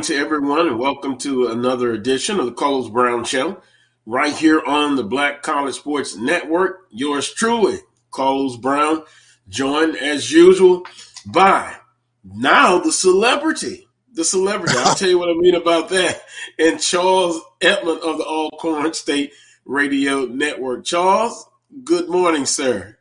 morning 0.00 0.16
to 0.16 0.24
everyone, 0.24 0.66
and 0.66 0.78
welcome 0.78 1.18
to 1.18 1.48
another 1.48 1.92
edition 1.92 2.40
of 2.40 2.46
the 2.46 2.52
Carlos 2.52 2.88
Brown 2.88 3.22
Show, 3.22 3.60
right 4.06 4.34
here 4.34 4.62
on 4.66 4.96
the 4.96 5.04
Black 5.04 5.42
College 5.42 5.74
Sports 5.74 6.16
Network. 6.16 6.86
Yours 6.90 7.30
truly, 7.30 7.80
Carlos 8.10 8.56
Brown, 8.56 9.02
joined 9.50 9.96
as 9.96 10.32
usual 10.32 10.86
by 11.26 11.76
now 12.24 12.78
the 12.78 12.92
celebrity. 12.92 13.88
The 14.14 14.24
celebrity. 14.24 14.72
I'll 14.78 14.94
tell 14.94 15.10
you 15.10 15.18
what 15.18 15.28
I 15.28 15.34
mean 15.34 15.54
about 15.54 15.90
that. 15.90 16.22
And 16.58 16.80
Charles 16.80 17.38
Edmond 17.60 18.00
of 18.00 18.16
the 18.16 18.24
Alcorn 18.24 18.94
State 18.94 19.34
Radio 19.66 20.24
Network. 20.24 20.86
Charles, 20.86 21.46
good 21.84 22.08
morning, 22.08 22.46
sir. 22.46 22.96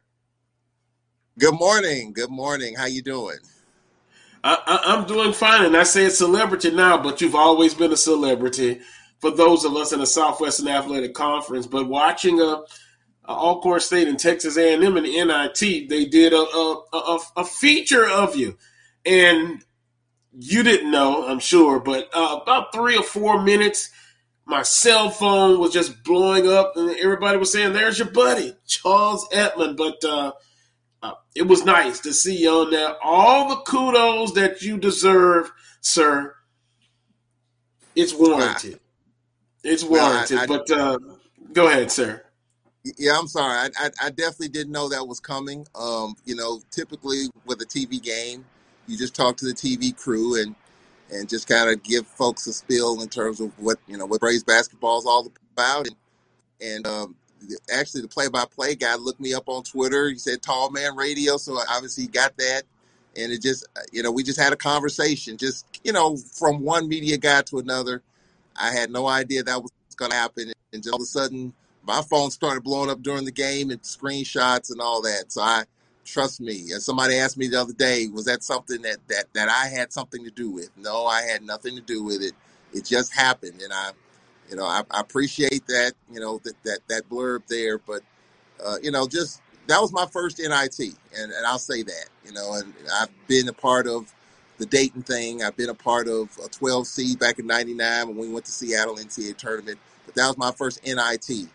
Good 1.38 1.58
morning. 1.58 2.12
Good 2.12 2.30
morning. 2.30 2.76
How 2.76 2.88
you 2.88 3.02
doing? 3.02 3.38
I, 4.44 4.98
am 4.98 5.06
doing 5.06 5.34
fine, 5.34 5.66
and 5.66 5.76
I 5.76 5.84
say 5.84 6.06
it's 6.06 6.18
celebrity 6.18 6.72
now, 6.72 7.02
but 7.02 7.22
you've 7.22 7.36
always 7.36 7.74
been 7.74 7.92
a 7.92 7.98
celebrity 7.98 8.80
for 9.20 9.32
those 9.32 9.66
of 9.66 9.76
us 9.76 9.92
in 9.92 10.00
the 10.00 10.08
Southwestern 10.08 10.68
Athletic 10.68 11.14
Conference. 11.14 11.68
But 11.68 11.88
watching 11.88 12.40
a, 12.40 12.44
a 12.44 12.64
Alcorn 13.28 13.80
State 13.82 14.08
and 14.08 14.20
Texas 14.20 14.58
A&M 14.58 14.98
and 14.98 15.06
the 15.06 15.24
NIT, 15.24 15.90
they 15.90 16.06
did 16.06 16.34
a, 16.34 16.38
a, 16.38 16.84
a, 16.94 17.20
a 17.38 17.44
feature 17.44 18.08
of 18.08 18.36
you, 18.36 18.58
and 19.06 19.64
you 20.32 20.64
didn't 20.64 20.92
know, 20.92 21.28
I'm 21.28 21.40
sure, 21.40 21.80
but 21.80 22.10
uh, 22.14 22.40
about 22.42 22.74
three 22.74 22.96
or 22.96 23.04
four 23.04 23.42
minutes, 23.42 23.92
my 24.46 24.64
cell 24.64 25.10
phone 25.10 25.60
was 25.60 25.74
just 25.74 26.04
blowing 26.04 26.48
up, 26.52 26.74
and 26.76 26.96
everybody 26.98 27.38
was 27.38 27.52
saying, 27.52 27.74
"There's 27.74 28.00
your 28.00 28.10
buddy, 28.10 28.56
Charles 28.66 29.28
Edmond." 29.32 29.78
But 29.78 30.04
uh, 30.04 30.32
uh, 31.02 31.14
it 31.36 31.44
was 31.44 31.64
nice 31.64 32.00
to 32.02 32.14
see 32.14 32.38
you 32.38 32.50
on 32.50 32.72
there. 32.72 32.96
All 33.04 33.50
the 33.50 33.58
kudos 33.58 34.34
that 34.34 34.62
you 34.62 34.78
deserve, 34.78 35.52
sir. 35.82 36.36
It's 37.96 38.14
warranted. 38.14 38.74
Wow. 38.74 38.80
It's 39.64 39.84
warranted. 39.84 40.38
Well, 40.38 40.40
I, 40.40 40.44
I, 40.44 40.48
but 40.48 40.72
uh, 40.72 41.00
go 41.54 41.68
ahead, 41.68 41.92
sir. 41.92 42.24
Yeah, 42.98 43.18
I'm 43.18 43.28
sorry. 43.28 43.58
I, 43.58 43.70
I, 43.86 43.90
I, 44.04 44.10
definitely 44.10 44.50
didn't 44.50 44.72
know 44.72 44.88
that 44.88 45.06
was 45.06 45.20
coming. 45.20 45.68
Um, 45.76 46.16
you 46.24 46.36
know, 46.36 46.62
typically 46.72 47.26
with 47.46 47.62
a 47.62 47.66
TV 47.66 48.02
game, 48.02 48.46
you 48.88 48.98
just 48.98 49.14
talk 49.14 49.36
to 49.38 49.46
the 49.46 49.54
TV 49.54 49.96
crew 49.96 50.42
and 50.42 50.56
and 51.12 51.28
just 51.28 51.48
kind 51.48 51.70
of 51.70 51.84
give 51.84 52.08
folks 52.08 52.48
a 52.48 52.54
spill 52.54 53.02
in 53.02 53.10
terms 53.10 53.42
of 53.42 53.52
what 53.60 53.80
you 53.88 53.98
know 53.98 54.06
what 54.06 54.22
Braves 54.22 54.44
basketball 54.44 55.00
is 55.00 55.06
all 55.06 55.30
about. 55.54 55.88
And, 55.88 55.96
and 56.62 56.88
um, 56.88 57.16
actually 57.74 58.02
the 58.02 58.08
play-by-play 58.08 58.76
guy 58.76 58.96
looked 58.96 59.20
me 59.20 59.34
up 59.34 59.48
on 59.48 59.64
Twitter. 59.64 60.10
He 60.10 60.18
said 60.18 60.42
"Tall 60.42 60.70
Man 60.70 60.96
Radio," 60.96 61.38
so 61.38 61.58
obviously 61.70 62.04
he 62.04 62.10
got 62.10 62.38
that. 62.38 62.64
And 63.18 63.32
it 63.32 63.42
just, 63.42 63.68
uh, 63.76 63.82
you 63.92 64.04
know, 64.04 64.12
we 64.12 64.24
just 64.24 64.40
had 64.40 64.54
a 64.54 64.56
conversation, 64.56 65.38
just 65.38 65.66
you 65.84 65.92
know, 65.92 66.16
from 66.16 66.62
one 66.62 66.88
media 66.88 67.18
guy 67.18 67.42
to 67.44 67.58
another. 67.58 68.02
I 68.56 68.72
had 68.72 68.92
no 68.92 69.08
idea 69.08 69.44
that 69.44 69.62
was 69.62 69.72
going 69.96 70.12
to 70.12 70.18
happen, 70.18 70.52
and 70.74 70.84
just 70.84 70.94
all 70.94 71.00
of 71.00 71.04
a 71.04 71.06
sudden, 71.06 71.54
my 71.84 72.02
phone 72.02 72.30
started 72.32 72.64
blowing 72.64 72.90
up 72.90 73.02
during 73.02 73.26
the 73.26 73.32
game 73.32 73.72
and 73.72 73.82
screenshots 73.82 74.72
and 74.72 74.80
all 74.80 75.02
that. 75.02 75.26
So 75.32 75.42
I 75.42 75.64
trust 76.06 76.40
me. 76.42 76.72
And 76.72 76.82
somebody 76.82 77.16
asked 77.16 77.38
me 77.38 77.48
the 77.48 77.62
other 77.62 77.74
day, 77.74 78.08
was 78.08 78.26
that 78.26 78.44
something 78.44 78.82
that 78.84 78.98
that 79.08 79.26
that 79.34 79.50
I 79.50 79.68
had 79.68 79.92
something 79.92 80.24
to 80.24 80.32
do 80.32 80.50
with? 80.50 80.70
No, 80.78 81.06
I 81.06 81.22
had 81.22 81.44
nothing 81.44 81.76
to 81.76 81.82
do 81.82 82.04
with 82.04 82.22
it. 82.22 82.34
It 82.74 82.86
just 82.86 83.14
happened, 83.14 83.62
and 83.62 83.74
I 83.74 83.92
you 84.50 84.56
know, 84.56 84.66
I, 84.66 84.84
I 84.92 85.02
appreciate 85.02 85.68
that, 85.68 85.94
you 86.12 86.20
know, 86.20 86.40
that, 86.44 86.54
that, 86.64 86.80
that 86.90 87.10
blurb 87.10 87.48
there, 87.48 87.78
but, 87.78 88.02
uh, 88.64 88.76
you 88.82 88.92
know, 88.92 89.08
just 89.08 89.42
that 89.68 89.80
was 89.80 89.94
my 89.94 90.06
first 90.08 90.40
NIT, 90.40 90.80
and, 90.80 91.32
and 91.32 91.46
I'll 91.46 91.60
say 91.60 91.84
that, 91.84 92.06
you 92.26 92.34
know, 92.34 92.54
and 92.54 92.74
I've 93.00 93.10
been 93.28 93.48
a 93.48 93.54
part 93.54 93.88
of 93.88 94.14
the 94.60 94.66
Dayton 94.66 95.02
thing. 95.02 95.42
I've 95.44 95.58
been 95.58 95.70
a 95.70 95.76
part 95.76 96.08
of 96.08 96.38
a 96.44 96.50
12 96.50 96.86
seed 96.86 97.20
back 97.20 97.40
in 97.40 97.48
'99 97.48 98.10
when 98.10 98.18
we 98.18 98.30
went 98.30 98.46
to 98.46 98.52
Seattle 98.52 98.96
NCAA 98.96 99.36
tournament. 99.38 99.80
But 100.06 100.16
that 100.16 100.28
was 100.28 100.38
my 100.38 100.52
first 100.52 100.86
NIT, 100.86 101.48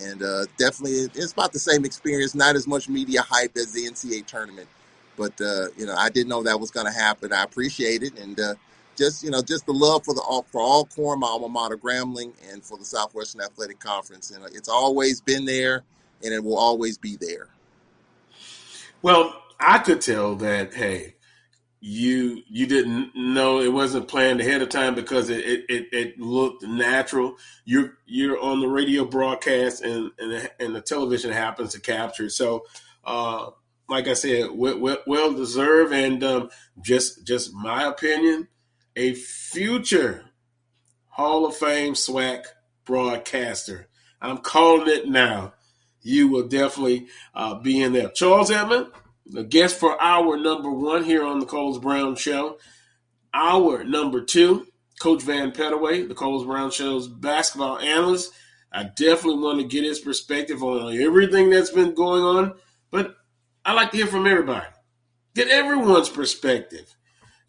and 0.00 0.22
uh, 0.22 0.46
definitely 0.58 1.08
it's 1.14 1.32
about 1.32 1.52
the 1.52 1.58
same 1.58 1.84
experience. 1.84 2.34
Not 2.34 2.54
as 2.56 2.66
much 2.66 2.88
media 2.88 3.22
hype 3.22 3.56
as 3.56 3.72
the 3.72 3.86
NCAA 3.86 4.26
tournament, 4.26 4.68
but 5.16 5.40
uh, 5.40 5.68
you 5.76 5.86
know 5.86 5.94
I 5.96 6.10
didn't 6.10 6.28
know 6.28 6.42
that 6.42 6.60
was 6.60 6.70
going 6.70 6.86
to 6.86 6.92
happen. 6.92 7.32
I 7.32 7.42
appreciate 7.42 8.02
it, 8.02 8.18
and 8.18 8.38
uh, 8.38 8.54
just 9.00 9.24
you 9.24 9.30
know 9.30 9.42
just 9.42 9.66
the 9.66 9.72
love 9.72 10.04
for 10.04 10.14
the 10.14 10.42
for 10.52 10.60
Alcorn, 10.60 11.20
my 11.20 11.26
alma 11.26 11.48
mater, 11.48 11.76
Grambling, 11.76 12.32
and 12.52 12.62
for 12.62 12.76
the 12.76 12.84
Southwestern 12.84 13.40
Athletic 13.40 13.80
Conference, 13.80 14.30
and 14.30 14.44
it's 14.54 14.68
always 14.68 15.20
been 15.20 15.46
there, 15.46 15.82
and 16.22 16.34
it 16.34 16.44
will 16.44 16.58
always 16.58 16.98
be 16.98 17.16
there. 17.16 17.48
Well, 19.02 19.42
I 19.58 19.78
could 19.78 20.02
tell 20.02 20.36
that 20.36 20.74
hey, 20.74 21.14
you 21.80 22.42
you 22.46 22.66
didn't 22.66 23.16
know 23.16 23.60
it 23.60 23.72
wasn't 23.72 24.06
planned 24.06 24.42
ahead 24.42 24.60
of 24.60 24.68
time 24.68 24.94
because 24.94 25.30
it 25.30 25.64
it, 25.70 25.86
it, 25.92 26.20
looked 26.20 26.62
natural. 26.62 27.36
You're 27.64 27.94
you're 28.04 28.38
on 28.38 28.60
the 28.60 28.68
radio 28.68 29.06
broadcast 29.06 29.82
and 29.82 30.10
and, 30.18 30.50
and 30.60 30.76
the 30.76 30.82
television 30.82 31.32
happens 31.32 31.72
to 31.72 31.80
capture. 31.80 32.28
So. 32.28 32.64
Uh, 33.02 33.50
like 33.88 34.06
I 34.06 34.12
said, 34.12 34.50
well, 34.52 34.98
well 35.04 35.32
deserved, 35.32 35.92
and 35.92 36.22
um, 36.22 36.50
just 36.80 37.26
just 37.26 37.52
my 37.52 37.88
opinion 37.88 38.46
a 38.96 39.14
future 39.14 40.24
Hall 41.06 41.46
of 41.46 41.56
Fame 41.56 41.94
SWAC 41.94 42.44
broadcaster. 42.84 43.88
I'm 44.20 44.38
calling 44.38 44.88
it 44.88 45.08
now. 45.08 45.54
You 46.02 46.28
will 46.28 46.48
definitely 46.48 47.08
uh, 47.34 47.54
be 47.56 47.80
in 47.82 47.92
there. 47.92 48.08
Charles 48.10 48.50
Edmond, 48.50 48.86
the 49.26 49.44
guest 49.44 49.78
for 49.78 50.00
our 50.00 50.36
number 50.36 50.70
one 50.70 51.04
here 51.04 51.24
on 51.24 51.40
the 51.40 51.46
Carlos 51.46 51.78
Brown 51.78 52.16
Show. 52.16 52.58
Our 53.34 53.84
number 53.84 54.22
two, 54.22 54.66
Coach 54.98 55.22
Van 55.22 55.52
Pettaway, 55.52 56.08
the 56.08 56.14
Carlos 56.14 56.44
Brown 56.44 56.70
Show's 56.70 57.06
basketball 57.06 57.78
analyst. 57.78 58.32
I 58.72 58.84
definitely 58.84 59.42
want 59.42 59.60
to 59.60 59.66
get 59.66 59.84
his 59.84 60.00
perspective 60.00 60.62
on 60.62 60.96
everything 60.96 61.50
that's 61.50 61.70
been 61.70 61.94
going 61.94 62.22
on, 62.22 62.54
but 62.90 63.14
I 63.64 63.72
like 63.74 63.90
to 63.90 63.98
hear 63.98 64.06
from 64.06 64.26
everybody. 64.26 64.66
Get 65.34 65.48
everyone's 65.48 66.08
perspective 66.08 66.94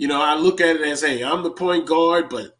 you 0.01 0.07
know, 0.07 0.19
I 0.19 0.33
look 0.33 0.62
at 0.62 0.77
it 0.77 0.81
as, 0.81 1.03
hey, 1.03 1.24
I'm 1.24 1.44
the 1.44 1.51
point 1.51 1.86
guard, 1.86 2.27
but 2.27 2.57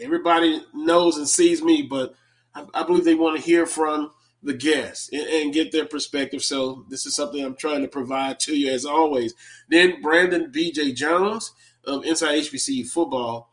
everybody 0.00 0.64
knows 0.72 1.18
and 1.18 1.28
sees 1.28 1.62
me. 1.62 1.82
But 1.82 2.14
I, 2.54 2.64
I 2.72 2.82
believe 2.82 3.04
they 3.04 3.14
want 3.14 3.36
to 3.36 3.42
hear 3.42 3.66
from 3.66 4.10
the 4.42 4.54
guests 4.54 5.10
and, 5.12 5.26
and, 5.26 5.52
get 5.52 5.70
their 5.70 5.84
perspective. 5.84 6.42
So 6.42 6.86
this 6.88 7.04
is 7.04 7.14
something 7.14 7.44
I'm 7.44 7.56
trying 7.56 7.82
to 7.82 7.88
provide 7.88 8.40
to 8.40 8.56
you 8.56 8.72
as 8.72 8.86
always. 8.86 9.34
Then 9.68 10.00
Brandon 10.00 10.50
B.J. 10.50 10.94
Jones 10.94 11.52
of 11.84 12.06
Inside 12.06 12.38
HBC 12.38 12.88
Football. 12.88 13.52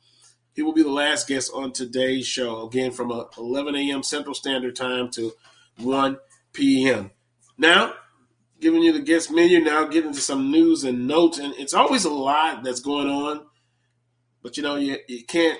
He 0.53 0.61
will 0.61 0.71
be 0.71 0.83
the 0.83 0.89
last 0.89 1.27
guest 1.27 1.51
on 1.53 1.73
today's 1.73 2.25
show, 2.25 2.65
again 2.65 2.91
from 2.91 3.11
11 3.37 3.75
a.m. 3.75 4.01
Central 4.01 4.33
Standard 4.33 4.77
Time 4.77 5.11
to 5.11 5.33
1 5.79 6.19
p.m. 6.53 7.11
Now, 7.57 7.95
giving 8.59 8.81
you 8.81 8.93
the 8.93 8.99
guest 8.99 9.31
menu, 9.31 9.59
now 9.59 9.85
getting 9.85 10.13
to 10.13 10.21
some 10.21 10.51
news 10.51 10.83
and 10.83 11.07
notes. 11.07 11.37
And 11.37 11.53
it's 11.57 11.73
always 11.73 12.05
a 12.05 12.09
lot 12.09 12.63
that's 12.63 12.79
going 12.79 13.07
on. 13.07 13.45
But 14.41 14.57
you 14.57 14.63
know, 14.63 14.75
you, 14.75 14.97
you 15.07 15.23
can't 15.23 15.59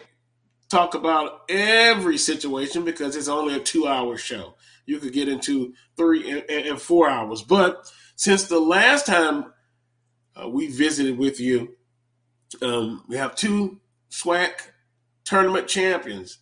talk 0.70 0.94
about 0.96 1.42
every 1.50 2.18
situation 2.18 2.86
because 2.86 3.16
it's 3.16 3.28
only 3.28 3.56
a 3.56 3.60
two 3.60 3.88
hour 3.88 4.18
show. 4.18 4.56
You 4.86 5.00
could 5.00 5.14
get 5.14 5.28
into 5.28 5.74
three 5.98 6.30
and, 6.30 6.50
and 6.50 6.82
four 6.82 7.10
hours. 7.10 7.42
But 7.42 7.92
since 8.16 8.46
the 8.46 8.60
last 8.60 9.06
time 9.06 9.54
uh, 10.36 10.48
we 10.48 10.68
visited 10.68 11.18
with 11.18 11.40
you, 11.40 11.76
um, 12.62 13.04
we 13.08 13.18
have 13.18 13.36
two 13.36 13.80
SWAC 14.12 14.52
tournament 15.24 15.68
champions. 15.68 16.38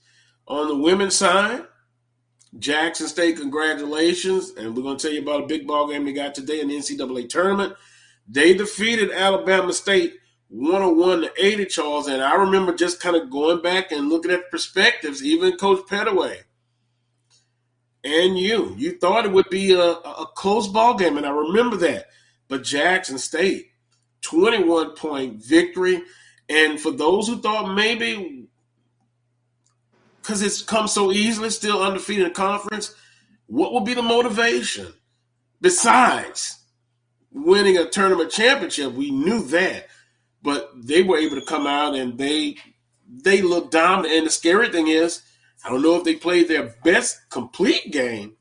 On 0.47 0.67
the 0.67 0.75
women's 0.75 1.15
side, 1.15 1.63
Jackson 2.59 3.07
State, 3.07 3.37
congratulations. 3.37 4.51
And 4.51 4.75
we're 4.75 4.83
going 4.83 4.97
to 4.97 5.07
tell 5.07 5.13
you 5.13 5.21
about 5.21 5.43
a 5.43 5.47
big 5.47 5.67
ball 5.67 5.89
game 5.89 6.05
they 6.05 6.13
got 6.13 6.35
today 6.35 6.61
in 6.61 6.67
the 6.67 6.77
NCAA 6.77 7.29
tournament. 7.29 7.73
They 8.27 8.53
defeated 8.53 9.11
Alabama 9.11 9.73
State 9.73 10.15
101 10.49 11.21
to 11.21 11.31
80, 11.37 11.65
Charles. 11.65 12.07
And 12.07 12.21
I 12.21 12.35
remember 12.35 12.73
just 12.73 13.01
kind 13.01 13.15
of 13.15 13.29
going 13.29 13.61
back 13.61 13.91
and 13.91 14.09
looking 14.09 14.31
at 14.31 14.51
perspectives, 14.51 15.23
even 15.23 15.57
Coach 15.57 15.85
Pettaway 15.87 16.39
and 18.03 18.37
you. 18.37 18.75
You 18.77 18.97
thought 18.97 19.25
it 19.25 19.31
would 19.31 19.49
be 19.49 19.73
a, 19.73 19.81
a 19.81 20.27
close 20.35 20.67
ball 20.67 20.95
game, 20.95 21.17
and 21.17 21.25
I 21.25 21.31
remember 21.31 21.77
that. 21.77 22.07
But 22.47 22.63
Jackson 22.63 23.17
State, 23.17 23.71
21 24.21 24.95
point 24.95 25.43
victory. 25.43 26.01
And 26.49 26.79
for 26.79 26.91
those 26.91 27.27
who 27.27 27.41
thought 27.41 27.73
maybe 27.73 28.42
because 30.23 30.41
it's 30.41 30.61
come 30.61 30.87
so 30.87 31.11
easily, 31.11 31.49
still 31.49 31.83
undefeated 31.83 32.23
in 32.23 32.29
the 32.29 32.33
conference. 32.33 32.95
What 33.47 33.73
will 33.73 33.81
be 33.81 33.93
the 33.93 34.01
motivation 34.01 34.93
besides 35.59 36.59
winning 37.29 37.77
a 37.77 37.89
tournament 37.89 38.31
championship? 38.31 38.93
We 38.93 39.11
knew 39.11 39.43
that, 39.47 39.87
but 40.41 40.71
they 40.75 41.03
were 41.03 41.17
able 41.17 41.35
to 41.35 41.45
come 41.45 41.67
out 41.67 41.95
and 41.95 42.17
they 42.17 42.55
they 43.05 43.41
looked 43.41 43.73
dominant. 43.73 44.13
And 44.13 44.25
the 44.27 44.31
scary 44.31 44.69
thing 44.69 44.87
is, 44.87 45.21
I 45.65 45.69
don't 45.69 45.81
know 45.81 45.97
if 45.97 46.05
they 46.05 46.15
played 46.15 46.47
their 46.47 46.73
best 46.85 47.29
complete 47.29 47.91
game, 47.91 48.37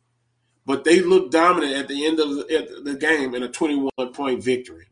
but 0.64 0.84
they 0.84 1.00
looked 1.00 1.32
dominant 1.32 1.74
at 1.74 1.88
the 1.88 2.06
end 2.06 2.20
of 2.20 2.30
the, 2.30 2.82
the 2.84 2.94
game 2.94 3.34
in 3.34 3.42
a 3.42 3.48
21 3.48 3.90
point 4.12 4.42
victory. 4.42 4.86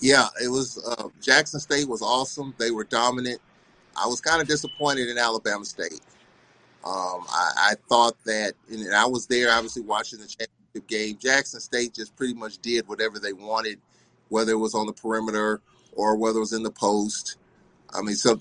Yeah, 0.00 0.26
it 0.42 0.48
was. 0.48 0.82
Uh, 0.84 1.10
Jackson 1.20 1.60
State 1.60 1.86
was 1.86 2.02
awesome. 2.02 2.54
They 2.58 2.72
were 2.72 2.84
dominant. 2.84 3.40
I 4.02 4.06
was 4.06 4.20
kind 4.20 4.40
of 4.40 4.48
disappointed 4.48 5.08
in 5.08 5.18
Alabama 5.18 5.64
State. 5.64 6.00
Um, 6.84 7.24
I, 7.28 7.50
I 7.56 7.74
thought 7.88 8.16
that, 8.24 8.54
and 8.70 8.94
I 8.94 9.04
was 9.06 9.26
there, 9.26 9.52
obviously 9.52 9.82
watching 9.82 10.18
the 10.18 10.26
championship 10.26 10.86
game. 10.88 11.18
Jackson 11.18 11.60
State 11.60 11.94
just 11.94 12.16
pretty 12.16 12.34
much 12.34 12.58
did 12.58 12.88
whatever 12.88 13.18
they 13.18 13.32
wanted, 13.32 13.78
whether 14.28 14.52
it 14.52 14.58
was 14.58 14.74
on 14.74 14.86
the 14.86 14.92
perimeter 14.92 15.60
or 15.92 16.16
whether 16.16 16.38
it 16.38 16.40
was 16.40 16.52
in 16.52 16.62
the 16.62 16.70
post. 16.70 17.36
I 17.92 18.02
mean, 18.02 18.14
so 18.14 18.38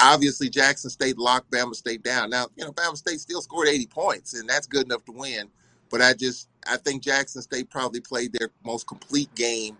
obviously 0.00 0.48
Jackson 0.48 0.90
State 0.90 1.18
locked 1.18 1.50
Bama 1.50 1.74
State 1.74 2.02
down. 2.02 2.30
Now, 2.30 2.48
you 2.56 2.64
know, 2.64 2.72
Bama 2.72 2.96
State 2.96 3.20
still 3.20 3.42
scored 3.42 3.68
80 3.68 3.86
points, 3.86 4.34
and 4.34 4.48
that's 4.48 4.66
good 4.66 4.86
enough 4.86 5.04
to 5.04 5.12
win. 5.12 5.48
But 5.90 6.02
I 6.02 6.14
just, 6.14 6.48
I 6.66 6.78
think 6.78 7.02
Jackson 7.02 7.42
State 7.42 7.70
probably 7.70 8.00
played 8.00 8.32
their 8.32 8.50
most 8.64 8.86
complete 8.86 9.32
game 9.34 9.76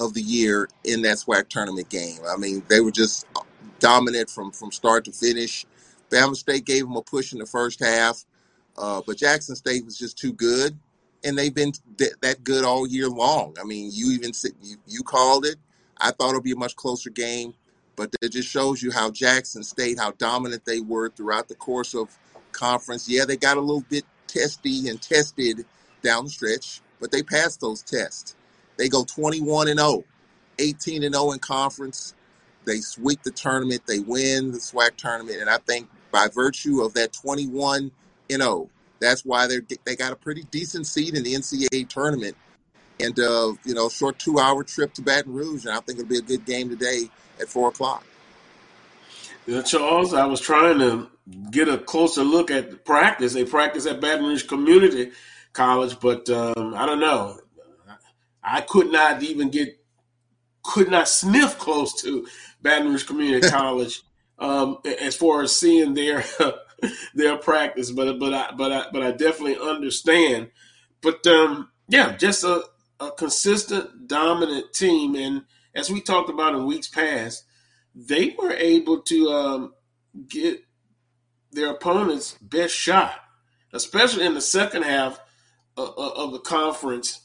of 0.00 0.14
the 0.14 0.20
year 0.20 0.68
in 0.84 1.02
that 1.02 1.16
SWAC 1.16 1.48
tournament 1.48 1.88
game. 1.88 2.18
I 2.28 2.36
mean, 2.36 2.62
they 2.68 2.80
were 2.80 2.90
just 2.90 3.26
dominant 3.78 4.30
from 4.30 4.52
from 4.52 4.72
start 4.72 5.04
to 5.06 5.12
finish. 5.12 5.66
Bama 6.10 6.36
State 6.36 6.64
gave 6.64 6.84
them 6.84 6.96
a 6.96 7.02
push 7.02 7.32
in 7.32 7.38
the 7.38 7.46
first 7.46 7.80
half, 7.80 8.24
uh, 8.76 9.02
but 9.06 9.16
Jackson 9.18 9.56
State 9.56 9.84
was 9.84 9.98
just 9.98 10.18
too 10.18 10.32
good, 10.32 10.78
and 11.24 11.36
they've 11.36 11.54
been 11.54 11.72
th- 11.98 12.12
that 12.22 12.44
good 12.44 12.64
all 12.64 12.86
year 12.86 13.08
long. 13.08 13.56
I 13.60 13.64
mean, 13.64 13.90
you 13.92 14.12
even 14.12 14.32
you, 14.62 14.76
you 14.86 15.02
called 15.02 15.44
it. 15.44 15.56
I 16.00 16.12
thought 16.12 16.30
it'd 16.30 16.44
be 16.44 16.52
a 16.52 16.56
much 16.56 16.76
closer 16.76 17.10
game, 17.10 17.54
but 17.96 18.14
it 18.22 18.32
just 18.32 18.48
shows 18.48 18.82
you 18.82 18.90
how 18.90 19.10
Jackson 19.10 19.62
State, 19.62 19.98
how 19.98 20.12
dominant 20.12 20.64
they 20.64 20.80
were 20.80 21.10
throughout 21.10 21.48
the 21.48 21.56
course 21.56 21.94
of 21.94 22.16
conference. 22.52 23.08
Yeah, 23.08 23.24
they 23.24 23.36
got 23.36 23.56
a 23.56 23.60
little 23.60 23.84
bit 23.88 24.04
testy 24.26 24.88
and 24.88 25.00
tested 25.00 25.64
down 26.02 26.24
the 26.24 26.30
stretch, 26.30 26.80
but 27.00 27.10
they 27.10 27.22
passed 27.22 27.60
those 27.60 27.82
tests. 27.82 28.36
They 28.76 28.88
go 28.88 29.04
21 29.04 29.68
and 29.68 29.80
0, 29.80 30.04
18 30.58 31.02
and 31.02 31.14
0 31.14 31.32
in 31.32 31.38
conference. 31.40 32.14
They 32.68 32.80
sweep 32.80 33.22
the 33.22 33.30
tournament. 33.30 33.82
They 33.86 33.98
win 33.98 34.52
the 34.52 34.58
SWAC 34.58 34.96
tournament, 34.96 35.40
and 35.40 35.50
I 35.50 35.58
think 35.58 35.88
by 36.12 36.28
virtue 36.28 36.82
of 36.82 36.94
that 36.94 37.12
21 37.12 37.90
and 38.30 38.42
0, 38.42 38.70
that's 39.00 39.24
why 39.24 39.46
they 39.46 39.60
they 39.84 39.96
got 39.96 40.12
a 40.12 40.16
pretty 40.16 40.44
decent 40.50 40.86
seed 40.86 41.14
in 41.14 41.24
the 41.24 41.34
NCAA 41.34 41.88
tournament. 41.88 42.36
And 43.00 43.18
uh, 43.18 43.54
you 43.64 43.74
know, 43.74 43.88
short 43.88 44.18
two 44.18 44.38
hour 44.38 44.64
trip 44.64 44.92
to 44.94 45.02
Baton 45.02 45.32
Rouge, 45.32 45.64
and 45.64 45.74
I 45.74 45.80
think 45.80 45.98
it'll 45.98 46.08
be 46.08 46.18
a 46.18 46.22
good 46.22 46.44
game 46.44 46.68
today 46.68 47.10
at 47.40 47.48
four 47.48 47.68
o'clock. 47.68 48.04
Yeah, 49.46 49.62
Charles, 49.62 50.12
I 50.12 50.26
was 50.26 50.40
trying 50.40 50.78
to 50.80 51.08
get 51.50 51.68
a 51.68 51.78
closer 51.78 52.22
look 52.22 52.50
at 52.50 52.70
the 52.70 52.76
practice. 52.76 53.32
They 53.32 53.44
practice 53.44 53.86
at 53.86 54.00
Baton 54.00 54.26
Rouge 54.26 54.46
Community 54.46 55.12
College, 55.54 55.98
but 56.00 56.28
um, 56.28 56.74
I 56.74 56.84
don't 56.84 57.00
know. 57.00 57.38
I 58.42 58.60
could 58.62 58.90
not 58.90 59.22
even 59.22 59.50
get, 59.50 59.78
could 60.62 60.90
not 60.90 61.08
sniff 61.08 61.58
close 61.58 62.00
to 62.02 62.26
Baton 62.62 62.88
Rouge 62.88 63.04
Community 63.04 63.48
College 63.50 64.02
um, 64.38 64.78
as 65.00 65.16
far 65.16 65.42
as 65.42 65.56
seeing 65.56 65.94
their 65.94 66.24
their 67.14 67.36
practice. 67.36 67.90
But 67.90 68.18
but 68.18 68.34
I 68.34 68.52
but 68.56 68.72
I 68.72 68.86
but 68.92 69.02
I 69.02 69.12
definitely 69.12 69.58
understand. 69.58 70.50
But 71.00 71.26
um, 71.26 71.70
yeah, 71.88 72.16
just 72.16 72.44
a, 72.44 72.64
a 73.00 73.10
consistent, 73.12 74.08
dominant 74.08 74.72
team, 74.72 75.14
and 75.14 75.42
as 75.74 75.90
we 75.90 76.00
talked 76.00 76.30
about 76.30 76.54
in 76.54 76.66
weeks 76.66 76.88
past, 76.88 77.44
they 77.94 78.34
were 78.38 78.52
able 78.52 79.02
to 79.02 79.28
um, 79.30 79.74
get 80.28 80.60
their 81.52 81.70
opponent's 81.70 82.32
best 82.42 82.74
shot, 82.74 83.14
especially 83.72 84.26
in 84.26 84.34
the 84.34 84.40
second 84.40 84.82
half 84.82 85.20
of, 85.76 85.96
of 85.96 86.32
the 86.32 86.40
conference 86.40 87.20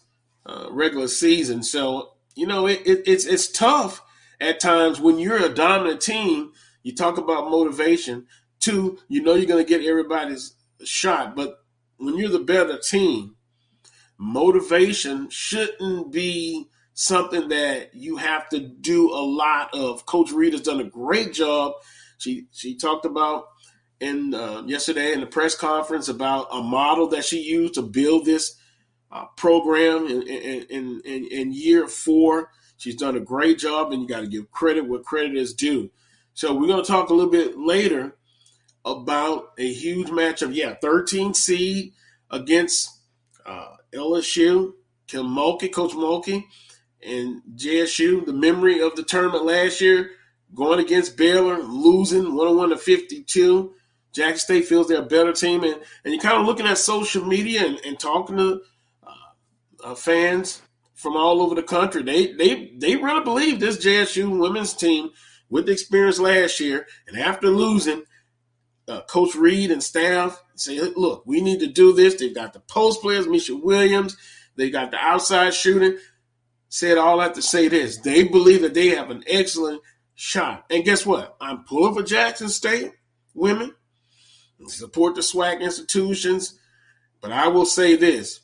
uh, 0.45 0.67
regular 0.69 1.07
season. 1.07 1.63
So 1.63 2.13
you 2.35 2.47
know 2.47 2.67
it, 2.67 2.81
it, 2.85 3.03
it's 3.05 3.25
it's 3.25 3.51
tough 3.51 4.01
at 4.43 4.59
times 4.59 5.00
when 5.00 5.19
you're 5.19 5.43
a 5.43 5.53
dominant 5.53 6.01
team. 6.01 6.51
You 6.83 6.93
talk 6.93 7.17
about 7.17 7.50
motivation. 7.50 8.27
Two, 8.59 9.00
you 9.07 9.23
know 9.23 9.35
you're 9.35 9.45
going 9.45 9.63
to 9.63 9.69
get 9.69 9.85
everybody's 9.85 10.55
shot, 10.83 11.35
but 11.35 11.59
when 11.97 12.17
you're 12.17 12.29
the 12.29 12.39
better 12.39 12.77
team, 12.77 13.35
motivation 14.17 15.29
shouldn't 15.29 16.12
be 16.12 16.67
something 16.93 17.50
that 17.50 17.93
you 17.93 18.17
have 18.17 18.50
to 18.50 18.59
do 18.59 19.12
a 19.12 19.23
lot 19.23 19.73
of. 19.73 20.05
Coach 20.05 20.31
Reed 20.31 20.53
has 20.53 20.62
done 20.62 20.79
a 20.79 20.85
great 20.85 21.33
job. 21.33 21.73
She 22.17 22.47
she 22.51 22.75
talked 22.77 23.05
about 23.05 23.45
in 24.00 24.33
uh, 24.33 24.63
yesterday 24.65 25.13
in 25.13 25.21
the 25.21 25.25
press 25.25 25.55
conference 25.55 26.09
about 26.09 26.47
a 26.51 26.62
model 26.62 27.07
that 27.09 27.25
she 27.25 27.41
used 27.41 27.75
to 27.75 27.81
build 27.81 28.25
this 28.25 28.55
uh, 29.12 29.25
program 29.38 30.07
in, 30.07 30.23
in, 30.23 31.01
in, 31.05 31.27
in 31.31 31.53
year 31.53 31.88
four. 31.88 32.50
She's 32.83 32.97
done 32.97 33.15
a 33.15 33.21
great 33.21 33.59
job, 33.59 33.93
and 33.93 34.01
you 34.01 34.07
got 34.09 34.19
to 34.19 34.27
give 34.27 34.51
credit 34.51 34.85
where 34.85 34.99
credit 34.99 35.37
is 35.37 35.53
due. 35.53 35.89
So 36.33 36.53
we're 36.53 36.67
going 36.67 36.83
to 36.83 36.91
talk 36.91 37.09
a 37.09 37.13
little 37.13 37.31
bit 37.31 37.57
later 37.57 38.17
about 38.83 39.53
a 39.57 39.71
huge 39.71 40.09
matchup. 40.09 40.53
Yeah, 40.53 40.75
13 40.81 41.33
seed 41.33 41.93
against 42.29 42.89
uh, 43.45 43.77
LSU, 43.93 44.73
Kim 45.07 45.27
Mulkey, 45.27 45.71
Coach 45.71 45.93
Mulkey, 45.93 46.43
and 47.01 47.41
JSU. 47.55 48.25
The 48.25 48.33
memory 48.33 48.81
of 48.81 48.97
the 48.97 49.03
tournament 49.03 49.45
last 49.45 49.79
year, 49.79 50.09
going 50.53 50.81
against 50.81 51.15
Baylor, 51.15 51.63
losing 51.63 52.35
101 52.35 52.71
to 52.71 52.77
52. 52.77 53.73
Jackson 54.11 54.39
State 54.39 54.65
feels 54.65 54.89
they're 54.89 54.99
a 54.99 55.05
better 55.05 55.31
team, 55.31 55.63
and, 55.63 55.75
and 56.03 56.13
you're 56.13 56.21
kind 56.21 56.41
of 56.41 56.45
looking 56.45 56.67
at 56.67 56.77
social 56.77 57.23
media 57.23 57.65
and, 57.65 57.79
and 57.85 57.97
talking 57.97 58.35
to 58.35 58.61
uh, 59.85 59.95
fans 59.95 60.62
from 61.03 61.17
all 61.17 61.41
over 61.41 61.53
the 61.53 61.62
country. 61.62 62.01
They 62.01 62.31
they 62.33 62.72
they 62.77 62.95
really 62.95 63.24
believe 63.24 63.60
this 63.60 63.86
JSU 63.86 64.39
women's 64.39 64.74
team 64.74 65.10
with 65.50 65.65
the 65.65 65.74
experience 65.74 66.17
last 66.17 66.60
year, 66.62 66.88
and 67.07 67.19
after 67.19 67.50
losing, 67.50 68.03
uh, 68.88 69.01
Coach 69.01 69.36
Reed 69.36 69.69
and 69.69 69.83
staff 69.83 70.41
say, 70.55 70.79
"Look, 70.79 71.24
we 71.27 71.41
need 71.41 71.60
to 71.60 71.67
do 71.67 71.93
this." 71.93 72.15
They've 72.15 72.33
got 72.33 72.53
the 72.53 72.62
post 72.62 73.01
players, 73.01 73.27
Misha 73.27 73.55
Williams. 73.55 74.15
They 74.55 74.69
got 74.69 74.91
the 74.91 74.98
outside 74.98 75.53
shooting. 75.53 75.98
Said 76.69 76.98
all 76.98 77.19
that 77.19 77.36
to 77.36 77.41
say 77.41 77.67
this: 77.67 77.98
they 77.98 78.24
believe 78.24 78.62
that 78.62 78.74
they 78.74 78.89
have 78.89 79.12
an 79.12 79.24
excellent 79.27 79.81
shot. 80.15 80.65
And 80.72 80.86
guess 80.86 81.05
what? 81.05 81.36
I'm 81.41 81.65
pulling 81.65 81.93
for 81.93 82.03
Jackson 82.03 82.48
State 82.48 82.93
women. 83.33 83.75
Support 84.67 85.15
the 85.15 85.22
SWAC 85.22 85.60
institutions, 85.60 86.57
but 87.19 87.33
I 87.33 87.50
will 87.50 87.65
say 87.65 87.98
this: 87.98 88.39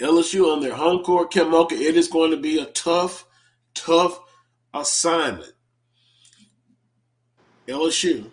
LSU 0.00 0.52
on 0.52 0.60
their 0.60 0.74
home 0.74 1.02
court, 1.04 1.30
Mulkey, 1.30 1.80
it 1.80 1.96
is 1.96 2.08
going 2.08 2.30
to 2.30 2.36
be 2.36 2.58
a 2.58 2.66
tough, 2.66 3.26
tough 3.74 4.20
assignment. 4.74 5.52
LSU 7.66 8.30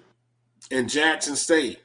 and 0.72 0.90
Jackson 0.90 1.36
State, 1.36 1.80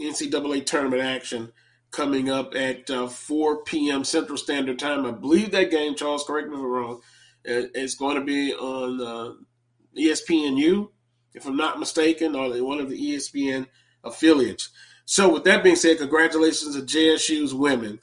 NCAA 0.00 0.64
tournament 0.64 1.02
action 1.02 1.52
coming 1.90 2.30
up 2.30 2.54
at 2.54 2.88
uh, 2.90 3.06
4 3.06 3.64
p.m. 3.64 4.04
Central 4.04 4.38
Standard 4.38 4.78
Time. 4.78 5.04
I 5.04 5.10
believe 5.10 5.50
that 5.50 5.70
game, 5.70 5.94
Charles, 5.94 6.24
correct 6.24 6.48
me 6.48 6.54
if 6.54 6.60
I'm 6.60 6.66
wrong, 6.66 7.00
it's 7.44 7.94
going 7.94 8.16
to 8.16 8.24
be 8.24 8.54
on 8.54 9.00
uh, 9.00 9.32
ESPNU, 9.98 10.88
if 11.34 11.46
I'm 11.46 11.56
not 11.56 11.78
mistaken, 11.78 12.34
or 12.34 12.50
one 12.64 12.80
of 12.80 12.88
the 12.88 12.98
ESPN 12.98 13.66
affiliates. 14.04 14.70
So, 15.04 15.32
with 15.32 15.44
that 15.44 15.64
being 15.64 15.76
said, 15.76 15.98
congratulations 15.98 16.76
to 16.76 16.82
JSU's 16.82 17.52
women 17.52 17.98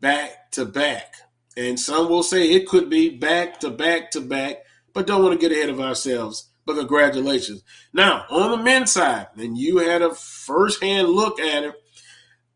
back 0.00 0.50
to 0.52 0.64
back. 0.64 1.14
And 1.56 1.78
some 1.78 2.08
will 2.08 2.22
say 2.22 2.50
it 2.50 2.68
could 2.68 2.88
be 2.88 3.10
back 3.10 3.60
to 3.60 3.70
back 3.70 4.10
to 4.12 4.20
back, 4.20 4.58
but 4.94 5.06
don't 5.06 5.22
want 5.22 5.38
to 5.38 5.48
get 5.48 5.56
ahead 5.56 5.68
of 5.68 5.80
ourselves. 5.80 6.48
But 6.64 6.76
congratulations. 6.76 7.62
Now, 7.92 8.24
on 8.30 8.50
the 8.50 8.56
men's 8.56 8.92
side, 8.92 9.28
and 9.36 9.58
you 9.58 9.78
had 9.78 10.02
a 10.02 10.14
first 10.14 10.82
hand 10.82 11.08
look 11.08 11.40
at 11.40 11.64
it, 11.64 11.74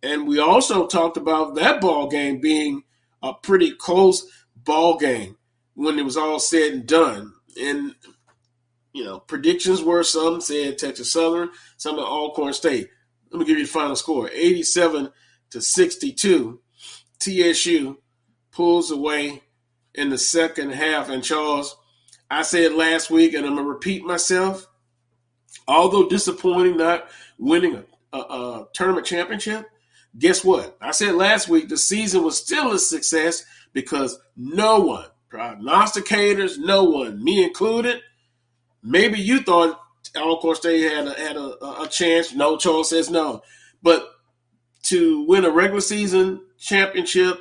and 0.03 0.29
we 0.29 0.39
also 0.39 0.87
talked 0.87 1.17
about 1.17 1.55
that 1.55 1.81
ball 1.81 2.09
game 2.09 2.41
being 2.41 2.83
a 3.23 3.33
pretty 3.33 3.73
close 3.73 4.27
ball 4.55 4.99
game 4.99 5.37
when 5.75 5.99
it 5.99 6.05
was 6.05 6.17
all 6.17 6.39
said 6.39 6.73
and 6.73 6.87
done. 6.87 7.33
And 7.61 7.95
you 8.93 9.05
know, 9.05 9.19
predictions 9.19 9.83
were 9.83 10.05
some 10.05 10.41
said 10.41 10.79
Texas 10.79 11.13
Southern, 11.13 11.51
some 11.77 11.99
at 11.99 12.05
Alcorn 12.05 12.53
State. 12.53 12.89
Let 13.31 13.41
me 13.41 13.47
give 13.47 13.59
you 13.59 13.65
the 13.65 13.71
final 13.71 13.97
score: 13.97 14.31
87 14.31 15.11
to 15.51 15.61
62. 15.61 16.61
TSU 17.25 17.99
pulls 18.51 18.91
away 18.91 19.43
in 19.95 20.11
the 20.11 20.19
second 20.19 20.71
half. 20.71 21.09
And 21.09 21.23
Charles, 21.23 21.77
I 22.31 22.43
said 22.43 22.73
last 22.73 23.11
week, 23.11 23.35
and 23.35 23.47
I'm 23.47 23.55
going 23.55 23.67
to 23.67 23.73
repeat 23.73 24.05
myself. 24.05 24.67
Although 25.67 26.09
disappointing 26.09 26.77
not 26.77 27.09
winning 27.39 27.77
a, 27.77 28.17
a, 28.17 28.19
a, 28.19 28.69
tournament 28.75 29.07
championship, 29.07 29.67
guess 30.19 30.45
what? 30.45 30.77
I 30.81 30.91
said 30.91 31.15
last 31.15 31.49
week 31.49 31.69
the 31.69 31.79
season 31.79 32.23
was 32.23 32.39
still 32.39 32.73
a 32.73 32.79
success 32.79 33.45
because 33.73 34.19
no 34.37 34.81
one, 34.81 35.07
prognosticators, 35.31 36.59
no 36.59 36.85
one, 36.85 37.23
me 37.23 37.45
included, 37.45 38.01
maybe 38.83 39.19
you 39.19 39.43
thought 39.43 39.81
Alcorn 40.17 40.57
State 40.57 40.91
had 40.91 41.07
a, 41.07 41.15
had 41.15 41.37
a, 41.37 41.83
a 41.83 41.89
chance. 41.89 42.35
No, 42.35 42.57
Charles 42.57 42.91
says 42.91 43.11
no. 43.11 43.43
But 43.83 44.07
to 44.85 45.25
win 45.27 45.45
a 45.45 45.51
regular 45.51 45.81
season 45.81 46.41
championship, 46.59 47.39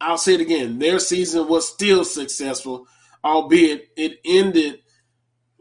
I'll 0.00 0.18
say 0.18 0.34
it 0.34 0.40
again, 0.40 0.78
their 0.78 0.98
season 0.98 1.48
was 1.48 1.68
still 1.68 2.04
successful. 2.04 2.86
albeit 3.24 3.88
it 3.96 4.20
ended 4.24 4.78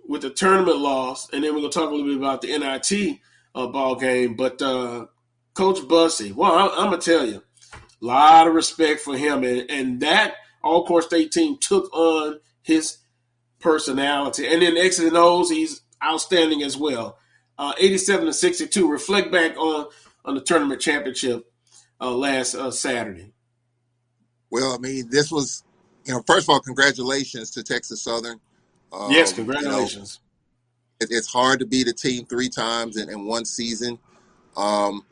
with 0.08 0.24
a 0.24 0.30
tournament 0.30 0.78
loss, 0.78 1.28
and 1.32 1.44
then 1.44 1.54
we're 1.54 1.62
gonna 1.62 1.72
talk 1.72 1.90
a 1.90 1.96
little 1.96 2.06
bit 2.06 2.18
about 2.18 2.42
the 2.42 2.56
NIT 2.56 3.20
uh, 3.56 3.68
ball 3.68 3.96
game. 3.96 4.36
But 4.36 4.62
uh, 4.62 5.08
Coach 5.56 5.80
Bussie, 5.80 6.34
well, 6.34 6.54
I, 6.54 6.84
am 6.84 6.92
gonna 6.92 6.98
tell 6.98 7.26
you, 7.26 7.42
a 7.74 8.06
lot 8.06 8.48
of 8.48 8.54
respect 8.54 9.02
for 9.02 9.18
him, 9.18 9.44
and, 9.44 9.70
and 9.70 10.00
that 10.02 10.36
Alcorn 10.64 11.02
State 11.02 11.32
team 11.32 11.58
took 11.60 11.92
on 11.94 12.40
his 12.62 12.98
personality, 13.60 14.46
and 14.48 14.62
then 14.62 14.78
X's 14.78 15.06
and 15.06 15.18
O's, 15.18 15.50
he's 15.50 15.82
outstanding 16.04 16.62
as 16.62 16.78
well. 16.78 17.18
Uh, 17.58 17.74
87 17.80 18.26
to 18.26 18.34
62. 18.34 18.92
Reflect 18.92 19.32
back 19.32 19.58
on 19.58 19.88
on 20.26 20.36
the 20.36 20.42
tournament 20.42 20.82
championship 20.82 21.46
uh, 22.02 22.12
last 22.12 22.56
uh, 22.56 22.72
Saturday. 22.72 23.32
Well, 24.50 24.74
I 24.74 24.78
mean, 24.78 25.10
this 25.10 25.32
was, 25.32 25.64
you 26.06 26.14
know, 26.14 26.22
first 26.28 26.46
of 26.46 26.50
all, 26.50 26.60
congratulations 26.60 27.52
to 27.52 27.64
Texas 27.64 28.02
Southern. 28.02 28.40
Um, 28.92 29.12
yes, 29.12 29.34
congratulations. 29.34 30.20
You 31.00 31.08
know, 31.08 31.14
it, 31.14 31.18
it's 31.18 31.28
hard 31.28 31.60
to 31.60 31.66
beat 31.66 31.88
a 31.88 31.94
team 31.94 32.26
three 32.26 32.50
times 32.50 32.98
in, 32.98 33.10
in 33.10 33.26
one 33.26 33.46
season. 33.46 34.00
Um, 34.56 35.04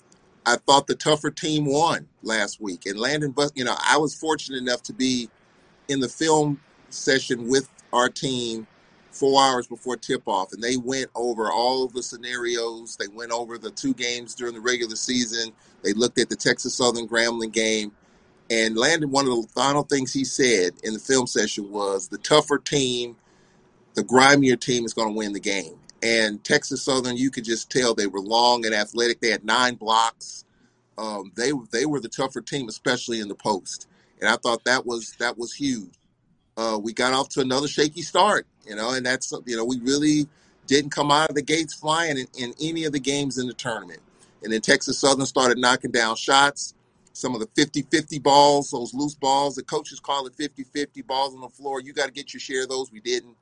I 0.45 0.57
thought 0.57 0.87
the 0.87 0.95
tougher 0.95 1.31
team 1.31 1.65
won 1.65 2.07
last 2.21 2.61
week, 2.61 2.85
and 2.85 2.99
Landon. 2.99 3.31
But 3.31 3.51
you 3.55 3.63
know, 3.63 3.75
I 3.79 3.97
was 3.97 4.15
fortunate 4.15 4.57
enough 4.57 4.83
to 4.83 4.93
be 4.93 5.29
in 5.87 5.99
the 5.99 6.09
film 6.09 6.59
session 6.89 7.47
with 7.47 7.69
our 7.91 8.09
team 8.09 8.67
four 9.13 9.41
hours 9.41 9.67
before 9.67 9.97
tip 9.97 10.23
off, 10.27 10.53
and 10.53 10.63
they 10.63 10.77
went 10.77 11.09
over 11.15 11.51
all 11.51 11.87
the 11.87 12.03
scenarios. 12.03 12.97
They 12.97 13.07
went 13.07 13.31
over 13.31 13.57
the 13.57 13.71
two 13.71 13.93
games 13.93 14.35
during 14.35 14.53
the 14.53 14.61
regular 14.61 14.95
season. 14.95 15.53
They 15.83 15.93
looked 15.93 16.19
at 16.19 16.29
the 16.29 16.35
Texas 16.35 16.75
Southern 16.75 17.07
Grambling 17.07 17.51
game, 17.51 17.91
and 18.49 18.75
Landon. 18.75 19.11
One 19.11 19.27
of 19.27 19.41
the 19.41 19.47
final 19.49 19.83
things 19.83 20.13
he 20.13 20.25
said 20.25 20.73
in 20.83 20.93
the 20.93 20.99
film 20.99 21.27
session 21.27 21.71
was, 21.71 22.07
"The 22.07 22.17
tougher 22.17 22.57
team, 22.57 23.15
the 23.93 24.03
grimier 24.03 24.55
team, 24.55 24.85
is 24.85 24.93
going 24.93 25.09
to 25.09 25.17
win 25.17 25.33
the 25.33 25.39
game." 25.39 25.79
And 26.01 26.43
Texas 26.43 26.83
Southern, 26.83 27.15
you 27.15 27.31
could 27.31 27.45
just 27.45 27.69
tell 27.69 27.93
they 27.93 28.07
were 28.07 28.19
long 28.19 28.65
and 28.65 28.75
athletic. 28.75 29.21
They 29.21 29.29
had 29.29 29.45
nine 29.45 29.75
blocks. 29.75 30.45
Um, 30.97 31.31
they 31.35 31.51
they 31.71 31.85
were 31.85 31.99
the 31.99 32.09
tougher 32.09 32.41
team, 32.41 32.67
especially 32.67 33.19
in 33.19 33.27
the 33.27 33.35
post. 33.35 33.87
And 34.19 34.29
I 34.29 34.37
thought 34.37 34.65
that 34.65 34.85
was 34.85 35.13
that 35.19 35.37
was 35.37 35.53
huge 35.53 35.93
uh, 36.57 36.79
we 36.81 36.93
got 36.93 37.13
off 37.13 37.29
to 37.29 37.41
another 37.41 37.67
shaky 37.67 38.01
start, 38.01 38.47
you 38.67 38.75
know, 38.75 38.93
and 38.93 39.05
that's, 39.05 39.33
you 39.45 39.57
know, 39.57 39.65
we 39.65 39.79
really 39.79 40.27
didn't 40.67 40.91
come 40.91 41.11
out 41.11 41.29
of 41.29 41.35
the 41.35 41.41
gates 41.41 41.73
flying 41.73 42.17
in, 42.17 42.27
in 42.37 42.53
any 42.61 42.85
of 42.85 42.93
the 42.93 42.99
games 42.99 43.37
in 43.37 43.47
the 43.47 43.53
tournament. 43.53 43.99
And 44.43 44.51
then 44.51 44.61
Texas 44.61 44.99
Southern 44.99 45.25
started 45.25 45.57
knocking 45.57 45.91
down 45.91 46.15
shots. 46.15 46.73
Some 47.13 47.35
of 47.35 47.41
the 47.41 47.47
50 47.55 47.83
50 47.83 48.19
balls, 48.19 48.71
those 48.71 48.93
loose 48.93 49.13
balls, 49.13 49.55
the 49.55 49.63
coaches 49.63 49.99
call 49.99 50.25
it 50.25 50.35
50 50.35 50.63
50 50.63 51.01
balls 51.03 51.35
on 51.35 51.41
the 51.41 51.49
floor. 51.49 51.79
You 51.79 51.93
got 51.93 52.07
to 52.07 52.11
get 52.11 52.33
your 52.33 52.41
share 52.41 52.63
of 52.63 52.69
those. 52.69 52.91
We 52.91 52.99
didn't. 52.99 53.35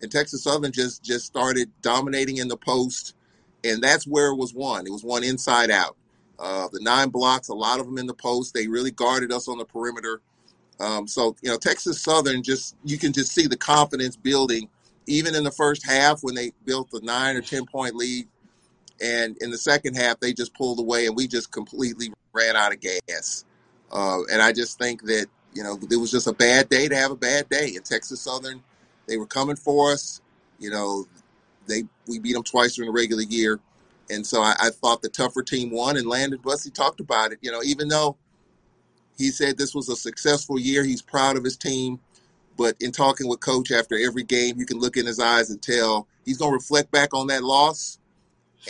And 0.00 0.10
Texas 0.10 0.42
Southern 0.42 0.72
just 0.72 1.04
just 1.04 1.26
started 1.26 1.70
dominating 1.82 2.38
in 2.38 2.48
the 2.48 2.56
post. 2.56 3.14
And 3.62 3.82
that's 3.82 4.06
where 4.06 4.28
it 4.28 4.36
was 4.36 4.54
won. 4.54 4.86
It 4.86 4.92
was 4.92 5.04
won 5.04 5.22
inside 5.22 5.70
out. 5.70 5.96
Uh, 6.38 6.68
the 6.72 6.80
nine 6.80 7.10
blocks, 7.10 7.48
a 7.48 7.54
lot 7.54 7.78
of 7.78 7.86
them 7.86 7.98
in 7.98 8.06
the 8.06 8.14
post. 8.14 8.54
They 8.54 8.66
really 8.66 8.90
guarded 8.90 9.30
us 9.30 9.46
on 9.46 9.58
the 9.58 9.66
perimeter. 9.66 10.22
Um, 10.80 11.06
so 11.06 11.36
you 11.42 11.50
know, 11.50 11.58
Texas 11.58 12.00
Southern 12.00 12.42
just 12.42 12.74
you 12.84 12.98
can 12.98 13.12
just 13.12 13.32
see 13.32 13.46
the 13.46 13.56
confidence 13.56 14.16
building, 14.16 14.68
even 15.06 15.34
in 15.34 15.44
the 15.44 15.50
first 15.50 15.86
half 15.86 16.22
when 16.22 16.34
they 16.34 16.52
built 16.64 16.90
the 16.90 17.00
nine 17.02 17.36
or 17.36 17.42
ten 17.42 17.66
point 17.66 17.94
lead, 17.94 18.26
and 19.00 19.36
in 19.42 19.50
the 19.50 19.58
second 19.58 19.94
half 19.94 20.18
they 20.20 20.32
just 20.32 20.54
pulled 20.54 20.78
away 20.78 21.06
and 21.06 21.14
we 21.14 21.28
just 21.28 21.52
completely 21.52 22.12
ran 22.32 22.56
out 22.56 22.72
of 22.72 22.80
gas. 22.80 23.44
Uh, 23.92 24.20
and 24.32 24.40
I 24.40 24.52
just 24.52 24.78
think 24.78 25.02
that 25.02 25.26
you 25.52 25.62
know 25.62 25.78
it 25.90 25.96
was 25.96 26.10
just 26.10 26.26
a 26.26 26.32
bad 26.32 26.70
day 26.70 26.88
to 26.88 26.96
have 26.96 27.10
a 27.10 27.16
bad 27.16 27.48
day. 27.50 27.74
In 27.76 27.82
Texas 27.82 28.22
Southern, 28.22 28.62
they 29.06 29.18
were 29.18 29.26
coming 29.26 29.56
for 29.56 29.92
us. 29.92 30.22
You 30.58 30.70
know, 30.70 31.06
they 31.66 31.84
we 32.08 32.18
beat 32.18 32.32
them 32.32 32.42
twice 32.42 32.74
during 32.74 32.90
the 32.90 32.98
regular 32.98 33.22
year, 33.22 33.60
and 34.08 34.26
so 34.26 34.40
I, 34.40 34.54
I 34.58 34.70
thought 34.70 35.02
the 35.02 35.10
tougher 35.10 35.42
team 35.42 35.70
won. 35.70 35.98
And 35.98 36.06
Landon 36.06 36.38
Bussie 36.38 36.72
talked 36.72 37.00
about 37.00 37.32
it. 37.32 37.38
You 37.42 37.52
know, 37.52 37.62
even 37.62 37.88
though 37.88 38.16
he 39.20 39.30
said 39.30 39.56
this 39.56 39.74
was 39.74 39.88
a 39.88 39.96
successful 39.96 40.58
year. 40.58 40.82
He's 40.82 41.02
proud 41.02 41.36
of 41.36 41.44
his 41.44 41.56
team. 41.56 42.00
But 42.56 42.76
in 42.80 42.92
talking 42.92 43.28
with 43.28 43.40
coach 43.40 43.70
after 43.70 43.96
every 43.96 44.22
game, 44.22 44.58
you 44.58 44.66
can 44.66 44.78
look 44.78 44.96
in 44.96 45.06
his 45.06 45.20
eyes 45.20 45.50
and 45.50 45.62
tell 45.62 46.06
he's 46.24 46.38
going 46.38 46.50
to 46.50 46.56
reflect 46.56 46.90
back 46.90 47.14
on 47.14 47.28
that 47.28 47.42
loss, 47.42 47.98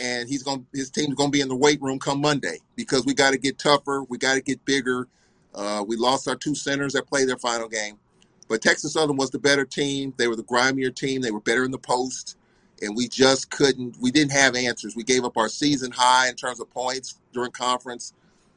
and 0.01 0.29
he's 0.29 0.43
going 0.43 0.65
his 0.73 0.89
team's 0.89 1.15
going 1.15 1.29
to 1.29 1.35
be 1.35 1.41
in 1.41 1.49
the 1.49 1.55
weight 1.55 1.81
room 1.81 1.99
come 1.99 2.21
Monday 2.21 2.59
because 2.75 3.05
we 3.05 3.13
got 3.13 3.31
to 3.31 3.37
get 3.37 3.59
tougher, 3.59 4.03
we 4.07 4.17
got 4.17 4.35
to 4.35 4.41
get 4.41 4.63
bigger. 4.65 5.07
Uh, 5.53 5.83
we 5.85 5.97
lost 5.97 6.29
our 6.29 6.37
two 6.37 6.55
centers 6.55 6.93
that 6.93 7.07
played 7.07 7.27
their 7.27 7.37
final 7.37 7.67
game, 7.67 7.97
but 8.47 8.61
Texas 8.61 8.93
Southern 8.93 9.17
was 9.17 9.31
the 9.31 9.39
better 9.39 9.65
team. 9.65 10.13
They 10.17 10.29
were 10.29 10.37
the 10.37 10.43
grimier 10.43 10.91
team. 10.91 11.21
They 11.21 11.31
were 11.31 11.41
better 11.41 11.65
in 11.65 11.71
the 11.71 11.77
post, 11.77 12.37
and 12.81 12.95
we 12.95 13.09
just 13.09 13.51
couldn't. 13.51 13.97
We 13.99 14.11
didn't 14.11 14.31
have 14.31 14.55
answers. 14.55 14.95
We 14.95 15.03
gave 15.03 15.25
up 15.25 15.35
our 15.35 15.49
season 15.49 15.91
high 15.91 16.29
in 16.29 16.35
terms 16.35 16.61
of 16.61 16.69
points 16.69 17.19
during 17.33 17.51
conference. 17.51 18.13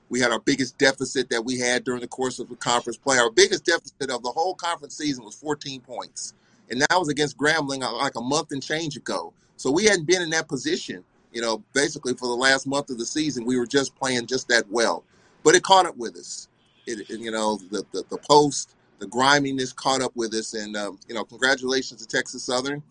We 0.08 0.20
had 0.20 0.30
our 0.30 0.40
biggest 0.40 0.78
deficit 0.78 1.30
that 1.30 1.44
we 1.44 1.58
had 1.58 1.84
during 1.84 2.00
the 2.00 2.08
course 2.08 2.38
of 2.38 2.48
the 2.48 2.56
conference 2.56 2.96
play. 2.96 3.18
Our 3.18 3.30
biggest 3.30 3.64
deficit 3.64 4.10
of 4.10 4.22
the 4.22 4.30
whole 4.30 4.54
conference 4.54 4.96
season 4.96 5.24
was 5.24 5.34
14 5.34 5.80
points. 5.80 6.34
And 6.70 6.80
that 6.80 6.98
was 6.98 7.08
against 7.08 7.38
Grambling 7.38 7.82
uh, 7.82 7.94
like 7.96 8.16
a 8.16 8.20
month 8.20 8.52
and 8.52 8.62
change 8.62 8.96
ago. 8.96 9.32
So 9.56 9.70
we 9.70 9.84
hadn't 9.84 10.06
been 10.06 10.22
in 10.22 10.30
that 10.30 10.48
position, 10.48 11.04
you 11.32 11.40
know, 11.40 11.62
basically 11.72 12.14
for 12.14 12.26
the 12.26 12.34
last 12.34 12.66
month 12.66 12.90
of 12.90 12.98
the 12.98 13.06
season. 13.06 13.44
We 13.44 13.58
were 13.58 13.66
just 13.66 13.94
playing 13.96 14.26
just 14.26 14.48
that 14.48 14.70
well. 14.70 15.04
But 15.42 15.54
it 15.54 15.62
caught 15.62 15.86
up 15.86 15.96
with 15.96 16.16
us. 16.16 16.48
It, 16.86 17.10
it, 17.10 17.20
you 17.20 17.30
know, 17.30 17.56
the, 17.70 17.84
the, 17.92 18.04
the 18.10 18.18
post, 18.18 18.76
the 18.98 19.06
griminess 19.06 19.72
caught 19.72 20.02
up 20.02 20.12
with 20.14 20.34
us. 20.34 20.54
And, 20.54 20.76
um, 20.76 20.98
you 21.08 21.14
know, 21.14 21.24
congratulations 21.24 22.00
to 22.00 22.06
Texas 22.06 22.44
Southern 22.44 22.82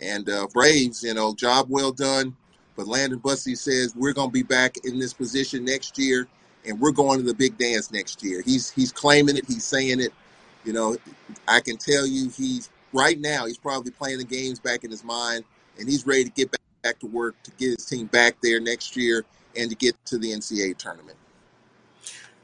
and 0.00 0.28
uh, 0.28 0.46
Braves, 0.52 1.02
you 1.02 1.14
know, 1.14 1.34
job 1.34 1.66
well 1.68 1.92
done. 1.92 2.36
But 2.76 2.88
Landon 2.88 3.20
Bussie 3.20 3.56
says 3.56 3.94
we're 3.94 4.12
going 4.12 4.30
to 4.30 4.32
be 4.32 4.42
back 4.42 4.76
in 4.84 4.98
this 4.98 5.12
position 5.12 5.64
next 5.64 5.98
year 5.98 6.26
and 6.66 6.80
we're 6.80 6.92
going 6.92 7.18
to 7.18 7.24
the 7.24 7.34
big 7.34 7.58
dance 7.58 7.92
next 7.92 8.22
year. 8.22 8.42
He's 8.42 8.70
he's 8.70 8.92
claiming 8.92 9.36
it. 9.36 9.44
He's 9.46 9.64
saying 9.64 10.00
it. 10.00 10.12
You 10.64 10.72
know, 10.72 10.96
I 11.46 11.60
can 11.60 11.76
tell 11.76 12.06
you 12.06 12.30
he's 12.30 12.70
right 12.92 13.18
now. 13.18 13.46
He's 13.46 13.58
probably 13.58 13.90
playing 13.90 14.18
the 14.18 14.24
games 14.24 14.58
back 14.58 14.84
in 14.84 14.90
his 14.90 15.04
mind, 15.04 15.44
and 15.78 15.88
he's 15.88 16.06
ready 16.06 16.24
to 16.24 16.30
get 16.30 16.50
back, 16.50 16.60
back 16.82 16.98
to 17.00 17.06
work 17.06 17.34
to 17.44 17.50
get 17.52 17.70
his 17.70 17.84
team 17.84 18.06
back 18.06 18.36
there 18.42 18.60
next 18.60 18.96
year 18.96 19.24
and 19.56 19.70
to 19.70 19.76
get 19.76 19.94
to 20.06 20.18
the 20.18 20.32
NCAA 20.32 20.76
tournament. 20.76 21.16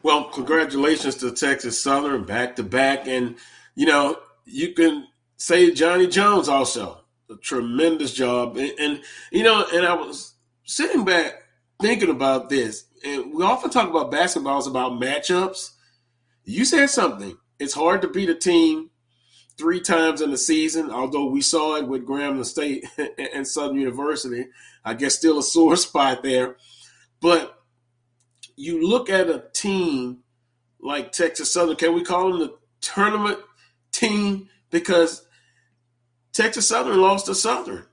Well, 0.03 0.25
congratulations 0.25 1.17
to 1.17 1.31
Texas 1.33 1.83
Southern 1.83 2.25
back 2.25 2.57
to 2.57 2.63
back, 2.63 3.07
and 3.07 3.37
you 3.75 3.87
know 3.87 4.19
you 4.45 4.73
can 4.73 5.07
say 5.37 5.71
Johnny 5.71 6.07
Jones 6.07 6.49
also 6.49 7.01
a 7.31 7.37
tremendous 7.37 8.13
job, 8.13 8.57
and, 8.57 8.73
and 8.79 9.03
you 9.31 9.43
know, 9.43 9.65
and 9.73 9.87
I 9.87 9.95
was 9.95 10.35
sitting 10.65 11.05
back 11.05 11.40
thinking 11.81 12.11
about 12.11 12.49
this 12.49 12.87
and 13.05 13.35
we 13.35 13.43
often 13.45 13.71
talk 13.71 13.89
about 13.89 14.13
basketballs 14.13 14.69
about 14.69 15.01
matchups. 15.01 15.71
You 16.45 16.65
said 16.65 16.91
something. 16.91 17.37
It's 17.59 17.75
hard 17.75 18.03
to 18.03 18.09
beat 18.09 18.31
a 18.31 18.35
team 18.35 18.91
three 19.57 19.81
times 19.81 20.21
in 20.21 20.31
the 20.31 20.39
season, 20.39 20.91
although 20.91 21.27
we 21.27 21.43
saw 21.43 21.77
it 21.77 21.87
with 21.87 22.07
Grambling 22.07 22.45
State 22.45 22.87
and 23.35 23.47
Southern 23.47 23.77
University. 23.77 24.47
I 24.85 24.95
guess 24.95 25.17
still 25.17 25.39
a 25.39 25.43
sore 25.43 25.77
spot 25.77 26.23
there. 26.23 26.57
But 27.21 27.63
you 28.57 28.87
look 28.87 29.11
at 29.11 29.29
a 29.29 29.45
team 29.53 30.19
like 30.81 31.13
Texas 31.13 31.53
Southern, 31.53 31.77
can 31.77 31.95
we 31.95 32.03
call 32.03 32.31
them 32.31 32.41
the 32.41 32.57
tournament 32.81 33.39
team? 33.93 34.49
Because 34.71 35.27
Texas 36.33 36.69
Southern 36.69 37.01
lost 37.01 37.27
to 37.27 37.35
Southern. 37.35 37.85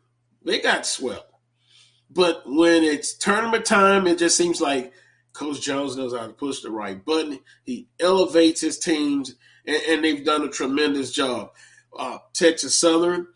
They 0.44 0.60
got 0.60 0.86
swept. 0.86 1.27
But 2.10 2.44
when 2.46 2.84
it's 2.84 3.14
tournament 3.14 3.66
time, 3.66 4.08
it 4.08 4.18
just 4.18 4.38
seems 4.38 4.62
like 4.62 4.94
Coach 5.34 5.62
Jones 5.62 5.96
knows 5.96 6.16
how 6.16 6.26
to 6.28 6.34
push 6.34 6.62
the 6.62 6.72
right 6.72 7.04
button. 7.04 7.40
He 7.64 7.88
elevates 8.00 8.62
his 8.62 8.80
teams, 8.80 9.36
and, 9.66 9.82
and 9.90 10.04
they've 10.04 10.26
done 10.26 10.44
a 10.44 10.50
tremendous 10.50 11.12
job. 11.12 11.52
Uh, 11.98 12.20
Texas 12.34 12.78
Southern 12.78 13.28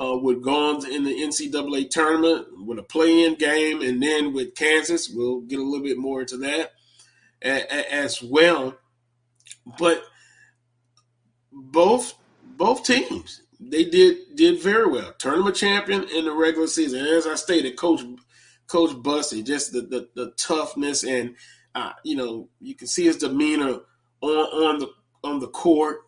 uh, 0.00 0.16
would 0.16 0.42
go 0.42 0.70
on 0.70 0.92
in 0.92 1.04
the 1.04 1.14
NCAA 1.14 1.90
tournament 1.90 2.46
with 2.64 2.78
a 2.78 2.82
play-in 2.82 3.34
game, 3.34 3.82
and 3.82 4.02
then 4.02 4.32
with 4.32 4.54
Kansas, 4.54 5.08
we'll 5.08 5.40
get 5.40 5.58
a 5.58 5.62
little 5.62 5.84
bit 5.84 5.98
more 5.98 6.20
into 6.20 6.36
that 6.38 6.72
as 7.42 8.22
well. 8.22 8.76
But 9.78 10.02
both 11.52 12.14
both 12.42 12.84
teams 12.84 13.42
they 13.60 13.84
did 13.84 14.36
did 14.36 14.60
very 14.60 14.88
well. 14.88 15.12
Tournament 15.18 15.56
champion 15.56 16.04
in 16.10 16.24
the 16.24 16.32
regular 16.32 16.66
season. 16.66 17.04
As 17.04 17.26
I 17.26 17.34
stated, 17.34 17.76
Coach 17.76 18.02
Coach 18.66 18.90
Bussie, 18.90 19.44
just 19.44 19.72
the, 19.72 19.82
the, 19.82 20.08
the 20.14 20.32
toughness 20.36 21.04
and 21.04 21.34
uh, 21.74 21.92
you 22.04 22.16
know 22.16 22.48
you 22.60 22.74
can 22.74 22.86
see 22.86 23.04
his 23.04 23.16
demeanor 23.16 23.80
on 24.20 24.30
on 24.30 24.78
the 24.78 24.88
on 25.24 25.40
the 25.40 25.48
court. 25.48 25.98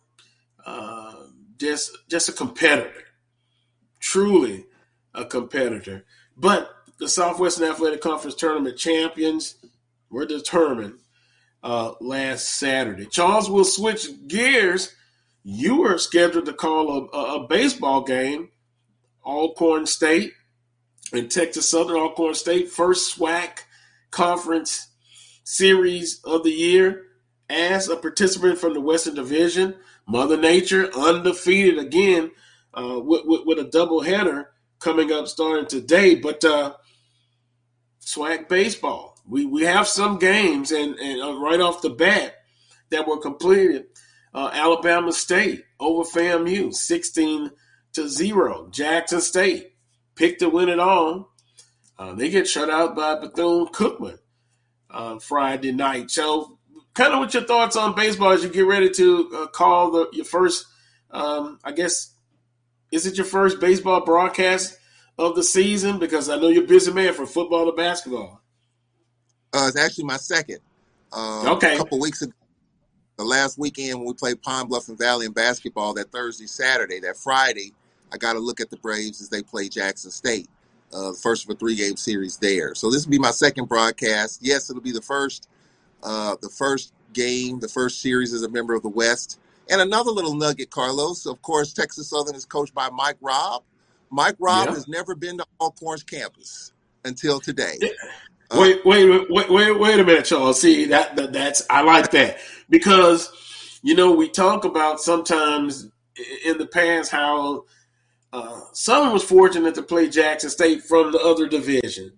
Uh, 0.65 1.15
just 1.57 1.97
just 2.09 2.29
a 2.29 2.33
competitor, 2.33 3.03
truly 3.99 4.65
a 5.13 5.25
competitor. 5.25 6.05
But 6.37 6.71
the 6.99 7.09
Southwestern 7.09 7.69
Athletic 7.69 8.01
Conference 8.01 8.35
tournament 8.35 8.77
champions 8.77 9.55
were 10.09 10.25
determined 10.25 10.99
uh, 11.63 11.93
last 11.99 12.59
Saturday. 12.59 13.05
Charles 13.05 13.49
will 13.49 13.63
switch 13.63 14.07
gears 14.27 14.95
you 15.43 15.81
were 15.81 15.97
scheduled 15.97 16.45
to 16.45 16.53
call 16.53 17.09
a, 17.13 17.17
a 17.17 17.47
baseball 17.47 18.03
game, 18.03 18.49
Alcorn 19.25 19.85
State 19.85 20.33
and 21.13 21.29
Texas 21.29 21.69
Southern 21.69 21.97
Alcorn 21.97 22.35
State, 22.35 22.69
first 22.69 23.17
SWAC 23.17 23.59
conference 24.11 24.89
series 25.43 26.21
of 26.23 26.43
the 26.43 26.51
year 26.51 27.03
as 27.49 27.89
a 27.89 27.95
participant 27.95 28.57
from 28.57 28.73
the 28.73 28.81
Western 28.81 29.15
Division. 29.15 29.75
Mother 30.07 30.37
Nature 30.37 30.89
undefeated 30.95 31.77
again 31.77 32.31
uh, 32.73 32.99
with, 32.99 33.25
with, 33.25 33.41
with, 33.45 33.59
a 33.59 33.65
doubleheader 33.65 34.45
coming 34.79 35.11
up 35.11 35.27
starting 35.27 35.67
today. 35.67 36.15
But 36.15 36.43
uh, 36.43 36.75
SWAC 38.03 38.47
baseball, 38.47 39.19
we, 39.27 39.45
we 39.45 39.63
have 39.63 39.87
some 39.87 40.17
games, 40.17 40.71
and, 40.71 40.95
and 40.95 41.21
uh, 41.21 41.37
right 41.39 41.59
off 41.59 41.81
the 41.81 41.89
bat 41.89 42.35
that 42.89 43.07
were 43.07 43.19
completed. 43.19 43.85
Uh, 44.33 44.49
Alabama 44.53 45.11
State 45.11 45.63
over 45.79 46.03
FAMU, 46.03 46.73
16 46.73 47.51
to 47.93 48.07
0. 48.07 48.69
Jackson 48.71 49.21
State 49.21 49.73
picked 50.15 50.39
to 50.39 50.49
win 50.49 50.69
it 50.69 50.79
all. 50.79 51.31
Uh, 51.99 52.13
they 52.13 52.29
get 52.29 52.47
shut 52.47 52.69
out 52.69 52.95
by 52.95 53.19
Bethune 53.19 53.67
Cookman 53.67 54.17
uh, 54.89 55.19
Friday 55.19 55.71
night. 55.71 56.09
So, 56.11 56.57
kind 56.93 57.13
of 57.13 57.19
what 57.19 57.33
your 57.33 57.43
thoughts 57.43 57.75
on 57.75 57.95
baseball 57.95 58.31
as 58.31 58.43
you 58.43 58.49
get 58.49 58.65
ready 58.65 58.89
to 58.89 59.29
uh, 59.35 59.47
call 59.47 59.91
the, 59.91 60.09
your 60.13 60.25
first, 60.25 60.65
um, 61.11 61.59
I 61.63 61.73
guess, 61.73 62.13
is 62.91 63.05
it 63.05 63.17
your 63.17 63.25
first 63.25 63.59
baseball 63.59 64.03
broadcast 64.03 64.77
of 65.17 65.35
the 65.35 65.43
season? 65.43 65.99
Because 65.99 66.29
I 66.29 66.37
know 66.37 66.47
you're 66.47 66.63
a 66.63 66.67
busy 66.67 66.91
man 66.91 67.13
from 67.13 67.27
football 67.27 67.65
to 67.65 67.71
basketball. 67.71 68.41
Uh, 69.53 69.65
it's 69.67 69.77
actually 69.77 70.05
my 70.05 70.17
second. 70.17 70.59
Um, 71.11 71.47
okay. 71.49 71.75
A 71.75 71.77
couple 71.77 71.99
weeks 71.99 72.21
ago, 72.21 72.33
the 73.21 73.27
last 73.27 73.59
weekend 73.59 73.99
when 73.99 74.07
we 74.07 74.13
played 74.13 74.41
Pine 74.41 74.67
Bluff 74.67 74.89
and 74.89 74.97
Valley 74.97 75.27
in 75.27 75.31
basketball, 75.31 75.93
that 75.93 76.11
Thursday, 76.11 76.47
Saturday, 76.47 76.99
that 77.01 77.17
Friday, 77.17 77.71
I 78.11 78.17
got 78.17 78.33
to 78.33 78.39
look 78.39 78.59
at 78.59 78.69
the 78.69 78.77
Braves 78.77 79.21
as 79.21 79.29
they 79.29 79.43
play 79.43 79.69
Jackson 79.69 80.09
State, 80.09 80.49
uh, 80.91 81.11
the 81.11 81.17
first 81.21 81.45
of 81.45 81.51
a 81.51 81.55
three 81.55 81.75
game 81.75 81.95
series 81.97 82.37
there. 82.37 82.73
So 82.73 82.89
this 82.89 83.05
will 83.05 83.11
be 83.11 83.19
my 83.19 83.31
second 83.31 83.69
broadcast. 83.69 84.39
Yes, 84.41 84.69
it'll 84.69 84.81
be 84.81 84.91
the 84.91 85.01
first, 85.01 85.47
uh, 86.01 86.35
the 86.41 86.49
first 86.49 86.93
game, 87.13 87.59
the 87.59 87.67
first 87.67 88.01
series 88.01 88.33
as 88.33 88.41
a 88.41 88.49
member 88.49 88.73
of 88.73 88.81
the 88.81 88.89
West. 88.89 89.39
And 89.69 89.79
another 89.79 90.11
little 90.11 90.33
nugget, 90.33 90.71
Carlos. 90.71 91.27
Of 91.27 91.41
course, 91.43 91.73
Texas 91.73 92.09
Southern 92.09 92.35
is 92.35 92.45
coached 92.45 92.73
by 92.73 92.89
Mike 92.89 93.17
Robb. 93.21 93.63
Mike 94.09 94.35
Robb 94.39 94.69
has 94.69 94.87
never 94.87 95.13
been 95.15 95.37
to 95.37 95.45
Alcorn's 95.61 96.03
campus 96.03 96.73
until 97.05 97.39
today. 97.39 97.77
Uh, 98.51 98.59
wait, 98.59 98.85
wait, 98.85 99.29
wait, 99.29 99.49
wait, 99.49 99.79
wait 99.79 99.99
a 99.99 100.03
minute, 100.03 100.25
Charles. 100.25 100.61
See 100.61 100.85
that, 100.85 101.15
that 101.15 101.33
that's 101.33 101.63
I 101.69 101.81
like 101.81 102.11
that 102.11 102.37
because 102.69 103.31
you 103.81 103.95
know 103.95 104.11
we 104.11 104.29
talk 104.29 104.65
about 104.65 104.99
sometimes 104.99 105.89
in 106.45 106.57
the 106.57 106.67
past 106.67 107.11
how 107.11 107.65
uh, 108.33 108.61
Southern 108.73 109.13
was 109.13 109.23
fortunate 109.23 109.75
to 109.75 109.83
play 109.83 110.09
Jackson 110.09 110.49
State 110.49 110.83
from 110.83 111.11
the 111.11 111.19
other 111.19 111.47
division. 111.47 112.13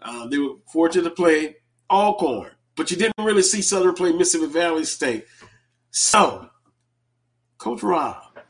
Uh, 0.00 0.26
they 0.26 0.38
were 0.38 0.54
fortunate 0.72 1.04
to 1.04 1.10
play 1.10 1.56
Alcorn, 1.90 2.50
but 2.76 2.90
you 2.90 2.96
didn't 2.96 3.14
really 3.18 3.42
see 3.42 3.62
Southern 3.62 3.94
play 3.94 4.12
Mississippi 4.12 4.52
Valley 4.52 4.84
State. 4.84 5.26
So, 5.90 6.48
Coach 7.58 7.82
Robb 7.82 8.40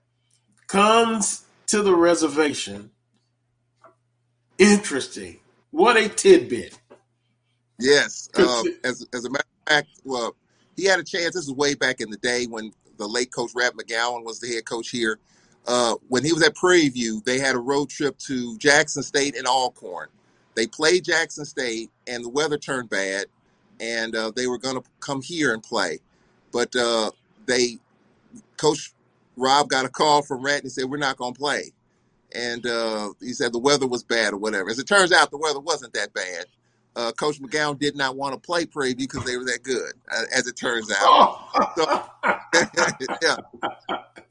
comes 0.66 1.44
to 1.66 1.82
the 1.82 1.94
reservation. 1.94 2.90
Interesting. 4.58 5.38
What 5.70 5.96
a 5.96 6.08
tidbit. 6.08 6.78
Yes. 7.78 8.28
Uh, 8.34 8.62
as, 8.84 9.06
as 9.12 9.24
a 9.24 9.30
matter 9.30 9.44
of 9.66 9.72
fact, 9.72 9.88
well, 10.04 10.36
he 10.76 10.84
had 10.84 11.00
a 11.00 11.04
chance. 11.04 11.34
This 11.34 11.44
is 11.44 11.52
way 11.52 11.74
back 11.74 12.00
in 12.00 12.10
the 12.10 12.16
day 12.18 12.46
when 12.46 12.72
the 12.98 13.06
late 13.06 13.32
coach 13.32 13.50
Rap 13.54 13.74
McGowan 13.74 14.24
was 14.24 14.40
the 14.40 14.48
head 14.54 14.64
coach 14.64 14.90
here. 14.90 15.18
Uh, 15.66 15.94
when 16.08 16.24
he 16.24 16.32
was 16.32 16.42
at 16.42 16.54
Prairie 16.54 16.88
View, 16.88 17.22
they 17.24 17.38
had 17.38 17.54
a 17.54 17.58
road 17.58 17.88
trip 17.88 18.18
to 18.18 18.56
Jackson 18.58 19.02
State 19.02 19.36
and 19.36 19.46
Alcorn. 19.46 20.08
They 20.54 20.66
played 20.66 21.04
Jackson 21.04 21.44
State, 21.44 21.90
and 22.06 22.24
the 22.24 22.28
weather 22.28 22.58
turned 22.58 22.90
bad, 22.90 23.26
and 23.80 24.14
uh, 24.14 24.32
they 24.34 24.46
were 24.46 24.58
going 24.58 24.76
to 24.76 24.82
come 25.00 25.22
here 25.22 25.54
and 25.54 25.62
play. 25.62 26.00
But 26.52 26.74
uh, 26.76 27.12
they, 27.46 27.78
Coach 28.56 28.92
Rob 29.36 29.68
got 29.68 29.86
a 29.86 29.88
call 29.88 30.22
from 30.22 30.44
Rat 30.44 30.62
and 30.62 30.72
said, 30.72 30.86
"We're 30.86 30.98
not 30.98 31.16
going 31.16 31.34
to 31.34 31.38
play." 31.38 31.72
And 32.34 32.66
uh, 32.66 33.12
he 33.20 33.32
said 33.32 33.52
the 33.52 33.58
weather 33.58 33.86
was 33.86 34.02
bad 34.02 34.32
or 34.32 34.38
whatever. 34.38 34.70
As 34.70 34.78
it 34.78 34.86
turns 34.86 35.12
out, 35.12 35.30
the 35.30 35.38
weather 35.38 35.60
wasn't 35.60 35.94
that 35.94 36.12
bad. 36.12 36.46
Uh, 36.94 37.12
Coach 37.12 37.40
McGowan 37.40 37.78
did 37.78 37.96
not 37.96 38.16
want 38.16 38.34
to 38.34 38.40
play 38.40 38.66
Prairie 38.66 38.94
View 38.94 39.08
because 39.08 39.24
they 39.24 39.36
were 39.36 39.44
that 39.44 39.62
good, 39.62 39.92
uh, 40.10 40.24
as 40.34 40.46
it 40.46 40.56
turns 40.56 40.92
out. 40.92 41.38
So, 41.76 42.04
yeah, 43.22 43.36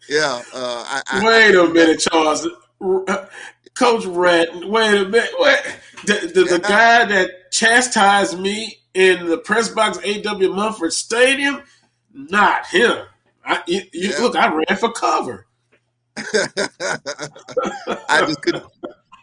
yeah. 0.08 0.41
Uh, 0.54 0.84
I, 0.86 1.02
I, 1.12 1.26
wait 1.26 1.56
a 1.56 1.67
minute, 1.67 2.00
Charles. 2.00 2.47
Coach 3.74 4.06
Rat, 4.06 4.50
wait 4.54 5.02
a 5.02 5.06
minute. 5.06 5.32
Wait. 5.39 5.60
The, 6.06 6.32
the, 6.34 6.43
the 6.43 6.60
guy 6.60 7.06
that 7.06 7.52
chastised 7.52 8.39
me 8.39 8.80
in 8.93 9.28
the 9.28 9.38
press 9.38 9.69
box 9.69 9.97
A.W. 10.04 10.54
Mumford 10.54 10.93
Stadium, 10.93 11.62
not 12.13 12.67
him. 12.67 13.06
I, 13.45 13.63
you, 13.67 13.82
yeah. 13.93 14.17
Look, 14.19 14.36
I 14.36 14.54
ran 14.54 14.78
for 14.78 14.91
cover. 14.91 15.47
I 16.17 16.24
just 18.26 18.41
couldn't 18.41 18.65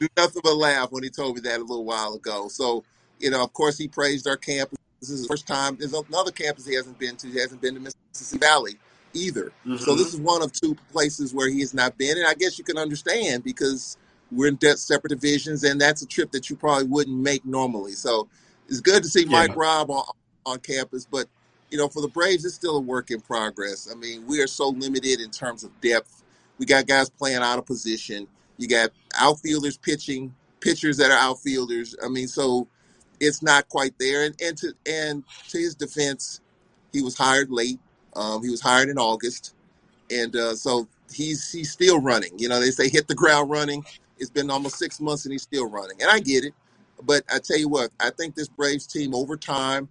do 0.01 0.09
nothing 0.16 0.40
but 0.42 0.57
laugh 0.57 0.90
when 0.90 1.03
he 1.03 1.11
told 1.11 1.37
me 1.37 1.42
that 1.42 1.59
a 1.59 1.64
little 1.64 1.85
while 1.85 2.14
ago. 2.14 2.48
So, 2.48 2.83
you 3.18 3.31
know, 3.31 3.42
of 3.42 3.52
course, 3.52 3.78
he 3.78 3.88
praised 3.88 4.26
our 4.26 4.37
campus. 4.37 4.78
This 5.00 5.11
is 5.11 5.22
the 5.22 5.28
first 5.28 5.46
time. 5.46 5.76
There's 5.78 5.94
another 5.94 6.33
campus 6.33 6.66
he 6.66 6.74
hasn't 6.74 6.98
been 6.98 7.16
to. 7.16 7.28
He 7.28 7.38
hasn't 7.38 7.61
been 7.61 7.74
to 7.74 7.81
Mississippi 7.81 8.38
Valley 8.38 8.76
either. 9.14 9.52
Mm-hmm. 9.66 9.76
So 9.76 9.94
this 9.94 10.12
is 10.12 10.20
one 10.20 10.42
of 10.42 10.52
two 10.52 10.76
places 10.92 11.33
where 11.33 11.48
he 11.48 11.61
has 11.61 11.72
not 11.74 11.96
been, 11.96 12.18
and 12.18 12.26
I 12.26 12.35
guess 12.35 12.59
you 12.59 12.64
can 12.64 12.78
understand 12.78 13.44
because 13.44 13.96
we're 14.31 14.48
in 14.48 14.59
separate 14.76 15.11
divisions, 15.11 15.64
and 15.64 15.81
that's 15.81 16.02
a 16.02 16.07
trip 16.07 16.33
that 16.33 16.50
you 16.50 16.57
probably 16.57 16.87
wouldn't 16.87 17.16
make 17.16 17.44
normally. 17.44 17.92
So 17.92 18.28
it's 18.68 18.81
good 18.81 19.02
to 19.02 19.09
see 19.09 19.22
yeah. 19.22 19.31
Mike 19.31 19.57
Robb 19.57 19.90
on, 19.90 20.04
on 20.44 20.59
campus, 20.61 21.07
but 21.11 21.26
you 21.70 21.78
know, 21.78 21.88
for 21.88 22.00
the 22.00 22.09
Braves, 22.09 22.44
it's 22.44 22.54
still 22.54 22.76
a 22.76 22.81
work 22.81 23.11
in 23.11 23.20
progress. 23.20 23.88
I 23.90 23.94
mean, 23.94 24.26
we 24.26 24.40
are 24.40 24.46
so 24.46 24.68
limited 24.68 25.20
in 25.20 25.31
terms 25.31 25.64
of 25.64 25.81
depth. 25.81 26.22
We 26.59 26.66
got 26.66 26.87
guys 26.87 27.11
playing 27.11 27.38
out 27.38 27.59
of 27.59 27.66
position. 27.66 28.26
You 28.57 28.68
got 28.68 28.90
outfielders 29.18 29.76
pitching, 29.76 30.35
pitchers 30.61 30.96
that 30.96 31.11
are 31.11 31.18
outfielders. 31.18 31.94
I 32.02 32.09
mean, 32.09 32.26
so 32.26 32.66
it's 33.20 33.42
not 33.42 33.68
quite 33.68 33.94
there. 33.98 34.24
And, 34.24 34.35
and 34.42 34.57
to 34.59 34.74
and 34.87 35.24
to 35.50 35.59
his 35.59 35.74
defense, 35.74 36.40
he 36.92 37.02
was 37.02 37.16
hired 37.16 37.50
late. 37.50 37.81
Um, 38.16 38.42
he 38.42 38.50
was 38.50 38.61
hired 38.61 38.88
in 38.88 38.98
August, 38.98 39.54
and 40.11 40.35
uh, 40.37 40.54
so 40.54 40.88
he's 41.12 41.50
he's 41.52 41.70
still 41.72 42.00
running. 42.00 42.38
You 42.38 42.48
know, 42.48 42.61
they 42.61 42.70
say 42.70 42.88
hit 42.88 43.09
the 43.09 43.14
ground 43.14 43.50
running. 43.50 43.85
It's 44.18 44.31
been 44.31 44.50
almost 44.50 44.78
six 44.78 45.00
months 45.00 45.24
and 45.26 45.33
he's 45.33 45.42
still 45.42 45.68
running, 45.68 46.00
and 46.02 46.11
I 46.11 46.20
get 46.20 46.44
it. 46.44 46.54
But 47.04 47.24
I 47.33 47.38
tell 47.38 47.59
you 47.59 47.68
what, 47.68 47.90
I 48.00 48.11
think 48.11 48.35
this 48.35 48.48
Braves 48.48 48.87
team 48.87 49.14
over 49.14 49.37
time, 49.37 49.88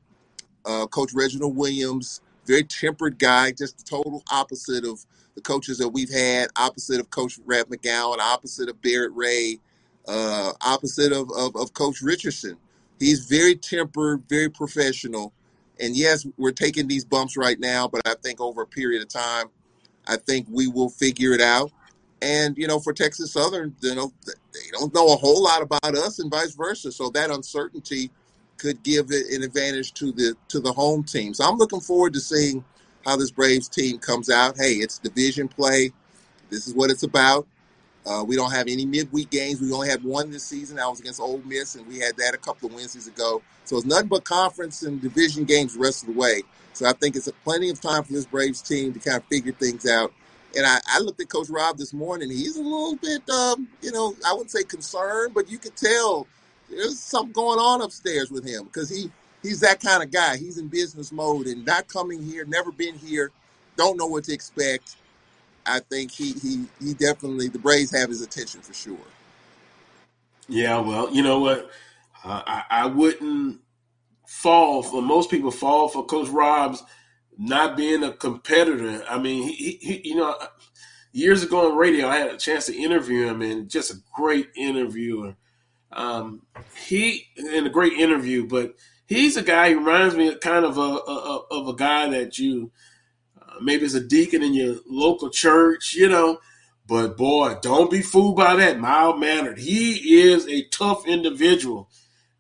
uh, 0.65 0.87
Coach 0.87 1.13
Reginald 1.13 1.55
Williams, 1.55 2.21
very 2.45 2.63
tempered 2.63 3.19
guy, 3.19 3.51
just 3.51 3.77
the 3.79 3.83
total 3.83 4.23
opposite 4.31 4.85
of 4.85 5.05
the 5.35 5.41
coaches 5.41 5.77
that 5.79 5.89
we've 5.89 6.11
had, 6.11 6.49
opposite 6.57 6.99
of 6.99 7.09
Coach 7.09 7.39
Rap 7.45 7.67
McGowan, 7.67 8.19
opposite 8.19 8.69
of 8.69 8.81
Barrett 8.81 9.13
Ray, 9.13 9.59
uh, 10.07 10.53
opposite 10.61 11.11
of, 11.13 11.31
of, 11.37 11.55
of 11.55 11.73
Coach 11.73 12.01
Richardson. 12.01 12.57
He's 12.99 13.25
very 13.25 13.55
tempered, 13.55 14.23
very 14.27 14.49
professional. 14.49 15.33
And 15.79 15.95
yes, 15.95 16.25
we're 16.37 16.51
taking 16.51 16.87
these 16.87 17.05
bumps 17.05 17.37
right 17.37 17.59
now, 17.59 17.87
but 17.87 18.01
I 18.05 18.15
think 18.23 18.41
over 18.41 18.63
a 18.63 18.67
period 18.67 19.01
of 19.01 19.09
time, 19.09 19.47
I 20.07 20.17
think 20.17 20.47
we 20.49 20.67
will 20.67 20.89
figure 20.89 21.33
it 21.33 21.41
out. 21.41 21.71
And 22.21 22.57
you 22.57 22.67
know, 22.67 22.79
for 22.79 22.93
Texas 22.93 23.33
Southern, 23.33 23.75
you 23.81 23.93
know, 23.93 24.11
they 24.25 24.59
don't 24.71 24.93
know 24.93 25.13
a 25.13 25.15
whole 25.15 25.43
lot 25.43 25.61
about 25.61 25.95
us, 25.95 26.17
and 26.19 26.31
vice 26.31 26.55
versa. 26.55 26.91
So 26.91 27.09
that 27.11 27.29
uncertainty 27.29 28.09
could 28.57 28.81
give 28.81 29.11
it 29.11 29.31
an 29.31 29.43
advantage 29.43 29.93
to 29.93 30.11
the 30.11 30.35
to 30.47 30.59
the 30.59 30.71
home 30.71 31.03
team. 31.03 31.35
So 31.35 31.45
I'm 31.45 31.57
looking 31.57 31.79
forward 31.79 32.13
to 32.13 32.19
seeing 32.19 32.63
how 33.05 33.17
this 33.17 33.29
Braves 33.29 33.69
team 33.69 33.99
comes 33.99 34.29
out. 34.29 34.57
Hey, 34.57 34.73
it's 34.73 34.97
division 34.97 35.47
play. 35.47 35.91
This 36.49 36.67
is 36.67 36.73
what 36.73 36.89
it's 36.89 37.03
about. 37.03 37.47
Uh, 38.07 38.23
we 38.23 38.35
don't 38.37 38.51
have 38.51 38.67
any 38.67 38.85
midweek 38.85 39.29
games. 39.31 39.61
We 39.61 39.71
only 39.73 39.89
had 39.89 40.03
one 40.03 40.31
this 40.31 40.45
season. 40.45 40.77
That 40.77 40.89
was 40.89 41.01
against 41.01 41.21
Ole 41.21 41.41
Miss, 41.45 41.75
and 41.75 41.87
we 41.87 41.99
had 41.99 42.17
that 42.17 42.33
a 42.35 42.37
couple 42.39 42.69
of 42.69 42.75
Wednesdays 42.75 43.07
ago. 43.07 43.41
So 43.65 43.77
it's 43.77 43.85
nothing 43.85 44.07
but 44.07 44.25
conference 44.25 44.83
and 44.83 45.01
division 45.01 45.45
games 45.45 45.75
the 45.75 45.81
rest 45.81 46.03
of 46.03 46.13
the 46.13 46.19
way. 46.19 46.43
So 46.73 46.87
I 46.87 46.93
think 46.93 47.15
it's 47.15 47.27
a 47.27 47.33
plenty 47.33 47.69
of 47.69 47.81
time 47.81 48.03
for 48.03 48.13
this 48.13 48.25
Braves 48.25 48.61
team 48.61 48.93
to 48.93 48.99
kind 48.99 49.17
of 49.17 49.25
figure 49.25 49.53
things 49.53 49.89
out. 49.89 50.13
And 50.57 50.65
I, 50.65 50.79
I 50.89 50.99
looked 50.99 51.21
at 51.21 51.29
Coach 51.29 51.49
Rob 51.49 51.77
this 51.77 51.93
morning. 51.93 52.29
He's 52.31 52.57
a 52.57 52.61
little 52.63 52.95
bit, 52.97 53.29
um, 53.29 53.67
you 53.81 53.91
know, 53.91 54.15
I 54.25 54.33
wouldn't 54.33 54.51
say 54.51 54.63
concerned, 54.63 55.33
but 55.35 55.51
you 55.51 55.59
could 55.59 55.75
tell 55.75 56.27
there's 56.69 56.99
something 56.99 57.33
going 57.33 57.59
on 57.59 57.81
upstairs 57.81 58.31
with 58.31 58.47
him 58.47 58.65
because 58.65 58.89
he 58.89 59.11
he's 59.43 59.61
that 59.61 59.81
kind 59.81 60.03
of 60.03 60.11
guy. 60.11 60.37
He's 60.37 60.57
in 60.57 60.67
business 60.69 61.11
mode 61.11 61.47
and 61.47 61.65
not 61.65 61.87
coming 61.87 62.23
here, 62.23 62.45
never 62.45 62.71
been 62.71 62.95
here, 62.95 63.31
don't 63.77 63.97
know 63.97 64.07
what 64.07 64.25
to 64.25 64.33
expect. 64.33 64.97
I 65.67 65.79
think 65.79 66.11
he 66.11 66.33
he 66.33 66.65
he 66.79 66.93
definitely 66.93 67.49
the 67.49 67.59
Braves 67.59 67.91
have 67.91 68.09
his 68.09 68.21
attention 68.21 68.61
for 68.61 68.73
sure. 68.73 68.97
Yeah, 70.47 70.79
well, 70.79 71.13
you 71.13 71.23
know 71.23 71.39
what, 71.39 71.69
uh, 72.23 72.41
I, 72.45 72.63
I 72.69 72.85
wouldn't 72.85 73.59
fall 74.27 74.81
for 74.83 75.01
most 75.01 75.29
people 75.29 75.51
fall 75.51 75.89
for 75.89 76.05
Coach 76.05 76.29
Rob's 76.29 76.83
not 77.37 77.77
being 77.77 78.03
a 78.03 78.11
competitor. 78.11 79.03
I 79.09 79.19
mean, 79.19 79.43
he, 79.43 79.77
he, 79.81 80.09
you 80.09 80.15
know, 80.15 80.35
years 81.11 81.43
ago 81.43 81.69
on 81.71 81.77
radio, 81.77 82.07
I 82.07 82.17
had 82.17 82.31
a 82.31 82.37
chance 82.37 82.65
to 82.67 82.75
interview 82.75 83.27
him, 83.27 83.41
and 83.41 83.69
just 83.69 83.91
a 83.91 83.97
great 84.15 84.49
interviewer. 84.55 85.35
Um, 85.91 86.43
he 86.75 87.27
in 87.37 87.65
a 87.65 87.69
great 87.69 87.93
interview, 87.93 88.47
but 88.47 88.75
he's 89.07 89.37
a 89.37 89.43
guy 89.43 89.71
who 89.71 89.79
reminds 89.79 90.15
me 90.15 90.27
of 90.29 90.39
kind 90.39 90.65
of 90.65 90.77
a, 90.77 90.81
a 90.81 91.37
of 91.51 91.67
a 91.67 91.75
guy 91.75 92.09
that 92.09 92.37
you 92.37 92.71
maybe 93.61 93.85
is 93.85 93.95
a 93.95 94.03
deacon 94.03 94.43
in 94.43 94.53
your 94.53 94.77
local 94.87 95.29
church, 95.29 95.93
you 95.93 96.09
know. 96.09 96.39
But 96.87 97.17
boy, 97.17 97.55
don't 97.61 97.91
be 97.91 98.01
fooled 98.01 98.37
by 98.37 98.55
that. 98.55 98.79
Mild 98.79 99.19
mannered. 99.19 99.59
He 99.59 100.21
is 100.21 100.47
a 100.47 100.67
tough 100.69 101.05
individual. 101.05 101.89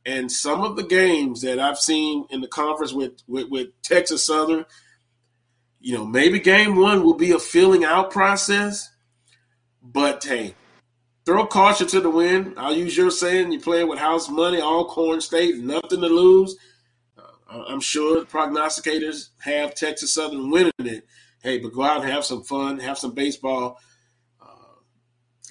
And 0.05 0.31
some 0.31 0.63
of 0.63 0.77
the 0.77 0.83
games 0.83 1.41
that 1.41 1.59
I've 1.59 1.77
seen 1.77 2.25
in 2.29 2.39
the 2.39 2.47
conference 2.47 2.93
with, 2.93 3.21
with, 3.27 3.49
with 3.49 3.67
Texas 3.81 4.25
Southern, 4.25 4.65
you 5.81 5.93
know, 5.93 6.05
maybe 6.05 6.39
game 6.39 6.77
one 6.77 7.03
will 7.03 7.15
be 7.15 7.31
a 7.33 7.39
filling 7.39 7.83
out 7.83 8.09
process. 8.09 8.89
But 9.83 10.23
hey, 10.23 10.55
throw 11.25 11.45
caution 11.45 11.87
to 11.87 11.99
the 11.99 12.09
wind. 12.09 12.53
I'll 12.55 12.73
use 12.73 12.95
your 12.95 13.11
saying. 13.11 13.51
You're 13.51 13.61
playing 13.61 13.89
with 13.89 13.99
house 13.99 14.29
money, 14.29 14.61
Alcorn 14.61 15.19
State, 15.19 15.57
nothing 15.57 15.99
to 15.99 16.07
lose. 16.07 16.55
I'm 17.49 17.79
sure 17.79 18.25
prognosticators 18.25 19.29
have 19.39 19.75
Texas 19.75 20.13
Southern 20.13 20.49
winning 20.49 20.71
it. 20.79 21.07
Hey, 21.41 21.59
but 21.59 21.73
go 21.73 21.83
out 21.83 22.01
and 22.01 22.11
have 22.11 22.25
some 22.25 22.43
fun, 22.43 22.79
have 22.79 22.97
some 22.97 23.13
baseball, 23.13 23.79
uh, 24.41 24.45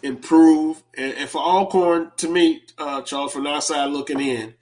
improve. 0.02 0.82
And, 0.96 1.14
and, 1.14 1.30
for 1.30 1.40
Alcorn, 1.40 2.12
to 2.18 2.28
me, 2.28 2.62
uh, 2.76 3.02
Charles, 3.02 3.32
from 3.32 3.46
outside 3.46 3.86
looking 3.86 4.20
in, 4.20 4.54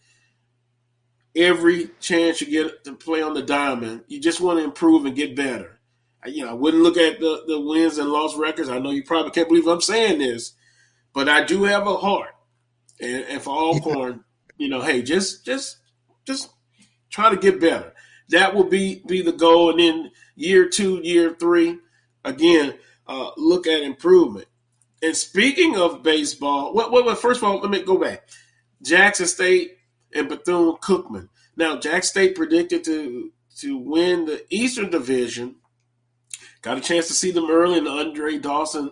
every 1.35 1.91
chance 2.01 2.41
you 2.41 2.47
get 2.49 2.85
to 2.85 2.95
play 2.95 3.23
on 3.23 3.35
the 3.35 3.43
diamond, 3.43 4.05
you 4.07 4.21
just 4.21 4.41
want 4.41 4.59
to 4.59 4.65
improve 4.65 5.05
and 5.05 5.17
get 5.17 5.35
better. 5.35 5.81
You 6.27 6.45
know, 6.45 6.51
I 6.51 6.55
wouldn't 6.55 6.83
look 6.83 6.97
at 6.97 7.21
the, 7.21 7.43
the 7.47 7.61
wins 7.61 7.99
and 7.99 8.09
loss 8.09 8.37
records. 8.37 8.69
I 8.69 8.79
know 8.79 8.91
you 8.91 9.05
probably 9.05 9.31
can't 9.33 9.49
believe 9.49 9.67
I'm 9.67 9.81
saying 9.81 10.21
this, 10.21 10.55
but 11.13 11.29
I 11.29 11.45
do 11.45 11.65
have 11.65 11.87
a 11.87 11.97
heart, 11.97 12.35
and, 13.01 13.25
and 13.25 13.43
for 13.43 13.51
Alcorn, 13.55 14.25
you 14.57 14.69
know, 14.69 14.81
hey, 14.81 15.03
just 15.03 15.45
just 15.45 15.79
just 16.27 16.54
try 17.15 17.31
to 17.31 17.37
get 17.37 17.61
better. 17.61 17.95
That 18.31 18.55
will 18.55 18.65
be 18.65 19.03
be 19.07 19.23
the 19.23 19.33
goal, 19.33 19.71
and 19.71 19.79
then 19.79 20.11
year 20.35 20.69
two, 20.69 21.01
year 21.03 21.35
three, 21.39 21.79
again, 22.25 22.75
uh, 23.07 23.31
look 23.37 23.67
at 23.67 23.83
improvement. 23.83 24.49
And 25.01 25.17
speaking 25.17 25.77
of 25.77 26.03
baseball, 26.03 26.75
well, 26.75 26.91
well, 26.91 27.15
first 27.15 27.41
of 27.43 27.45
all, 27.45 27.61
let 27.61 27.71
me 27.71 27.83
go 27.83 27.99
back. 27.99 28.29
Jackson 28.83 29.27
State 29.27 29.77
and 30.15 30.29
Bethune 30.29 30.77
Cookman. 30.77 31.29
Now, 31.57 31.79
Jack 31.79 32.05
State 32.05 32.35
predicted 32.35 32.83
to 32.85 33.31
to 33.59 33.79
win 33.79 34.25
the 34.25 34.45
Eastern 34.51 34.91
Division. 34.91 35.57
Got 36.63 36.79
a 36.79 36.81
chance 36.81 37.07
to 37.09 37.13
see 37.13 37.31
them 37.31 37.51
early 37.51 37.79
in 37.79 37.85
the 37.85 37.91
Andre 37.91 38.39
Dawson 38.39 38.91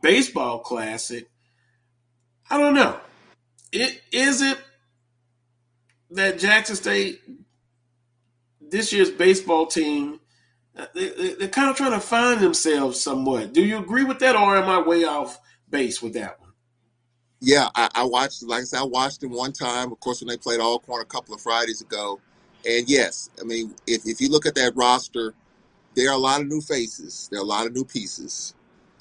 Baseball 0.00 0.60
Classic. 0.60 1.28
I 2.48 2.56
don't 2.56 2.74
know. 2.74 2.98
It 3.72 4.00
is 4.12 4.40
it 4.40 4.58
that 6.10 6.38
Jackson 6.38 6.76
State 6.76 7.20
this 8.70 8.92
year's 8.92 9.10
baseball 9.10 9.66
team 9.66 10.20
uh, 10.78 10.86
kind 11.48 11.70
of 11.70 11.76
trying 11.76 11.92
to 11.92 12.00
find 12.00 12.40
themselves 12.40 13.00
somewhat. 13.00 13.52
Do 13.52 13.64
you 13.64 13.78
agree 13.78 14.04
with 14.04 14.20
that, 14.20 14.36
or 14.36 14.56
am 14.56 14.68
I 14.68 14.80
way 14.80 15.04
off 15.04 15.40
base 15.68 16.00
with 16.00 16.14
that 16.14 16.40
one? 16.40 16.52
Yeah, 17.40 17.68
I, 17.74 17.88
I 17.94 18.04
watched. 18.04 18.42
Like 18.42 18.62
I 18.62 18.64
said, 18.64 18.80
I 18.80 18.84
watched 18.84 19.20
them 19.20 19.32
one 19.32 19.52
time. 19.52 19.92
Of 19.92 20.00
course, 20.00 20.20
when 20.20 20.28
they 20.28 20.36
played 20.36 20.60
Alcorn 20.60 21.02
a 21.02 21.06
couple 21.06 21.34
of 21.34 21.40
Fridays 21.40 21.80
ago, 21.80 22.20
and 22.68 22.88
yes, 22.88 23.30
I 23.40 23.44
mean, 23.44 23.74
if 23.86 24.06
if 24.06 24.20
you 24.20 24.28
look 24.28 24.46
at 24.46 24.54
that 24.56 24.74
roster, 24.76 25.34
there 25.94 26.10
are 26.10 26.14
a 26.14 26.18
lot 26.18 26.40
of 26.40 26.46
new 26.46 26.60
faces. 26.60 27.28
There 27.30 27.40
are 27.40 27.44
a 27.44 27.46
lot 27.46 27.66
of 27.66 27.72
new 27.72 27.84
pieces, 27.84 28.54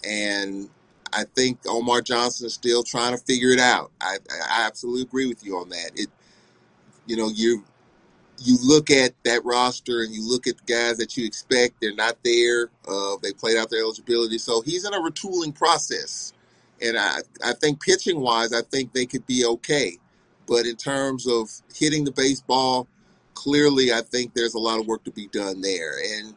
and 0.04 0.70
I 1.14 1.26
think 1.36 1.60
Omar 1.68 2.02
Johnson 2.02 2.48
is 2.48 2.54
still 2.54 2.84
trying 2.84 3.16
to 3.16 3.24
figure 3.24 3.50
it 3.50 3.60
out. 3.60 3.92
I, 4.02 4.18
I 4.30 4.66
absolutely 4.66 5.04
agree 5.04 5.28
with 5.28 5.44
you 5.46 5.58
on 5.58 5.70
that. 5.70 5.92
It, 5.96 6.10
you 7.06 7.16
know, 7.16 7.30
you 7.30 7.64
you 8.40 8.58
look 8.64 8.90
at 8.90 9.14
that 9.24 9.44
roster 9.46 10.02
and 10.02 10.14
you 10.14 10.28
look 10.28 10.48
at 10.48 10.58
the 10.58 10.74
guys 10.74 10.98
that 10.98 11.18
you 11.18 11.26
expect. 11.26 11.82
They're 11.82 11.96
not 11.96 12.18
there. 12.24 12.70
Uh, 12.88 13.18
they 13.22 13.34
played 13.34 13.58
out 13.58 13.70
their 13.70 13.82
eligibility, 13.82 14.38
so 14.38 14.62
he's 14.62 14.86
in 14.86 14.94
a 14.94 15.00
retooling 15.00 15.56
process. 15.56 16.34
And 16.82 16.98
I, 16.98 17.20
I 17.44 17.54
think 17.54 17.82
pitching 17.82 18.20
wise, 18.20 18.54
I 18.54 18.62
think 18.62 18.94
they 18.94 19.06
could 19.06 19.26
be 19.26 19.46
okay. 19.46 19.98
But 20.46 20.66
in 20.66 20.76
terms 20.76 21.28
of 21.28 21.50
hitting 21.76 22.04
the 22.04 22.12
baseball, 22.12 22.88
clearly, 23.34 23.92
I 23.92 24.02
think 24.02 24.34
there's 24.34 24.54
a 24.54 24.60
lot 24.60 24.80
of 24.80 24.88
work 24.88 25.04
to 25.06 25.12
be 25.12 25.28
done 25.28 25.62
there. 25.62 25.94
And 26.18 26.36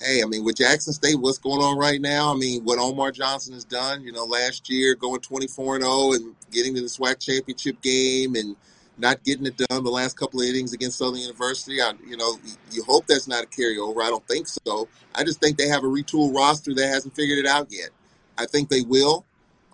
hey, 0.00 0.22
I 0.22 0.26
mean, 0.26 0.44
with 0.44 0.56
Jackson 0.56 0.92
State, 0.92 1.20
what's 1.20 1.38
going 1.38 1.60
on 1.60 1.76
right 1.76 2.00
now? 2.00 2.32
I 2.32 2.36
mean, 2.36 2.64
what 2.64 2.78
Omar 2.78 3.12
Johnson 3.12 3.54
has 3.54 3.64
done, 3.64 4.02
you 4.02 4.12
know, 4.12 4.24
last 4.24 4.70
year 4.70 4.94
going 4.94 5.20
24 5.20 5.76
and 5.76 5.84
0 5.84 6.12
and 6.12 6.34
getting 6.50 6.74
to 6.74 6.80
the 6.80 6.86
SWAC 6.86 7.20
championship 7.20 7.80
game 7.82 8.34
and 8.34 8.56
not 9.00 9.24
getting 9.24 9.46
it 9.46 9.56
done 9.56 9.84
the 9.84 9.90
last 9.90 10.16
couple 10.16 10.40
of 10.40 10.46
innings 10.46 10.72
against 10.72 10.98
Southern 10.98 11.20
University. 11.20 11.80
I, 11.80 11.92
you 12.06 12.16
know, 12.16 12.38
you 12.70 12.82
hope 12.84 13.06
that's 13.06 13.28
not 13.28 13.44
a 13.44 13.46
carryover. 13.46 14.02
I 14.02 14.08
don't 14.08 14.26
think 14.26 14.46
so. 14.48 14.88
I 15.14 15.24
just 15.24 15.40
think 15.40 15.56
they 15.56 15.68
have 15.68 15.84
a 15.84 15.88
retool 15.88 16.34
roster 16.34 16.74
that 16.74 16.86
hasn't 16.86 17.14
figured 17.14 17.38
it 17.38 17.46
out 17.46 17.68
yet. 17.70 17.90
I 18.38 18.46
think 18.46 18.68
they 18.68 18.82
will. 18.82 19.24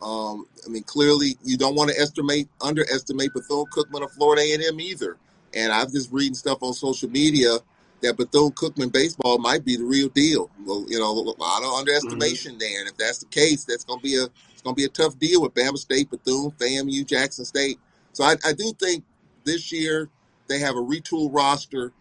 Um, 0.02 0.46
I 0.64 0.68
mean, 0.68 0.82
clearly, 0.82 1.36
you 1.44 1.56
don't 1.56 1.74
want 1.74 1.90
to 1.90 1.98
estimate, 1.98 2.48
underestimate 2.60 3.32
Bethune 3.32 3.64
Cookman 3.66 4.02
or 4.02 4.08
Florida 4.08 4.42
A&M 4.42 4.80
either. 4.80 5.16
And 5.54 5.72
I've 5.72 5.90
just 5.90 6.12
reading 6.12 6.34
stuff 6.34 6.58
on 6.62 6.72
social 6.74 7.08
media 7.08 7.58
that 8.02 8.16
Bethune 8.16 8.52
Cookman 8.52 8.92
baseball 8.92 9.38
might 9.38 9.64
be 9.64 9.76
the 9.76 9.84
real 9.84 10.08
deal. 10.08 10.50
Well, 10.64 10.84
you 10.88 10.98
know, 10.98 11.10
a 11.12 11.36
lot 11.40 11.62
of 11.62 11.72
underestimation 11.72 12.52
mm-hmm. 12.52 12.58
there, 12.58 12.80
and 12.80 12.88
if 12.88 12.96
that's 12.96 13.18
the 13.18 13.26
case, 13.26 13.64
that's 13.64 13.84
going 13.84 14.00
to 14.00 14.02
be 14.02 14.16
a 14.16 14.24
it's 14.52 14.62
going 14.62 14.74
to 14.74 14.80
be 14.80 14.84
a 14.84 14.88
tough 14.88 15.18
deal 15.18 15.42
with 15.42 15.54
Bama 15.54 15.78
State, 15.78 16.10
Bethune, 16.10 16.50
FAMU, 16.52 17.06
Jackson 17.06 17.44
State. 17.44 17.78
So 18.12 18.24
I, 18.24 18.36
I 18.44 18.52
do 18.52 18.72
think 18.78 19.04
this 19.46 19.72
year 19.72 20.10
they 20.48 20.58
have 20.60 20.76
a 20.76 20.80
retool 20.80 21.28
roster. 21.32 21.92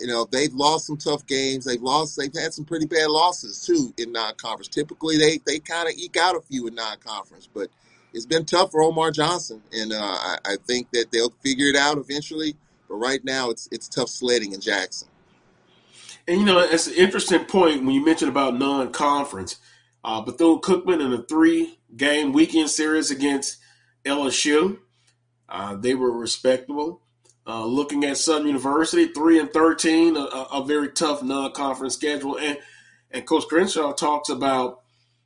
You 0.00 0.06
know, 0.06 0.26
they've 0.30 0.52
lost 0.52 0.86
some 0.86 0.96
tough 0.96 1.26
games. 1.26 1.64
They've 1.64 1.80
lost. 1.80 2.16
They've 2.18 2.32
had 2.34 2.52
some 2.52 2.64
pretty 2.64 2.86
bad 2.86 3.08
losses 3.08 3.64
too 3.64 3.94
in 3.96 4.12
non-conference. 4.12 4.68
Typically, 4.68 5.16
they 5.16 5.38
they 5.46 5.58
kind 5.58 5.88
of 5.88 5.94
eke 5.96 6.16
out 6.16 6.36
a 6.36 6.40
few 6.40 6.66
in 6.66 6.74
non-conference, 6.74 7.48
but 7.52 7.68
it's 8.12 8.26
been 8.26 8.44
tough 8.44 8.72
for 8.72 8.82
Omar 8.82 9.10
Johnson, 9.10 9.62
and 9.72 9.92
uh, 9.92 9.98
I, 10.00 10.38
I 10.44 10.56
think 10.66 10.90
that 10.92 11.10
they'll 11.10 11.32
figure 11.42 11.66
it 11.66 11.76
out 11.76 11.98
eventually. 11.98 12.56
But 12.88 12.96
right 12.96 13.24
now, 13.24 13.50
it's 13.50 13.68
it's 13.72 13.88
tough 13.88 14.08
sledding 14.08 14.52
in 14.52 14.60
Jackson. 14.60 15.08
And 16.28 16.40
you 16.40 16.46
know, 16.46 16.58
it's 16.58 16.88
an 16.88 16.94
interesting 16.94 17.44
point 17.44 17.84
when 17.84 17.94
you 17.94 18.04
mentioned 18.04 18.30
about 18.30 18.58
non-conference. 18.58 19.56
Uh, 20.04 20.20
Bethune 20.20 20.60
Cookman 20.60 21.04
in 21.04 21.12
a 21.12 21.22
three-game 21.22 22.32
weekend 22.32 22.70
series 22.70 23.10
against 23.10 23.58
LSU, 24.04 24.78
uh, 25.48 25.76
they 25.76 25.94
were 25.94 26.10
respectable. 26.10 27.02
Uh, 27.46 27.64
looking 27.64 28.04
at 28.04 28.16
Southern 28.16 28.48
University, 28.48 29.06
three 29.06 29.38
and 29.38 29.52
thirteen, 29.52 30.16
a, 30.16 30.20
a 30.20 30.64
very 30.64 30.90
tough 30.90 31.22
non-conference 31.22 31.94
schedule, 31.94 32.38
and 32.38 32.58
and 33.10 33.26
Coach 33.26 33.44
Crenshaw 33.48 33.92
talks 33.92 34.28
about 34.28 34.80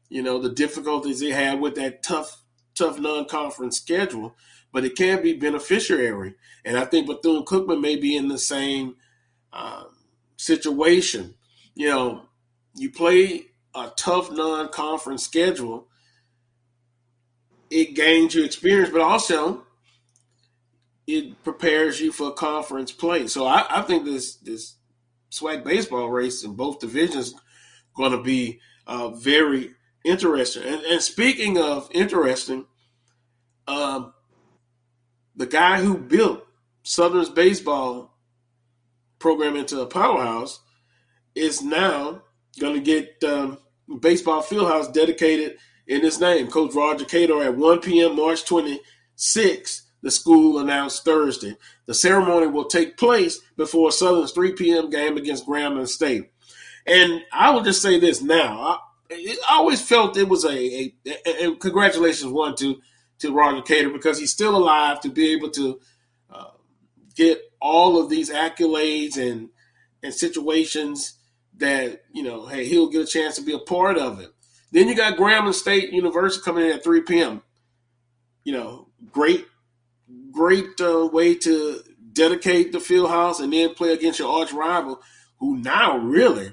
you 0.08 0.22
know 0.22 0.38
the 0.38 0.50
difficulties 0.50 1.20
they 1.20 1.30
had 1.30 1.60
with 1.60 1.76
that 1.76 2.02
tough 2.02 2.42
tough 2.74 2.98
non-conference 2.98 3.78
schedule, 3.78 4.34
but 4.72 4.84
it 4.84 4.96
can 4.96 5.22
be 5.22 5.32
beneficiary, 5.32 6.34
and 6.64 6.76
I 6.76 6.84
think 6.84 7.06
Bethune 7.06 7.44
Cookman 7.44 7.80
may 7.80 7.96
be 7.96 8.16
in 8.16 8.28
the 8.28 8.38
same. 8.38 8.96
Um, 9.52 9.86
situation. 10.40 11.34
You 11.74 11.88
know, 11.88 12.22
you 12.74 12.90
play 12.90 13.46
a 13.74 13.92
tough 13.96 14.30
non-conference 14.30 15.22
schedule, 15.22 15.86
it 17.70 17.94
gains 17.94 18.34
you 18.34 18.44
experience, 18.44 18.90
but 18.90 19.02
also 19.02 19.64
it 21.18 21.42
prepares 21.44 22.00
you 22.00 22.12
for 22.12 22.32
conference 22.32 22.92
play. 22.92 23.26
So 23.26 23.46
I, 23.46 23.66
I 23.68 23.82
think 23.82 24.04
this 24.04 24.36
this 24.36 24.76
SWAC 25.30 25.64
baseball 25.64 26.08
race 26.08 26.44
in 26.44 26.54
both 26.54 26.80
divisions 26.80 27.34
going 27.94 28.12
to 28.12 28.22
be 28.22 28.60
uh, 28.86 29.10
very 29.10 29.70
interesting. 30.04 30.64
And, 30.64 30.82
and, 30.82 31.02
speaking 31.02 31.58
of 31.58 31.88
interesting, 31.92 32.66
um, 33.68 34.12
the 35.36 35.46
guy 35.46 35.80
who 35.80 35.96
built 35.96 36.46
Southern's 36.82 37.28
baseball 37.28 38.16
program 39.18 39.56
into 39.56 39.80
a 39.80 39.86
powerhouse 39.86 40.60
is 41.34 41.62
now 41.62 42.22
going 42.58 42.74
to 42.74 42.80
get 42.80 43.22
um, 43.22 43.58
baseball 44.00 44.42
fieldhouse 44.42 44.92
dedicated 44.92 45.56
in 45.86 46.00
his 46.00 46.20
name. 46.20 46.48
Coach 46.48 46.74
Roger 46.74 47.04
Cador 47.04 47.42
at 47.42 47.56
1 47.56 47.80
p.m. 47.80 48.16
March 48.16 48.44
26th, 48.44 49.82
the 50.02 50.10
school 50.10 50.58
announced 50.58 51.04
Thursday. 51.04 51.56
The 51.86 51.94
ceremony 51.94 52.46
will 52.46 52.64
take 52.64 52.96
place 52.96 53.40
before 53.56 53.92
Southern's 53.92 54.32
3 54.32 54.52
p.m. 54.52 54.90
game 54.90 55.16
against 55.16 55.46
Grambling 55.46 55.88
State. 55.88 56.30
And 56.86 57.22
I 57.32 57.50
will 57.50 57.62
just 57.62 57.82
say 57.82 57.98
this 57.98 58.22
now. 58.22 58.80
I, 59.10 59.36
I 59.50 59.56
always 59.56 59.82
felt 59.82 60.16
it 60.16 60.28
was 60.28 60.44
a, 60.44 60.50
a, 60.50 60.94
a, 61.06 61.48
a, 61.48 61.56
congratulations 61.56 62.32
one 62.32 62.54
to 62.56 62.80
to 63.18 63.32
Roger 63.32 63.60
Cador 63.60 63.90
because 63.90 64.18
he's 64.18 64.32
still 64.32 64.56
alive 64.56 65.00
to 65.00 65.10
be 65.10 65.32
able 65.32 65.50
to 65.50 65.78
uh, 66.30 66.50
get 67.14 67.38
all 67.60 68.00
of 68.00 68.08
these 68.08 68.30
accolades 68.30 69.18
and 69.18 69.50
and 70.02 70.14
situations 70.14 71.18
that 71.58 72.02
you 72.12 72.22
know, 72.22 72.46
hey, 72.46 72.64
he'll 72.64 72.88
get 72.88 73.02
a 73.02 73.06
chance 73.06 73.36
to 73.36 73.42
be 73.42 73.52
a 73.52 73.58
part 73.58 73.98
of 73.98 74.20
it. 74.20 74.32
Then 74.72 74.88
you 74.88 74.94
got 74.94 75.18
Grambling 75.18 75.54
State 75.54 75.92
University 75.92 76.42
coming 76.42 76.66
in 76.66 76.72
at 76.72 76.84
3 76.84 77.02
p.m. 77.02 77.42
You 78.44 78.54
know, 78.54 78.88
great, 79.12 79.46
great 80.32 80.80
uh, 80.80 81.08
way 81.12 81.34
to 81.36 81.80
dedicate 82.12 82.72
the 82.72 82.80
field 82.80 83.10
house 83.10 83.40
and 83.40 83.52
then 83.52 83.74
play 83.74 83.92
against 83.92 84.18
your 84.18 84.30
arch 84.40 84.52
rival, 84.52 85.00
who 85.38 85.58
now 85.58 85.98
really, 85.98 86.52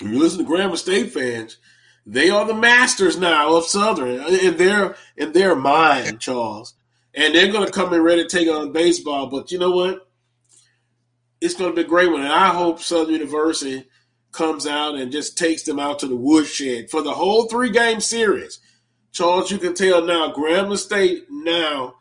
when 0.00 0.12
you 0.12 0.18
listen 0.18 0.44
to 0.44 0.50
Grambling 0.50 0.76
State 0.76 1.12
fans, 1.12 1.58
they 2.06 2.30
are 2.30 2.46
the 2.46 2.54
masters 2.54 3.18
now 3.18 3.56
of 3.56 3.64
Southern 3.64 4.20
in 4.34 4.56
their 4.56 4.96
in 5.16 5.32
their 5.32 5.54
mind, 5.54 6.20
Charles. 6.20 6.74
And 7.14 7.34
they're 7.34 7.52
going 7.52 7.66
to 7.66 7.72
come 7.72 7.92
in 7.92 8.00
ready 8.00 8.22
to 8.22 8.28
take 8.28 8.48
on 8.48 8.72
baseball. 8.72 9.26
But 9.26 9.50
you 9.50 9.58
know 9.58 9.72
what? 9.72 10.08
It's 11.40 11.54
going 11.54 11.70
to 11.70 11.76
be 11.76 11.82
a 11.82 11.88
great 11.88 12.10
one. 12.10 12.22
And 12.22 12.32
I 12.32 12.48
hope 12.48 12.80
Southern 12.80 13.14
University 13.14 13.88
comes 14.32 14.66
out 14.66 14.94
and 14.94 15.12
just 15.12 15.36
takes 15.36 15.64
them 15.64 15.78
out 15.78 15.98
to 15.98 16.06
the 16.06 16.16
woodshed 16.16 16.90
for 16.90 17.02
the 17.02 17.12
whole 17.12 17.46
three 17.46 17.70
game 17.70 18.00
series. 18.00 18.60
Charles, 19.12 19.50
you 19.50 19.58
can 19.58 19.74
tell 19.74 20.04
now, 20.04 20.32
Grambling 20.32 20.78
State 20.78 21.24
now 21.28 21.94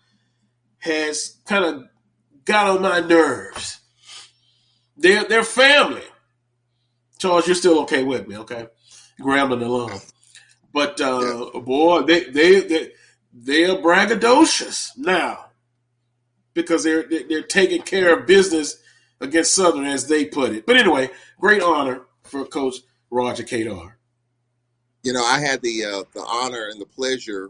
has 0.88 1.38
kind 1.46 1.66
of 1.66 1.86
got 2.46 2.70
on 2.70 2.82
my 2.82 3.00
nerves. 3.00 3.80
They're, 4.98 5.26
they're 5.26 5.44
family. 5.44 6.04
Charles, 7.20 7.48
you're 7.48 7.56
still 7.56 7.82
okay 7.82 8.04
with 8.04 8.28
me, 8.28 8.38
okay? 8.38 8.68
Grambling 9.20 9.64
alone. 9.64 10.00
But 10.74 11.00
uh, 11.02 11.50
yeah. 11.54 11.60
boy, 11.62 12.02
they 12.04 12.26
they 12.26 12.60
they 12.62 12.92
they're 13.34 13.78
braggadocious 13.78 14.92
now 14.98 15.46
because 16.54 16.84
they're 16.84 17.04
they're 17.28 17.42
taking 17.42 17.82
care 17.82 18.18
of 18.18 18.28
business 18.28 18.78
against 19.20 19.56
Southern, 19.56 19.86
as 19.86 20.08
they 20.08 20.26
put 20.26 20.52
it. 20.52 20.66
But 20.66 20.78
anyway, 20.78 21.10
great 21.40 21.64
honor 21.64 22.02
for 22.24 22.46
Coach 22.46 22.76
Roger 23.10 23.44
Cador. 23.44 23.98
You 25.04 25.14
know, 25.14 25.24
I 25.24 25.40
had 25.40 25.62
the 25.62 25.86
uh, 25.86 26.04
the 26.14 26.22
honor 26.22 26.68
and 26.72 26.80
the 26.80 26.86
pleasure, 26.86 27.50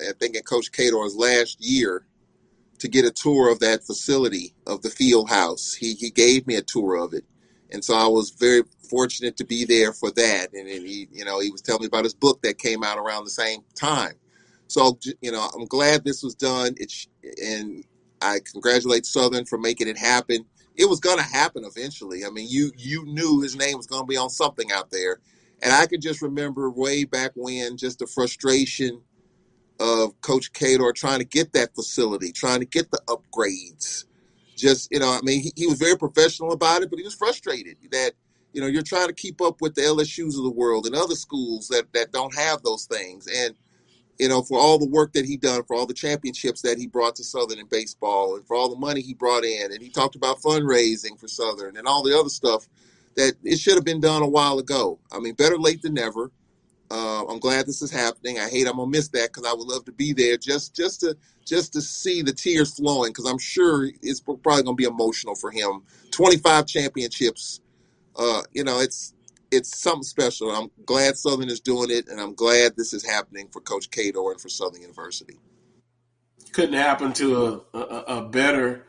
I 0.00 0.12
think, 0.18 0.34
in 0.34 0.42
Coach 0.42 0.72
Cador's 0.72 1.14
last 1.14 1.62
year, 1.64 2.06
to 2.78 2.88
get 2.88 3.04
a 3.04 3.10
tour 3.10 3.50
of 3.50 3.60
that 3.60 3.84
facility 3.84 4.54
of 4.66 4.82
the 4.82 4.90
field 4.90 5.30
house. 5.30 5.74
He 5.74 5.94
he 5.94 6.10
gave 6.10 6.46
me 6.46 6.56
a 6.56 6.62
tour 6.62 6.96
of 6.96 7.14
it, 7.14 7.24
and 7.70 7.84
so 7.84 7.94
I 7.94 8.06
was 8.06 8.30
very 8.30 8.62
fortunate 8.90 9.36
to 9.38 9.44
be 9.44 9.64
there 9.64 9.92
for 9.92 10.10
that. 10.12 10.52
And, 10.52 10.68
and 10.68 10.86
he, 10.86 11.08
you 11.12 11.24
know, 11.24 11.40
he 11.40 11.50
was 11.50 11.62
telling 11.62 11.82
me 11.82 11.86
about 11.86 12.04
his 12.04 12.14
book 12.14 12.42
that 12.42 12.58
came 12.58 12.84
out 12.84 12.98
around 12.98 13.24
the 13.24 13.30
same 13.30 13.60
time. 13.74 14.14
So 14.68 14.98
you 15.20 15.32
know, 15.32 15.48
I'm 15.54 15.66
glad 15.66 16.04
this 16.04 16.22
was 16.22 16.34
done. 16.34 16.74
It's 16.78 17.08
and 17.42 17.84
I 18.22 18.40
congratulate 18.52 19.06
Southern 19.06 19.44
for 19.44 19.58
making 19.58 19.88
it 19.88 19.98
happen 19.98 20.44
it 20.76 20.88
was 20.88 21.00
going 21.00 21.18
to 21.18 21.24
happen 21.24 21.64
eventually. 21.64 22.24
I 22.24 22.30
mean, 22.30 22.48
you 22.50 22.72
you 22.76 23.04
knew 23.06 23.40
his 23.40 23.56
name 23.56 23.76
was 23.76 23.86
going 23.86 24.02
to 24.02 24.06
be 24.06 24.16
on 24.16 24.30
something 24.30 24.72
out 24.72 24.90
there, 24.90 25.18
and 25.62 25.72
I 25.72 25.86
could 25.86 26.02
just 26.02 26.22
remember 26.22 26.70
way 26.70 27.04
back 27.04 27.32
when 27.34 27.76
just 27.76 27.98
the 27.98 28.06
frustration 28.06 29.00
of 29.80 30.20
Coach 30.20 30.52
Cador 30.52 30.92
trying 30.92 31.18
to 31.18 31.24
get 31.24 31.52
that 31.52 31.74
facility, 31.74 32.32
trying 32.32 32.60
to 32.60 32.66
get 32.66 32.90
the 32.90 33.00
upgrades. 33.08 34.04
Just 34.56 34.88
you 34.90 35.00
know, 35.00 35.10
I 35.10 35.20
mean, 35.22 35.42
he, 35.42 35.52
he 35.56 35.66
was 35.66 35.78
very 35.78 35.98
professional 35.98 36.52
about 36.52 36.82
it, 36.82 36.90
but 36.90 36.98
he 36.98 37.04
was 37.04 37.14
frustrated 37.14 37.76
that 37.90 38.12
you 38.52 38.60
know 38.60 38.68
you're 38.68 38.82
trying 38.82 39.08
to 39.08 39.14
keep 39.14 39.40
up 39.40 39.60
with 39.60 39.74
the 39.74 39.82
LSU's 39.82 40.38
of 40.38 40.44
the 40.44 40.50
world 40.50 40.86
and 40.86 40.94
other 40.94 41.16
schools 41.16 41.68
that 41.68 41.92
that 41.92 42.12
don't 42.12 42.34
have 42.36 42.62
those 42.62 42.84
things, 42.84 43.26
and 43.26 43.54
you 44.18 44.28
know, 44.28 44.42
for 44.42 44.58
all 44.58 44.78
the 44.78 44.88
work 44.88 45.12
that 45.14 45.24
he 45.24 45.36
done, 45.36 45.64
for 45.64 45.74
all 45.74 45.86
the 45.86 45.94
championships 45.94 46.62
that 46.62 46.78
he 46.78 46.86
brought 46.86 47.16
to 47.16 47.24
Southern 47.24 47.58
in 47.58 47.66
baseball, 47.66 48.36
and 48.36 48.46
for 48.46 48.54
all 48.54 48.68
the 48.68 48.78
money 48.78 49.00
he 49.00 49.14
brought 49.14 49.44
in, 49.44 49.72
and 49.72 49.82
he 49.82 49.88
talked 49.88 50.14
about 50.14 50.38
fundraising 50.38 51.18
for 51.18 51.28
Southern 51.28 51.76
and 51.76 51.86
all 51.86 52.02
the 52.02 52.16
other 52.16 52.28
stuff 52.28 52.68
that 53.16 53.34
it 53.42 53.58
should 53.58 53.74
have 53.74 53.84
been 53.84 54.00
done 54.00 54.22
a 54.22 54.28
while 54.28 54.58
ago. 54.58 54.98
I 55.12 55.18
mean, 55.18 55.34
better 55.34 55.58
late 55.58 55.82
than 55.82 55.94
never. 55.94 56.30
Uh, 56.94 57.24
I'm 57.26 57.40
glad 57.40 57.66
this 57.66 57.82
is 57.82 57.90
happening. 57.90 58.38
I 58.38 58.48
hate 58.48 58.68
I'm 58.68 58.76
gonna 58.76 58.88
miss 58.88 59.08
that 59.08 59.32
because 59.32 59.44
I 59.44 59.52
would 59.52 59.66
love 59.66 59.84
to 59.86 59.92
be 59.92 60.12
there 60.12 60.36
just 60.36 60.76
just 60.76 61.00
to 61.00 61.16
just 61.44 61.72
to 61.72 61.80
see 61.80 62.22
the 62.22 62.32
tears 62.32 62.76
flowing 62.76 63.10
because 63.10 63.26
I'm 63.26 63.38
sure 63.38 63.90
it's 64.00 64.20
probably 64.20 64.62
gonna 64.62 64.76
be 64.76 64.84
emotional 64.84 65.34
for 65.34 65.50
him. 65.50 65.82
25 66.12 66.66
championships. 66.66 67.60
Uh, 68.14 68.42
you 68.52 68.62
know, 68.62 68.78
it's 68.78 69.12
it's 69.50 69.76
something 69.76 70.04
special. 70.04 70.52
I'm 70.52 70.70
glad 70.86 71.16
Southern 71.16 71.48
is 71.48 71.58
doing 71.58 71.90
it, 71.90 72.06
and 72.06 72.20
I'm 72.20 72.32
glad 72.32 72.76
this 72.76 72.92
is 72.92 73.04
happening 73.04 73.48
for 73.48 73.60
Coach 73.60 73.90
Cador 73.90 74.30
and 74.30 74.40
for 74.40 74.48
Southern 74.48 74.82
University. 74.82 75.40
Couldn't 76.52 76.74
happen 76.74 77.12
to 77.14 77.64
a, 77.74 77.78
a, 77.78 78.04
a 78.18 78.28
better 78.28 78.84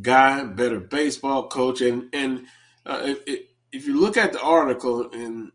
guy, 0.00 0.44
better 0.44 0.80
baseball 0.80 1.48
coach, 1.48 1.82
and 1.82 2.08
and 2.14 2.46
uh, 2.86 3.02
if, 3.02 3.40
if, 3.70 3.86
you 3.86 4.00
look 4.00 4.16
at 4.16 4.32
the 4.32 4.40
article 4.40 5.10
and 5.12 5.52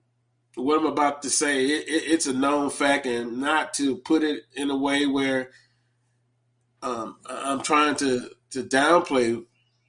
what 0.55 0.79
I'm 0.79 0.85
about 0.85 1.21
to 1.23 1.29
say, 1.29 1.65
it, 1.65 1.87
it, 1.87 2.03
it's 2.11 2.27
a 2.27 2.33
known 2.33 2.69
fact, 2.69 3.05
and 3.05 3.39
not 3.39 3.73
to 3.75 3.97
put 3.97 4.23
it 4.23 4.43
in 4.55 4.69
a 4.69 4.77
way 4.77 5.05
where 5.05 5.51
um, 6.81 7.17
I'm 7.27 7.61
trying 7.61 7.95
to 7.97 8.29
to 8.51 8.63
downplay 8.63 9.43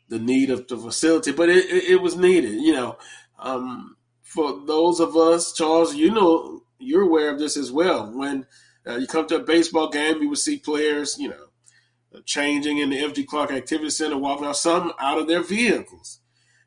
the 0.09 0.19
need 0.19 0.51
of 0.51 0.67
the 0.69 0.77
facility, 0.77 1.33
but 1.33 1.49
it, 1.49 1.67
it, 1.71 2.03
was 2.03 2.17
needed. 2.17 2.61
You 2.61 2.73
know, 2.73 2.99
um, 3.39 3.97
for 4.23 4.61
those 4.67 5.01
of 5.01 5.17
us, 5.17 5.53
Charles, 5.53 5.95
you 5.95 6.11
know, 6.11 6.63
you're 6.79 7.03
aware 7.03 7.33
of 7.33 7.39
this 7.39 7.57
as 7.57 7.73
well. 7.73 8.11
When 8.13 8.47
uh, 8.87 8.97
you 8.97 9.07
come 9.07 9.27
to 9.29 9.37
a 9.37 9.45
baseball 9.45 9.89
game, 9.89 10.23
you 10.23 10.29
will 10.29 10.37
see 10.37 10.59
players, 10.59 11.17
you 11.19 11.29
know, 11.29 12.21
changing 12.25 12.79
in 12.79 12.91
the 12.91 12.99
FG 12.99 13.27
Clark 13.27 13.53
Activity 13.53 13.91
Center, 13.91 14.17
walking 14.17 14.47
out, 14.47 14.57
some 14.57 14.93
out 14.99 15.19
of 15.19 15.29
their 15.29 15.43
vehicles. 15.43 16.21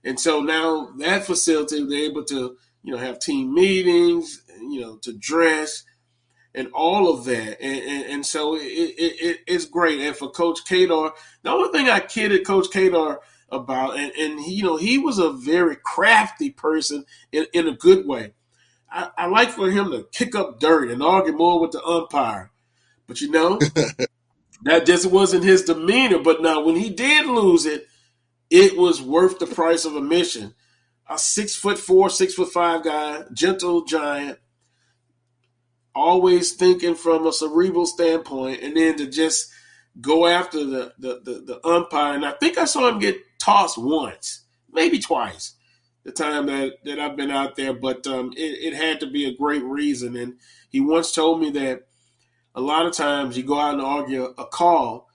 And 0.04 0.20
so 0.20 0.42
now 0.42 0.92
that 0.98 1.26
facility, 1.26 1.86
they're 1.86 2.10
able 2.10 2.24
to, 2.26 2.58
you 2.84 2.94
know, 2.94 2.98
have 2.98 3.20
team 3.20 3.54
meetings, 3.54 4.42
you 4.62 4.82
know, 4.82 4.98
to 4.98 5.14
dress 5.14 5.84
and 6.56 6.70
all 6.74 7.14
of 7.14 7.26
that. 7.26 7.62
And, 7.62 7.84
and, 7.84 8.06
and 8.06 8.26
so 8.26 8.56
it, 8.56 8.62
it, 8.62 9.22
it, 9.22 9.38
it's 9.48 9.66
great. 9.66 10.00
And 10.00 10.16
for 10.16 10.30
Coach 10.30 10.66
Cador, 10.66 11.12
the 11.44 11.50
only 11.50 11.78
thing 11.78 11.90
I 11.90 12.00
kidded 12.00 12.46
Coach 12.46 12.72
Cador 12.72 13.20
about, 13.52 13.98
and, 13.98 14.12
and 14.14 14.40
he, 14.40 14.56
you 14.56 14.64
know, 14.64 14.78
he 14.78 14.98
was 14.98 15.20
a 15.20 15.32
very 15.32 15.76
crafty 15.76 16.50
person 16.50 17.06
in, 17.32 17.46
in 17.54 17.68
a 17.68 17.76
good 17.76 18.06
way. 18.06 18.34
I, 18.92 19.10
I 19.18 19.26
like 19.28 19.52
for 19.52 19.70
him 19.70 19.92
to 19.92 20.08
kick 20.12 20.36
up 20.36 20.60
dirt 20.60 20.90
and 20.90 21.04
argue 21.04 21.34
more 21.34 21.60
with 21.60 21.72
the 21.72 21.84
umpire, 21.84 22.52
but 23.08 23.22
you 23.22 23.30
know, 23.30 23.60
that 24.64 24.86
just 24.86 25.06
wasn't 25.06 25.44
his 25.44 25.64
demeanor. 25.64 26.20
But 26.20 26.42
now, 26.42 26.64
when 26.64 26.76
he 26.76 26.90
did 26.90 27.28
lose 27.28 27.66
it, 27.66 27.88
it 28.50 28.78
was 28.78 29.02
worth 29.02 29.38
the 29.38 29.46
price 29.46 29.86
of 29.86 29.96
admission. 29.96 30.56
A 31.10 31.18
six 31.18 31.56
foot 31.56 31.80
four, 31.80 32.10
six 32.10 32.36
foot 32.36 32.52
five 32.52 32.84
guy, 32.84 33.24
gentle 33.34 33.84
giant, 33.84 34.38
always 35.96 36.54
thinking 36.54 36.94
from 36.94 37.26
a 37.26 37.34
cerebral 37.34 37.88
standpoint, 37.88 38.62
and 38.62 38.78
then 38.78 38.96
to 38.98 39.08
just 39.08 39.50
go 40.00 40.28
after 40.28 40.64
the, 40.64 40.94
the, 41.00 41.20
the, 41.24 41.44
the 41.46 41.68
umpire. 41.68 42.14
And 42.14 42.26
I 42.26 42.32
think 42.34 42.58
I 42.58 42.66
saw 42.66 42.88
him 42.88 43.00
get 43.00 43.18
tossed 43.40 43.78
once, 43.78 44.46
maybe 44.72 45.00
twice, 45.00 45.56
the 46.04 46.12
time 46.12 46.46
that, 46.46 46.74
that 46.86 47.00
I've 47.00 47.18
been 47.18 47.32
out 47.32 47.56
there. 47.56 47.74
But 47.74 48.06
um, 48.06 48.32
it, 48.38 48.74
it 48.74 48.76
had 48.76 49.00
to 49.00 49.08
be 49.08 49.26
a 49.26 49.36
great 49.36 49.64
reason. 49.64 50.16
And 50.16 50.36
he 50.70 50.80
once 50.80 51.12
told 51.12 51.42
me 51.42 51.50
that 51.52 51.88
a 52.54 52.62
lot 52.62 52.86
of 52.86 52.94
times 52.94 53.36
you 53.36 53.44
go 53.44 53.60
out 53.60 53.74
and 53.74 53.82
argue 53.82 54.26
a 54.38 54.46
call, 54.46 55.10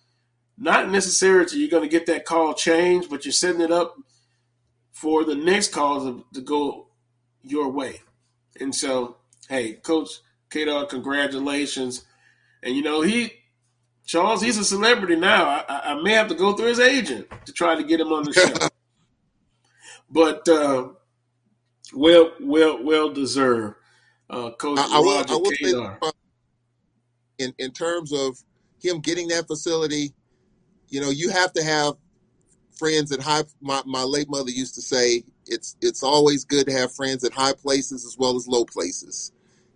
not 0.59 0.91
necessarily 0.91 1.57
you're 1.57 1.71
going 1.71 1.89
to 1.89 1.89
get 1.89 2.07
that 2.07 2.25
call 2.25 2.53
changed, 2.53 3.11
but 3.11 3.25
you're 3.25 3.33
setting 3.33 3.61
it 3.61 3.71
up 3.71 3.95
for 5.05 5.23
the 5.23 5.35
next 5.35 5.71
call 5.71 6.01
to, 6.01 6.25
to 6.33 6.41
go 6.41 6.87
your 7.43 7.69
way. 7.69 8.01
And 8.59 8.75
so, 8.75 9.19
hey, 9.51 9.75
Coach 9.75 10.09
Cador, 10.49 10.87
congratulations. 10.87 12.07
And 12.63 12.75
you 12.75 12.81
know, 12.81 13.03
he 13.03 13.31
Charles, 14.07 14.41
he's 14.41 14.57
a 14.57 14.65
celebrity 14.65 15.17
now. 15.17 15.45
I, 15.69 15.93
I, 15.93 16.03
may 16.03 16.13
have 16.13 16.29
to 16.29 16.35
go 16.35 16.55
through 16.55 16.69
his 16.69 16.81
agent 16.81 17.27
to 17.45 17.53
try 17.53 17.75
to 17.75 17.85
get 17.85 18.01
him 18.01 18.15
on 18.15 18.25
the 18.25 18.33
show. 18.33 18.69
but 20.11 20.49
uh, 20.49 20.89
well, 21.95 22.33
well, 22.41 22.83
well 22.83 23.11
deserved, 23.13 23.75
uh, 24.31 24.53
Coach 24.53 24.79
I, 24.79 24.97
I 24.97 25.01
will, 25.01 25.25
I 25.29 25.37
will 25.37 25.53
Say, 25.53 25.75
uh, 25.75 26.13
in 27.39 27.53
in 27.59 27.73
terms 27.73 28.11
of 28.11 28.39
him 28.81 29.01
getting 29.01 29.29
that 29.29 29.49
facility, 29.49 30.15
you 30.89 31.03
know, 31.03 31.11
you 31.11 31.29
have 31.29 31.53
to 31.53 31.63
have 31.63 31.93
friends 32.77 33.13
at 33.13 33.21
high. 33.21 33.45
My, 33.61 33.83
my 33.87 34.03
late 34.03 34.29
mother 34.29 34.51
used 34.51 34.75
to 34.77 34.83
say, 34.83 35.25
"It's 35.47 35.77
it's 35.81 36.03
always 36.03 36.45
good 36.45 36.67
to 36.67 36.73
have 36.73 36.95
friends 36.95 37.25
at 37.25 37.33
high 37.33 37.55
places 37.55 38.05
as 38.05 38.17
well 38.19 38.37
as 38.37 38.49
low 38.49 38.65
places." 38.65 39.33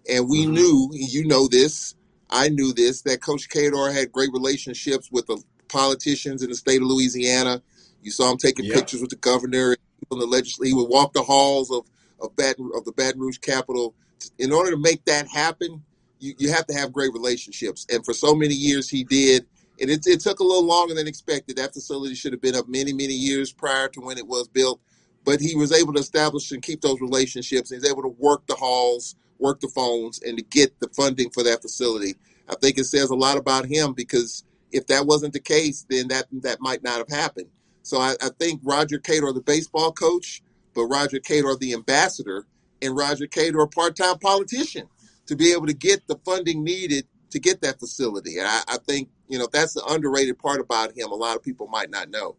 And 0.09 0.29
we 0.29 0.45
mm-hmm. 0.45 0.55
knew, 0.55 0.91
you 0.93 1.27
know 1.27 1.49
this, 1.49 1.95
I 2.31 2.49
knew 2.49 2.73
this 2.73 3.03
that 3.03 3.23
Coach 3.23 3.49
Cador 3.49 3.93
had 3.93 4.13
great 4.13 4.33
relationships 4.33 5.11
with 5.13 5.27
the 5.27 5.43
politicians 5.69 6.43
in 6.43 6.51
the 6.51 6.57
state 6.57 6.81
of 6.81 6.89
Louisiana. 6.89 7.63
You 8.03 8.11
saw 8.11 8.31
him 8.31 8.39
taking 8.39 8.65
yeah. 8.65 8.75
pictures 8.75 9.01
with 9.01 9.11
the 9.11 9.17
governor 9.17 9.77
and 10.11 10.21
the 10.21 10.27
legislature. 10.27 10.69
He 10.69 10.75
would 10.75 10.89
walk 10.89 11.13
the 11.13 11.23
halls 11.23 11.71
of 11.71 11.87
of, 12.21 12.35
Baton, 12.37 12.71
of 12.75 12.85
the 12.85 12.93
Baton 12.93 13.21
Rouge 13.21 13.39
Capitol. 13.39 13.95
In 14.39 14.53
order 14.53 14.73
to 14.73 14.77
make 14.77 15.05
that 15.05 15.29
happen, 15.29 15.83
you, 16.19 16.35
you 16.39 16.51
have 16.53 16.67
to 16.67 16.75
have 16.75 16.93
great 16.93 17.13
relationships. 17.13 17.87
And 17.91 18.05
for 18.05 18.13
so 18.13 18.35
many 18.35 18.55
years, 18.55 18.89
he 18.89 19.05
did. 19.05 19.47
And 19.81 19.91
it, 19.91 20.07
it 20.07 20.21
took 20.21 20.41
a 20.41 20.45
little 20.45 20.67
longer 20.67 20.95
than 20.95 21.07
expected. 21.07 21.57
That 21.57 21.73
facility 21.75 22.15
should 22.15 22.33
have 22.33 22.43
been 22.43 22.57
up 22.57 22.69
many, 22.69 22.93
many 22.93 23.15
years 23.15 23.53
prior 23.53 23.89
to 23.89 24.01
when 24.01 24.19
it 24.19 24.27
was 24.27 24.49
built. 24.49 24.81
but 25.25 25.41
he 25.41 25.55
was 25.55 25.73
able 25.73 25.93
to 25.93 26.01
establish 26.01 26.51
and 26.53 26.63
keep 26.63 26.81
those 26.81 27.03
relationships. 27.03 27.71
He's 27.71 27.85
able 27.85 28.01
to 28.03 28.17
work 28.19 28.47
the 28.47 28.55
halls, 28.55 29.15
work 29.39 29.61
the 29.61 29.69
phones, 29.69 30.23
and 30.23 30.39
to 30.39 30.45
get 30.45 30.79
the 30.81 30.89
funding 30.97 31.29
for 31.31 31.43
that 31.43 31.61
facility. 31.61 32.15
I 32.49 32.55
think 32.55 32.79
it 32.79 32.85
says 32.85 33.11
a 33.11 33.15
lot 33.15 33.37
about 33.37 33.67
him 33.67 33.93
because 33.93 34.45
if 34.73 34.87
that 34.87 35.05
wasn't 35.07 35.35
the 35.35 35.41
case, 35.41 35.85
then 35.91 36.09
that 36.09 36.29
that 36.43 36.63
might 36.63 36.83
not 36.83 36.97
have 36.97 37.11
happened. 37.11 37.49
So 37.83 37.99
I, 37.99 38.15
I 38.23 38.31
think 38.39 38.63
Roger 38.65 38.99
Cador, 38.99 39.35
the 39.35 39.43
baseball 39.43 39.93
coach, 39.93 40.43
but 40.75 40.87
Roger 40.87 41.19
Cador, 41.19 41.57
the 41.57 41.75
ambassador, 41.75 42.47
and 42.81 42.97
Roger 42.97 43.27
Cador, 43.27 43.61
a 43.61 43.69
part-time 43.69 44.19
politician, 44.21 44.89
to 45.27 45.37
be 45.37 45.53
able 45.53 45.67
to 45.67 45.75
get 45.75 46.07
the 46.07 46.17
funding 46.25 46.65
needed 46.65 47.07
to 47.31 47.39
get 47.39 47.61
that 47.61 47.79
facility. 47.79 48.39
And 48.39 48.47
I, 48.47 48.63
I 48.67 48.79
think 48.87 49.11
you 49.29 49.39
know 49.39 49.49
that's 49.53 49.75
the 49.75 49.85
underrated 49.87 50.39
part 50.39 50.61
about 50.61 50.97
him. 50.97 51.11
A 51.11 51.15
lot 51.15 51.37
of 51.37 51.43
people 51.43 51.69
might 51.69 51.91
not 51.91 52.11
know. 52.11 52.37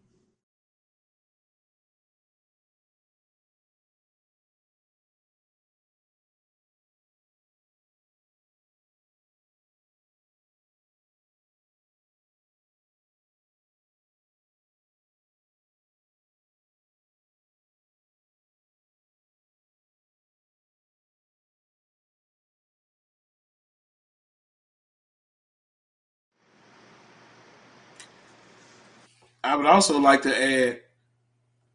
I 29.42 29.56
would 29.56 29.66
also 29.66 29.98
like 29.98 30.22
to 30.22 30.42
add, 30.42 30.80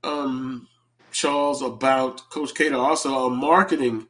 um, 0.03 0.67
Charles, 1.11 1.61
about 1.61 2.29
Coach 2.29 2.53
Cador, 2.53 2.77
also 2.77 3.25
a 3.25 3.29
marketing 3.29 4.07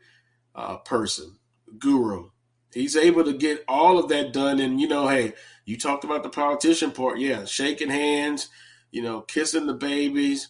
uh, 0.54 0.78
person, 0.78 1.38
guru. 1.78 2.30
He's 2.74 2.98
able 2.98 3.24
to 3.24 3.34
get 3.34 3.64
all 3.68 3.98
of 3.98 4.10
that 4.10 4.34
done. 4.34 4.60
And, 4.60 4.82
you 4.82 4.88
know, 4.88 5.08
hey, 5.08 5.34
you 5.66 5.78
talked 5.78 6.04
about 6.04 6.24
the 6.24 6.30
politician 6.30 6.92
part. 6.92 7.20
Yeah, 7.20 7.46
shaking 7.46 7.90
hands, 7.90 8.50
you 8.92 9.02
know, 9.02 9.22
kissing 9.22 9.66
the 9.68 9.74
babies 9.74 10.50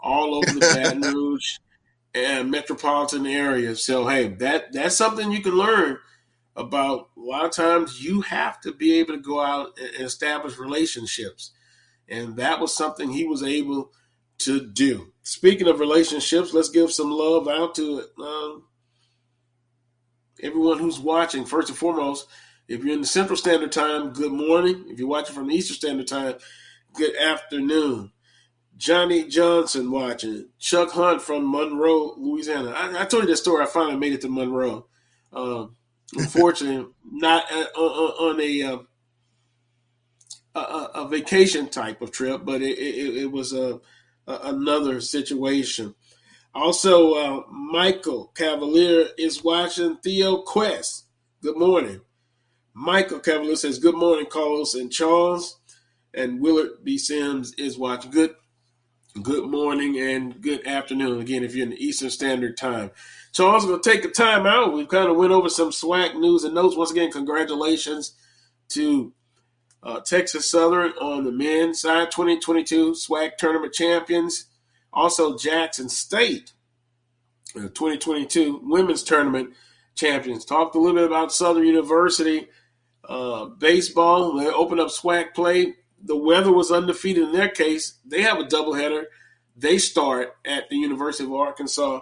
all 0.00 0.34
over 0.34 0.46
the 0.46 0.60
Baton 0.60 1.02
Rouge 1.02 1.58
and 2.14 2.50
metropolitan 2.50 3.26
area. 3.26 3.76
So, 3.76 4.08
hey, 4.08 4.28
that 4.28 4.72
that's 4.72 4.96
something 4.96 5.30
you 5.30 5.42
can 5.42 5.54
learn 5.54 5.98
about. 6.56 7.10
A 7.16 7.20
lot 7.20 7.44
of 7.44 7.52
times 7.52 8.02
you 8.02 8.22
have 8.22 8.60
to 8.62 8.72
be 8.72 8.98
able 8.98 9.14
to 9.14 9.20
go 9.20 9.40
out 9.40 9.78
and 9.78 10.04
establish 10.04 10.58
relationships 10.58 11.52
and 12.10 12.36
that 12.36 12.60
was 12.60 12.74
something 12.74 13.10
he 13.10 13.24
was 13.24 13.42
able 13.42 13.92
to 14.38 14.66
do. 14.66 15.12
Speaking 15.22 15.68
of 15.68 15.80
relationships, 15.80 16.52
let's 16.52 16.68
give 16.70 16.90
some 16.90 17.10
love 17.10 17.46
out 17.46 17.74
to 17.76 18.04
um, 18.20 18.64
everyone 20.42 20.78
who's 20.78 20.98
watching. 20.98 21.44
First 21.44 21.68
and 21.68 21.78
foremost, 21.78 22.26
if 22.68 22.82
you're 22.84 22.94
in 22.94 23.02
the 23.02 23.06
Central 23.06 23.36
Standard 23.36 23.72
Time, 23.72 24.12
good 24.12 24.32
morning. 24.32 24.86
If 24.88 24.98
you're 24.98 25.08
watching 25.08 25.34
from 25.34 25.48
the 25.48 25.54
Eastern 25.54 25.76
Standard 25.76 26.08
Time, 26.08 26.34
good 26.94 27.16
afternoon. 27.16 28.12
Johnny 28.76 29.28
Johnson 29.28 29.90
watching. 29.90 30.48
Chuck 30.58 30.90
Hunt 30.92 31.20
from 31.20 31.50
Monroe, 31.50 32.14
Louisiana. 32.16 32.70
I, 32.70 33.02
I 33.02 33.04
told 33.04 33.24
you 33.24 33.28
that 33.28 33.36
story. 33.36 33.62
I 33.62 33.66
finally 33.66 33.96
made 33.96 34.14
it 34.14 34.22
to 34.22 34.28
Monroe. 34.28 34.86
Um, 35.32 35.76
unfortunately, 36.16 36.90
not 37.12 37.44
uh, 37.52 37.66
uh, 37.76 37.80
on 37.80 38.40
a 38.40 38.62
uh, 38.62 38.78
a, 40.54 40.60
a, 40.94 41.08
vacation 41.08 41.68
type 41.68 42.02
of 42.02 42.10
trip, 42.10 42.42
but 42.44 42.60
it, 42.62 42.78
it, 42.78 43.16
it 43.22 43.32
was 43.32 43.52
a, 43.52 43.80
a, 44.26 44.38
another 44.44 45.00
situation. 45.00 45.94
Also, 46.54 47.14
uh, 47.14 47.42
Michael 47.50 48.32
Cavalier 48.34 49.08
is 49.16 49.44
watching 49.44 49.96
Theo 49.98 50.38
Quest. 50.42 51.06
Good 51.42 51.56
morning. 51.56 52.00
Michael 52.74 53.20
Cavalier 53.20 53.56
says, 53.56 53.78
Good 53.78 53.94
morning, 53.94 54.26
Carlos 54.28 54.74
and 54.74 54.90
Charles. 54.90 55.60
And 56.12 56.40
Willard 56.40 56.82
B. 56.82 56.98
Sims 56.98 57.54
is 57.54 57.78
watching. 57.78 58.10
Good 58.10 58.34
good 59.22 59.50
morning 59.50 59.98
and 59.98 60.40
good 60.40 60.66
afternoon. 60.66 61.20
Again, 61.20 61.42
if 61.42 61.54
you're 61.54 61.64
in 61.64 61.70
the 61.70 61.84
Eastern 61.84 62.10
Standard 62.10 62.56
Time. 62.56 62.90
Charles, 63.32 63.64
going 63.64 63.80
to 63.80 63.90
take 63.90 64.04
a 64.04 64.08
time 64.08 64.46
out. 64.46 64.72
We've 64.72 64.88
kind 64.88 65.08
of 65.08 65.16
went 65.16 65.32
over 65.32 65.48
some 65.48 65.70
SWAC 65.70 66.18
news 66.18 66.44
and 66.44 66.54
notes. 66.54 66.76
Once 66.76 66.90
again, 66.90 67.10
congratulations 67.10 68.14
to 68.70 69.12
uh, 69.82 70.00
Texas 70.00 70.50
Southern 70.50 70.92
on 71.00 71.24
the 71.24 71.32
men's 71.32 71.80
side, 71.80 72.10
2022 72.10 72.92
SWAC 72.92 73.36
tournament 73.36 73.72
champions. 73.72 74.46
Also, 74.92 75.36
Jackson 75.38 75.88
State, 75.88 76.52
uh, 77.56 77.62
2022 77.62 78.60
women's 78.64 79.02
tournament 79.02 79.54
champions. 79.94 80.44
Talked 80.44 80.74
a 80.74 80.78
little 80.78 80.96
bit 80.96 81.06
about 81.06 81.32
Southern 81.32 81.66
University 81.66 82.48
uh, 83.08 83.46
baseball. 83.46 84.36
They 84.36 84.48
opened 84.48 84.80
up 84.80 84.88
SWAC 84.88 85.34
play. 85.34 85.74
The 86.02 86.16
weather 86.16 86.52
was 86.52 86.70
undefeated 86.70 87.24
in 87.24 87.32
their 87.32 87.48
case. 87.48 87.98
They 88.04 88.22
have 88.22 88.38
a 88.38 88.44
doubleheader. 88.44 89.04
They 89.56 89.78
start 89.78 90.36
at 90.44 90.68
the 90.70 90.76
University 90.76 91.24
of 91.24 91.34
Arkansas 91.34 92.00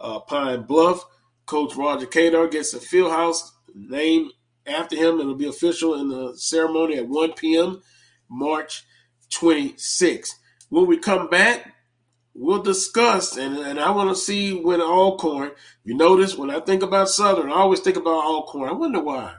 uh, 0.00 0.20
Pine 0.20 0.62
Bluff. 0.62 1.04
Coach 1.46 1.74
Roger 1.76 2.06
Cador 2.06 2.48
gets 2.48 2.72
the 2.72 2.80
field 2.80 3.10
house 3.10 3.52
name 3.74 4.30
after 4.68 4.96
him. 4.96 5.20
It'll 5.20 5.34
be 5.34 5.48
official 5.48 6.00
in 6.00 6.08
the 6.08 6.34
ceremony 6.36 6.96
at 6.96 7.08
1 7.08 7.32
p.m. 7.32 7.82
March 8.28 8.84
26th. 9.30 10.34
When 10.68 10.86
we 10.86 10.98
come 10.98 11.28
back, 11.28 11.74
we'll 12.34 12.62
discuss, 12.62 13.36
and, 13.36 13.56
and 13.58 13.80
I 13.80 13.90
want 13.90 14.10
to 14.10 14.16
see 14.16 14.52
when 14.52 14.80
Alcorn. 14.80 15.52
You 15.84 15.96
notice 15.96 16.36
when 16.36 16.50
I 16.50 16.60
think 16.60 16.82
about 16.82 17.08
Southern, 17.08 17.50
I 17.50 17.56
always 17.56 17.80
think 17.80 17.96
about 17.96 18.24
Alcorn. 18.24 18.68
I 18.68 18.72
wonder 18.72 19.00
why. 19.00 19.34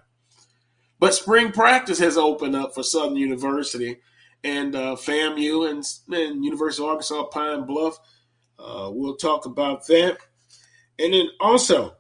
But 0.99 1.13
spring 1.13 1.51
practice 1.51 1.99
has 1.99 2.17
opened 2.17 2.55
up 2.55 2.73
for 2.73 2.83
Southern 2.83 3.15
University 3.15 3.99
and 4.43 4.75
uh, 4.75 4.95
FAMU 4.95 5.69
and, 5.69 5.83
and 6.13 6.43
University 6.43 6.83
of 6.83 6.89
Arkansas 6.89 7.23
Pine 7.25 7.65
Bluff. 7.65 7.99
Uh, 8.57 8.89
we'll 8.91 9.15
talk 9.15 9.45
about 9.45 9.87
that. 9.87 10.17
And 10.97 11.13
then 11.13 11.29
also, 11.39 11.95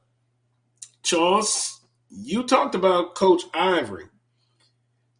Charles 1.03 1.78
you 2.09 2.43
talked 2.43 2.75
about 2.75 3.15
Coach 3.15 3.43
Ivory, 3.53 4.05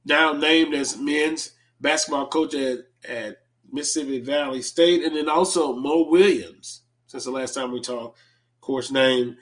now 0.06 0.34
named 0.34 0.74
as 0.74 0.98
men's 0.98 1.52
basketball 1.80 2.28
coach 2.28 2.54
at, 2.56 2.80
at 3.08 3.38
Mississippi 3.72 4.20
Valley 4.20 4.62
State, 4.62 5.04
and 5.04 5.16
then 5.16 5.30
also 5.30 5.74
Mo 5.74 6.08
Williams, 6.10 6.82
since 7.08 7.26
the 7.26 7.32
last 7.32 7.54
time 7.54 7.72
we 7.72 7.80
talked, 7.80 8.18
of 8.18 8.62
course, 8.62 8.92
named 8.92 9.38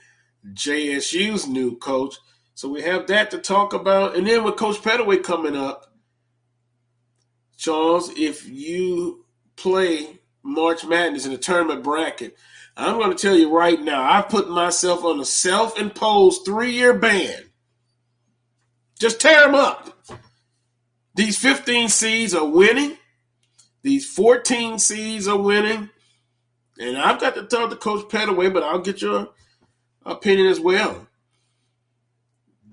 JSU's 0.53 1.47
new 1.47 1.77
coach. 1.77 2.15
So 2.53 2.69
we 2.69 2.81
have 2.81 3.07
that 3.07 3.31
to 3.31 3.37
talk 3.37 3.73
about. 3.73 4.15
And 4.15 4.25
then 4.25 4.43
with 4.43 4.55
Coach 4.55 4.77
Pettaway 4.77 5.23
coming 5.23 5.55
up, 5.55 5.93
Charles, 7.57 8.11
if 8.17 8.47
you 8.47 9.25
play 9.55 10.19
March 10.43 10.85
Madness 10.85 11.25
in 11.25 11.31
the 11.31 11.37
tournament 11.37 11.83
bracket, 11.83 12.35
I'm 12.77 12.99
going 12.99 13.09
to 13.09 13.17
tell 13.17 13.35
you 13.35 13.51
right 13.51 13.81
now, 13.81 14.03
I've 14.03 14.29
put 14.29 14.49
myself 14.49 15.03
on 15.03 15.19
a 15.19 15.25
self 15.25 15.79
imposed 15.79 16.45
three 16.45 16.71
year 16.71 16.93
ban. 16.93 17.43
Just 18.99 19.19
tear 19.19 19.45
them 19.45 19.55
up. 19.55 19.97
These 21.15 21.39
15 21.39 21.89
seeds 21.89 22.35
are 22.35 22.47
winning. 22.47 22.97
These 23.81 24.07
14 24.13 24.77
seeds 24.77 25.27
are 25.27 25.37
winning. 25.37 25.89
And 26.79 26.97
I've 26.97 27.19
got 27.19 27.33
to 27.35 27.43
talk 27.43 27.71
to 27.71 27.75
Coach 27.75 28.07
Pettaway, 28.09 28.53
but 28.53 28.61
I'll 28.61 28.79
get 28.79 29.01
your 29.01 29.29
opinion 30.05 30.47
as 30.47 30.59
well. 30.59 31.07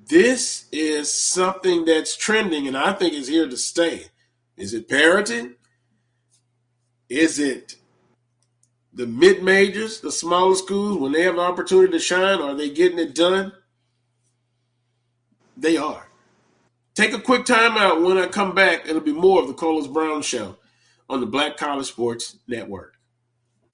This 0.07 0.67
is 0.71 1.13
something 1.13 1.87
that's 1.87 2.15
trending, 2.15 2.69
and 2.69 2.77
I 2.77 2.93
think 2.93 3.15
is 3.15 3.29
here 3.29 3.49
to 3.49 3.57
stay. 3.57 4.07
Is 4.59 4.75
it 4.75 4.89
parity? 4.89 5.53
Is 7.09 7.39
it 7.39 7.77
the 8.95 9.07
mid 9.07 9.43
majors, 9.43 10.01
the 10.01 10.13
smaller 10.13 10.55
schools, 10.55 10.99
when 10.99 11.13
they 11.13 11.23
have 11.23 11.35
an 11.35 11.41
opportunity 11.41 11.93
to 11.93 11.99
shine, 11.99 12.41
are 12.41 12.55
they 12.55 12.71
getting 12.71 12.99
it 12.99 13.15
done? 13.15 13.53
They 15.57 15.77
are. 15.77 16.07
Take 16.95 17.13
a 17.13 17.21
quick 17.21 17.45
time 17.45 17.77
out. 17.77 18.03
When 18.03 18.19
I 18.19 18.27
come 18.27 18.55
back, 18.55 18.89
it'll 18.89 19.01
be 19.01 19.13
more 19.13 19.41
of 19.41 19.49
the 19.49 19.55
Carlos 19.55 19.89
Brown 19.89 20.23
Show 20.23 20.57
on 21.11 21.21
the 21.21 21.27
Black 21.27 21.57
College 21.57 21.87
Sports 21.87 22.39
Network. 22.47 22.95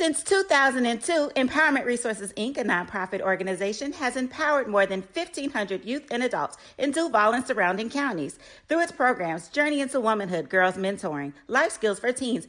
Since 0.00 0.22
2002, 0.22 1.32
Empowerment 1.36 1.84
Resources 1.84 2.32
Inc., 2.32 2.56
a 2.56 2.64
nonprofit 2.64 3.20
organization, 3.20 3.92
has 3.92 4.16
empowered 4.16 4.66
more 4.66 4.86
than 4.86 5.02
1,500 5.02 5.84
youth 5.84 6.04
and 6.10 6.22
adults 6.22 6.56
in 6.78 6.90
Duval 6.90 7.34
and 7.34 7.46
surrounding 7.46 7.90
counties. 7.90 8.38
Through 8.66 8.80
its 8.80 8.92
programs, 8.92 9.48
Journey 9.48 9.82
into 9.82 10.00
Womanhood, 10.00 10.48
Girls 10.48 10.76
Mentoring, 10.76 11.34
Life 11.48 11.72
Skills 11.72 12.00
for 12.00 12.12
Teens, 12.12 12.48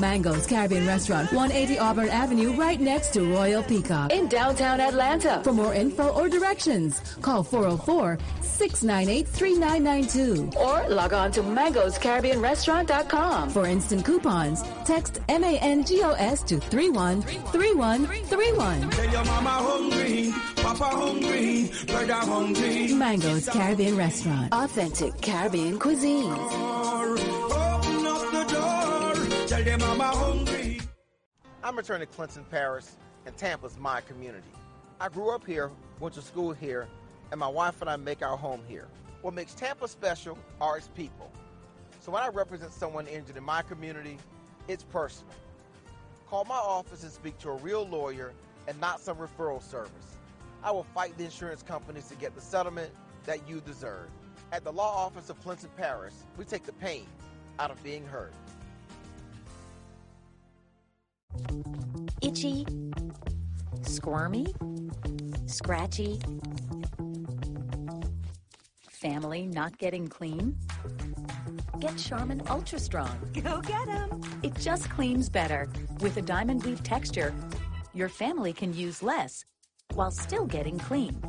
Mango's 0.00 0.46
Caribbean 0.46 0.86
Restaurant, 0.86 1.30
180 1.32 1.78
Auburn 1.78 2.08
Avenue, 2.08 2.52
right 2.52 2.80
next 2.80 3.12
to 3.14 3.22
Royal 3.32 3.62
Peacock. 3.62 4.12
In 4.12 4.28
downtown 4.28 4.80
Atlanta. 4.80 5.40
For 5.42 5.52
more 5.52 5.74
info 5.74 6.08
or 6.10 6.28
directions, 6.28 7.00
call 7.20 7.42
404 7.42 8.18
698 8.40 9.26
3992. 9.28 10.50
Or 10.58 10.88
log 10.88 11.12
on 11.12 11.32
to 11.32 11.42
mangoscaribbeanrestaurant.com. 11.42 13.50
For 13.50 13.66
instant 13.66 14.04
coupons, 14.04 14.62
text 14.84 15.20
MANGOS 15.28 16.42
to 16.46 16.60
313131. 16.60 18.90
Tell 18.90 19.10
your 19.10 19.24
mama 19.24 19.50
hungry, 19.50 20.32
papa 20.56 20.84
hungry, 20.84 21.70
brother 21.86 22.12
hungry. 22.14 22.94
Mango's 22.94 23.48
Caribbean 23.48 23.96
Restaurant. 23.96 24.52
Authentic 24.52 25.20
Caribbean 25.20 25.78
cuisines. 25.78 27.87
Tell 29.58 29.64
them 29.64 29.80
mama 29.80 30.16
hungry. 30.16 30.80
I'm 31.64 31.76
returning 31.76 32.06
to 32.06 32.14
Clinton 32.14 32.44
Paris, 32.48 32.94
and 33.26 33.36
Tampa's 33.36 33.76
my 33.76 34.00
community. 34.02 34.52
I 35.00 35.08
grew 35.08 35.34
up 35.34 35.44
here, 35.44 35.72
went 35.98 36.14
to 36.14 36.22
school 36.22 36.52
here, 36.52 36.86
and 37.32 37.40
my 37.40 37.48
wife 37.48 37.80
and 37.80 37.90
I 37.90 37.96
make 37.96 38.22
our 38.22 38.36
home 38.36 38.60
here. 38.68 38.86
What 39.20 39.34
makes 39.34 39.54
Tampa 39.54 39.88
special 39.88 40.38
are 40.60 40.78
its 40.78 40.86
people. 40.94 41.32
So 42.00 42.12
when 42.12 42.22
I 42.22 42.28
represent 42.28 42.72
someone 42.72 43.08
injured 43.08 43.36
in 43.36 43.42
my 43.42 43.62
community, 43.62 44.18
it's 44.68 44.84
personal. 44.84 45.34
Call 46.30 46.44
my 46.44 46.54
office 46.54 47.02
and 47.02 47.10
speak 47.10 47.36
to 47.38 47.50
a 47.50 47.56
real 47.56 47.84
lawyer 47.84 48.34
and 48.68 48.80
not 48.80 49.00
some 49.00 49.16
referral 49.16 49.60
service. 49.60 50.18
I 50.62 50.70
will 50.70 50.86
fight 50.94 51.18
the 51.18 51.24
insurance 51.24 51.64
companies 51.64 52.06
to 52.10 52.14
get 52.14 52.36
the 52.36 52.40
settlement 52.40 52.92
that 53.26 53.40
you 53.48 53.60
deserve. 53.60 54.08
At 54.52 54.62
the 54.62 54.72
law 54.72 55.04
office 55.04 55.30
of 55.30 55.42
Clinton 55.42 55.70
Paris, 55.76 56.22
we 56.36 56.44
take 56.44 56.62
the 56.62 56.74
pain 56.74 57.06
out 57.58 57.72
of 57.72 57.82
being 57.82 58.06
hurt. 58.06 58.32
Itchy, 62.20 62.66
squirmy, 63.82 64.46
scratchy, 65.46 66.20
family 68.90 69.46
not 69.46 69.78
getting 69.78 70.08
clean? 70.08 70.56
Get 71.78 71.96
Charmin 71.96 72.42
Ultra 72.48 72.78
Strong. 72.78 73.30
Go 73.42 73.60
get 73.60 73.88
'em! 73.88 74.20
It 74.42 74.54
just 74.56 74.90
cleans 74.90 75.28
better. 75.28 75.68
With 76.00 76.16
a 76.16 76.22
diamond 76.22 76.64
weave 76.64 76.82
texture, 76.82 77.32
your 77.94 78.08
family 78.08 78.52
can 78.52 78.74
use 78.74 79.02
less 79.02 79.44
while 79.94 80.10
still 80.10 80.44
getting 80.44 80.78
clean. 80.78 81.22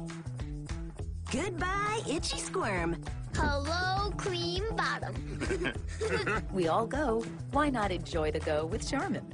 Goodbye, 1.31 2.01
itchy 2.09 2.39
squirm. 2.39 2.97
Hello, 3.35 4.11
cream 4.17 4.63
bottom. 4.75 5.13
we 6.51 6.67
all 6.67 6.87
go. 6.87 7.23
Why 7.51 7.69
not 7.69 7.91
enjoy 7.91 8.31
the 8.31 8.39
go 8.39 8.65
with 8.65 8.89
Charmin? 8.89 9.33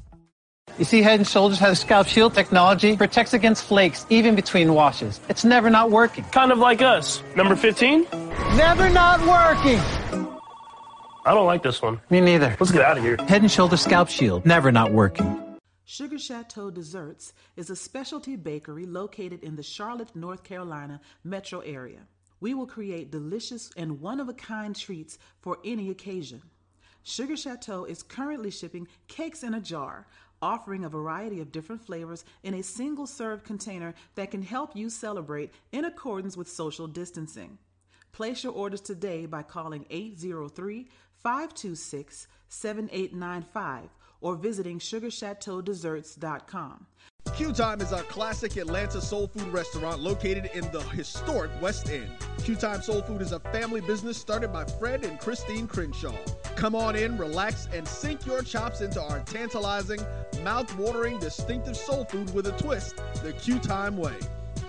You 0.77 0.83
see, 0.83 1.01
Head 1.01 1.25
& 1.27 1.27
Shoulders 1.27 1.57
has 1.59 1.79
a 1.79 1.81
scalp 1.81 2.05
shield 2.05 2.33
technology, 2.33 2.97
protects 2.97 3.33
against 3.33 3.63
flakes 3.63 4.05
even 4.09 4.35
between 4.35 4.73
washes. 4.73 5.21
It's 5.29 5.45
never 5.45 5.69
not 5.69 5.89
working. 5.89 6.25
Kind 6.25 6.51
of 6.51 6.57
like 6.57 6.81
us. 6.81 7.23
Number 7.33 7.55
15? 7.55 8.05
Never 8.57 8.89
not 8.89 9.21
working. 9.21 9.79
I 11.25 11.33
don't 11.33 11.45
like 11.45 11.63
this 11.63 11.81
one. 11.81 12.01
Me 12.09 12.19
neither. 12.19 12.57
Let's 12.59 12.73
get 12.73 12.81
out 12.81 12.97
of 12.97 13.03
here. 13.03 13.15
Head 13.25 13.49
& 13.49 13.51
Shoulders 13.51 13.81
scalp 13.81 14.09
shield, 14.09 14.45
never 14.45 14.69
not 14.69 14.91
working. 14.91 15.39
Sugar 15.85 16.17
Chateau 16.17 16.69
Desserts 16.69 17.31
is 17.55 17.69
a 17.69 17.75
specialty 17.75 18.35
bakery 18.35 18.85
located 18.85 19.43
in 19.43 19.55
the 19.55 19.63
Charlotte, 19.63 20.13
North 20.13 20.43
Carolina 20.43 20.99
metro 21.23 21.61
area. 21.61 22.01
We 22.41 22.53
will 22.53 22.67
create 22.67 23.11
delicious 23.11 23.71
and 23.77 24.01
one 24.01 24.19
of 24.19 24.27
a 24.27 24.33
kind 24.33 24.75
treats 24.75 25.17
for 25.39 25.57
any 25.63 25.89
occasion. 25.89 26.41
Sugar 27.07 27.37
Chateau 27.37 27.85
is 27.85 28.01
currently 28.01 28.49
shipping 28.49 28.87
cakes 29.07 29.43
in 29.43 29.53
a 29.53 29.61
jar, 29.61 30.07
offering 30.41 30.83
a 30.83 30.89
variety 30.89 31.41
of 31.41 31.51
different 31.51 31.85
flavors 31.85 32.25
in 32.43 32.53
a 32.53 32.63
single 32.63 33.07
serve 33.07 33.43
container 33.43 33.93
that 34.15 34.31
can 34.31 34.41
help 34.41 34.75
you 34.75 34.89
celebrate 34.89 35.51
in 35.71 35.85
accordance 35.85 36.37
with 36.37 36.49
social 36.49 36.87
distancing. 36.87 37.57
Place 38.11 38.43
your 38.43 38.53
orders 38.53 38.81
today 38.81 39.25
by 39.25 39.43
calling 39.43 39.85
803 39.89 40.87
526 41.21 42.27
7895 42.47 43.89
or 44.25 44.35
visiting 44.35 44.79
sugarchateaudesserts.com. 44.79 46.87
Q 47.35 47.53
Time 47.53 47.79
is 47.79 47.91
a 47.91 48.01
classic 48.03 48.57
Atlanta 48.57 48.99
soul 48.99 49.27
food 49.27 49.47
restaurant 49.49 50.01
located 50.01 50.49
in 50.55 50.63
the 50.71 50.81
historic 50.81 51.51
West 51.61 51.91
End. 51.91 52.09
Q 52.39 52.55
Time 52.55 52.81
Soul 52.81 53.03
Food 53.03 53.21
is 53.21 53.33
a 53.33 53.39
family 53.39 53.81
business 53.81 54.17
started 54.17 54.51
by 54.51 54.65
Fred 54.65 55.03
and 55.03 55.19
Christine 55.19 55.67
Crenshaw. 55.67 56.15
Come 56.55 56.73
on 56.73 56.95
in, 56.95 57.19
relax, 57.19 57.67
and 57.71 57.87
sink 57.87 58.25
your 58.25 58.41
chops 58.41 58.81
into 58.81 58.99
our 58.99 59.19
tantalizing, 59.21 59.99
mouth-watering, 60.43 61.19
distinctive 61.19 61.77
soul 61.77 62.05
food 62.05 62.33
with 62.33 62.47
a 62.47 62.51
twist, 62.53 62.95
the 63.21 63.33
Q 63.33 63.59
Time 63.59 63.95
way. 63.95 64.17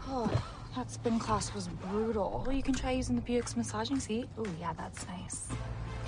Oh, 0.08 0.30
that 0.76 0.90
spin 0.90 1.18
class 1.18 1.54
was 1.54 1.68
brutal. 1.68 2.42
Well, 2.46 2.54
you 2.54 2.62
can 2.62 2.74
try 2.74 2.90
using 2.92 3.16
the 3.16 3.22
Buick's 3.22 3.56
massaging 3.56 4.00
seat. 4.00 4.28
Oh, 4.38 4.44
yeah, 4.60 4.74
that's 4.74 5.06
nice. 5.06 5.48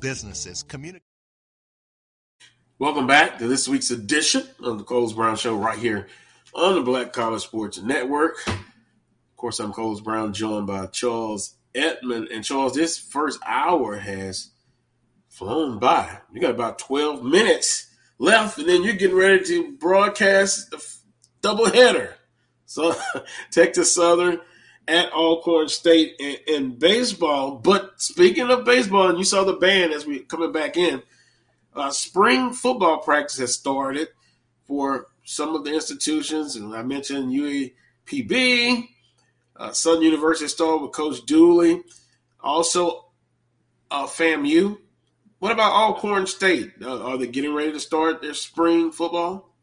Businesses 0.00 0.62
communicate. 0.62 1.02
Welcome 2.78 3.06
back 3.06 3.38
to 3.38 3.46
this 3.46 3.68
week's 3.68 3.90
edition 3.90 4.44
of 4.62 4.78
the 4.78 4.84
Carlos 4.84 5.12
Brown 5.12 5.36
Show 5.36 5.54
right 5.54 5.78
here 5.78 6.08
on 6.54 6.74
the 6.74 6.80
Black 6.80 7.12
College 7.12 7.42
Sports 7.42 7.82
Network. 7.82 8.36
Of 8.46 9.36
course, 9.36 9.60
I'm 9.60 9.74
Carlos 9.74 10.00
Brown, 10.00 10.32
joined 10.32 10.66
by 10.66 10.86
Charles 10.86 11.56
Edmond. 11.74 12.28
And 12.28 12.42
Charles, 12.42 12.74
this 12.74 12.96
first 12.96 13.40
hour 13.46 13.96
has 13.96 14.50
flown 15.28 15.78
by. 15.78 16.18
You 16.32 16.40
got 16.40 16.52
about 16.52 16.78
12 16.78 17.22
minutes 17.22 17.94
left, 18.18 18.58
and 18.58 18.66
then 18.66 18.82
you're 18.82 18.94
getting 18.94 19.16
ready 19.16 19.44
to 19.44 19.76
broadcast 19.76 20.72
a 20.72 21.46
doubleheader. 21.46 22.14
So, 22.64 22.94
Texas 23.50 23.94
Southern 23.94 24.40
at 24.90 25.12
Alcorn 25.12 25.68
State 25.68 26.16
in, 26.18 26.36
in, 26.48 26.70
baseball. 26.72 27.52
But 27.52 28.02
speaking 28.02 28.50
of 28.50 28.64
baseball, 28.64 29.08
and 29.08 29.18
you 29.18 29.24
saw 29.24 29.44
the 29.44 29.52
band 29.52 29.92
as 29.92 30.04
we 30.04 30.18
coming 30.18 30.50
back 30.50 30.76
in, 30.76 31.02
uh, 31.74 31.90
spring 31.90 32.52
football 32.52 32.98
practice 32.98 33.38
has 33.38 33.54
started 33.54 34.08
for 34.66 35.06
some 35.24 35.54
of 35.54 35.64
the 35.64 35.72
institutions, 35.72 36.56
and 36.56 36.74
I 36.74 36.82
mentioned 36.82 37.32
UAPB, 37.32 38.88
uh, 39.56 39.72
Southern 39.72 40.02
University 40.02 40.48
started 40.48 40.82
with 40.82 40.92
Coach 40.92 41.24
Dooley, 41.24 41.82
also 42.40 43.06
uh, 43.92 44.06
FAMU. 44.06 44.76
What 45.38 45.52
about 45.52 45.72
Alcorn 45.72 46.26
State? 46.26 46.72
Uh, 46.82 47.02
are 47.02 47.16
they 47.16 47.28
getting 47.28 47.54
ready 47.54 47.72
to 47.72 47.80
start 47.80 48.20
their 48.20 48.34
spring 48.34 48.90
football? 48.90 49.54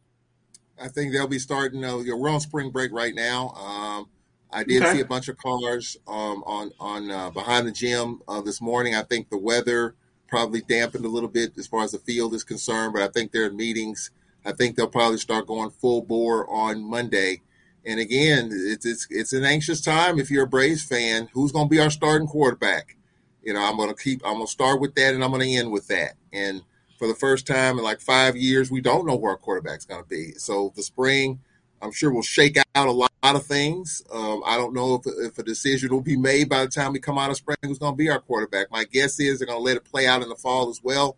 I 0.82 0.88
think 0.88 1.11
they'll 1.11 1.28
be 1.28 1.39
starting. 1.39 1.84
Uh, 1.84 1.97
we're 1.97 2.30
on 2.30 2.39
spring 2.39 2.69
break 2.69 2.93
right 2.93 3.13
now. 3.13 3.49
Um, 3.49 4.07
I 4.52 4.64
did 4.64 4.84
Okay. 4.84 4.93
see 4.93 5.00
a 5.02 5.06
bunch 5.06 5.28
of 5.28 5.38
cars 5.38 5.98
um, 6.08 6.43
on 6.45 6.72
on 6.80 7.12
uh, 7.12 7.30
behind 7.32 7.68
the 7.68 7.72
gym 7.72 8.22
uh, 8.28 8.41
this 8.41 8.62
morning. 8.62 8.95
I 8.95 9.04
think 9.04 9.30
the 9.30 9.38
weather 9.38 9.95
probably 10.28 10.62
dampened 10.62 11.06
a 11.06 11.10
little 11.10 11.30
bit 11.30 11.58
as 11.58 11.68
far 11.68 11.84
as 11.84 11.91
the 11.91 12.00
field 12.00 12.34
is 12.34 12.43
concerned, 12.43 12.93
but 12.93 13.02
I 13.02 13.08
think 13.08 13.32
they're 13.32 13.48
in 13.48 13.56
meetings. 13.58 14.12
I 14.45 14.52
think 14.54 14.76
they'll 14.76 14.88
probably 14.88 15.18
start 15.18 15.48
going 15.48 15.70
full 15.72 16.02
bore 16.02 16.50
on 16.50 16.84
Monday. 16.84 17.41
And 17.86 18.00
again, 18.00 18.50
it's 18.52 18.86
it's 18.86 19.08
it's 19.10 19.34
an 19.34 19.43
anxious 19.45 19.82
time 19.82 20.20
if 20.20 20.30
you're 20.32 20.43
a 20.43 20.48
Braves 20.48 20.84
fan. 20.84 21.30
Who's 21.34 21.52
going 21.52 21.68
to 21.68 21.70
be 21.70 21.80
our 21.80 21.89
starting 21.89 22.28
quarterback? 22.28 22.95
You 23.43 23.54
know, 23.54 23.62
I'm 23.64 23.78
going 23.78 23.89
to 23.89 23.95
keep. 23.95 24.22
I'm 24.26 24.36
going 24.36 24.45
to 24.45 24.52
start 24.52 24.82
with 24.82 24.95
that, 24.95 25.14
and 25.14 25.24
I'm 25.24 25.32
going 25.32 25.48
to 25.48 25.54
end 25.56 25.72
with 25.72 25.88
that. 25.88 26.14
And 26.34 26.64
for 26.98 27.08
the 27.08 27.16
first 27.16 27.48
time 27.48 27.78
in 27.78 27.84
like 27.84 28.02
five 28.02 28.36
years, 28.36 28.70
we 28.72 28.82
don't 28.82 29.06
know 29.06 29.16
where 29.16 29.32
our 29.32 29.38
quarterback's 29.38 29.86
going 29.86 30.04
to 30.04 30.10
be. 30.10 30.34
So 30.34 30.74
the 30.76 30.84
spring, 30.84 31.39
I'm 31.82 31.91
sure 31.91 32.12
will 32.12 32.22
shake 32.24 32.58
out 32.76 32.88
a 32.88 32.91
lot, 32.91 33.07
of 33.24 33.45
things. 33.45 34.03
Um, 34.11 34.43
I 34.45 34.57
don't 34.57 34.74
know 34.74 34.95
if, 34.95 35.01
if 35.05 35.38
a 35.38 35.43
decision 35.43 35.91
will 35.91 36.01
be 36.01 36.18
made 36.18 36.49
by 36.49 36.63
the 36.63 36.72
time 36.72 36.93
we 36.93 36.99
come 36.99 37.18
out 37.18 37.30
of 37.30 37.38
spring 37.38 37.57
who's 37.63 37.80
going 37.80 37.93
to 37.93 37.97
be 37.97 38.09
our 38.09 38.20
quarterback. 38.20 38.72
My 38.72 38.84
guess 38.84 39.20
is 39.20 39.39
they're 39.39 39.47
going 39.47 39.59
to 39.59 39.63
let 39.63 39.78
it 39.78 39.86
play 39.86 40.07
out 40.07 40.22
in 40.22 40.30
the 40.30 40.36
fall 40.36 40.70
as 40.70 40.82
well. 40.84 41.18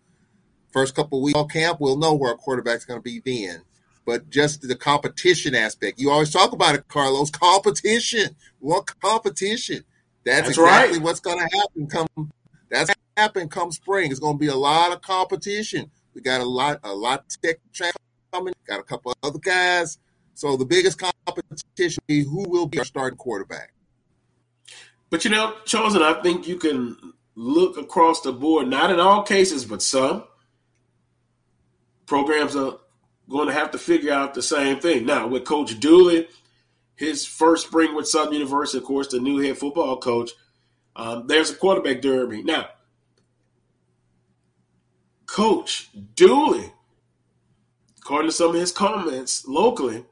First 0.71 0.95
couple 0.95 1.19
of 1.19 1.23
weeks 1.23 1.39
of 1.39 1.49
camp, 1.49 1.79
we'll 1.79 1.97
know 1.97 2.13
where 2.13 2.31
our 2.31 2.37
quarterback's 2.37 2.85
going 2.85 2.99
to 2.99 3.03
be 3.03 3.19
then. 3.19 3.63
But 4.05 4.29
just 4.29 4.67
the 4.67 4.75
competition 4.75 5.53
aspect, 5.53 5.99
you 5.99 6.09
always 6.09 6.31
talk 6.31 6.53
about 6.53 6.75
it, 6.75 6.87
Carlos. 6.87 7.29
Competition, 7.29 8.35
what 8.59 8.99
competition? 9.01 9.83
That's, 10.25 10.47
That's 10.47 10.57
exactly 10.57 10.97
right. 10.97 11.03
what's 11.03 11.19
going 11.19 11.39
to 11.39 11.57
happen. 11.57 11.87
Come, 11.87 12.31
that's 12.69 12.91
happen 13.17 13.49
come 13.49 13.71
spring. 13.71 14.11
It's 14.11 14.19
going 14.19 14.35
to 14.35 14.39
be 14.39 14.47
a 14.47 14.55
lot 14.55 14.93
of 14.93 15.01
competition. 15.01 15.91
We 16.13 16.21
got 16.21 16.41
a 16.41 16.45
lot, 16.45 16.79
a 16.83 16.93
lot 16.93 17.25
of 17.25 17.41
tech 17.41 17.57
coming. 18.31 18.53
Got 18.67 18.79
a 18.79 18.83
couple 18.83 19.11
of 19.11 19.17
other 19.23 19.39
guys. 19.39 19.97
So 20.39 20.55
the 20.55 20.63
biggest 20.63 20.97
competition 20.97 22.01
be 22.07 22.23
who 22.23 22.47
will 22.47 22.65
be 22.65 22.79
our 22.79 22.85
starting 22.85 23.17
quarterback. 23.17 23.73
But 25.09 25.25
you 25.25 25.31
know, 25.31 25.53
chosen, 25.65 26.01
I 26.01 26.21
think 26.21 26.47
you 26.47 26.55
can 26.55 26.95
look 27.35 27.75
across 27.75 28.21
the 28.21 28.31
board, 28.31 28.69
not 28.69 28.89
in 28.89 29.01
all 29.01 29.23
cases, 29.23 29.65
but 29.65 29.81
some 29.81 30.23
programs 32.05 32.55
are 32.55 32.77
going 33.27 33.49
to 33.49 33.53
have 33.53 33.71
to 33.71 33.77
figure 33.77 34.13
out 34.13 34.33
the 34.33 34.41
same 34.41 34.79
thing. 34.79 35.05
Now, 35.05 35.27
with 35.27 35.43
Coach 35.43 35.77
Dooley, 35.77 36.29
his 36.95 37.25
first 37.25 37.67
spring 37.67 37.93
with 37.93 38.07
Southern 38.07 38.35
University, 38.35 38.77
of 38.77 38.85
course, 38.85 39.09
the 39.09 39.19
new 39.19 39.39
head 39.39 39.57
football 39.57 39.97
coach, 39.97 40.31
um, 40.95 41.27
there's 41.27 41.51
a 41.51 41.55
quarterback 41.55 42.01
derby. 42.01 42.43
Now, 42.43 42.69
Coach 45.25 45.89
Dooley, 46.15 46.71
according 47.97 48.29
to 48.29 48.33
some 48.33 48.51
of 48.51 48.55
his 48.55 48.71
comments 48.71 49.45
locally, 49.45 50.05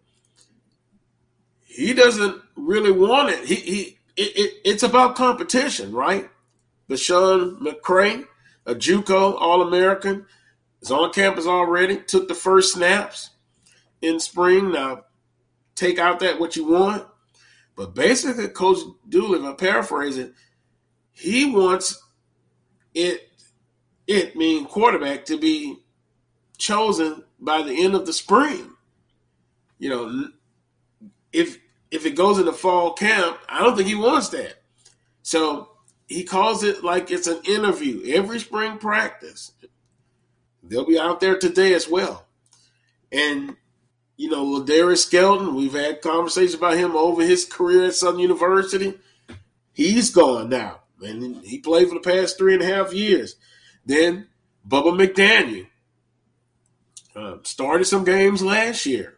he 1.77 1.93
doesn't 1.93 2.41
really 2.55 2.91
want 2.91 3.29
it. 3.29 3.45
He, 3.45 3.55
he 3.55 3.81
it, 4.15 4.35
it, 4.35 4.53
it's 4.65 4.81
about 4.81 5.15
competition, 5.15 5.91
right? 5.91 6.27
BeSean 6.89 7.59
McCray, 7.59 8.25
a 8.65 8.73
JUCO 8.73 9.39
All 9.39 9.61
American, 9.61 10.25
is 10.81 10.89
on 10.89 11.13
campus 11.13 11.45
already. 11.45 11.97
Took 11.97 12.27
the 12.27 12.33
first 12.33 12.73
snaps 12.73 13.29
in 14.01 14.19
spring. 14.19 14.71
Now, 14.71 15.03
take 15.75 15.99
out 15.99 16.19
that 16.21 16.39
what 16.39 16.55
you 16.55 16.67
want, 16.67 17.05
but 17.75 17.93
basically, 17.93 18.47
Coach 18.47 18.79
Dooley, 19.07 19.39
if 19.39 19.45
I 19.45 19.53
paraphrase 19.53 20.17
it, 20.17 20.33
he 21.11 21.45
wants 21.45 22.03
it 22.95 23.29
it 24.07 24.35
mean 24.35 24.65
quarterback 24.65 25.25
to 25.25 25.37
be 25.37 25.77
chosen 26.57 27.23
by 27.39 27.61
the 27.61 27.83
end 27.83 27.93
of 27.93 28.07
the 28.07 28.13
spring. 28.13 28.71
You 29.77 29.89
know, 29.89 30.27
if 31.31 31.59
if 31.91 32.05
it 32.05 32.15
goes 32.15 32.39
into 32.39 32.53
fall 32.53 32.93
camp, 32.93 33.37
I 33.47 33.61
don't 33.63 33.75
think 33.75 33.87
he 33.87 33.95
wants 33.95 34.29
that. 34.29 34.61
So 35.21 35.69
he 36.07 36.23
calls 36.23 36.63
it 36.63 36.83
like 36.83 37.11
it's 37.11 37.27
an 37.27 37.41
interview 37.45 38.13
every 38.13 38.39
spring 38.39 38.77
practice. 38.77 39.51
They'll 40.63 40.85
be 40.85 40.99
out 40.99 41.19
there 41.19 41.37
today 41.37 41.73
as 41.73 41.87
well. 41.87 42.25
And 43.11 43.55
you 44.17 44.29
know, 44.29 44.43
Ladarius 44.43 45.05
Skelton, 45.05 45.55
we've 45.55 45.73
had 45.73 46.01
conversations 46.01 46.55
about 46.55 46.77
him 46.77 46.95
over 46.95 47.23
his 47.23 47.45
career 47.45 47.85
at 47.85 47.93
Southern 47.93 48.19
University. 48.19 48.99
He's 49.73 50.09
gone 50.09 50.49
now. 50.49 50.79
And 51.01 51.43
he 51.45 51.59
played 51.59 51.87
for 51.87 51.93
the 51.93 51.99
past 51.99 52.37
three 52.37 52.55
and 52.55 52.63
a 52.63 52.65
half 52.65 52.93
years. 52.93 53.35
Then 53.85 54.27
Bubba 54.67 54.97
McDaniel 54.97 55.67
uh, 57.15 57.37
started 57.43 57.85
some 57.85 58.03
games 58.03 58.41
last 58.41 58.87
year. 58.87 59.16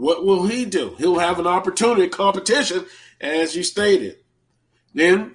What 0.00 0.24
will 0.24 0.46
he 0.46 0.64
do? 0.64 0.94
He'll 0.96 1.18
have 1.18 1.38
an 1.38 1.46
opportunity, 1.46 2.08
competition, 2.08 2.86
as 3.20 3.54
you 3.54 3.62
stated. 3.62 4.16
Then 4.94 5.34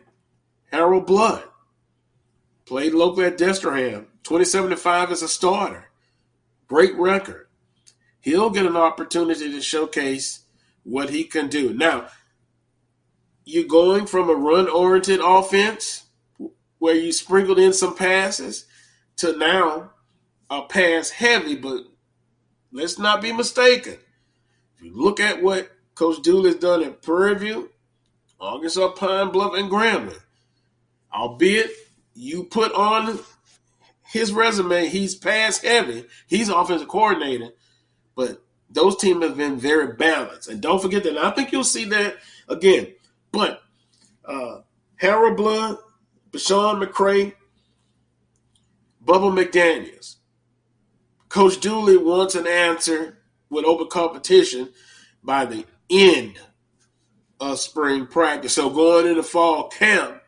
Harold 0.72 1.06
Blood 1.06 1.44
played 2.66 2.96
locally 2.96 3.28
at 3.28 3.38
Destrehan, 3.38 4.08
27 4.24 4.72
to 4.72 4.76
5 4.76 5.12
as 5.12 5.22
a 5.22 5.28
starter. 5.28 5.92
Great 6.66 6.96
record. 6.96 7.46
He'll 8.20 8.50
get 8.50 8.66
an 8.66 8.76
opportunity 8.76 9.52
to 9.52 9.62
showcase 9.62 10.46
what 10.82 11.12
he 11.12 11.26
can 11.26 11.48
do. 11.48 11.72
Now, 11.72 12.08
you're 13.44 13.66
going 13.66 14.08
from 14.08 14.32
a 14.32 14.34
run 14.34 14.68
oriented 14.68 15.20
offense 15.24 16.06
where 16.80 16.96
you 16.96 17.12
sprinkled 17.12 17.60
in 17.60 17.72
some 17.72 17.96
passes 17.96 18.66
to 19.18 19.38
now 19.38 19.92
a 20.50 20.64
pass 20.64 21.12
heavy, 21.12 21.56
but 21.56 21.84
let's 22.72 22.98
not 22.98 23.22
be 23.22 23.32
mistaken. 23.32 24.00
If 24.78 24.84
you 24.84 24.94
look 24.96 25.20
at 25.20 25.42
what 25.42 25.72
Coach 25.96 26.22
Dooley's 26.22 26.56
done 26.56 26.84
at 26.84 27.02
Prairie 27.02 27.36
View, 27.36 27.70
Arkansas 28.40 28.92
Pine 28.92 29.32
Bluff, 29.32 29.54
and 29.56 29.70
Grambling, 29.72 30.20
albeit 31.14 31.72
you 32.14 32.44
put 32.44 32.74
on 32.74 33.20
his 34.12 34.32
resume, 34.32 34.88
he's 34.88 35.16
pass 35.16 35.60
heavy, 35.60 36.06
he's 36.28 36.50
offensive 36.50 36.88
coordinator, 36.88 37.50
but 38.16 38.42
those 38.70 38.98
teams 38.98 39.24
have 39.24 39.38
been 39.38 39.58
very 39.58 39.94
balanced. 39.94 40.50
And 40.50 40.62
don't 40.62 40.82
forget 40.82 41.04
that. 41.04 41.18
I 41.18 41.32
think 41.32 41.52
you'll 41.52 41.64
see 41.64 41.86
that 41.86 42.18
again. 42.48 42.88
But 43.32 43.62
uh, 44.26 44.62
Harold 44.98 45.38
Blood, 45.38 45.78
BeSean 46.32 46.84
McCray, 46.84 47.34
Bubba 49.04 49.32
McDaniels. 49.32 50.16
Coach 51.30 51.60
Dooley 51.60 51.98
wants 51.98 52.36
an 52.36 52.48
answer 52.48 53.18
with 53.50 53.66
open 53.66 53.88
competition 53.88 54.70
by 55.24 55.46
the 55.46 55.66
end 55.90 56.40
of 57.40 57.60
spring 57.60 58.08
practice. 58.08 58.54
So 58.54 58.70
going 58.70 59.08
into 59.08 59.24
fall 59.24 59.70
camp, 59.70 60.22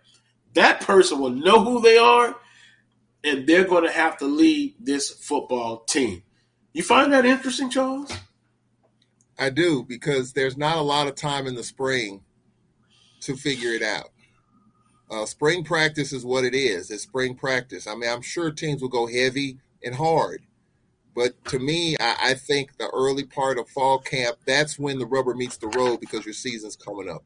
that 0.54 0.82
person 0.82 1.20
will 1.20 1.30
know 1.30 1.64
who 1.64 1.82
they 1.82 1.98
are, 1.98 2.36
and 3.24 3.48
they're 3.48 3.64
going 3.64 3.84
to 3.84 3.92
have 3.92 4.18
to 4.18 4.26
lead 4.26 4.76
this 4.80 5.12
football 5.12 5.84
team. 5.86 6.24
You 6.74 6.84
find 6.84 7.12
that 7.14 7.26
interesting, 7.26 7.70
Charles? 7.70 8.12
I 9.40 9.50
do 9.50 9.84
because 9.84 10.34
there's 10.34 10.58
not 10.58 10.78
a 10.78 10.82
lot 10.82 11.08
of 11.08 11.16
time 11.16 11.48
in 11.48 11.56
the 11.56 11.64
spring 11.64 12.22
to 13.22 13.36
figure 13.36 13.72
it 13.72 13.84
out. 13.84 14.10
Uh, 15.10 15.26
spring 15.26 15.64
practice 15.64 16.12
is 16.12 16.26
what 16.26 16.44
it 16.44 16.54
is. 16.54 16.92
It's 16.92 17.04
spring 17.04 17.36
practice. 17.36 17.88
I 17.88 17.96
mean, 17.96 18.10
I'm 18.10 18.22
sure 18.22 18.52
teams 18.52 18.82
will 18.82 18.90
go 18.90 19.08
heavy 19.08 19.60
and 19.84 19.96
hard, 19.96 20.42
but 21.18 21.44
to 21.46 21.58
me, 21.58 21.98
I, 22.00 22.18
I 22.22 22.34
think 22.36 22.78
the 22.78 22.92
early 22.94 23.24
part 23.24 23.58
of 23.58 23.68
fall 23.68 23.98
camp 23.98 24.38
that's 24.46 24.78
when 24.78 25.00
the 25.00 25.08
rubber 25.08 25.34
meets 25.34 25.58
the 25.58 25.68
road 25.70 26.00
because 26.00 26.26
your 26.26 26.34
season's 26.36 26.76
coming 26.76 27.10
up. 27.10 27.24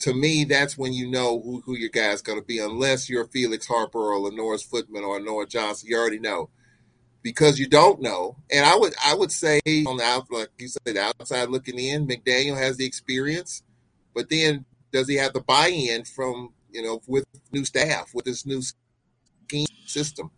To 0.00 0.14
me, 0.14 0.44
that's 0.44 0.78
when 0.78 0.94
you 0.94 1.06
know 1.06 1.38
who, 1.42 1.60
who 1.66 1.76
your 1.76 1.90
guy's 1.90 2.22
going 2.22 2.40
to 2.40 2.44
be, 2.44 2.60
unless 2.60 3.10
you're 3.10 3.26
Felix 3.26 3.66
Harper 3.66 3.98
or 3.98 4.18
Lenorris 4.18 4.62
Footman 4.62 5.04
or 5.04 5.20
Noah 5.20 5.46
Johnson. 5.46 5.90
You 5.90 5.98
already 5.98 6.18
know 6.18 6.48
because 7.20 7.58
you 7.58 7.68
don't 7.68 8.00
know. 8.00 8.36
And 8.50 8.64
I 8.64 8.74
would 8.74 8.94
I 9.04 9.14
would 9.14 9.30
say 9.30 9.60
on 9.86 9.98
the 9.98 10.04
out 10.04 10.30
like 10.30 10.48
you 10.58 10.68
said, 10.68 10.80
the 10.96 11.02
outside 11.02 11.50
looking 11.50 11.78
in, 11.78 12.08
McDaniel 12.08 12.56
has 12.56 12.78
the 12.78 12.86
experience, 12.86 13.62
but 14.14 14.30
then 14.30 14.64
does 14.92 15.08
he 15.08 15.16
have 15.16 15.34
the 15.34 15.42
buy-in 15.42 16.04
from 16.04 16.54
you 16.72 16.82
know 16.82 17.02
with 17.06 17.26
new 17.52 17.66
staff 17.66 18.12
with 18.14 18.24
this 18.24 18.46
new 18.46 18.62
scheme 18.62 19.66
system? 19.84 20.30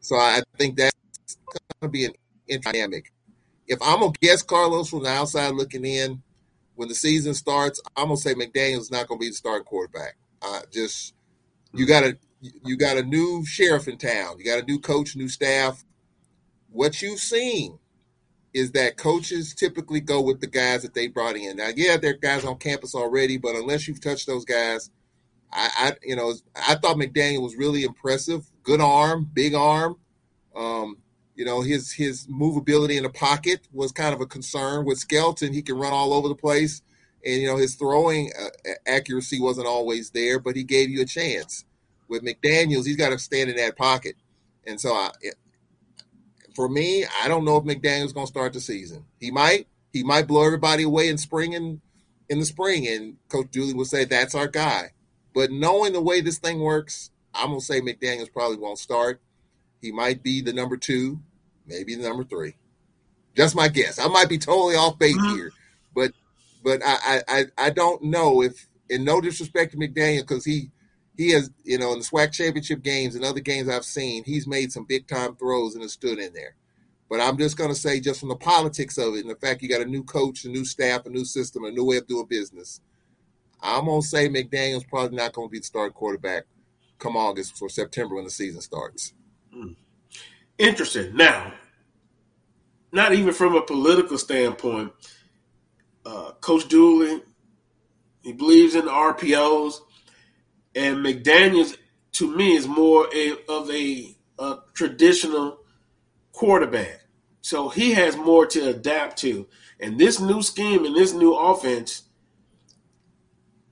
So 0.00 0.16
I 0.16 0.42
think 0.58 0.76
that's 0.76 0.96
going 1.86 1.92
to 1.92 1.98
be 1.98 2.04
an 2.04 2.12
interesting 2.48 2.72
dynamic. 2.72 3.12
If 3.68 3.80
I'm 3.82 3.98
gonna 3.98 4.12
guess 4.20 4.42
Carlos 4.42 4.88
from 4.88 5.02
the 5.02 5.08
outside 5.10 5.54
looking 5.54 5.84
in, 5.84 6.22
when 6.76 6.88
the 6.88 6.94
season 6.94 7.34
starts, 7.34 7.80
I'm 7.96 8.04
gonna 8.04 8.16
say 8.16 8.34
McDaniel's 8.34 8.92
not 8.92 9.08
gonna 9.08 9.18
be 9.18 9.28
the 9.28 9.34
starting 9.34 9.64
quarterback. 9.64 10.16
Uh, 10.40 10.60
just 10.72 11.14
you 11.72 11.84
got 11.84 12.04
a 12.04 12.16
you 12.40 12.76
got 12.76 12.96
a 12.96 13.02
new 13.02 13.44
sheriff 13.44 13.88
in 13.88 13.98
town. 13.98 14.38
You 14.38 14.44
got 14.44 14.62
a 14.62 14.66
new 14.66 14.78
coach, 14.78 15.16
new 15.16 15.28
staff 15.28 15.84
what 16.76 17.00
you've 17.00 17.20
seen 17.20 17.78
is 18.52 18.72
that 18.72 18.96
coaches 18.96 19.54
typically 19.54 20.00
go 20.00 20.20
with 20.20 20.40
the 20.40 20.46
guys 20.46 20.82
that 20.82 20.94
they 20.94 21.08
brought 21.08 21.36
in. 21.36 21.56
Now, 21.56 21.70
yeah, 21.74 21.96
there 21.96 22.12
are 22.12 22.18
guys 22.18 22.44
on 22.44 22.58
campus 22.58 22.94
already, 22.94 23.38
but 23.38 23.54
unless 23.54 23.88
you've 23.88 24.00
touched 24.00 24.26
those 24.26 24.44
guys, 24.44 24.90
I, 25.52 25.70
I 25.78 25.92
you 26.02 26.16
know, 26.16 26.34
I 26.54 26.74
thought 26.74 26.96
McDaniel 26.96 27.42
was 27.42 27.56
really 27.56 27.84
impressive. 27.84 28.46
Good 28.62 28.80
arm, 28.80 29.28
big 29.32 29.54
arm. 29.54 29.96
Um, 30.54 30.98
you 31.36 31.44
know, 31.44 31.60
his 31.60 31.92
his 31.92 32.26
movability 32.26 32.96
in 32.96 33.02
the 33.02 33.10
pocket 33.10 33.68
was 33.72 33.92
kind 33.92 34.14
of 34.14 34.20
a 34.22 34.26
concern. 34.26 34.86
With 34.86 34.98
Skelton, 34.98 35.52
he 35.52 35.62
can 35.62 35.76
run 35.76 35.92
all 35.92 36.14
over 36.14 36.28
the 36.28 36.34
place, 36.34 36.82
and 37.24 37.42
you 37.42 37.46
know 37.46 37.58
his 37.58 37.74
throwing 37.74 38.32
uh, 38.40 38.70
accuracy 38.86 39.38
wasn't 39.38 39.66
always 39.66 40.10
there, 40.10 40.38
but 40.38 40.56
he 40.56 40.64
gave 40.64 40.88
you 40.88 41.02
a 41.02 41.06
chance. 41.06 41.64
With 42.08 42.24
McDaniel's, 42.24 42.86
he's 42.86 42.96
got 42.96 43.10
to 43.10 43.18
stand 43.18 43.50
in 43.50 43.56
that 43.56 43.76
pocket, 43.76 44.16
and 44.66 44.80
so 44.80 44.94
I, 44.94 45.10
for 46.54 46.70
me, 46.70 47.04
I 47.22 47.28
don't 47.28 47.44
know 47.44 47.58
if 47.58 47.64
McDaniel's 47.64 48.06
is 48.06 48.12
going 48.14 48.26
to 48.26 48.32
start 48.32 48.54
the 48.54 48.60
season. 48.60 49.04
He 49.20 49.30
might. 49.30 49.68
He 49.92 50.02
might 50.02 50.26
blow 50.26 50.44
everybody 50.44 50.82
away 50.82 51.08
in 51.08 51.16
spring 51.18 51.54
and 51.54 51.80
in 52.28 52.38
the 52.38 52.46
spring, 52.46 52.88
and 52.88 53.16
Coach 53.28 53.50
Dooley 53.50 53.74
will 53.74 53.84
say 53.84 54.04
that's 54.04 54.34
our 54.34 54.48
guy. 54.48 54.92
But 55.34 55.50
knowing 55.50 55.92
the 55.92 56.00
way 56.00 56.22
this 56.22 56.38
thing 56.38 56.60
works, 56.60 57.10
I'm 57.34 57.48
gonna 57.48 57.60
say 57.60 57.82
McDaniel's 57.82 58.30
probably 58.30 58.56
won't 58.56 58.78
start. 58.78 59.20
He 59.80 59.92
might 59.92 60.22
be 60.22 60.40
the 60.40 60.52
number 60.52 60.76
two, 60.76 61.20
maybe 61.66 61.94
the 61.94 62.08
number 62.08 62.24
three. 62.24 62.54
Just 63.36 63.54
my 63.54 63.68
guess. 63.68 63.98
I 63.98 64.08
might 64.08 64.28
be 64.28 64.38
totally 64.38 64.76
off 64.76 64.98
base 64.98 65.16
Mm-hmm. 65.16 65.34
here, 65.34 65.52
but 65.94 66.12
but 66.64 66.80
I 66.84 67.22
I 67.28 67.44
I 67.58 67.70
don't 67.70 68.02
know 68.02 68.42
if, 68.42 68.66
in 68.88 69.04
no 69.04 69.20
disrespect 69.20 69.72
to 69.72 69.78
McDaniel, 69.78 70.22
because 70.22 70.44
he 70.44 70.70
he 71.16 71.30
has 71.32 71.50
you 71.64 71.78
know 71.78 71.92
in 71.92 71.98
the 71.98 72.04
SWAC 72.04 72.32
championship 72.32 72.82
games 72.82 73.14
and 73.14 73.24
other 73.24 73.40
games 73.40 73.68
I've 73.68 73.84
seen, 73.84 74.24
he's 74.24 74.46
made 74.46 74.72
some 74.72 74.84
big 74.84 75.06
time 75.06 75.36
throws 75.36 75.74
and 75.74 75.82
has 75.82 75.92
stood 75.92 76.18
in 76.18 76.32
there. 76.32 76.56
But 77.08 77.20
I'm 77.20 77.36
just 77.38 77.56
gonna 77.56 77.74
say, 77.74 78.00
just 78.00 78.20
from 78.20 78.30
the 78.30 78.36
politics 78.36 78.98
of 78.98 79.14
it 79.14 79.20
and 79.20 79.30
the 79.30 79.36
fact 79.36 79.62
you 79.62 79.68
got 79.68 79.80
a 79.82 79.84
new 79.84 80.02
coach, 80.02 80.44
a 80.44 80.48
new 80.48 80.64
staff, 80.64 81.06
a 81.06 81.10
new 81.10 81.24
system, 81.24 81.64
a 81.64 81.70
new 81.70 81.84
way 81.84 81.98
of 81.98 82.06
doing 82.06 82.26
business, 82.26 82.80
I'm 83.60 83.84
gonna 83.84 84.02
say 84.02 84.28
McDaniel's 84.28 84.84
probably 84.84 85.16
not 85.16 85.34
gonna 85.34 85.48
be 85.48 85.58
the 85.58 85.64
starting 85.64 85.92
quarterback 85.92 86.44
come 86.98 87.16
August 87.16 87.60
or 87.60 87.68
September 87.68 88.14
when 88.14 88.24
the 88.24 88.30
season 88.30 88.60
starts. 88.60 89.12
Interesting. 90.58 91.14
Now, 91.14 91.52
not 92.92 93.12
even 93.12 93.34
from 93.34 93.54
a 93.54 93.62
political 93.62 94.16
standpoint, 94.16 94.92
uh, 96.04 96.32
Coach 96.40 96.68
Dooley, 96.68 97.22
he 98.22 98.32
believes 98.32 98.74
in 98.74 98.86
the 98.86 98.90
RPOs, 98.90 99.80
and 100.74 100.98
McDaniels, 100.98 101.76
to 102.12 102.34
me, 102.34 102.56
is 102.56 102.66
more 102.66 103.08
a, 103.14 103.34
of 103.48 103.70
a, 103.70 104.16
a 104.38 104.58
traditional 104.72 105.58
quarterback. 106.32 107.02
So 107.42 107.68
he 107.68 107.92
has 107.92 108.16
more 108.16 108.46
to 108.46 108.70
adapt 108.70 109.18
to. 109.18 109.46
And 109.78 109.98
this 109.98 110.18
new 110.20 110.42
scheme 110.42 110.84
and 110.84 110.96
this 110.96 111.12
new 111.12 111.34
offense, 111.34 112.02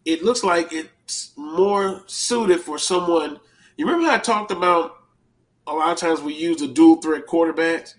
it 0.05 0.23
looks 0.23 0.45
like 0.45 0.73
it's 0.73 1.33
more 1.37 2.03
suited 2.07 2.61
for 2.61 2.79
someone. 2.79 3.41
You 3.77 3.87
remember 3.87 4.09
how 4.09 4.15
I 4.15 4.19
talked 4.19 4.51
about 4.51 4.97
a 5.67 5.75
lot 5.75 5.93
of 5.93 5.99
times 5.99 6.21
we 6.21 6.35
use 6.35 6.59
the 6.59 6.69
dual 6.69 6.97
threat 6.97 7.27
quarterbacks? 7.27 7.95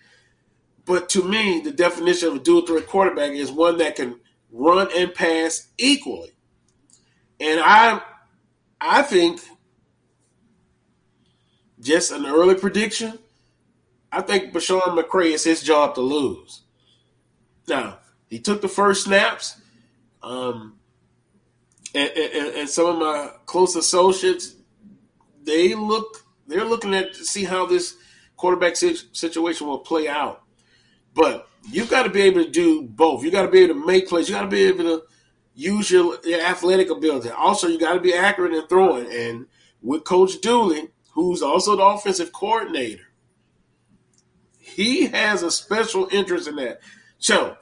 But 0.86 1.10
to 1.10 1.24
me, 1.24 1.62
the 1.62 1.72
definition 1.72 2.30
of 2.30 2.36
a 2.36 2.40
dual 2.40 2.66
threat 2.66 2.88
quarterback 2.88 3.32
is 3.32 3.52
one 3.52 3.78
that 3.80 3.96
can 3.96 4.20
run 4.52 4.88
and 4.96 5.14
pass 5.14 5.68
equally. 5.78 6.32
And 7.40 7.60
I 7.60 8.02
I 8.80 9.02
think 9.02 9.42
just 11.80 12.12
an 12.12 12.26
early 12.26 12.56
prediction, 12.56 13.20
I 14.12 14.22
think 14.22 14.54
BeSean 14.54 14.98
McCray 14.98 15.32
is 15.32 15.44
his 15.44 15.62
job 15.62 15.96
to 15.96 16.02
lose. 16.02 16.62
Now, 17.68 18.00
he 18.28 18.40
took 18.40 18.62
the 18.62 18.68
first 18.68 19.06
snaps. 19.06 19.60
Um, 20.22 20.78
and, 21.94 22.10
and, 22.10 22.56
and 22.56 22.70
some 22.70 22.88
of 22.88 22.98
my 22.98 23.32
close 23.46 23.76
associates, 23.76 24.56
they 25.44 25.76
look 25.76 26.25
they're 26.48 26.66
looking 26.66 26.94
at 26.94 27.14
to 27.14 27.24
see 27.24 27.44
how 27.44 27.66
this 27.66 27.96
quarterback 28.38 28.76
situation 28.76 29.68
will 29.68 29.80
play 29.80 30.08
out. 30.08 30.44
But 31.14 31.48
you've 31.70 31.90
got 31.90 32.04
to 32.04 32.10
be 32.10 32.22
able 32.22 32.44
to 32.44 32.50
do 32.50 32.84
both. 32.84 33.24
You 33.24 33.32
got 33.32 33.44
to 33.44 33.52
be 33.52 33.60
able 33.60 33.76
to 33.76 33.86
make 33.86 34.08
plays. 34.08 34.30
You 34.30 34.36
got 34.36 34.42
to 34.42 34.48
be 34.48 34.64
able 34.64 34.84
to 34.84 35.04
use 35.56 35.90
your, 35.90 36.18
your 36.24 36.42
athletic 36.42 36.90
ability. 36.90 37.30
Also, 37.30 37.68
you 37.68 37.80
got 37.80 37.94
to 37.94 38.02
be 38.02 38.14
accurate 38.14 38.54
in 38.54 38.68
throwing. 38.68 39.12
And 39.12 39.48
with 39.82 40.04
Coach 40.04 40.42
Dooley, 40.42 40.90
who's 41.14 41.42
also 41.42 41.76
the 41.76 41.84
offensive 41.84 42.34
coordinator, 42.34 43.04
he 44.60 45.08
has 45.08 45.42
a 45.42 45.52
special 45.52 46.10
interest 46.12 46.48
in 46.48 46.58
that. 46.58 46.82
So, 47.18 47.56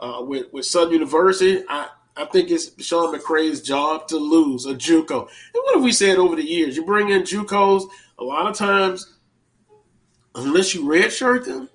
uh, 0.00 0.22
with 0.22 0.46
with 0.52 0.64
Southern 0.64 0.94
University, 0.94 1.62
I 1.68 1.88
I 2.16 2.24
think 2.26 2.50
it's 2.50 2.70
Sean 2.84 3.14
McCray's 3.14 3.60
job 3.60 4.08
to 4.08 4.16
lose 4.16 4.66
a 4.66 4.74
JUCO. 4.74 5.20
And 5.20 5.62
what 5.64 5.74
have 5.74 5.84
we 5.84 5.92
said 5.92 6.16
over 6.16 6.36
the 6.36 6.48
years? 6.48 6.76
You 6.76 6.84
bring 6.84 7.10
in 7.10 7.22
JUCOs 7.22 7.84
a 8.18 8.24
lot 8.24 8.46
of 8.46 8.56
times, 8.56 9.18
unless 10.34 10.74
you 10.74 10.82
redshirt 10.82 11.44
them, 11.44 11.68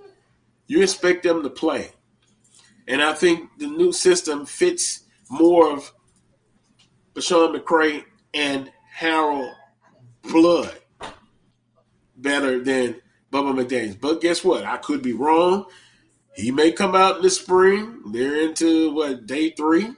you 0.68 0.82
expect 0.82 1.24
them 1.24 1.44
to 1.44 1.50
play. 1.50 1.92
And 2.88 3.02
I 3.02 3.14
think 3.14 3.50
the 3.58 3.68
new 3.68 3.92
system 3.92 4.46
fits 4.46 5.04
more 5.30 5.72
of 5.72 5.92
BeSean 7.14 7.56
McCray 7.56 8.04
and 8.34 8.72
Harold 8.92 9.52
Blood 10.24 10.76
better 12.18 12.64
than 12.64 13.02
Bubba 13.32 13.54
McDaniels. 13.54 14.00
But 14.00 14.22
guess 14.22 14.44
what? 14.44 14.66
I 14.66 14.78
could 14.78 15.02
be 15.02 15.14
wrong. 15.14 15.66
He 16.36 16.52
may 16.52 16.72
come 16.72 16.96
out 16.96 17.18
in 17.18 17.22
the 17.22 17.30
spring. 17.30 18.02
They're 18.12 18.42
into 18.42 18.94
what 18.94 19.26
day 19.26 19.52
three. 19.52 19.92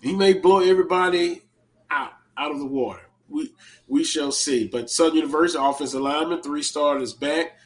He 0.00 0.14
may 0.14 0.32
blow 0.32 0.60
everybody 0.60 1.42
out 1.90 2.12
out 2.36 2.50
of 2.50 2.58
the 2.58 2.66
water. 2.66 3.01
We 3.32 3.52
we 3.86 4.04
shall 4.04 4.32
see. 4.32 4.66
But 4.66 4.90
Southern 4.90 5.16
University 5.16 5.62
offensive 5.62 6.00
lineman, 6.00 6.42
three 6.42 6.62
starters 6.62 7.12
back. 7.12 7.58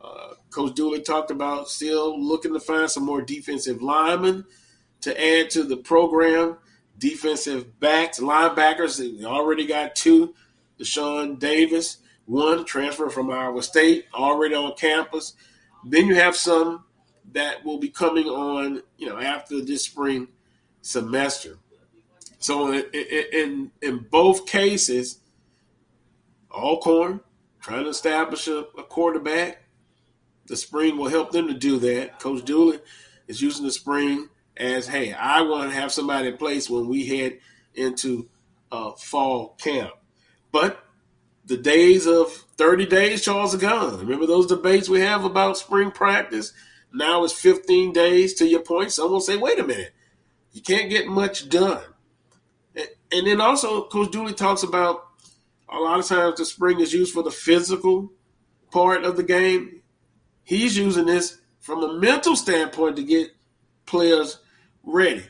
Uh, 0.00 0.34
Coach 0.50 0.74
Dooley 0.74 1.00
talked 1.00 1.30
about 1.30 1.68
still 1.68 2.20
looking 2.22 2.52
to 2.52 2.60
find 2.60 2.90
some 2.90 3.04
more 3.04 3.22
defensive 3.22 3.82
linemen 3.82 4.44
to 5.00 5.20
add 5.20 5.50
to 5.50 5.62
the 5.64 5.76
program. 5.76 6.58
Defensive 6.98 7.80
backs, 7.80 8.20
linebackers. 8.20 8.98
They 8.98 9.24
already 9.24 9.66
got 9.66 9.96
two. 9.96 10.34
Deshaun 10.78 11.38
Davis, 11.38 11.98
one 12.26 12.64
transfer 12.64 13.08
from 13.08 13.30
Iowa 13.30 13.62
State, 13.62 14.06
already 14.14 14.54
on 14.54 14.74
campus. 14.76 15.34
Then 15.84 16.06
you 16.06 16.14
have 16.14 16.36
some 16.36 16.84
that 17.32 17.64
will 17.64 17.78
be 17.78 17.88
coming 17.88 18.26
on, 18.26 18.82
you 18.96 19.08
know, 19.08 19.18
after 19.18 19.60
this 19.60 19.84
spring 19.84 20.28
semester. 20.82 21.58
So 22.44 22.72
in 22.72 22.84
in, 22.92 23.70
in 23.80 24.06
both 24.10 24.44
cases, 24.44 25.18
Alcorn 26.50 27.20
trying 27.58 27.84
to 27.84 27.88
establish 27.88 28.46
a, 28.48 28.66
a 28.76 28.82
quarterback. 28.82 29.62
The 30.44 30.54
spring 30.54 30.98
will 30.98 31.08
help 31.08 31.32
them 31.32 31.48
to 31.48 31.54
do 31.54 31.78
that. 31.78 32.20
Coach 32.20 32.44
Dooley 32.44 32.80
is 33.28 33.40
using 33.40 33.64
the 33.64 33.72
spring 33.72 34.28
as, 34.58 34.86
hey, 34.86 35.14
I 35.14 35.40
want 35.40 35.70
to 35.70 35.80
have 35.80 35.90
somebody 35.90 36.28
in 36.28 36.36
place 36.36 36.68
when 36.68 36.86
we 36.86 37.06
head 37.06 37.38
into 37.72 38.28
uh, 38.70 38.92
fall 38.92 39.56
camp. 39.58 39.92
But 40.52 40.84
the 41.46 41.56
days 41.56 42.06
of 42.06 42.30
30 42.58 42.84
days, 42.84 43.24
Charles, 43.24 43.54
are 43.54 43.58
gone. 43.58 44.00
Remember 44.00 44.26
those 44.26 44.48
debates 44.48 44.90
we 44.90 45.00
have 45.00 45.24
about 45.24 45.56
spring 45.56 45.90
practice? 45.90 46.52
Now 46.92 47.24
it's 47.24 47.32
15 47.32 47.94
days. 47.94 48.34
To 48.34 48.46
your 48.46 48.60
point, 48.60 48.92
someone 48.92 49.14
will 49.14 49.20
say, 49.20 49.38
wait 49.38 49.58
a 49.58 49.66
minute, 49.66 49.94
you 50.52 50.60
can't 50.60 50.90
get 50.90 51.06
much 51.06 51.48
done. 51.48 51.80
And, 53.14 53.26
then 53.26 53.40
also, 53.40 53.84
Coach 53.84 54.10
Dooley 54.10 54.32
talks 54.32 54.64
about 54.64 55.06
a 55.68 55.78
lot 55.78 56.00
of 56.00 56.06
times 56.06 56.36
the 56.36 56.44
spring 56.44 56.80
is 56.80 56.92
used 56.92 57.14
for 57.14 57.22
the 57.22 57.30
physical 57.30 58.12
part 58.70 59.04
of 59.04 59.16
the 59.16 59.22
game. 59.22 59.82
He's 60.42 60.76
using 60.76 61.06
this 61.06 61.38
from 61.60 61.82
a 61.82 61.98
mental 61.98 62.34
standpoint 62.36 62.96
to 62.96 63.04
get 63.04 63.30
players 63.86 64.40
ready. 64.82 65.24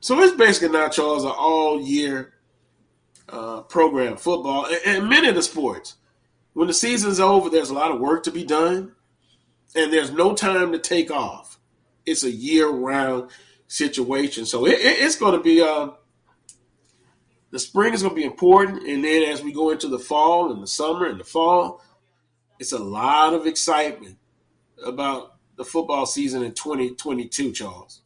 So 0.00 0.18
it's 0.20 0.36
basically 0.36 0.70
now, 0.70 0.88
Charles, 0.88 1.24
an 1.24 1.32
all 1.36 1.80
year 1.80 2.34
uh, 3.28 3.62
program, 3.62 4.16
football, 4.16 4.66
and, 4.66 4.80
and 4.84 5.08
many 5.08 5.28
of 5.28 5.34
the 5.34 5.42
sports. 5.42 5.96
When 6.52 6.68
the 6.68 6.74
season's 6.74 7.20
over, 7.20 7.48
there's 7.48 7.70
a 7.70 7.74
lot 7.74 7.90
of 7.90 8.00
work 8.00 8.24
to 8.24 8.30
be 8.30 8.44
done, 8.44 8.92
and 9.74 9.92
there's 9.92 10.10
no 10.10 10.34
time 10.34 10.72
to 10.72 10.78
take 10.78 11.10
off. 11.10 11.58
It's 12.04 12.24
a 12.24 12.30
year 12.30 12.68
round 12.68 13.30
situation. 13.68 14.46
So 14.46 14.66
it, 14.66 14.78
it, 14.80 15.04
it's 15.04 15.16
going 15.16 15.36
to 15.36 15.42
be, 15.42 15.60
uh, 15.60 15.90
the 17.50 17.58
spring 17.58 17.94
is 17.94 18.02
going 18.02 18.14
to 18.14 18.20
be 18.20 18.26
important. 18.26 18.86
And 18.86 19.04
then 19.04 19.22
as 19.30 19.42
we 19.42 19.52
go 19.52 19.70
into 19.70 19.88
the 19.88 19.98
fall 19.98 20.52
and 20.52 20.62
the 20.62 20.66
summer 20.66 21.06
and 21.06 21.20
the 21.20 21.24
fall, 21.24 21.82
it's 22.58 22.72
a 22.72 22.78
lot 22.78 23.34
of 23.34 23.46
excitement 23.46 24.18
about 24.84 25.36
the 25.56 25.64
football 25.64 26.06
season 26.06 26.42
in 26.42 26.52
2022, 26.52 27.52
Charles. 27.52 28.02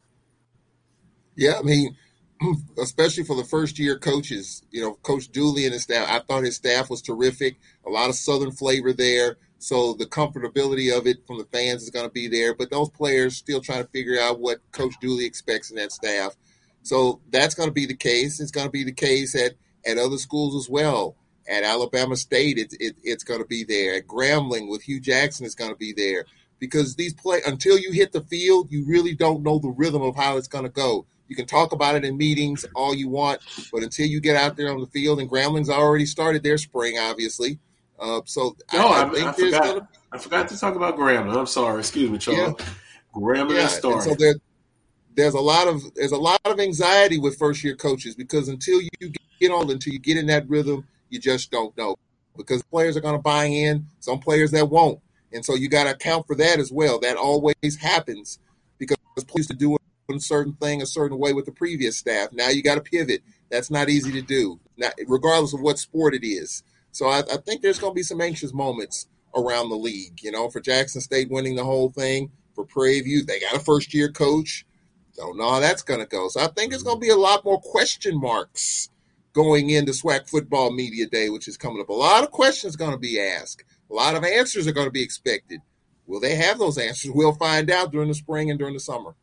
Yeah, 1.35 1.57
I 1.57 1.61
mean, 1.63 1.95
especially 2.79 3.23
for 3.23 3.35
the 3.35 3.43
first 3.43 3.79
year 3.79 3.97
coaches. 3.97 4.63
You 4.71 4.81
know, 4.81 4.93
Coach 4.95 5.31
Dooley 5.31 5.65
and 5.65 5.73
his 5.73 5.83
staff. 5.83 6.07
I 6.09 6.19
thought 6.19 6.43
his 6.43 6.55
staff 6.55 6.89
was 6.89 7.01
terrific. 7.01 7.57
A 7.85 7.89
lot 7.89 8.09
of 8.09 8.15
Southern 8.15 8.51
flavor 8.51 8.93
there. 8.93 9.37
So 9.59 9.93
the 9.93 10.07
comfortability 10.07 10.95
of 10.95 11.05
it 11.05 11.25
from 11.27 11.37
the 11.37 11.45
fans 11.45 11.83
is 11.83 11.91
going 11.91 12.07
to 12.07 12.11
be 12.11 12.27
there. 12.27 12.55
But 12.55 12.71
those 12.71 12.89
players 12.89 13.37
still 13.37 13.61
trying 13.61 13.83
to 13.83 13.89
figure 13.89 14.19
out 14.19 14.39
what 14.39 14.59
Coach 14.71 14.95
Dooley 14.99 15.25
expects 15.25 15.69
in 15.69 15.77
that 15.77 15.91
staff. 15.91 16.35
So 16.83 17.21
that's 17.29 17.55
going 17.55 17.69
to 17.69 17.73
be 17.73 17.85
the 17.85 17.95
case. 17.95 18.39
It's 18.39 18.51
going 18.51 18.67
to 18.67 18.71
be 18.71 18.83
the 18.83 18.91
case 18.91 19.35
at 19.35 19.53
at 19.85 19.97
other 19.97 20.17
schools 20.17 20.55
as 20.55 20.69
well. 20.69 21.15
At 21.49 21.63
Alabama 21.63 22.15
State, 22.15 22.57
it, 22.57 22.73
it, 22.79 22.95
it's 23.03 23.23
going 23.23 23.39
to 23.39 23.47
be 23.47 23.63
there. 23.63 23.95
At 23.95 24.07
Grambling 24.07 24.69
with 24.69 24.83
Hue 24.83 24.99
Jackson, 24.99 25.45
it's 25.45 25.55
going 25.55 25.71
to 25.71 25.75
be 25.77 25.91
there 25.91 26.25
because 26.59 26.95
these 26.95 27.13
play 27.13 27.41
until 27.45 27.77
you 27.77 27.91
hit 27.91 28.11
the 28.11 28.21
field, 28.21 28.71
you 28.71 28.85
really 28.85 29.15
don't 29.15 29.43
know 29.43 29.59
the 29.59 29.69
rhythm 29.69 30.01
of 30.01 30.15
how 30.15 30.37
it's 30.37 30.47
going 30.47 30.63
to 30.63 30.69
go. 30.69 31.05
You 31.27 31.35
can 31.35 31.47
talk 31.47 31.71
about 31.71 31.95
it 31.95 32.03
in 32.05 32.17
meetings 32.17 32.65
all 32.75 32.93
you 32.93 33.09
want, 33.09 33.41
but 33.71 33.83
until 33.83 34.05
you 34.05 34.19
get 34.19 34.35
out 34.35 34.57
there 34.57 34.71
on 34.71 34.79
the 34.79 34.87
field, 34.87 35.19
and 35.19 35.29
Grambling's 35.29 35.69
already 35.69 36.05
started 36.05 36.43
their 36.43 36.57
spring, 36.57 36.97
obviously. 36.99 37.57
Uh, 37.99 38.21
so 38.25 38.55
No, 38.73 38.87
I, 38.87 39.03
I, 39.03 39.29
I 39.29 39.31
forgot. 39.31 39.63
to 39.63 39.87
I 40.11 40.17
forgot 40.17 40.47
to 40.49 40.59
talk 40.59 40.75
about 40.75 40.97
Grambling. 40.97 41.37
I'm 41.37 41.45
sorry. 41.45 41.79
Excuse 41.79 42.09
me, 42.09 42.17
Charles. 42.17 42.59
Grambling 43.15 43.55
yeah, 43.55 43.61
and 43.61 43.69
so 43.69 43.99
started. 43.99 44.41
There, 45.15 45.25
there's 45.25 45.33
a 45.33 45.39
lot 45.39 45.67
of 45.67 45.81
there's 45.95 46.11
a 46.11 46.17
lot 46.17 46.39
of 46.45 46.59
anxiety 46.59 47.19
with 47.19 47.37
first 47.37 47.63
year 47.63 47.75
coaches 47.75 48.15
because 48.15 48.47
until 48.47 48.81
you 48.81 49.11
get 49.39 49.51
on, 49.51 49.69
until 49.69 49.93
you 49.93 49.99
get 49.99 50.17
in 50.17 50.27
that 50.27 50.47
rhythm, 50.49 50.85
you 51.09 51.19
just 51.19 51.51
don't 51.51 51.75
know 51.77 51.95
because 52.37 52.63
players 52.63 52.95
are 52.95 53.01
going 53.01 53.15
to 53.15 53.21
buy 53.21 53.45
in, 53.45 53.85
some 53.99 54.19
players 54.19 54.51
that 54.51 54.69
won't, 54.69 54.99
and 55.33 55.45
so 55.45 55.55
you 55.55 55.69
got 55.69 55.83
to 55.85 55.91
account 55.91 56.25
for 56.27 56.35
that 56.35 56.59
as 56.59 56.71
well. 56.71 56.99
That 56.99 57.17
always 57.17 57.77
happens 57.79 58.39
because 58.77 58.97
players 59.27 59.47
to 59.47 59.53
do 59.53 59.75
a 59.75 60.19
certain 60.19 60.53
thing 60.53 60.81
a 60.81 60.85
certain 60.85 61.17
way 61.17 61.33
with 61.33 61.45
the 61.45 61.51
previous 61.51 61.97
staff. 61.97 62.29
Now 62.33 62.49
you 62.49 62.61
got 62.61 62.75
to 62.75 62.81
pivot. 62.81 63.21
That's 63.49 63.71
not 63.71 63.89
easy 63.89 64.11
to 64.13 64.21
do, 64.21 64.59
not, 64.77 64.93
regardless 65.07 65.53
of 65.53 65.61
what 65.61 65.79
sport 65.79 66.13
it 66.13 66.25
is. 66.25 66.63
So 66.91 67.07
I, 67.07 67.19
I 67.19 67.37
think 67.37 67.61
there's 67.61 67.79
going 67.79 67.91
to 67.91 67.95
be 67.95 68.03
some 68.03 68.21
anxious 68.21 68.53
moments 68.53 69.07
around 69.35 69.69
the 69.69 69.75
league. 69.75 70.21
You 70.21 70.31
know, 70.31 70.49
for 70.49 70.59
Jackson 70.59 71.01
State 71.01 71.29
winning 71.29 71.55
the 71.55 71.63
whole 71.63 71.91
thing, 71.91 72.31
for 72.55 72.65
Prairie 72.65 73.01
View, 73.01 73.23
they 73.23 73.39
got 73.39 73.55
a 73.55 73.59
first 73.59 73.93
year 73.93 74.11
coach. 74.11 74.65
Don't 75.15 75.37
know 75.37 75.51
how 75.51 75.59
that's 75.59 75.83
going 75.83 75.99
to 75.99 76.05
go. 76.05 76.27
So 76.29 76.41
I 76.41 76.47
think 76.47 76.73
it's 76.73 76.83
going 76.83 76.97
to 76.97 77.01
be 77.01 77.09
a 77.09 77.15
lot 77.15 77.43
more 77.43 77.59
question 77.59 78.19
marks 78.19 78.89
going 79.33 79.69
into 79.69 79.91
SWAC 79.91 80.29
Football 80.29 80.71
Media 80.71 81.07
Day, 81.07 81.29
which 81.29 81.47
is 81.47 81.57
coming 81.57 81.81
up. 81.81 81.89
A 81.89 81.93
lot 81.93 82.23
of 82.23 82.31
questions 82.31 82.75
going 82.75 82.91
to 82.91 82.97
be 82.97 83.19
asked. 83.19 83.63
A 83.89 83.93
lot 83.93 84.15
of 84.15 84.23
answers 84.23 84.67
are 84.67 84.73
going 84.73 84.87
to 84.87 84.91
be 84.91 85.03
expected. 85.03 85.61
Will 86.07 86.19
they 86.19 86.35
have 86.35 86.59
those 86.59 86.77
answers? 86.77 87.11
We'll 87.11 87.33
find 87.33 87.69
out 87.69 87.91
during 87.91 88.07
the 88.07 88.13
spring 88.13 88.49
and 88.49 88.59
during 88.59 88.73
the 88.73 88.79
summer. 88.79 89.15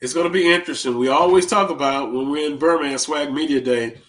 It's 0.00 0.12
going 0.12 0.26
to 0.26 0.32
be 0.32 0.52
interesting. 0.52 0.98
We 0.98 1.08
always 1.08 1.46
talk 1.46 1.70
about 1.70 2.12
when 2.12 2.30
we're 2.30 2.50
in 2.50 2.58
Birmingham 2.58 2.98
SWAC 2.98 3.32
Media 3.32 3.60
Day. 3.60 4.00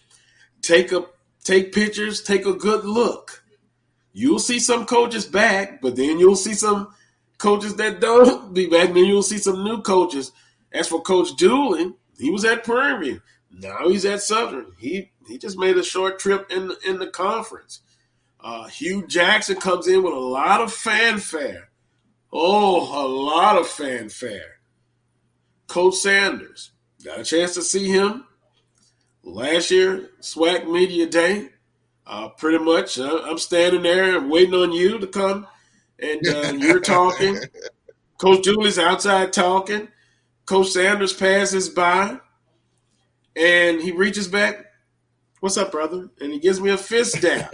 Take 0.61 0.91
a 0.91 1.05
take 1.43 1.71
pictures, 1.73 2.21
take 2.21 2.45
a 2.45 2.53
good 2.53 2.83
look. 2.83 3.43
You'll 4.11 4.39
see 4.39 4.59
some 4.59 4.85
coaches 4.85 5.25
back, 5.25 5.81
but 5.81 5.95
then 5.95 6.19
you'll 6.19 6.35
see 6.35 6.53
some 6.53 6.93
coaches 7.37 7.75
that 7.75 7.99
don't 7.99 8.53
be 8.53 8.67
back. 8.67 8.93
Then 8.93 9.05
you'll 9.05 9.23
see 9.23 9.37
some 9.37 9.63
new 9.63 9.81
coaches. 9.81 10.31
As 10.71 10.87
for 10.87 11.01
Coach 11.01 11.35
Dooley, 11.37 11.93
he 12.17 12.31
was 12.31 12.43
at 12.43 12.63
Prairie 12.63 13.05
View. 13.05 13.21
Now 13.51 13.87
he's 13.87 14.05
at 14.05 14.21
Southern. 14.21 14.73
He 14.77 15.11
he 15.27 15.37
just 15.37 15.57
made 15.57 15.77
a 15.77 15.83
short 15.83 16.19
trip 16.19 16.51
in 16.51 16.67
the, 16.67 16.77
in 16.85 16.99
the 16.99 17.07
conference. 17.07 17.81
Uh, 18.39 18.67
Hue 18.67 19.07
Jackson 19.07 19.55
comes 19.55 19.87
in 19.87 20.03
with 20.03 20.13
a 20.13 20.19
lot 20.19 20.61
of 20.61 20.71
fanfare. 20.71 21.69
Oh, 22.31 23.05
a 23.05 23.07
lot 23.07 23.57
of 23.57 23.67
fanfare. 23.67 24.59
Coach 25.67 25.95
Sanders. 25.95 26.71
Got 27.03 27.19
a 27.19 27.23
chance 27.23 27.53
to 27.55 27.61
see 27.61 27.87
him 27.87 28.25
last 29.23 29.71
year, 29.71 30.09
SWAC 30.21 30.69
Media 30.69 31.07
Day. 31.07 31.49
Uh, 32.05 32.29
pretty 32.29 32.63
much, 32.63 32.99
uh, 32.99 33.21
I'm 33.23 33.39
standing 33.39 33.81
there 33.81 34.17
and 34.17 34.29
waiting 34.29 34.53
on 34.53 34.71
you 34.71 34.99
to 34.99 35.07
come, 35.07 35.47
and 35.99 36.27
uh, 36.27 36.53
you're 36.57 36.79
talking. 36.79 37.39
Coach 38.17 38.43
Dooley's 38.43 38.79
outside 38.79 39.33
talking. 39.33 39.89
Coach 40.45 40.69
Sanders 40.69 41.13
passes 41.13 41.69
by, 41.69 42.19
and 43.35 43.81
he 43.81 43.91
reaches 43.91 44.27
back. 44.27 44.65
What's 45.39 45.57
up, 45.57 45.71
brother? 45.71 46.09
And 46.21 46.31
he 46.31 46.39
gives 46.39 46.61
me 46.61 46.69
a 46.69 46.77
fist 46.77 47.21
down. 47.21 47.47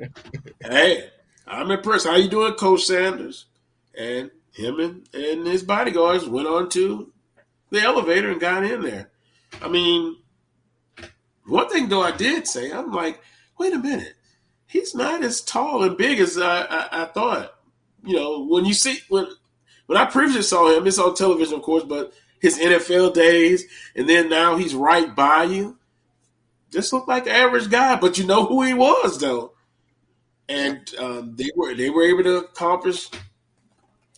hey, 0.60 1.10
I'm 1.46 1.70
impressed. 1.70 2.06
How 2.06 2.16
you 2.16 2.28
doing, 2.28 2.54
Coach 2.54 2.84
Sanders? 2.84 3.46
And 3.96 4.30
him 4.52 4.78
and, 4.80 5.08
and 5.12 5.46
his 5.46 5.62
bodyguards 5.62 6.26
went 6.26 6.48
on 6.48 6.68
to 6.70 7.12
the 7.70 7.80
elevator 7.80 8.30
and 8.30 8.40
got 8.40 8.64
in 8.64 8.82
there. 8.82 9.10
I 9.60 9.68
mean, 9.68 10.16
one 11.46 11.68
thing 11.68 11.88
though 11.88 12.02
I 12.02 12.12
did 12.12 12.46
say, 12.46 12.70
I'm 12.70 12.92
like, 12.92 13.20
wait 13.58 13.72
a 13.72 13.78
minute, 13.78 14.14
he's 14.66 14.94
not 14.94 15.22
as 15.22 15.40
tall 15.40 15.82
and 15.82 15.96
big 15.96 16.20
as 16.20 16.38
I, 16.38 16.62
I, 16.62 17.02
I 17.02 17.04
thought. 17.06 17.53
You 18.04 18.16
know, 18.16 18.44
when 18.44 18.64
you 18.64 18.74
see 18.74 18.98
when 19.08 19.26
when 19.86 19.98
I 19.98 20.06
previously 20.06 20.42
saw 20.42 20.76
him, 20.76 20.86
it's 20.86 20.98
on 20.98 21.14
television, 21.14 21.54
of 21.54 21.62
course, 21.62 21.84
but 21.84 22.12
his 22.40 22.58
NFL 22.58 23.14
days, 23.14 23.64
and 23.96 24.08
then 24.08 24.28
now 24.28 24.56
he's 24.56 24.74
right 24.74 25.14
by 25.14 25.44
you. 25.44 25.78
Just 26.70 26.92
looked 26.92 27.08
like 27.08 27.26
an 27.26 27.32
average 27.32 27.70
guy, 27.70 27.96
but 27.96 28.18
you 28.18 28.26
know 28.26 28.44
who 28.46 28.62
he 28.62 28.74
was 28.74 29.18
though, 29.18 29.52
and 30.48 30.90
um, 30.98 31.36
they 31.36 31.50
were 31.56 31.74
they 31.74 31.90
were 31.90 32.04
able 32.04 32.24
to 32.24 32.38
accomplish 32.38 33.08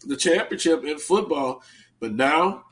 the 0.05 0.17
championship 0.17 0.85
in 0.85 0.99
football. 0.99 1.63
But 2.01 2.15
now 2.15 2.65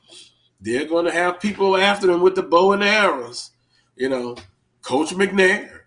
they're 0.61 0.87
going 0.87 1.05
to 1.05 1.12
have 1.12 1.41
people 1.41 1.77
after 1.77 2.07
them 2.07 2.23
with 2.23 2.35
the 2.35 2.43
bow 2.43 2.73
and 2.73 2.83
arrows. 2.83 3.51
You 3.97 4.09
know, 4.09 4.37
Coach 4.83 5.11
McNair. 5.11 5.81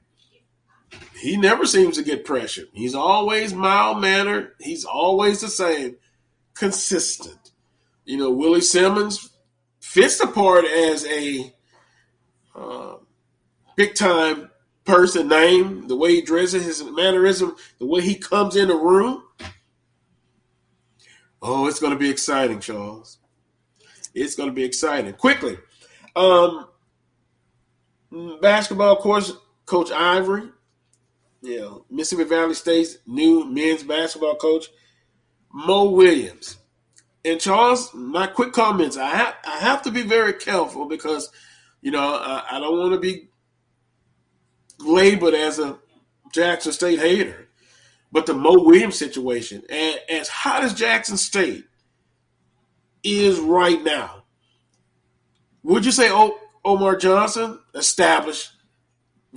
He 1.20 1.36
never 1.36 1.66
seems 1.66 1.98
to 1.98 2.04
get 2.04 2.26
pressured. 2.26 2.68
He's 2.74 2.96
always 2.96 3.54
mild 3.54 4.00
mannered. 4.00 4.52
He's 4.60 4.86
always 4.86 5.42
the 5.42 5.48
same, 5.48 5.98
consistent. 6.54 7.52
You 8.06 8.18
know, 8.18 8.32
Willie 8.32 8.62
Simmons 8.62 9.32
fits 9.80 10.20
the 10.20 10.28
part 10.28 10.66
as 10.66 11.06
a 11.06 11.54
uh, 12.56 12.96
big 13.76 13.96
time 13.96 14.50
person 14.86 15.28
name, 15.28 15.88
the 15.88 15.96
way 15.96 16.16
he 16.16 16.22
dresses, 16.22 16.66
his 16.66 16.84
mannerism, 16.84 17.56
the 17.80 17.86
way 17.86 18.02
he 18.02 18.16
comes 18.16 18.56
in 18.56 18.70
the 18.70 18.76
room. 18.76 19.24
Oh, 21.42 21.68
it's 21.68 21.80
going 21.80 21.94
to 21.94 22.00
be 22.00 22.10
exciting, 22.10 22.60
Charles. 22.60 23.18
It's 24.14 24.36
going 24.36 24.50
to 24.50 24.56
be 24.56 24.64
exciting. 24.64 25.14
Quickly, 25.14 25.58
um, 26.16 26.68
basketball, 28.42 28.96
course, 28.98 29.34
Coach 29.66 29.92
Ivory, 29.92 30.50
know, 31.56 31.86
Mississippi 31.90 32.28
Valley 32.28 32.54
State's 32.54 32.98
new 33.06 33.46
men's 33.46 33.84
basketball 33.84 34.36
coach, 34.36 34.68
Mo 35.54 35.90
Williams. 35.92 36.58
And 37.24 37.40
Charles, 37.40 37.94
my 37.94 38.28
quick 38.28 38.54
comments. 38.54 38.98
I 38.98 39.10
have 39.10 39.36
I 39.46 39.58
have 39.58 39.82
to 39.84 39.92
be 39.92 40.02
very 40.02 40.34
careful 40.34 40.88
because, 40.88 41.30
you 41.82 41.92
know, 41.92 42.00
I, 42.00 42.44
I 42.52 42.60
don't 42.60 42.78
want 42.78 42.94
to 42.94 43.00
be 43.00 43.30
labeled 44.80 45.34
as 45.34 45.60
a 45.60 45.78
Jackson 46.32 46.72
State 46.72 47.00
hater. 47.00 47.48
But 48.12 48.26
the 48.26 48.34
Mo 48.34 48.54
Williams 48.64 48.98
situation, 48.98 49.64
and 49.70 50.00
as 50.10 50.30
hot 50.30 50.64
as 50.64 50.74
Jackson 50.74 51.18
State 51.18 51.66
is 53.04 53.40
right 53.40 53.84
now, 53.84 54.24
would 55.64 55.86
you 55.86 55.92
say 55.92 56.10
o- 56.10 56.40
Omar 56.64 56.96
Johnson, 56.96 57.60
established, 57.76 58.52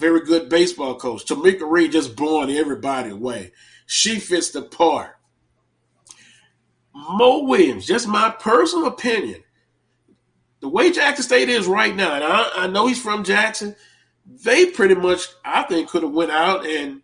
very 0.00 0.20
good 0.20 0.48
baseball 0.48 0.96
coach, 0.96 1.26
Tomekia 1.26 1.70
Reed 1.70 1.92
just 1.92 2.16
blowing 2.16 2.50
everybody 2.50 3.10
away. 3.10 3.52
She 3.86 4.18
fits 4.18 4.50
the 4.50 4.62
part. 4.62 5.16
Mo 6.94 7.44
Williams, 7.44 7.86
just 7.86 8.08
my 8.08 8.30
personal 8.30 8.86
opinion, 8.86 9.42
the 10.60 10.68
way 10.68 10.90
Jackson 10.90 11.24
State 11.24 11.48
is 11.48 11.66
right 11.66 11.94
now, 11.94 12.14
and 12.14 12.24
I, 12.24 12.50
I 12.56 12.66
know 12.66 12.86
he's 12.86 13.00
from 13.00 13.24
Jackson, 13.24 13.76
they 14.26 14.66
pretty 14.66 14.94
much, 14.94 15.26
I 15.44 15.62
think, 15.62 15.88
could 15.88 16.02
have 16.02 16.12
went 16.12 16.30
out 16.30 16.66
and 16.66 17.02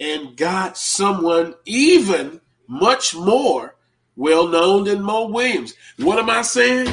and 0.00 0.36
got 0.36 0.78
someone 0.78 1.54
even 1.64 2.40
much 2.68 3.14
more 3.14 3.74
well 4.14 4.46
known 4.46 4.84
than 4.84 5.02
Mo 5.02 5.26
Williams. 5.26 5.74
What 5.96 6.18
am 6.18 6.30
I 6.30 6.42
saying? 6.42 6.92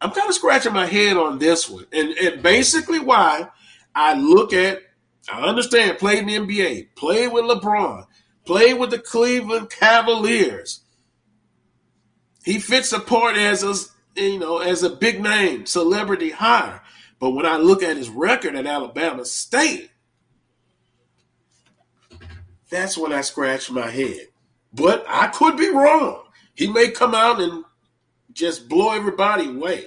I'm 0.00 0.10
kind 0.12 0.28
of 0.28 0.34
scratching 0.34 0.72
my 0.72 0.86
head 0.86 1.16
on 1.16 1.38
this 1.38 1.68
one. 1.68 1.86
And, 1.92 2.10
and 2.10 2.42
basically 2.42 2.98
why 2.98 3.48
I 3.94 4.14
look 4.14 4.52
at, 4.52 4.82
I 5.32 5.42
understand, 5.42 5.98
played 5.98 6.18
in 6.18 6.26
the 6.26 6.36
NBA, 6.36 6.94
played 6.96 7.32
with 7.32 7.44
LeBron, 7.44 8.06
played 8.44 8.78
with 8.78 8.90
the 8.90 8.98
Cleveland 8.98 9.70
Cavaliers. 9.70 10.80
He 12.44 12.58
fits 12.58 12.90
the 12.90 13.00
part 13.00 13.36
as 13.36 13.62
a, 13.62 14.20
you 14.20 14.38
know, 14.38 14.58
as 14.58 14.82
a 14.82 14.90
big 14.90 15.22
name, 15.22 15.66
celebrity 15.66 16.30
hire. 16.30 16.80
But 17.18 17.30
when 17.30 17.44
I 17.44 17.58
look 17.58 17.82
at 17.82 17.96
his 17.96 18.08
record 18.08 18.56
at 18.56 18.66
Alabama 18.66 19.24
State, 19.24 19.90
that's 22.70 22.96
when 22.96 23.12
I 23.12 23.20
scratch 23.20 23.70
my 23.70 23.90
head. 23.90 24.28
But 24.72 25.04
I 25.08 25.26
could 25.26 25.56
be 25.56 25.68
wrong. 25.68 26.24
He 26.54 26.68
may 26.68 26.90
come 26.90 27.14
out 27.14 27.40
and 27.40 27.64
just 28.32 28.68
blow 28.68 28.92
everybody 28.92 29.48
away. 29.48 29.86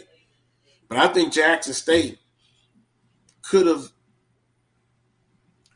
But 0.90 0.98
I 0.98 1.08
think 1.08 1.34
Jackson 1.34 1.74
State 1.74 2.20
could 3.42 3.66
have 3.68 3.93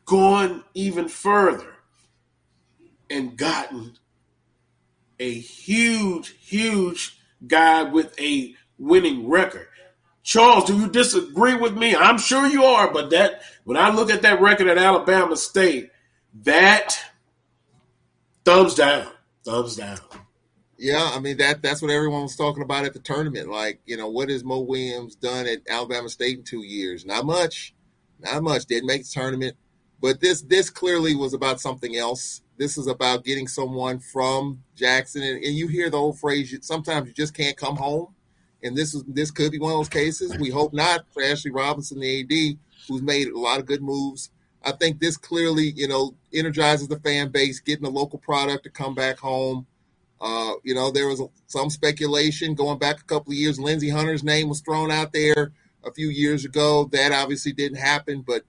gone 0.08 0.64
even 0.72 1.06
further 1.06 1.74
and 3.10 3.36
gotten 3.36 3.92
a 5.20 5.30
huge, 5.30 6.34
huge 6.40 7.20
guy 7.46 7.82
with 7.82 8.18
a 8.18 8.54
winning 8.78 9.28
record. 9.28 9.68
Charles, 10.22 10.64
do 10.64 10.78
you 10.78 10.88
disagree 10.88 11.54
with 11.54 11.76
me? 11.76 11.94
I'm 11.94 12.18
sure 12.18 12.46
you 12.46 12.64
are, 12.64 12.92
but 12.92 13.10
that 13.10 13.42
when 13.64 13.76
I 13.76 13.90
look 13.90 14.10
at 14.10 14.22
that 14.22 14.40
record 14.40 14.66
at 14.66 14.78
Alabama 14.78 15.36
State, 15.36 15.90
that 16.42 16.98
thumbs 18.44 18.74
down, 18.74 19.08
thumbs 19.44 19.76
down. 19.76 19.98
Yeah, 20.78 21.10
I 21.12 21.18
mean 21.18 21.38
that 21.38 21.60
that's 21.60 21.82
what 21.82 21.90
everyone 21.90 22.22
was 22.22 22.36
talking 22.36 22.62
about 22.62 22.84
at 22.84 22.94
the 22.94 23.00
tournament. 23.00 23.48
Like, 23.48 23.80
you 23.84 23.96
know, 23.96 24.08
what 24.08 24.30
has 24.30 24.44
Mo 24.44 24.60
Williams 24.60 25.16
done 25.16 25.46
at 25.46 25.60
Alabama 25.68 26.08
State 26.08 26.38
in 26.38 26.44
two 26.44 26.64
years? 26.64 27.04
Not 27.04 27.26
much. 27.26 27.74
Not 28.20 28.42
much. 28.42 28.66
Didn't 28.66 28.86
make 28.86 29.02
the 29.02 29.10
tournament. 29.10 29.56
But 30.00 30.20
this 30.20 30.42
this 30.42 30.70
clearly 30.70 31.14
was 31.14 31.34
about 31.34 31.60
something 31.60 31.96
else. 31.96 32.42
This 32.56 32.78
is 32.78 32.86
about 32.86 33.24
getting 33.24 33.48
someone 33.48 33.98
from 33.98 34.62
Jackson, 34.74 35.22
and, 35.22 35.42
and 35.42 35.54
you 35.54 35.68
hear 35.68 35.90
the 35.90 35.96
old 35.96 36.18
phrase: 36.18 36.56
sometimes 36.62 37.08
you 37.08 37.14
just 37.14 37.34
can't 37.34 37.56
come 37.56 37.76
home. 37.76 38.14
And 38.62 38.76
this 38.76 38.94
is 38.94 39.04
this 39.04 39.30
could 39.30 39.52
be 39.52 39.58
one 39.58 39.72
of 39.72 39.78
those 39.78 39.88
cases. 39.88 40.36
We 40.38 40.50
hope 40.50 40.72
not 40.72 41.04
for 41.12 41.22
Ashley 41.22 41.50
Robinson, 41.50 42.00
the 42.00 42.20
AD, 42.20 42.58
who's 42.88 43.02
made 43.02 43.28
a 43.28 43.38
lot 43.38 43.60
of 43.60 43.66
good 43.66 43.82
moves. 43.82 44.30
I 44.64 44.72
think 44.72 44.98
this 44.98 45.16
clearly, 45.16 45.72
you 45.76 45.86
know, 45.86 46.14
energizes 46.32 46.88
the 46.88 46.98
fan 46.98 47.28
base, 47.30 47.60
getting 47.60 47.86
a 47.86 47.90
local 47.90 48.18
product 48.18 48.64
to 48.64 48.70
come 48.70 48.94
back 48.94 49.18
home. 49.18 49.66
Uh, 50.20 50.54
you 50.64 50.74
know, 50.74 50.90
there 50.90 51.06
was 51.06 51.22
some 51.46 51.70
speculation 51.70 52.54
going 52.54 52.78
back 52.78 53.00
a 53.00 53.04
couple 53.04 53.32
of 53.32 53.38
years. 53.38 53.60
Lindsey 53.60 53.88
Hunter's 53.88 54.24
name 54.24 54.48
was 54.48 54.60
thrown 54.60 54.90
out 54.90 55.12
there 55.12 55.52
a 55.84 55.92
few 55.92 56.08
years 56.08 56.44
ago. 56.44 56.88
That 56.92 57.12
obviously 57.12 57.52
didn't 57.52 57.78
happen, 57.78 58.24
but 58.26 58.42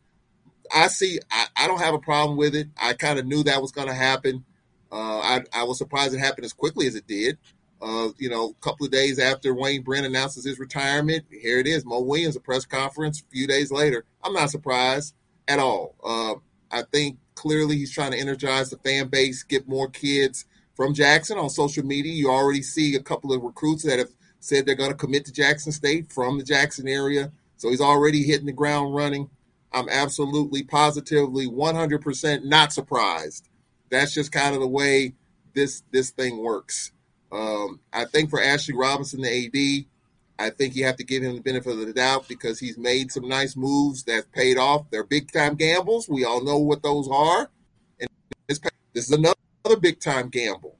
I 0.74 0.88
see. 0.88 1.20
I, 1.32 1.48
I 1.56 1.68
don't 1.68 1.80
have 1.80 1.94
a 1.94 2.00
problem 2.00 2.38
with 2.38 2.56
it. 2.56 2.68
I 2.82 2.94
kind 2.94 3.20
of 3.20 3.26
knew 3.26 3.44
that 3.44 3.62
was 3.62 3.72
going 3.72 3.88
to 3.88 3.94
happen. 3.94 4.46
Uh, 4.92 5.20
I, 5.20 5.44
I 5.54 5.64
was 5.64 5.78
surprised 5.78 6.14
it 6.14 6.20
happened 6.20 6.46
as 6.46 6.54
quickly 6.54 6.88
as 6.88 6.96
it 6.96 7.08
did. 7.08 7.38
Uh, 7.82 8.10
you 8.18 8.30
know, 8.30 8.50
a 8.50 8.64
couple 8.64 8.86
of 8.86 8.92
days 8.92 9.20
after 9.20 9.54
Wayne 9.54 9.84
Brent 9.84 10.06
announces 10.06 10.44
his 10.44 10.60
retirement, 10.60 11.26
here 11.30 11.60
it 11.60 11.68
is. 11.68 11.86
Mo 11.86 12.02
Williams, 12.02 12.36
a 12.36 12.40
press 12.40 12.66
conference 12.66 13.22
a 13.22 13.32
few 13.32 13.48
days 13.48 13.72
later. 13.72 14.04
I'm 14.24 14.34
not 14.34 14.50
surprised 14.50 15.16
at 15.48 15.60
all. 15.60 15.96
Uh, 16.04 16.36
I 16.72 16.84
think 16.92 17.18
clearly 17.36 17.78
he's 17.78 17.92
trying 17.92 18.12
to 18.12 18.20
energize 18.20 18.70
the 18.70 18.78
fan 18.78 19.08
base, 19.08 19.44
get 19.44 19.68
more 19.68 19.88
kids 19.88 20.46
from 20.76 20.94
Jackson 20.94 21.38
on 21.38 21.50
social 21.50 21.86
media. 21.86 22.12
You 22.12 22.30
already 22.30 22.62
see 22.62 22.96
a 22.96 23.02
couple 23.02 23.32
of 23.32 23.44
recruits 23.44 23.84
that 23.84 24.00
have 24.00 24.10
said 24.40 24.66
they're 24.66 24.76
going 24.76 24.92
to 24.92 24.98
commit 24.98 25.26
to 25.26 25.32
Jackson 25.32 25.72
State 25.72 26.12
from 26.12 26.38
the 26.38 26.44
Jackson 26.44 26.88
area. 26.88 27.32
So 27.58 27.70
he's 27.70 27.82
already 27.82 28.24
hitting 28.24 28.46
the 28.46 28.54
ground 28.54 28.94
running. 28.94 29.30
I'm 29.72 29.90
absolutely, 29.90 30.64
positively, 30.64 31.48
100% 31.48 32.44
not 32.44 32.74
surprised. 32.74 33.50
That's 33.90 34.14
just 34.14 34.32
kind 34.32 34.56
of 34.56 34.62
the 34.62 34.68
way 34.68 35.14
this 35.54 35.84
this 35.92 36.12
thing 36.12 36.38
works. 36.38 36.92
Um, 37.32 37.80
I 37.94 38.06
think 38.06 38.30
for 38.30 38.42
Ashley 38.42 38.76
Robinson, 38.76 39.22
the 39.22 39.46
AD, 39.46 39.86
I 40.40 40.50
think 40.52 40.76
you 40.76 40.86
have 40.86 40.96
to 40.98 41.04
give 41.04 41.22
him 41.22 41.36
the 41.36 41.42
benefit 41.42 41.74
of 41.74 41.86
the 41.86 41.94
doubt 41.94 42.28
because 42.28 42.60
he's 42.60 42.78
made 42.78 43.12
some 43.12 43.28
nice 43.28 43.56
moves 43.56 44.04
that 44.04 44.32
paid 44.32 44.58
off. 44.58 44.90
They're 44.90 45.04
big 45.04 45.32
time 45.32 45.56
gambles. 45.56 46.08
We 46.08 46.24
all 46.24 46.44
know 46.44 46.58
what 46.58 46.82
those 46.82 47.10
are. 47.10 47.50
And 48.00 48.10
this, 48.48 48.60
this 48.94 49.06
is 49.06 49.12
another, 49.12 49.36
big 49.82 50.00
time 50.00 50.30
gamble. 50.30 50.76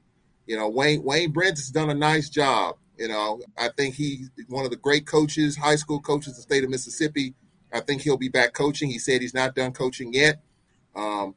You 0.46 0.56
know, 0.56 0.68
Wayne 0.68 1.04
Wayne 1.04 1.30
Brent 1.30 1.58
has 1.58 1.68
done 1.68 1.90
a 1.90 1.94
nice 1.94 2.28
job. 2.28 2.76
You 2.98 3.06
know, 3.08 3.40
I 3.56 3.68
think 3.68 3.94
he's 3.94 4.30
one 4.48 4.64
of 4.64 4.70
the 4.70 4.76
great 4.76 5.06
coaches, 5.06 5.56
high 5.56 5.76
school 5.76 6.00
coaches 6.00 6.28
in 6.28 6.34
the 6.34 6.42
state 6.42 6.64
of 6.64 6.70
Mississippi. 6.70 7.34
I 7.72 7.80
think 7.80 8.02
he'll 8.02 8.16
be 8.16 8.28
back 8.28 8.52
coaching. 8.52 8.90
He 8.90 8.98
said 8.98 9.20
he's 9.20 9.34
not 9.34 9.54
done 9.54 9.72
coaching 9.72 10.12
yet. 10.12 10.42
Um, 10.94 11.34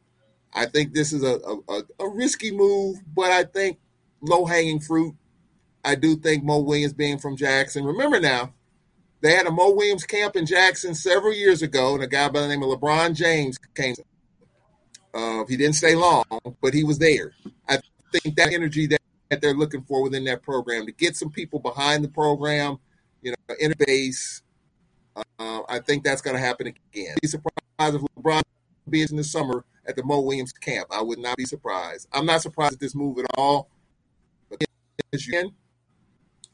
I 0.54 0.66
think 0.66 0.94
this 0.94 1.14
is 1.14 1.24
a, 1.24 1.40
a, 1.70 1.82
a 2.00 2.10
risky 2.10 2.52
move, 2.52 2.98
but 3.14 3.32
I 3.32 3.44
think 3.44 3.80
low 4.22 4.46
hanging 4.46 4.80
fruit. 4.80 5.16
I 5.84 5.96
do 5.96 6.16
think 6.16 6.44
Mo 6.44 6.60
Williams 6.60 6.94
being 6.94 7.18
from 7.18 7.36
Jackson. 7.36 7.84
Remember 7.84 8.20
now, 8.20 8.54
they 9.22 9.34
had 9.34 9.48
a 9.48 9.52
Mo 9.52 9.72
Williams 9.72 10.04
camp 10.04 10.36
in 10.36 10.46
Jackson 10.46 10.96
several 10.96 11.34
years 11.34 11.62
ago, 11.62 11.96
and 11.96 12.04
a 12.04 12.08
guy 12.08 12.30
by 12.30 12.42
the 12.42 12.48
name 12.48 12.64
of 12.64 12.70
LeBron 12.70 13.16
James 13.16 13.58
came. 13.74 13.96
Uh, 15.14 15.46
he 15.48 15.58
didn't 15.58 15.76
stay 15.76 15.96
long, 15.96 16.26
but 16.62 16.74
he 16.74 16.84
was 16.84 17.00
there. 17.00 17.34
I 17.68 17.80
think 18.12 18.36
that 18.36 18.54
energy 18.54 18.88
that, 18.88 19.00
that 19.30 19.42
they're 19.42 19.54
looking 19.54 19.84
for 19.84 20.04
within 20.04 20.24
that 20.26 20.42
program 20.42 20.86
to 20.86 20.92
get 20.92 21.16
some 21.16 21.30
people 21.30 21.60
behind 21.60 22.04
the 22.04 22.10
program, 22.10 22.80
you 23.22 23.32
know, 23.32 23.56
interbase. 23.62 24.42
Uh, 25.16 25.62
I 25.70 25.80
think 25.80 26.04
that's 26.04 26.22
going 26.22 26.36
to 26.36 26.42
happen 26.42 26.68
again. 26.68 27.16
Be 27.22 27.28
surprised 27.28 27.54
if 27.80 28.02
LeBron 28.18 28.42
being 28.90 29.08
in 29.10 29.18
the 29.18 29.24
summer 29.24 29.66
at 29.86 29.96
the 29.96 30.04
Mo 30.04 30.22
Williams 30.22 30.54
camp. 30.54 30.88
I 30.92 31.02
would 31.02 31.20
not 31.20 31.38
be 31.38 31.46
surprised. 31.46 32.08
I'm 32.12 32.26
not 32.26 32.42
surprised 32.42 32.74
at 32.74 32.80
this 32.80 32.96
move 32.96 33.20
at 33.20 33.26
all. 33.38 33.70
But 34.50 34.64
as 35.14 35.28
you 35.28 35.34
can, 35.34 35.52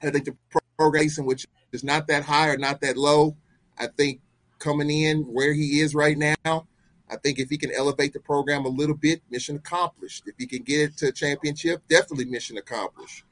I 0.01 0.09
think 0.11 0.25
the 0.25 0.35
progression, 0.77 1.25
which 1.25 1.45
is 1.71 1.83
not 1.83 2.07
that 2.07 2.23
high 2.23 2.49
or 2.49 2.57
not 2.57 2.81
that 2.81 2.97
low, 2.97 3.35
I 3.77 3.87
think 3.87 4.21
coming 4.59 4.89
in 4.89 5.21
where 5.23 5.53
he 5.53 5.79
is 5.79 5.95
right 5.95 6.17
now, 6.17 6.67
I 7.11 7.15
think 7.17 7.39
if 7.39 7.49
he 7.49 7.57
can 7.57 7.71
elevate 7.73 8.13
the 8.13 8.19
program 8.19 8.65
a 8.65 8.69
little 8.69 8.95
bit, 8.95 9.21
mission 9.31 9.55
accomplished. 9.55 10.23
If 10.27 10.35
he 10.37 10.45
can 10.45 10.63
get 10.63 10.81
it 10.81 10.97
to 10.97 11.07
a 11.07 11.11
championship, 11.11 11.81
definitely 11.87 12.25
mission 12.25 12.57
accomplished. 12.57 13.23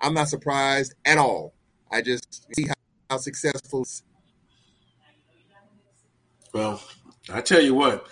I'm 0.00 0.14
not 0.14 0.28
surprised 0.28 0.94
at 1.04 1.18
all. 1.18 1.52
I 1.90 2.02
just 2.02 2.54
see 2.54 2.66
how, 2.66 2.74
how 3.10 3.16
successful. 3.18 3.86
Well, 6.52 6.82
I 7.32 7.40
tell 7.40 7.60
you 7.60 7.74
what, 7.74 8.06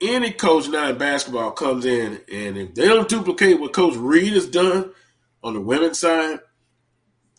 any 0.00 0.32
coach 0.32 0.68
now 0.68 0.88
in 0.88 0.98
basketball 0.98 1.52
comes 1.52 1.84
in, 1.84 2.20
and 2.32 2.56
if 2.56 2.74
they 2.74 2.86
don't 2.86 3.08
duplicate 3.08 3.60
what 3.60 3.72
Coach 3.72 3.96
Reed 3.96 4.32
has 4.32 4.46
done 4.46 4.92
on 5.42 5.54
the 5.54 5.60
women's 5.60 6.00
side, 6.00 6.40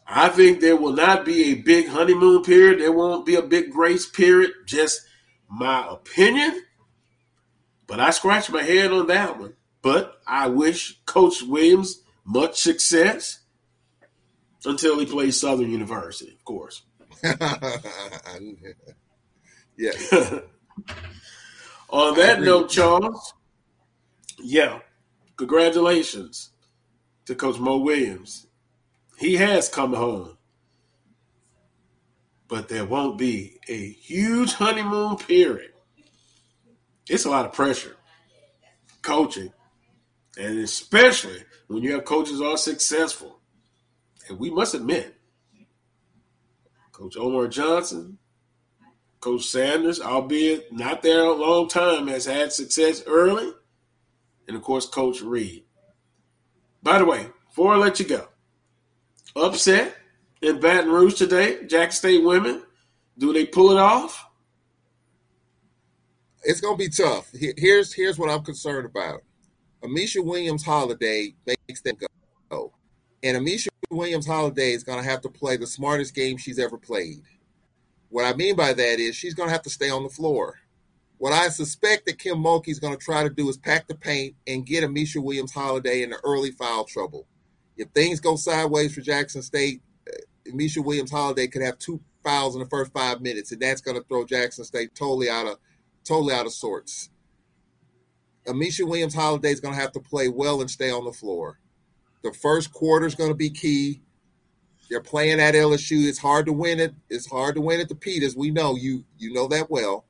I 0.05 0.30
think 0.30 0.59
there 0.59 0.76
will 0.76 0.93
not 0.93 1.26
be 1.26 1.51
a 1.51 1.55
big 1.55 1.88
honeymoon 1.88 2.43
period. 2.43 2.80
There 2.80 2.91
won't 2.91 3.26
be 3.26 3.36
a 3.36 3.41
big 3.41 3.72
grace 3.72 4.07
period. 4.07 4.51
Just 4.65 5.01
my 5.49 5.88
opinion. 5.89 6.63
But 7.88 7.99
I 7.99 8.09
scratch 8.11 8.49
my 8.49 8.61
head 8.61 8.91
on 8.91 9.07
that 9.07 9.39
one. 9.39 9.53
But 9.82 10.19
I 10.28 10.47
wish 10.47 10.99
Coach 11.05 11.41
Williams 11.41 12.03
much 12.26 12.59
success 12.59 13.39
until 14.65 14.99
he 14.99 15.05
plays 15.05 15.39
Southern 15.39 15.72
University, 15.72 16.34
of 16.34 16.45
course. 16.45 16.84
yes. 19.82 20.13
On 21.89 22.15
that 22.15 22.41
note, 22.41 22.69
Charles, 22.69 23.34
yeah, 24.39 24.79
congratulations 25.36 26.51
to 27.25 27.36
Coach 27.36 27.59
Mo 27.59 27.77
Williams. 27.79 28.47
He 29.17 29.36
has 29.36 29.67
come 29.67 29.93
home, 29.93 30.38
but 32.47 32.69
there 32.69 32.86
won't 32.86 33.17
be 33.17 33.59
a 33.67 33.89
huge 33.89 34.53
honeymoon 34.53 35.17
period. 35.17 35.71
It's 37.09 37.25
a 37.25 37.29
lot 37.29 37.45
of 37.45 37.53
pressure 37.53 37.97
coaching, 39.01 39.51
and 40.38 40.59
especially 40.59 41.43
when 41.67 41.84
you 41.84 41.93
have 41.93 42.05
coaches 42.05 42.41
are 42.41 42.57
successful. 42.57 43.39
And 44.29 44.39
we 44.39 44.49
must 44.49 44.73
admit, 44.75 45.15
Coach 46.91 47.17
Omar 47.17 47.47
Johnson, 47.47 48.17
Coach 49.22 49.45
Sanders, 49.45 50.01
albeit 50.01 50.74
not 50.74 51.03
there 51.03 51.24
a 51.24 51.34
long 51.34 51.67
time, 51.69 52.07
has 52.07 52.26
had 52.26 52.51
success 52.51 53.03
early. 53.05 53.51
And 54.47 54.57
of 54.57 54.63
course, 54.63 54.88
Coach 54.88 55.22
Reed. 55.22 55.63
By 56.84 56.97
the 56.97 57.05
way, 57.05 57.28
before 57.47 57.74
I 57.74 57.78
let 57.78 57.99
you 57.99 58.07
go, 58.07 58.28
upset 59.36 59.95
in 60.41 60.59
Baton 60.59 60.91
Rouge 60.91 61.13
today, 61.13 61.65
Jack 61.67 61.91
State 61.91 62.24
women. 62.24 62.63
Do 63.17 63.32
they 63.32 63.45
pull 63.45 63.72
it 63.72 63.78
off? 63.78 64.26
It's 66.43 66.59
going 66.59 66.76
to 66.76 66.84
be 66.84 66.89
tough. 66.89 67.32
Here's 67.34 67.93
here's 67.93 68.17
what 68.17 68.32
I'm 68.32 68.43
concerned 68.43 68.88
about. 68.88 69.22
Ameshya 69.84 70.26
Williams 70.26 70.63
Holiday 70.63 71.36
makes 71.45 71.82
them 71.82 71.95
go. 72.49 72.74
And 73.22 73.38
Ameshya 73.38 73.67
Williams 73.91 74.26
Holiday 74.26 74.72
is 74.72 74.84
going 74.84 74.97
to 74.97 75.07
have 75.07 75.22
to 75.22 75.30
play 75.30 75.57
the 75.57 75.67
smartest 75.67 76.15
game 76.15 76.38
she's 76.38 76.57
ever 76.57 76.78
played. 76.78 77.22
What 78.12 78.26
I 78.26 78.36
mean 78.36 78.57
by 78.57 78.74
that 78.74 78.99
is 78.99 79.16
she's 79.16 79.34
going 79.34 79.47
to 79.47 79.53
have 79.53 79.64
to 79.64 79.70
stay 79.70 79.89
on 79.89 80.03
the 80.03 80.09
floor. 80.09 80.59
What 81.18 81.32
I 81.32 81.47
suspect 81.47 82.05
that 82.05 82.20
Kim 82.20 82.38
Mulkey 82.38 82.68
is 82.68 82.80
going 82.80 82.97
to 82.97 83.03
try 83.03 83.24
to 83.24 83.30
do 83.30 83.47
is 83.47 83.57
pack 83.57 83.88
the 83.88 83.95
paint 83.95 84.36
and 84.45 84.66
get 84.66 84.84
Ameshya 84.84 85.24
Williams 85.24 85.53
Holiday 85.53 86.03
into 86.03 86.18
early 86.24 86.51
foul 86.51 86.84
trouble. 86.84 87.26
If 87.78 87.89
things 87.89 88.20
go 88.20 88.36
sideways 88.36 88.93
for 88.93 89.01
Jackson 89.01 89.41
State, 89.41 89.82
uh, 90.09 90.51
Ameshya 90.51 90.84
Williams 90.84 91.12
Holiday 91.12 91.47
could 91.47 91.62
have 91.62 91.80
two 91.80 92.01
fouls 92.22 92.53
in 92.55 92.62
the 92.62 92.68
first 92.68 92.91
five 92.91 93.22
minutes, 93.22 93.53
and 93.53 93.62
that's 93.62 93.82
going 93.82 93.95
to 93.95 94.03
throw 94.03 94.26
Jackson 94.26 94.66
State 94.66 94.93
totally 94.93 95.30
out 95.30 95.47
of 95.47 95.57
totally 96.03 96.34
out 96.34 96.45
of 96.45 96.51
sorts. 96.51 97.09
Ameshya 98.45 98.88
Williams 98.88 99.16
Holiday 99.16 99.51
is 99.51 99.62
going 99.62 99.74
to 99.74 99.80
have 99.80 99.93
to 99.93 100.01
play 100.01 100.28
well 100.28 100.59
and 100.59 100.70
stay 100.70 100.91
on 100.91 101.05
the 101.05 101.14
floor. 101.14 101.59
The 102.24 102.34
first 102.34 102.74
quarter 102.74 103.05
is 103.05 103.16
going 103.16 103.30
to 103.30 103.36
be 103.36 103.51
key. 103.51 104.01
They're 104.92 105.00
playing 105.00 105.39
at 105.39 105.56
LSU. 105.56 106.06
It's 106.10 106.20
hard 106.20 106.46
to 106.48 106.52
win 106.52 106.82
it. 106.82 106.94
It's 107.10 107.26
hard 107.26 107.56
to 107.56 107.62
win 107.62 107.80
at 107.80 107.88
the 107.88 107.96
Peters. 107.96 108.36
We 108.36 108.52
know 108.52 108.76
you. 108.76 109.06
You 109.18 109.32
know 109.32 109.48
that 109.48 109.72
well. 109.72 110.04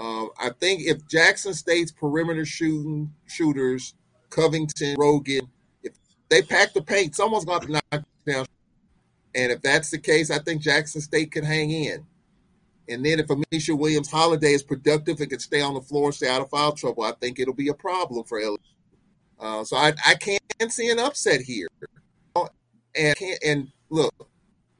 Um, 0.00 0.30
I 0.36 0.50
think 0.50 0.82
if 0.82 1.06
Jackson 1.06 1.54
State's 1.54 1.92
perimeter 1.92 2.44
shooting 2.44 3.14
shooters, 3.28 3.94
Covington, 4.30 4.96
Rogan, 4.98 5.48
if 5.84 5.92
they 6.28 6.42
pack 6.42 6.72
the 6.72 6.82
paint, 6.82 7.14
someone's 7.14 7.44
going 7.44 7.60
to 7.60 7.72
knock 7.72 8.04
down. 8.26 8.46
And 9.36 9.52
if 9.52 9.62
that's 9.62 9.92
the 9.92 9.98
case, 9.98 10.32
I 10.32 10.40
think 10.40 10.60
Jackson 10.60 11.00
State 11.00 11.30
can 11.30 11.44
hang 11.44 11.70
in. 11.70 12.04
And 12.88 13.06
then 13.06 13.20
if 13.20 13.28
Ameshya 13.28 13.78
Williams 13.78 14.10
Holiday 14.10 14.54
is 14.54 14.64
productive 14.64 15.20
and 15.20 15.30
can 15.30 15.38
stay 15.38 15.60
on 15.60 15.74
the 15.74 15.80
floor, 15.80 16.10
stay 16.10 16.28
out 16.28 16.40
of 16.42 16.50
foul 16.50 16.72
trouble, 16.72 17.04
I 17.04 17.12
think 17.12 17.38
it'll 17.38 17.54
be 17.54 17.68
a 17.68 17.74
problem 17.74 18.24
for 18.24 18.40
LSU. 18.40 18.58
Uh, 19.38 19.62
so 19.62 19.76
I, 19.76 19.92
I 20.04 20.14
can't 20.16 20.42
see 20.72 20.90
an 20.90 20.98
upset 20.98 21.42
here. 21.42 21.68
And 22.96 23.14
and 23.44 23.68
look, 23.90 24.28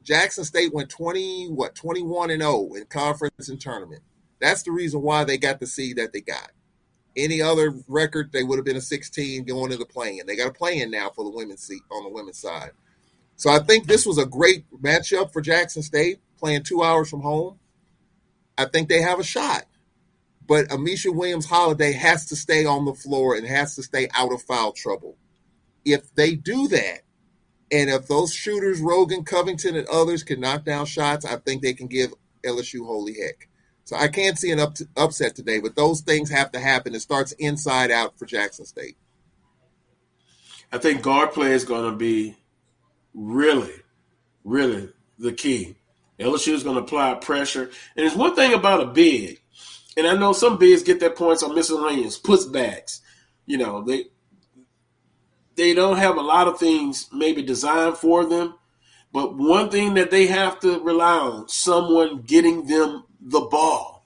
Jackson 0.03 0.43
State 0.43 0.73
went 0.73 0.89
twenty 0.89 1.47
what 1.47 1.75
twenty 1.75 2.01
one 2.01 2.29
and 2.29 2.41
zero 2.41 2.73
in 2.75 2.85
conference 2.85 3.49
and 3.49 3.59
tournament. 3.59 4.01
That's 4.39 4.63
the 4.63 4.71
reason 4.71 5.01
why 5.01 5.23
they 5.23 5.37
got 5.37 5.59
the 5.59 5.67
seed 5.67 5.97
that 5.97 6.13
they 6.13 6.21
got. 6.21 6.51
Any 7.15 7.41
other 7.41 7.73
record, 7.87 8.31
they 8.31 8.43
would 8.43 8.57
have 8.57 8.65
been 8.65 8.75
a 8.77 8.81
sixteen 8.81 9.43
going 9.43 9.71
into 9.71 9.77
the 9.77 9.85
play-in. 9.85 10.27
They 10.27 10.35
got 10.35 10.49
a 10.49 10.53
play-in 10.53 10.91
now 10.91 11.09
for 11.09 11.23
the 11.23 11.35
women's 11.35 11.63
seat 11.63 11.81
on 11.91 12.03
the 12.03 12.09
women's 12.09 12.39
side. 12.39 12.71
So 13.35 13.49
I 13.49 13.59
think 13.59 13.87
this 13.87 14.05
was 14.05 14.17
a 14.17 14.25
great 14.25 14.65
matchup 14.71 15.33
for 15.33 15.41
Jackson 15.41 15.81
State, 15.81 16.19
playing 16.37 16.63
two 16.63 16.83
hours 16.83 17.09
from 17.09 17.21
home. 17.21 17.59
I 18.57 18.65
think 18.65 18.89
they 18.89 19.01
have 19.01 19.19
a 19.19 19.23
shot. 19.23 19.65
But 20.47 20.69
Ameshya 20.69 21.13
Williams 21.13 21.45
Holiday 21.45 21.91
has 21.91 22.25
to 22.27 22.35
stay 22.35 22.65
on 22.65 22.85
the 22.85 22.93
floor 22.93 23.35
and 23.35 23.45
has 23.45 23.75
to 23.75 23.83
stay 23.83 24.07
out 24.15 24.31
of 24.31 24.41
foul 24.41 24.71
trouble. 24.71 25.17
If 25.83 26.13
they 26.15 26.35
do 26.35 26.67
that, 26.69 27.01
and 27.71 27.89
if 27.89 28.07
those 28.07 28.33
shooters, 28.33 28.79
Rogan, 28.79 29.23
Covington, 29.23 29.75
and 29.75 29.87
others 29.87 30.23
can 30.23 30.39
knock 30.39 30.63
down 30.63 30.85
shots, 30.85 31.25
I 31.25 31.37
think 31.37 31.61
they 31.61 31.73
can 31.73 31.87
give 31.87 32.13
LSU 32.45 32.85
holy 32.85 33.13
heck. 33.13 33.49
So 33.83 33.95
I 33.95 34.07
can't 34.07 34.37
see 34.37 34.51
an 34.51 34.59
up 34.59 34.77
upset 34.95 35.35
today, 35.35 35.59
but 35.59 35.75
those 35.75 36.01
things 36.01 36.29
have 36.29 36.51
to 36.53 36.59
happen. 36.59 36.95
It 36.95 37.01
starts 37.01 37.31
inside 37.33 37.91
out 37.91 38.17
for 38.17 38.25
Jackson 38.25 38.65
State. 38.65 38.97
I 40.71 40.77
think 40.77 41.01
guard 41.01 41.31
play 41.31 41.53
is 41.53 41.63
going 41.63 41.89
to 41.89 41.97
be 41.97 42.35
really, 43.13 43.73
really 44.43 44.89
the 45.17 45.31
key. 45.31 45.75
LSU 46.19 46.53
is 46.53 46.63
going 46.63 46.75
to 46.75 46.81
apply 46.81 47.13
pressure. 47.15 47.63
And 47.63 48.05
there's 48.05 48.15
one 48.15 48.35
thing 48.35 48.53
about 48.53 48.81
a 48.81 48.87
big, 48.87 49.39
and 49.95 50.05
I 50.05 50.15
know 50.15 50.33
some 50.33 50.57
bigs 50.57 50.83
get 50.83 50.99
their 50.99 51.09
points 51.09 51.43
on 51.43 51.55
miscellaneous 51.55 52.19
putbacks. 52.19 52.99
You 53.45 53.57
know, 53.57 53.83
they 53.83 54.05
they 55.57 55.73
don't 55.73 55.97
have 55.97 56.15
a 56.15 56.21
lot 56.21 56.47
of 56.47 56.59
things 56.59 57.09
maybe 57.11 57.41
designed 57.41 57.97
for 57.97 58.25
them, 58.25 58.55
but 59.11 59.35
one 59.35 59.69
thing 59.69 59.95
that 59.95 60.11
they 60.11 60.27
have 60.27 60.59
to 60.61 60.79
rely 60.79 61.17
on 61.17 61.49
someone 61.49 62.21
getting 62.21 62.67
them 62.67 63.03
the 63.19 63.41
ball. 63.41 64.05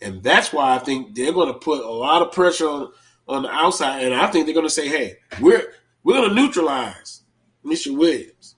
And 0.00 0.22
that's 0.22 0.52
why 0.52 0.74
I 0.74 0.78
think 0.78 1.14
they're 1.14 1.32
going 1.32 1.52
to 1.52 1.58
put 1.58 1.82
a 1.82 1.90
lot 1.90 2.20
of 2.22 2.32
pressure 2.32 2.68
on, 2.68 2.92
on 3.26 3.42
the 3.44 3.50
outside. 3.50 4.04
And 4.04 4.14
I 4.14 4.26
think 4.26 4.44
they're 4.44 4.54
going 4.54 4.66
to 4.66 4.70
say, 4.70 4.88
hey, 4.88 5.16
we're 5.40 5.72
we're 6.04 6.14
going 6.14 6.28
to 6.28 6.34
neutralize 6.34 7.22
Misha 7.64 7.92
Williams. 7.92 8.54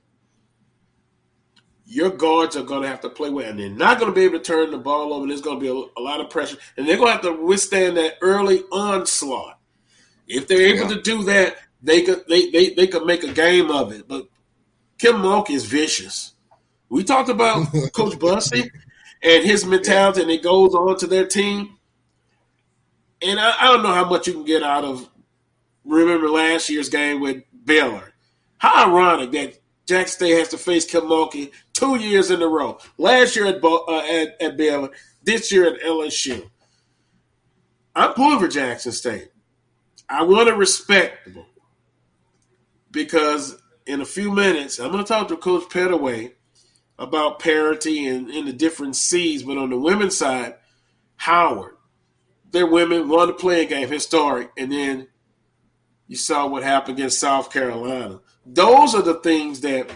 Your 1.87 2.11
guards 2.11 2.57
are 2.57 2.65
going 2.65 2.83
to 2.83 2.89
have 2.89 3.01
to 3.01 3.09
play 3.09 3.31
well, 3.31 3.49
and 3.49 3.59
they're 3.59 3.71
not 3.71 3.99
going 3.99 4.13
to 4.13 4.15
be 4.15 4.25
able 4.25 4.39
to 4.39 4.45
turn 4.45 4.73
the 4.73 4.79
ball 4.79 5.15
over. 5.15 5.27
There's 5.27 5.41
going 5.41 5.59
to 5.59 5.63
be 5.63 5.69
a, 5.69 6.01
a 6.01 6.03
lot 6.03 6.21
of 6.21 6.29
pressure, 6.29 6.59
and 6.77 6.87
they're 6.87 6.99
going 6.99 7.09
to 7.09 7.13
have 7.13 7.23
to 7.23 7.43
withstand 7.43 7.97
that 7.97 8.19
early 8.21 8.65
onslaught. 8.71 9.59
If 10.27 10.47
they're 10.47 10.61
able 10.61 10.91
yeah. 10.91 10.97
to 10.97 11.03
do 11.03 11.23
that, 11.23 11.57
they 11.83 12.03
could 12.03 12.25
they, 12.29 12.51
they 12.51 12.71
they 12.71 12.87
could 12.87 13.07
make 13.07 13.23
a 13.23 13.33
game 13.33 13.71
of 13.71 13.93
it. 13.93 14.09
But 14.09 14.27
Kim 14.99 15.17
Mulkey 15.17 15.51
is 15.51 15.65
vicious. 15.65 16.33
We 16.89 17.05
talked 17.05 17.29
about 17.29 17.67
Coach 17.93 18.19
Bussie 18.19 18.71
and 19.23 19.45
his 19.45 19.65
mentality, 19.65 20.23
and 20.23 20.31
it 20.31 20.43
goes 20.43 20.75
on 20.75 20.99
to 20.99 21.07
their 21.07 21.27
team. 21.27 21.77
And 23.21 23.39
I, 23.39 23.55
I, 23.61 23.65
don't 23.67 23.83
know 23.83 23.93
how 23.93 24.09
much 24.09 24.29
you 24.29 24.33
can 24.33 24.45
get 24.45 24.63
out 24.63 24.85
of 24.85 25.09
remember 25.85 26.29
last 26.29 26.71
year's 26.71 26.89
game 26.89 27.21
with 27.21 27.43
Baylor. 27.65 28.13
How 28.59 28.89
ironic 28.89 29.33
that 29.33 29.59
Jack 29.87 30.09
State 30.09 30.39
has 30.39 30.49
to 30.49 30.59
face 30.59 30.85
Kim 30.85 31.03
Mulkey 31.03 31.51
two 31.73 31.97
years 31.97 32.31
in 32.31 32.43
a 32.43 32.47
row. 32.47 32.79
Last 32.97 33.35
year 33.35 33.47
at, 33.47 33.63
uh, 33.63 33.99
at, 33.99 34.41
at 34.41 34.57
Baylor, 34.57 34.91
this 35.23 35.51
year 35.51 35.67
at 35.67 35.81
LSU. 35.81 36.49
I'm 37.95 38.15
pulling 38.15 38.39
for 38.39 38.49
Jackson 38.49 38.93
State. 38.93 39.29
I 40.09 40.23
want 40.23 40.49
it 40.49 40.55
respectable 40.55 41.47
because 42.99 43.57
in 43.87 44.01
a 44.01 44.05
few 44.05 44.33
minutes, 44.33 44.81
I'm 44.81 44.91
going 44.91 45.05
to 45.05 45.09
talk 45.09 45.29
to 45.29 45.37
Coach 45.37 45.69
Pettaway 45.69 46.33
about 46.99 47.39
parity 47.39 48.09
and 48.09 48.29
in 48.29 48.45
the 48.45 48.53
different 48.53 48.97
C's. 48.97 49.45
But 49.45 49.57
on 49.57 49.71
the 49.71 49.79
women's 49.79 50.17
side, 50.17 50.57
Howard, 51.15 51.77
their 52.51 52.67
women 52.67 53.09
won 53.09 53.29
the 53.29 53.35
play-in 53.35 53.69
game, 53.69 53.89
historic, 53.89 54.51
and 54.59 54.73
then 54.73 55.07
you 56.09 56.17
saw 56.17 56.49
what 56.49 56.65
happened 56.65 56.99
against 56.99 57.21
South 57.21 57.53
Carolina. 57.53 58.19
Those 58.45 58.97
are 58.97 59.03
the 59.03 59.21
things 59.21 59.61
that. 59.61 59.89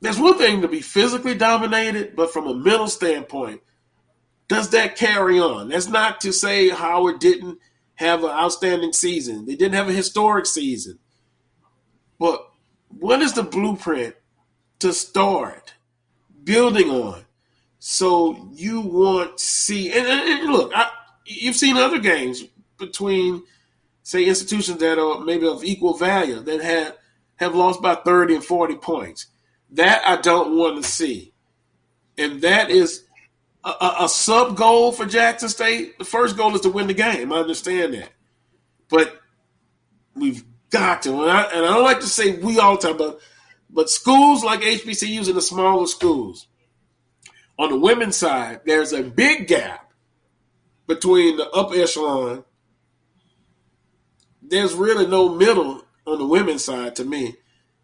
There's 0.00 0.18
one 0.18 0.38
thing 0.38 0.62
to 0.62 0.68
be 0.68 0.80
physically 0.80 1.34
dominated, 1.34 2.16
but 2.16 2.32
from 2.32 2.46
a 2.46 2.54
mental 2.54 2.88
standpoint, 2.88 3.60
does 4.48 4.70
that 4.70 4.96
carry 4.96 5.38
on? 5.38 5.68
That's 5.68 5.88
not 5.88 6.22
to 6.22 6.32
say 6.32 6.70
Howard 6.70 7.18
didn't 7.20 7.58
have 7.96 8.24
an 8.24 8.30
outstanding 8.30 8.92
season. 8.92 9.46
They 9.46 9.56
didn't 9.56 9.74
have 9.74 9.88
a 9.88 9.92
historic 9.92 10.46
season. 10.46 10.98
But 12.18 12.48
what 12.88 13.22
is 13.22 13.32
the 13.34 13.42
blueprint 13.42 14.14
to 14.80 14.92
start 14.92 15.74
building 16.42 16.90
on? 16.90 17.24
So 17.78 18.48
you 18.52 18.80
want 18.80 19.38
to 19.38 19.44
see, 19.44 19.92
and, 19.92 20.06
and 20.06 20.50
look, 20.50 20.72
I, 20.74 20.90
you've 21.26 21.56
seen 21.56 21.76
other 21.76 21.98
games 21.98 22.44
between, 22.78 23.42
say, 24.02 24.24
institutions 24.24 24.78
that 24.78 24.98
are 24.98 25.20
maybe 25.20 25.46
of 25.46 25.64
equal 25.64 25.96
value 25.96 26.40
that 26.40 26.62
have 26.62 26.96
have 27.36 27.54
lost 27.54 27.82
by 27.82 27.96
30 27.96 28.36
and 28.36 28.44
40 28.44 28.76
points. 28.76 29.26
That 29.72 30.06
I 30.06 30.20
don't 30.20 30.56
want 30.56 30.82
to 30.82 30.88
see. 30.88 31.32
And 32.16 32.40
that 32.42 32.70
is 32.70 33.03
a, 33.64 33.68
a, 33.68 33.96
a 34.00 34.08
sub 34.08 34.56
goal 34.56 34.92
for 34.92 35.06
Jackson 35.06 35.48
State. 35.48 35.98
The 35.98 36.04
first 36.04 36.36
goal 36.36 36.54
is 36.54 36.60
to 36.62 36.70
win 36.70 36.86
the 36.86 36.94
game. 36.94 37.32
I 37.32 37.36
understand 37.36 37.94
that. 37.94 38.10
But 38.88 39.18
we've 40.14 40.44
got 40.70 41.02
to. 41.02 41.22
And 41.22 41.30
I, 41.30 41.42
and 41.44 41.64
I 41.64 41.74
don't 41.74 41.84
like 41.84 42.00
to 42.00 42.06
say 42.06 42.36
we 42.36 42.58
all 42.58 42.76
time, 42.76 42.96
but, 42.96 43.20
but 43.70 43.90
schools 43.90 44.44
like 44.44 44.60
HBCUs 44.60 45.28
and 45.28 45.36
the 45.36 45.42
smaller 45.42 45.86
schools, 45.86 46.46
on 47.58 47.70
the 47.70 47.78
women's 47.78 48.16
side, 48.16 48.60
there's 48.66 48.92
a 48.92 49.02
big 49.02 49.46
gap 49.46 49.92
between 50.86 51.36
the 51.36 51.48
upper 51.50 51.76
echelon. 51.76 52.44
There's 54.42 54.74
really 54.74 55.06
no 55.06 55.30
middle 55.30 55.82
on 56.06 56.18
the 56.18 56.26
women's 56.26 56.64
side 56.64 56.96
to 56.96 57.04
me. 57.04 57.36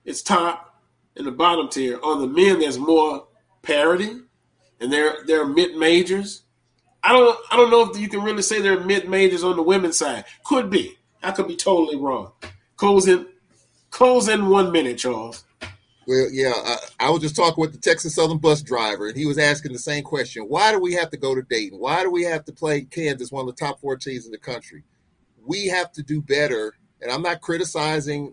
It's 0.04 0.22
top 0.22 0.82
and 1.16 1.26
the 1.26 1.30
bottom 1.30 1.68
tier. 1.68 1.98
On 2.02 2.20
the 2.20 2.26
men, 2.26 2.60
there's 2.60 2.78
more 2.78 3.28
parity, 3.62 4.20
and 4.80 4.92
there 4.92 5.42
are 5.42 5.46
mid 5.46 5.76
majors. 5.76 6.42
I 7.02 7.12
don't 7.12 7.38
I 7.50 7.56
don't 7.56 7.70
know 7.70 7.90
if 7.90 7.98
you 7.98 8.08
can 8.08 8.22
really 8.22 8.42
say 8.42 8.60
they're 8.60 8.80
mid 8.80 9.08
majors 9.08 9.44
on 9.44 9.56
the 9.56 9.62
women's 9.62 9.98
side. 9.98 10.24
Could 10.44 10.70
be. 10.70 10.96
I 11.22 11.32
could 11.32 11.48
be 11.48 11.56
totally 11.56 11.96
wrong. 11.96 12.32
Close 12.76 13.06
in, 13.06 13.26
close 13.90 14.28
in 14.28 14.48
one 14.48 14.72
minute, 14.72 14.98
Charles. 14.98 15.44
Well, 16.06 16.28
yeah, 16.32 16.52
I, 16.56 16.76
I, 16.98 17.10
was 17.10 17.20
just 17.20 17.36
talking 17.36 17.60
with 17.60 17.72
the 17.72 17.78
Texas 17.78 18.14
Southern 18.14 18.38
bus 18.38 18.62
driver, 18.62 19.08
and 19.08 19.16
he 19.16 19.26
was 19.26 19.38
asking 19.38 19.72
the 19.72 19.78
same 19.78 20.02
question: 20.02 20.44
Why 20.44 20.72
do 20.72 20.80
we 20.80 20.94
have 20.94 21.10
to 21.10 21.16
go 21.16 21.34
to 21.34 21.42
Dayton? 21.42 21.78
Why 21.78 22.02
do 22.02 22.10
we 22.10 22.24
have 22.24 22.44
to 22.46 22.52
play 22.52 22.82
Kansas, 22.82 23.30
one 23.30 23.46
of 23.46 23.54
the 23.54 23.60
top 23.60 23.80
four 23.80 23.96
teams 23.96 24.24
in 24.24 24.32
the 24.32 24.38
country? 24.38 24.82
We 25.44 25.66
have 25.66 25.92
to 25.92 26.02
do 26.02 26.22
better, 26.22 26.74
and 27.02 27.12
I'm 27.12 27.22
not 27.22 27.42
criticizing 27.42 28.32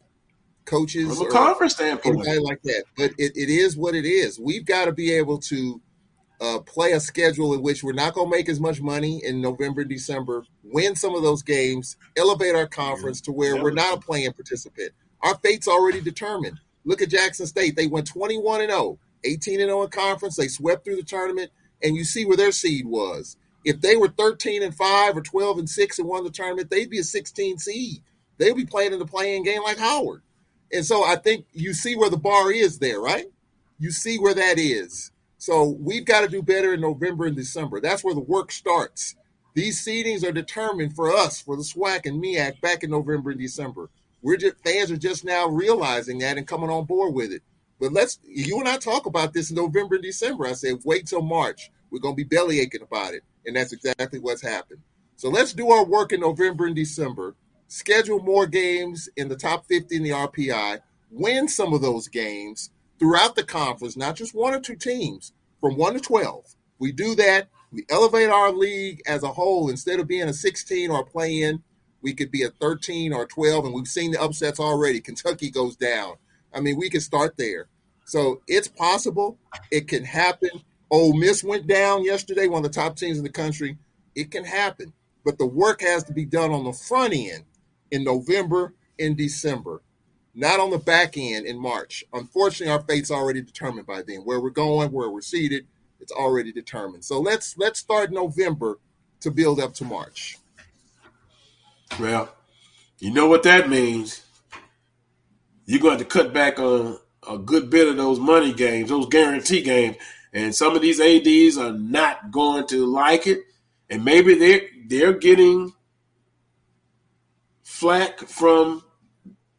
coaches 0.66 1.18
from 1.18 1.28
a 1.28 1.30
conference 1.30 1.74
standpoint, 1.74 2.16
anybody 2.16 2.40
like 2.40 2.62
that, 2.64 2.86
but 2.96 3.12
it, 3.18 3.36
it 3.36 3.50
is 3.50 3.76
what 3.76 3.96
it 3.96 4.06
is. 4.06 4.40
We've 4.40 4.66
got 4.66 4.86
to 4.86 4.92
be 4.92 5.12
able 5.14 5.38
to 5.40 5.82
uh, 6.40 6.60
play 6.60 6.92
a 6.92 7.00
schedule 7.00 7.54
in 7.54 7.62
which 7.62 7.84
we're 7.84 7.94
not 7.94 8.14
going 8.14 8.30
to 8.30 8.36
make 8.36 8.50
as 8.50 8.60
much 8.60 8.82
money 8.82 9.22
in 9.24 9.42
November, 9.42 9.84
December, 9.84 10.44
win 10.64 10.96
some 10.96 11.16
of 11.16 11.24
those 11.24 11.42
games, 11.42 11.98
elevate 12.16 12.56
our 12.56 12.68
conference 12.68 13.22
to 13.22 13.32
where 13.32 13.62
we're 13.62 13.72
not 13.72 13.98
a 13.98 14.00
playing 14.00 14.34
participant. 14.34 14.92
Our 15.22 15.36
fate's 15.40 15.68
already 15.68 16.02
determined. 16.02 16.60
Look 16.86 17.02
at 17.02 17.10
Jackson 17.10 17.48
State. 17.48 17.76
They 17.76 17.88
went 17.88 18.08
21 18.08 18.62
and 18.62 18.70
0, 18.70 19.00
18 19.24 19.60
and 19.60 19.70
0 19.70 19.84
in 19.84 19.90
conference. 19.90 20.36
They 20.36 20.48
swept 20.48 20.86
through 20.86 20.98
the 20.98 21.04
tournament, 21.04 21.52
and 21.82 21.96
you 21.96 22.04
see 22.04 22.24
where 22.26 22.38
their 22.38 22.52
seed 22.52 22.86
was. 22.86 23.36
If 23.66 23.82
they 23.82 23.98
were 23.98 24.08
13 24.08 24.64
and 24.64 24.74
5 24.74 25.18
or 25.18 25.22
12 25.22 25.58
and 25.58 25.70
6 25.70 26.00
and 26.00 26.08
won 26.08 26.24
the 26.24 26.30
tournament, 26.30 26.70
they'd 26.70 26.90
be 26.90 27.00
a 27.00 27.04
16 27.04 27.58
seed. 27.58 28.02
They'd 28.38 28.56
be 28.56 28.66
playing 28.66 28.94
in 28.94 29.00
the 29.00 29.06
play-in 29.06 29.44
game 29.44 29.64
like 29.64 29.80
Howard. 29.80 30.22
And 30.72 30.86
so 30.86 31.04
I 31.04 31.16
think 31.16 31.46
you 31.54 31.74
see 31.74 31.96
where 31.96 32.10
the 32.10 32.18
bar 32.18 32.52
is 32.52 32.80
there, 32.80 33.00
right? 33.00 33.26
You 33.80 33.92
see 33.92 34.18
where 34.18 34.34
that 34.34 34.60
is. 34.60 35.12
So 35.38 35.78
we've 35.80 36.06
got 36.06 36.22
to 36.22 36.28
do 36.28 36.42
better 36.42 36.74
in 36.74 36.82
November 36.82 37.26
and 37.26 37.36
December. 37.36 37.80
That's 37.80 38.04
where 38.04 38.16
the 38.16 38.20
work 38.20 38.52
starts. 38.52 39.16
These 39.54 39.84
seedings 39.84 40.28
are 40.28 40.32
determined 40.32 40.96
for 40.96 41.16
us, 41.16 41.42
for 41.42 41.56
the 41.56 41.64
SWAC 41.64 42.06
and 42.06 42.22
MEAC 42.22 42.60
back 42.62 42.84
in 42.84 42.92
November 42.92 43.32
and 43.32 43.40
December. 43.40 43.90
We're 44.22 44.38
just 44.38 44.56
fans 44.64 44.92
are 44.92 44.98
just 44.98 45.24
now 45.24 45.48
realizing 45.48 46.20
that 46.20 46.38
and 46.38 46.48
coming 46.48 46.70
on 46.70 46.86
board 46.86 47.14
with 47.14 47.32
it. 47.32 47.44
But 47.80 47.94
let's 47.94 48.20
you 48.24 48.60
and 48.60 48.68
I 48.68 48.78
talk 48.78 49.06
about 49.06 49.34
this 49.34 49.52
in 49.52 49.56
November 49.56 49.96
and 49.96 50.04
December. 50.04 50.48
I 50.48 50.54
said, 50.54 50.80
wait 50.84 51.06
till 51.06 51.22
March. 51.22 51.72
We're 51.92 52.00
gonna 52.00 52.16
be 52.16 52.24
belly 52.24 52.60
aching 52.60 52.82
about 52.82 53.14
it. 53.14 53.24
And 53.46 53.56
that's 53.56 53.74
exactly 53.74 54.20
what's 54.20 54.42
happened. 54.42 54.82
So 55.16 55.30
let's 55.30 55.54
do 55.54 55.72
our 55.72 55.86
work 55.86 56.14
in 56.14 56.20
November 56.20 56.66
and 56.66 56.76
December, 56.76 57.36
schedule 57.68 58.20
more 58.20 58.46
games 58.46 59.10
in 59.16 59.28
the 59.28 59.36
top 59.36 59.66
50 59.66 59.96
in 59.96 60.04
the 60.04 60.10
RPI, 60.12 60.80
win 61.10 61.48
some 61.48 61.74
of 61.74 61.82
those 61.82 62.08
games 62.08 62.72
throughout 63.00 63.36
the 63.36 63.44
conference, 63.44 63.98
not 63.98 64.16
just 64.16 64.36
one 64.36 64.54
or 64.54 64.60
two 64.60 64.76
teams, 64.76 65.34
from 65.62 65.78
one 65.78 65.94
to 65.94 66.00
12. 66.00 66.56
We 66.80 66.92
do 66.92 67.16
that, 67.16 67.50
we 67.72 67.86
elevate 67.90 68.30
our 68.30 68.52
league 68.52 69.02
as 69.08 69.24
a 69.24 69.30
whole. 69.30 69.70
Instead 69.70 70.00
of 70.00 70.08
being 70.08 70.28
a 70.28 70.34
16 70.34 70.90
or 70.90 71.04
play 71.04 71.42
in, 71.42 71.64
we 72.02 72.14
could 72.14 72.32
be 72.32 72.44
a 72.44 72.50
13 72.50 73.14
or 73.14 73.26
12. 73.26 73.66
And 73.66 73.74
we've 73.74 73.88
seen 73.88 74.12
the 74.12 74.22
upsets 74.22 74.60
already. 74.60 75.02
Kentucky 75.02 75.50
goes 75.50 75.76
down. 75.76 76.16
I 76.54 76.62
mean, 76.62 76.78
we 76.78 76.90
can 76.90 77.02
start 77.02 77.36
there. 77.38 77.68
So 78.06 78.42
it's 78.48 78.68
possible. 78.68 79.38
It 79.72 79.88
can 79.88 80.06
happen. 80.06 80.50
Ole 80.90 81.14
Miss 81.14 81.44
went 81.44 81.68
down 81.68 82.06
yesterday, 82.06 82.48
one 82.48 82.64
of 82.64 82.72
the 82.72 82.80
top 82.80 82.96
teams 82.96 83.18
in 83.18 83.24
the 83.24 83.30
country. 83.30 83.78
It 84.16 84.32
can 84.32 84.46
happen. 84.46 84.94
But 85.26 85.38
the 85.38 85.46
work 85.46 85.82
has 85.82 86.06
to 86.06 86.14
be 86.14 86.24
done 86.24 86.52
on 86.52 86.64
the 86.64 86.72
front 86.72 87.14
end 87.14 87.44
in 87.92 88.06
November 88.06 88.74
and 88.98 89.18
December, 89.18 89.82
not 90.38 90.60
on 90.60 90.70
the 90.70 90.78
back 90.78 91.18
end 91.18 91.48
in 91.48 91.60
March. 91.60 92.06
Unfortunately, 92.14 92.72
our 92.72 92.84
fate's 92.84 93.10
already 93.10 93.42
determined 93.42 93.88
by 93.88 94.04
then. 94.04 94.20
Where 94.20 94.40
we're 94.40 94.52
going, 94.52 94.92
where 94.92 95.10
we're 95.10 95.22
seated, 95.22 95.66
it's 96.00 96.12
already 96.12 96.52
determined. 96.52 97.04
So 97.04 97.20
let's 97.20 97.58
let's 97.58 97.80
start 97.80 98.12
November 98.12 98.78
to 99.22 99.32
build 99.32 99.60
up 99.60 99.74
to 99.76 99.84
March. 99.84 100.38
Well, 102.00 102.30
you 103.00 103.12
know 103.12 103.28
what 103.28 103.44
that 103.44 103.68
means. 103.68 104.24
You're 105.66 105.82
going 105.82 105.98
to 105.98 106.06
cut 106.06 106.34
back 106.34 106.60
on 106.60 107.00
a 107.28 107.40
good 107.40 107.72
bit 107.72 107.88
of 107.88 107.98
those 107.98 108.20
money 108.20 108.54
games, 108.54 108.90
those 108.90 109.08
guarantee 109.08 109.64
games, 109.64 109.98
and 110.34 110.54
some 110.54 110.76
of 110.76 110.84
these 110.84 111.02
ads 111.02 111.58
are 111.58 111.74
not 111.74 112.30
going 112.30 112.68
to 112.68 112.86
like 112.86 113.26
it, 113.26 113.40
and 113.90 114.06
maybe 114.06 114.36
they're 114.36 114.62
they're 114.86 115.14
getting 115.14 115.74
flack 117.64 118.20
from 118.20 118.84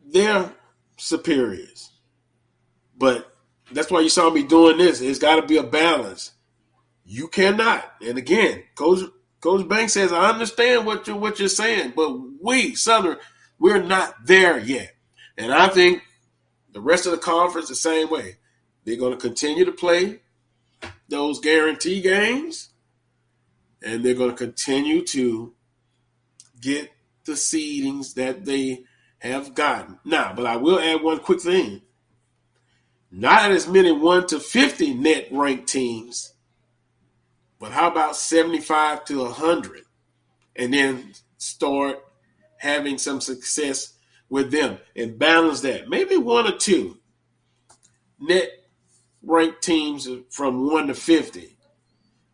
their 0.07 0.53
superiors. 0.99 1.91
But 2.97 3.33
that's 3.73 3.91
why 3.91 4.01
you 4.01 4.09
saw 4.09 4.31
me 4.31 4.43
doing 4.43 4.79
this. 4.79 5.01
It's 5.01 5.19
got 5.19 5.37
to 5.37 5.47
be 5.47 5.57
a 5.57 5.63
balance. 5.63 6.33
You 7.05 7.29
cannot. 7.29 7.85
And 8.07 8.19
again, 8.19 8.65
Coach 8.75 9.09
Coach 9.41 9.67
Banks 9.69 9.93
says, 9.93 10.13
I 10.13 10.31
understand 10.31 10.85
what 10.85 11.07
you're 11.07 11.17
what 11.17 11.39
you're 11.39 11.49
saying, 11.49 11.95
but 11.97 12.19
we 12.43 12.75
Southern, 12.75 13.17
we're 13.59 13.83
not 13.83 14.15
there 14.27 14.59
yet. 14.59 14.95
And 15.37 15.53
I 15.53 15.69
think 15.69 16.03
the 16.73 16.81
rest 16.81 17.07
of 17.07 17.13
the 17.13 17.19
conference 17.19 17.69
the 17.69 17.75
same 17.75 18.11
way. 18.11 18.37
They're 18.85 18.97
going 18.97 19.13
to 19.13 19.19
continue 19.19 19.65
to 19.65 19.73
play 19.73 20.21
those 21.09 21.41
guarantee 21.41 22.01
games, 22.01 22.71
and 23.83 24.03
they're 24.03 24.15
going 24.15 24.31
to 24.31 24.37
continue 24.37 25.05
to 25.07 25.55
get 26.61 26.91
the 27.25 27.33
seedings 27.33 28.15
that 28.15 28.45
they 28.45 28.85
have 29.19 29.55
gotten. 29.55 29.99
Now, 30.05 30.33
but 30.35 30.47
I 30.47 30.57
will 30.57 30.79
add 30.79 31.03
one 31.03 31.19
quick 31.21 31.41
thing. 31.41 31.83
Not 33.11 33.51
as 33.51 33.67
many 33.67 33.91
1 33.91 34.27
to 34.29 34.39
50 34.39 34.95
net 34.95 35.29
ranked 35.31 35.69
teams, 35.69 36.35
but 37.59 37.73
how 37.73 37.91
about 37.91 38.17
75 38.17 39.05
to 39.07 39.21
100? 39.21 39.83
And 40.57 40.75
then 40.75 41.13
start 41.39 42.05
having 42.59 42.99
some 42.99 43.21
success 43.21 43.95
with 44.29 44.51
them 44.51 44.79
and 44.95 45.19
balance 45.19 45.61
that. 45.63 45.89
Maybe 45.89 46.17
one 46.17 46.47
or 46.47 46.57
two 46.57 46.99
net 48.21 48.49
ranked 49.23 49.63
teams 49.63 50.09
from 50.31 50.71
1 50.71 50.89
to 50.89 50.95
50, 50.95 51.57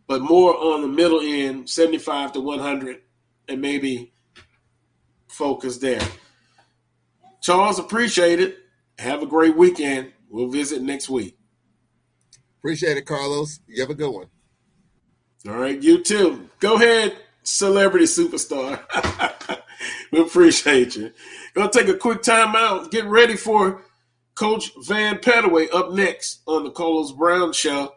but 0.06 0.22
more 0.22 0.56
on 0.56 0.82
the 0.82 0.88
middle 0.88 1.20
end, 1.20 1.68
75 1.68 2.32
to 2.32 2.40
100, 2.40 3.00
and 3.48 3.60
maybe 3.60 4.12
focus 5.28 5.78
there. 5.78 6.02
Charles, 7.44 7.78
appreciate 7.78 8.40
it. 8.40 8.56
Have 8.98 9.22
a 9.22 9.26
great 9.26 9.54
weekend. 9.54 10.14
We'll 10.30 10.48
visit 10.48 10.80
next 10.80 11.10
week. 11.10 11.36
Appreciate 12.56 12.96
it, 12.96 13.04
Carlos. 13.04 13.60
You 13.66 13.82
have 13.82 13.90
a 13.90 13.94
good 13.94 14.10
one. 14.10 14.28
All 15.46 15.56
right, 15.56 15.78
you 15.82 16.02
too. 16.02 16.48
Go 16.58 16.76
ahead, 16.76 17.18
celebrity 17.42 18.06
superstar. 18.06 18.80
we 20.10 20.22
appreciate 20.22 20.96
you. 20.96 21.12
Gonna 21.52 21.70
take 21.70 21.88
a 21.88 21.98
quick 21.98 22.22
time 22.22 22.56
out. 22.56 22.90
Get 22.90 23.04
ready 23.04 23.36
for 23.36 23.82
Coach 24.34 24.70
Vann 24.86 25.18
Pettaway 25.18 25.68
up 25.70 25.92
next 25.92 26.40
on 26.46 26.64
the 26.64 26.70
Carlos 26.70 27.12
Brown 27.12 27.52
Show. 27.52 27.92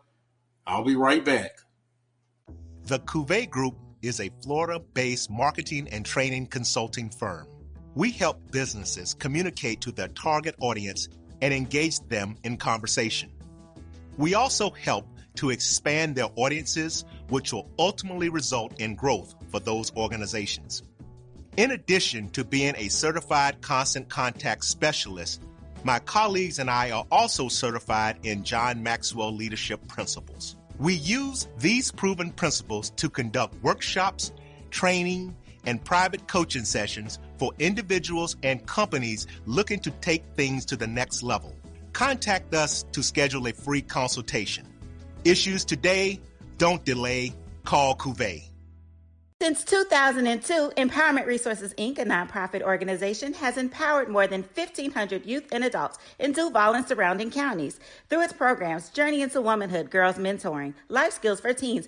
I'll 0.65 0.83
be 0.83 0.97
right 0.97 1.23
back. 1.23 1.51
The 2.83 2.99
Cuvée 2.99 3.49
Group 3.49 3.77
is 4.01 4.19
a 4.19 4.29
Florida 4.43 4.81
based 4.93 5.31
marketing 5.31 5.87
and 5.93 6.05
training 6.05 6.47
consulting 6.47 7.09
firm. 7.09 7.47
We 7.97 8.11
help 8.11 8.51
businesses 8.51 9.15
communicate 9.15 9.81
to 9.81 9.91
their 9.91 10.09
target 10.09 10.53
audience 10.59 11.09
and 11.41 11.51
engage 11.51 11.99
them 12.01 12.35
in 12.43 12.57
conversation. 12.57 13.31
We 14.17 14.35
also 14.35 14.69
help 14.69 15.07
to 15.37 15.49
expand 15.49 16.15
their 16.15 16.27
audiences, 16.35 17.05
which 17.29 17.51
will 17.51 17.67
ultimately 17.79 18.29
result 18.29 18.79
in 18.79 18.93
growth 18.93 19.33
for 19.49 19.59
those 19.59 19.91
organizations. 19.95 20.83
In 21.57 21.71
addition 21.71 22.29
to 22.33 22.45
being 22.45 22.75
a 22.77 22.87
certified 22.89 23.61
constant 23.61 24.09
contact 24.09 24.65
specialist, 24.65 25.41
my 25.83 25.97
colleagues 25.97 26.59
and 26.59 26.69
I 26.69 26.91
are 26.91 27.07
also 27.11 27.47
certified 27.47 28.19
in 28.21 28.43
John 28.43 28.83
Maxwell 28.83 29.33
Leadership 29.33 29.87
Principles. 29.87 30.55
We 30.77 30.93
use 30.93 31.47
these 31.57 31.91
proven 31.91 32.29
principles 32.29 32.91
to 32.91 33.09
conduct 33.09 33.55
workshops, 33.63 34.33
training, 34.69 35.35
and 35.65 35.83
private 35.83 36.27
coaching 36.27 36.63
sessions 36.63 37.17
for 37.37 37.51
individuals 37.59 38.35
and 38.43 38.65
companies 38.65 39.27
looking 39.45 39.79
to 39.81 39.91
take 39.91 40.23
things 40.35 40.65
to 40.65 40.75
the 40.75 40.87
next 40.87 41.23
level. 41.23 41.55
Contact 41.93 42.53
us 42.53 42.83
to 42.91 43.01
schedule 43.01 43.47
a 43.47 43.53
free 43.53 43.81
consultation. 43.81 44.65
Issues 45.23 45.65
today, 45.65 46.19
don't 46.57 46.83
delay, 46.85 47.33
call 47.63 47.95
Cuvée. 47.95 48.43
Since 49.39 49.65
2002, 49.65 50.71
Empowerment 50.77 51.27
Resources 51.27 51.71
Inc., 51.75 51.99
a 51.99 52.05
nonprofit 52.05 52.63
organization, 52.63 53.35
has 53.35 53.55
empowered 53.55 54.09
more 54.09 54.25
than 54.25 54.41
1,500 54.41 55.27
youth 55.27 55.47
and 55.51 55.63
adults 55.63 55.99
in 56.17 56.31
Duval 56.31 56.73
and 56.73 56.87
surrounding 56.87 57.29
counties 57.29 57.79
through 58.09 58.23
its 58.23 58.33
programs 58.33 58.89
Journey 58.89 59.21
into 59.21 59.39
Womanhood, 59.39 59.91
Girls 59.91 60.15
Mentoring, 60.15 60.73
Life 60.89 61.13
Skills 61.13 61.39
for 61.39 61.53
Teens, 61.53 61.87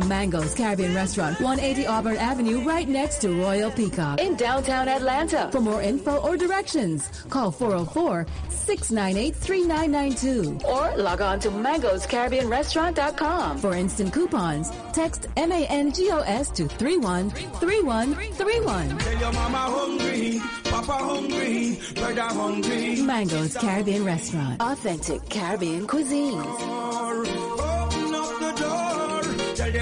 going. 0.00 0.08
Mango's 0.08 0.54
Caribbean 0.54 0.94
Restaurant, 0.94 1.38
180 1.40 1.86
Auburn 1.86 2.16
Avenue, 2.16 2.60
right 2.62 2.88
next 2.88 3.20
to 3.22 3.30
Royal 3.40 3.70
Peacock 3.70 4.20
in 4.20 4.34
downtown 4.36 4.88
Atlanta. 4.88 5.48
For 5.52 5.60
more 5.60 5.82
info 5.82 6.16
or 6.18 6.36
directions, 6.36 7.08
call 7.28 7.50
404 7.50 8.26
698 8.48 9.34
3992 9.36 10.66
or 10.66 10.96
log 10.96 11.20
on 11.20 11.38
to 11.40 11.50
mangoscaribbeanrestaurant.com. 11.50 13.58
For 13.58 13.74
instant 13.74 14.12
coupons, 14.12 14.70
text 14.92 15.26
MANGOS 15.36 16.50
to 16.54 16.68
313131. 16.68 18.98
Tell 18.98 19.18
your 19.18 19.32
mama 19.32 19.58
hungry, 19.58 20.40
papa 20.64 20.92
hungry, 20.92 21.78
brother 21.94 22.22
hungry. 22.22 23.02
Mango's 23.02 23.56
Caribbean 23.56 24.04
Restaurant. 24.04 24.60
Authentic 24.60 25.28
Caribbean 25.28 25.86
cuisines. 25.86 26.60
Open 26.60 28.14
up 28.14 28.38
the 28.40 28.52
door, 28.60 29.19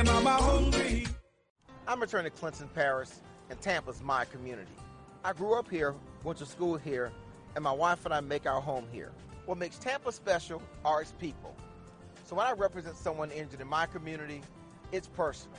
mama 0.05 0.31
hungry. 0.31 1.07
I'm 1.87 2.01
returning 2.01 2.31
to 2.31 2.39
Clinton 2.39 2.69
Paris, 2.75 3.20
and 3.51 3.61
Tampa's 3.61 4.03
my 4.03 4.25
community. 4.27 4.73
I 5.25 5.33
grew 5.33 5.55
up 5.55 5.69
here, 5.69 5.95
went 6.23 6.39
to 6.39 6.47
school 6.47 6.77
here, 6.77 7.11
and 7.55 7.65
my 7.65 7.73
wife 7.73 8.05
and 8.05 8.15
I 8.15 8.20
make 8.20 8.47
our 8.47 8.61
home 8.61 8.87
here. 8.93 9.12
What 9.47 9.59
makes 9.59 9.79
Tampa 9.79 10.12
special 10.12 10.62
are 10.85 11.01
its 11.01 11.12
people. 11.12 11.57
So 12.25 12.37
when 12.37 12.47
I 12.47 12.53
represent 12.53 12.97
someone 12.97 13.31
injured 13.31 13.61
in 13.61 13.69
my 13.69 13.87
community, 13.87 14.43
it's 14.93 15.09
personal. 15.09 15.57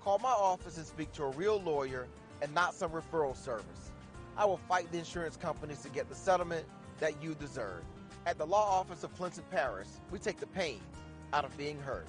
Call 0.00 0.18
my 0.18 0.30
office 0.30 0.76
and 0.76 0.86
speak 0.86 1.12
to 1.12 1.24
a 1.24 1.30
real 1.30 1.60
lawyer 1.62 2.08
and 2.42 2.52
not 2.54 2.74
some 2.74 2.90
referral 2.90 3.36
service. 3.36 3.92
I 4.36 4.44
will 4.44 4.60
fight 4.68 4.90
the 4.90 4.98
insurance 4.98 5.36
companies 5.36 5.82
to 5.82 5.88
get 5.88 6.08
the 6.08 6.14
settlement 6.14 6.66
that 7.00 7.22
you 7.22 7.34
deserve. 7.34 7.82
At 8.26 8.38
the 8.38 8.46
law 8.46 8.80
office 8.80 9.04
of 9.04 9.14
Clinton 9.16 9.44
Paris, 9.50 10.00
we 10.10 10.18
take 10.18 10.38
the 10.38 10.46
pain 10.46 10.80
out 11.32 11.44
of 11.44 11.56
being 11.56 11.78
hurt. 11.80 12.06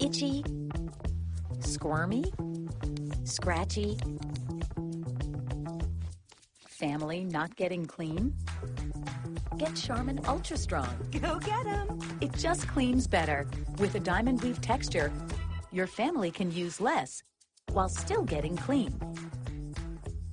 Itchy, 0.00 0.44
squirmy, 1.60 2.24
scratchy, 3.24 3.98
family 6.68 7.24
not 7.24 7.56
getting 7.56 7.86
clean? 7.86 8.34
Get 9.56 9.74
Charmin 9.74 10.20
Ultra 10.26 10.56
Strong. 10.58 10.94
Go 11.22 11.38
get 11.38 11.64
them. 11.64 11.98
It 12.20 12.32
just 12.34 12.68
cleans 12.68 13.06
better. 13.06 13.46
With 13.78 13.94
a 13.94 14.00
diamond 14.00 14.42
weave 14.42 14.60
texture, 14.60 15.10
your 15.72 15.86
family 15.86 16.30
can 16.30 16.52
use 16.52 16.80
less 16.80 17.22
while 17.72 17.88
still 17.88 18.22
getting 18.22 18.56
clean. 18.56 18.98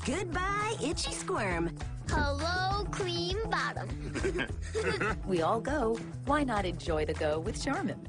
Goodbye, 0.06 0.76
itchy 0.84 1.14
squirm. 1.14 1.76
Hello, 2.10 2.84
cream 2.92 3.38
bottom. 3.50 3.88
we 5.28 5.42
all 5.42 5.62
go. 5.62 5.98
Why 6.26 6.44
not 6.44 6.66
enjoy 6.66 7.06
the 7.06 7.14
go 7.14 7.40
with 7.40 7.64
Charmin? 7.64 8.08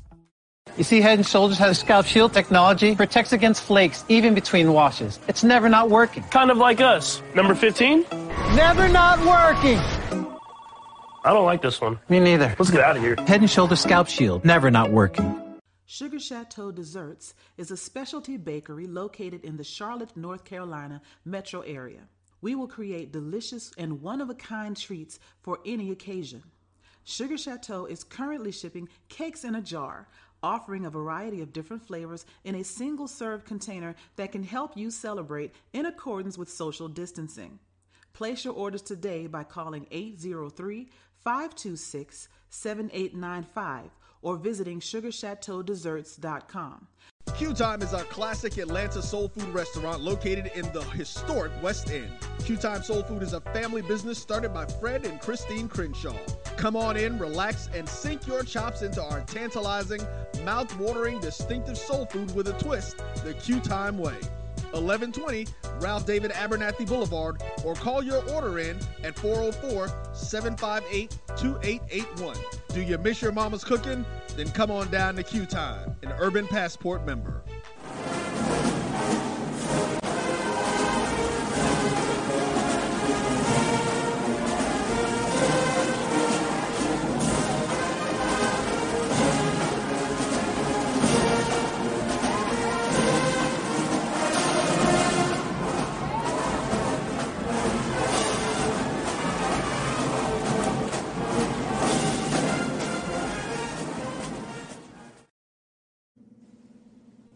You 0.76 0.82
see, 0.82 1.00
Head 1.00 1.18
and 1.18 1.26
Shoulders 1.26 1.58
has 1.58 1.78
scalp 1.78 2.04
shield 2.04 2.32
technology, 2.32 2.96
protects 2.96 3.32
against 3.32 3.62
flakes 3.62 4.04
even 4.08 4.34
between 4.34 4.72
washes. 4.72 5.20
It's 5.28 5.44
never 5.44 5.68
not 5.68 5.88
working. 5.88 6.24
Kind 6.24 6.50
of 6.50 6.56
like 6.56 6.80
us. 6.80 7.22
Number 7.34 7.54
15? 7.54 8.04
Never 8.56 8.88
not 8.88 9.20
working. 9.20 9.78
I 11.26 11.32
don't 11.32 11.46
like 11.46 11.62
this 11.62 11.80
one. 11.80 12.00
Me 12.08 12.18
neither. 12.18 12.56
Let's 12.58 12.72
get 12.72 12.80
out 12.80 12.96
of 12.96 13.02
here. 13.02 13.14
Head 13.26 13.40
and 13.40 13.48
Shoulders 13.48 13.80
Scalp 13.80 14.08
Shield, 14.08 14.44
never 14.44 14.68
not 14.68 14.90
working. 14.90 15.40
Sugar 15.86 16.18
Chateau 16.18 16.72
Desserts 16.72 17.34
is 17.56 17.70
a 17.70 17.76
specialty 17.76 18.36
bakery 18.36 18.88
located 18.88 19.44
in 19.44 19.56
the 19.56 19.62
Charlotte, 19.64 20.16
North 20.16 20.44
Carolina 20.44 21.00
metro 21.24 21.60
area. 21.60 22.00
We 22.40 22.56
will 22.56 22.66
create 22.66 23.12
delicious 23.12 23.70
and 23.78 24.02
one 24.02 24.20
of 24.20 24.28
a 24.28 24.34
kind 24.34 24.76
treats 24.76 25.20
for 25.40 25.60
any 25.64 25.92
occasion. 25.92 26.42
Sugar 27.06 27.36
Chateau 27.36 27.84
is 27.84 28.02
currently 28.02 28.50
shipping 28.50 28.88
cakes 29.10 29.44
in 29.44 29.54
a 29.54 29.60
jar, 29.60 30.08
offering 30.44 30.84
a 30.84 30.90
variety 30.90 31.40
of 31.40 31.54
different 31.54 31.82
flavors 31.82 32.26
in 32.44 32.54
a 32.54 32.62
single 32.62 33.08
serve 33.08 33.46
container 33.46 33.94
that 34.16 34.30
can 34.30 34.42
help 34.42 34.76
you 34.76 34.90
celebrate 34.90 35.54
in 35.72 35.86
accordance 35.86 36.36
with 36.36 36.50
social 36.50 36.86
distancing. 36.86 37.58
Place 38.12 38.44
your 38.44 38.52
orders 38.52 38.82
today 38.82 39.26
by 39.26 39.42
calling 39.42 39.86
803 39.90 40.86
526 41.24 42.28
7895 42.50 43.90
or 44.24 44.36
visiting 44.36 44.80
sugarchateaudesserts.com. 44.80 46.88
Q 47.36 47.54
Time 47.54 47.82
is 47.82 47.94
our 47.94 48.04
classic 48.04 48.58
Atlanta 48.58 49.02
soul 49.02 49.28
food 49.28 49.48
restaurant 49.48 50.02
located 50.02 50.52
in 50.54 50.70
the 50.72 50.82
historic 50.82 51.50
West 51.62 51.90
End. 51.90 52.10
Q 52.44 52.56
Time 52.56 52.82
Soul 52.82 53.02
Food 53.02 53.22
is 53.22 53.32
a 53.32 53.40
family 53.40 53.82
business 53.82 54.18
started 54.18 54.52
by 54.52 54.66
Fred 54.66 55.06
and 55.06 55.20
Christine 55.20 55.68
Crenshaw. 55.68 56.16
Come 56.56 56.76
on 56.76 56.96
in, 56.96 57.18
relax, 57.18 57.68
and 57.74 57.88
sink 57.88 58.26
your 58.26 58.44
chops 58.44 58.82
into 58.82 59.02
our 59.02 59.22
tantalizing, 59.22 60.00
mouth-watering, 60.44 61.20
distinctive 61.20 61.78
soul 61.78 62.06
food 62.06 62.34
with 62.34 62.48
a 62.48 62.52
twist, 62.54 63.02
the 63.24 63.34
Q 63.34 63.60
Time 63.60 63.98
way. 63.98 64.16
1120 64.74 65.46
Ralph 65.80 66.06
David 66.06 66.30
Abernathy 66.32 66.86
Boulevard, 66.86 67.42
or 67.64 67.74
call 67.74 68.02
your 68.02 68.22
order 68.30 68.58
in 68.58 68.78
at 69.02 69.18
404 69.18 69.88
758 70.12 71.10
2881. 71.36 72.36
Do 72.68 72.82
you 72.82 72.98
miss 72.98 73.22
your 73.22 73.32
mama's 73.32 73.64
cooking? 73.64 74.04
Then 74.36 74.50
come 74.50 74.70
on 74.70 74.90
down 74.90 75.16
to 75.16 75.22
Q 75.22 75.46
Time, 75.46 75.96
an 76.02 76.12
Urban 76.18 76.46
Passport 76.46 77.06
member. 77.06 77.42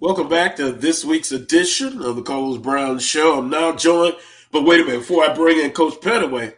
Welcome 0.01 0.29
back 0.29 0.55
to 0.57 0.71
this 0.71 1.05
week's 1.05 1.33
edition 1.33 2.03
of 2.05 2.15
the 2.15 2.23
Carlos 2.23 2.59
Brown 2.59 3.01
Show. 3.01 3.37
I'm 3.37 3.51
now 3.51 3.75
joined, 3.75 4.15
but 4.53 4.63
wait 4.63 4.81
a 4.83 4.85
minute, 4.85 5.01
before 5.01 5.29
I 5.29 5.35
bring 5.35 5.59
in 5.59 5.73
Coach 5.73 5.95
Pettaway, 5.95 6.55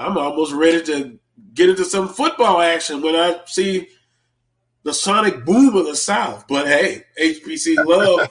I'm 0.00 0.18
almost 0.18 0.52
ready 0.52 0.82
to 0.86 1.20
get 1.54 1.70
into 1.70 1.84
some 1.84 2.08
football 2.08 2.60
action 2.60 3.00
when 3.00 3.14
I 3.14 3.40
see 3.46 3.86
the 4.82 4.92
sonic 4.92 5.44
boom 5.44 5.76
of 5.76 5.86
the 5.86 5.94
South. 5.94 6.46
But 6.48 6.66
hey, 6.66 7.04
HPC 7.22 7.76
love. 7.86 8.28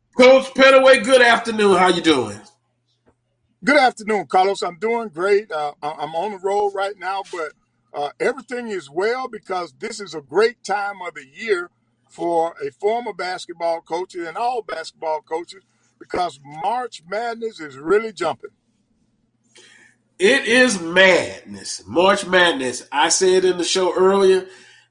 Coach 0.16 0.54
Pettaway, 0.54 1.02
good 1.02 1.20
afternoon. 1.20 1.76
How 1.76 1.88
you 1.88 2.02
doing? 2.02 2.40
Good 3.64 3.78
afternoon, 3.78 4.26
Carlos. 4.26 4.62
I'm 4.62 4.78
doing 4.78 5.08
great. 5.08 5.50
Uh, 5.50 5.72
I'm 5.82 6.14
on 6.14 6.30
the 6.30 6.38
road 6.38 6.70
right 6.72 6.96
now, 6.96 7.24
but 7.32 7.52
uh, 7.92 8.10
everything 8.20 8.68
is 8.68 8.88
well 8.88 9.26
because 9.26 9.74
this 9.80 10.00
is 10.00 10.14
a 10.14 10.20
great 10.20 10.62
time 10.62 11.02
of 11.02 11.14
the 11.14 11.26
year 11.26 11.68
for 12.12 12.54
a 12.62 12.70
former 12.70 13.14
basketball 13.14 13.80
coach 13.80 14.14
and 14.14 14.36
all 14.36 14.60
basketball 14.62 15.22
coaches 15.22 15.62
because 15.98 16.38
March 16.62 17.02
Madness 17.08 17.58
is 17.58 17.76
really 17.78 18.12
jumping. 18.12 18.50
It 20.18 20.46
is 20.46 20.80
madness. 20.80 21.82
March 21.86 22.26
Madness. 22.26 22.86
I 22.92 23.08
said 23.08 23.44
in 23.44 23.56
the 23.56 23.64
show 23.64 23.96
earlier, 23.96 24.46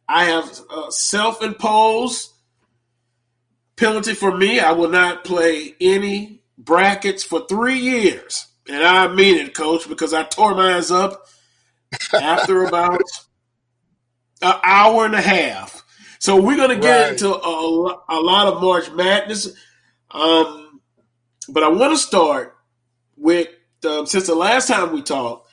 I 0.08 0.26
have 0.26 0.60
uh, 0.70 0.90
self 0.90 1.44
imposed 1.44 2.32
penalty 3.76 4.14
for 4.14 4.36
me. 4.36 4.60
I 4.60 4.72
will 4.72 4.90
not 4.90 5.24
play 5.24 5.76
any 5.80 6.42
brackets 6.58 7.24
for 7.24 7.46
three 7.48 7.80
years. 7.80 8.48
And 8.68 8.84
I 8.84 9.08
mean 9.14 9.38
it, 9.38 9.54
coach, 9.54 9.88
because 9.88 10.14
I 10.14 10.24
tore 10.24 10.56
mine 10.56 10.84
up 10.92 11.28
after 12.14 12.64
about 12.64 13.02
an 14.42 14.56
hour 14.64 15.06
and 15.06 15.16
a 15.16 15.22
half. 15.22 15.86
So 16.22 16.40
we're 16.40 16.56
going 16.56 16.70
to 16.70 16.76
get 16.76 17.02
Right. 17.02 17.12
into 17.14 17.30
a, 17.34 18.00
a 18.10 18.20
lot 18.22 18.46
of 18.46 18.62
March 18.62 18.92
Madness. 18.92 19.48
Um, 20.12 20.80
but 21.50 21.64
I 21.64 21.68
want 21.70 21.94
to 21.94 21.98
start 21.98 22.56
with, 23.18 23.48
um, 23.88 24.06
since 24.06 24.28
the 24.28 24.36
last 24.36 24.68
time 24.68 24.94
we 24.94 25.02
talked, 25.02 25.50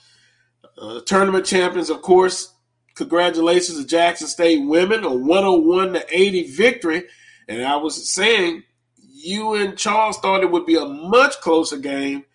uh, 0.76 1.00
tournament 1.06 1.46
champions, 1.46 1.88
of 1.88 2.02
course, 2.02 2.52
congratulations 2.96 3.80
to 3.80 3.86
Jackson 3.86 4.26
State 4.26 4.58
women, 4.68 5.04
a 5.04 5.10
101 5.10 5.94
to 5.94 6.04
80 6.10 6.48
victory. 6.48 7.04
And 7.48 7.64
I 7.64 7.76
was 7.76 8.10
saying, 8.10 8.62
you 8.98 9.54
and 9.54 9.74
Charles 9.74 10.18
thought 10.18 10.42
it 10.42 10.50
would 10.50 10.66
be 10.66 10.76
a 10.76 10.84
much 10.84 11.40
closer 11.40 11.78
game. 11.78 12.26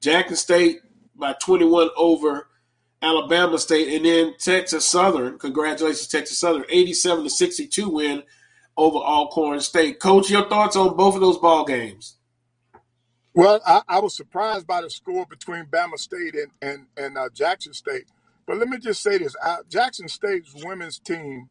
Jackson 0.00 0.34
State 0.36 0.80
by 1.14 1.36
21 1.40 1.90
over 1.96 2.48
Alabama 3.02 3.58
State, 3.58 3.94
and 3.94 4.04
then 4.04 4.34
Texas 4.38 4.86
Southern. 4.86 5.38
Congratulations, 5.38 6.08
Texas 6.08 6.38
Southern, 6.38 6.64
87 6.68 7.24
to 7.24 7.30
62 7.30 7.88
win 7.88 8.22
over 8.76 8.98
Alcorn 8.98 9.60
State. 9.60 10.00
Coach, 10.00 10.30
your 10.30 10.48
thoughts 10.48 10.76
on 10.76 10.96
both 10.96 11.14
of 11.14 11.20
those 11.20 11.38
ball 11.38 11.64
games? 11.64 12.16
Well, 13.34 13.60
I, 13.66 13.82
I 13.88 14.00
was 14.00 14.16
surprised 14.16 14.66
by 14.66 14.82
the 14.82 14.90
score 14.90 15.26
between 15.26 15.66
Bama 15.66 15.98
State 15.98 16.34
and 16.34 16.50
and, 16.62 16.86
and 16.96 17.18
uh, 17.18 17.28
Jackson 17.34 17.72
State. 17.74 18.06
But 18.46 18.58
let 18.58 18.68
me 18.68 18.78
just 18.78 19.02
say 19.02 19.18
this: 19.18 19.36
Jackson 19.68 20.08
State's 20.08 20.54
women's 20.64 20.98
team 20.98 21.48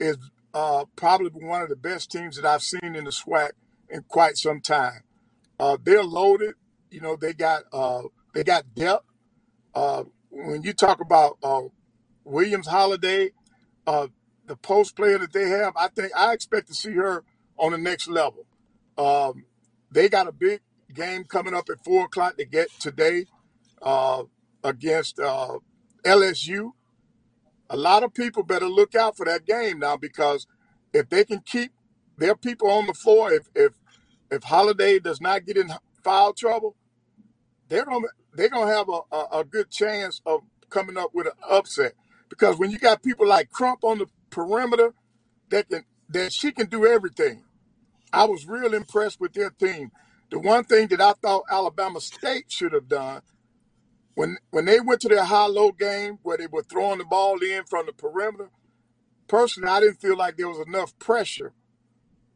is 0.00 0.18
uh, 0.54 0.84
probably 0.96 1.30
one 1.30 1.62
of 1.62 1.68
the 1.68 1.76
best 1.76 2.10
teams 2.10 2.36
that 2.36 2.46
I've 2.46 2.62
seen 2.62 2.94
in 2.94 3.04
the 3.04 3.10
SWAC 3.10 3.50
in 3.90 4.02
quite 4.08 4.36
some 4.36 4.60
time. 4.60 5.02
Uh, 5.58 5.76
they're 5.82 6.04
loaded. 6.04 6.54
You 6.90 7.00
know, 7.00 7.16
they 7.16 7.32
got 7.32 7.64
uh, 7.72 8.02
they 8.34 8.44
got 8.44 8.74
depth. 8.74 9.04
Uh, 9.74 10.04
when 10.34 10.62
you 10.62 10.72
talk 10.72 11.00
about 11.00 11.38
uh, 11.42 11.62
Williams 12.24 12.66
Holiday, 12.66 13.30
uh, 13.86 14.08
the 14.46 14.56
post 14.56 14.96
player 14.96 15.18
that 15.18 15.32
they 15.32 15.48
have, 15.48 15.74
I 15.76 15.88
think 15.88 16.12
I 16.16 16.32
expect 16.32 16.68
to 16.68 16.74
see 16.74 16.92
her 16.92 17.24
on 17.58 17.72
the 17.72 17.78
next 17.78 18.08
level. 18.08 18.46
Um, 18.98 19.44
they 19.90 20.08
got 20.08 20.26
a 20.26 20.32
big 20.32 20.60
game 20.92 21.24
coming 21.24 21.54
up 21.54 21.68
at 21.70 21.84
four 21.84 22.06
o'clock 22.06 22.36
to 22.36 22.44
get 22.44 22.68
today 22.80 23.26
uh, 23.80 24.24
against 24.62 25.18
uh, 25.20 25.58
LSU. 26.04 26.72
A 27.70 27.76
lot 27.76 28.02
of 28.02 28.12
people 28.12 28.42
better 28.42 28.68
look 28.68 28.94
out 28.94 29.16
for 29.16 29.24
that 29.26 29.46
game 29.46 29.78
now 29.78 29.96
because 29.96 30.46
if 30.92 31.08
they 31.08 31.24
can 31.24 31.40
keep 31.40 31.72
their 32.18 32.36
people 32.36 32.70
on 32.70 32.86
the 32.86 32.94
floor, 32.94 33.32
if 33.32 33.48
if 33.54 33.72
if 34.30 34.44
Holiday 34.44 34.98
does 34.98 35.20
not 35.20 35.46
get 35.46 35.56
in 35.56 35.70
foul 36.02 36.32
trouble, 36.32 36.76
they're 37.68 37.86
gonna 37.86 38.08
they're 38.34 38.50
gonna 38.50 38.72
have 38.72 38.88
a, 38.88 39.00
a, 39.14 39.40
a 39.40 39.44
good 39.44 39.70
chance 39.70 40.20
of 40.26 40.42
coming 40.70 40.98
up 40.98 41.10
with 41.14 41.26
an 41.26 41.32
upset 41.50 41.94
because 42.28 42.58
when 42.58 42.70
you 42.70 42.78
got 42.78 43.02
people 43.02 43.26
like 43.28 43.50
Crump 43.50 43.84
on 43.84 43.98
the 43.98 44.06
perimeter 44.30 44.92
that 45.50 45.68
can 45.68 45.84
that 46.10 46.32
she 46.32 46.52
can 46.52 46.68
do 46.68 46.86
everything. 46.86 47.44
I 48.12 48.24
was 48.26 48.46
real 48.46 48.74
impressed 48.74 49.20
with 49.20 49.34
their 49.34 49.50
team. 49.50 49.92
The 50.30 50.40
one 50.40 50.64
thing 50.64 50.88
that 50.88 51.00
I 51.02 51.14
thought 51.14 51.44
Alabama 51.50 52.00
State 52.00 52.46
should 52.52 52.72
have 52.74 52.88
done 52.88 53.22
when 54.14 54.38
when 54.50 54.66
they 54.66 54.80
went 54.80 55.02
to 55.02 55.08
their 55.08 55.24
high-low 55.24 55.72
game 55.72 56.18
where 56.22 56.38
they 56.38 56.48
were 56.48 56.64
throwing 56.64 56.98
the 56.98 57.04
ball 57.04 57.38
in 57.42 57.64
from 57.64 57.86
the 57.86 57.92
perimeter, 57.92 58.50
personally, 59.28 59.70
I 59.70 59.80
didn't 59.80 60.00
feel 60.02 60.16
like 60.16 60.36
there 60.36 60.48
was 60.48 60.66
enough 60.66 60.98
pressure 60.98 61.54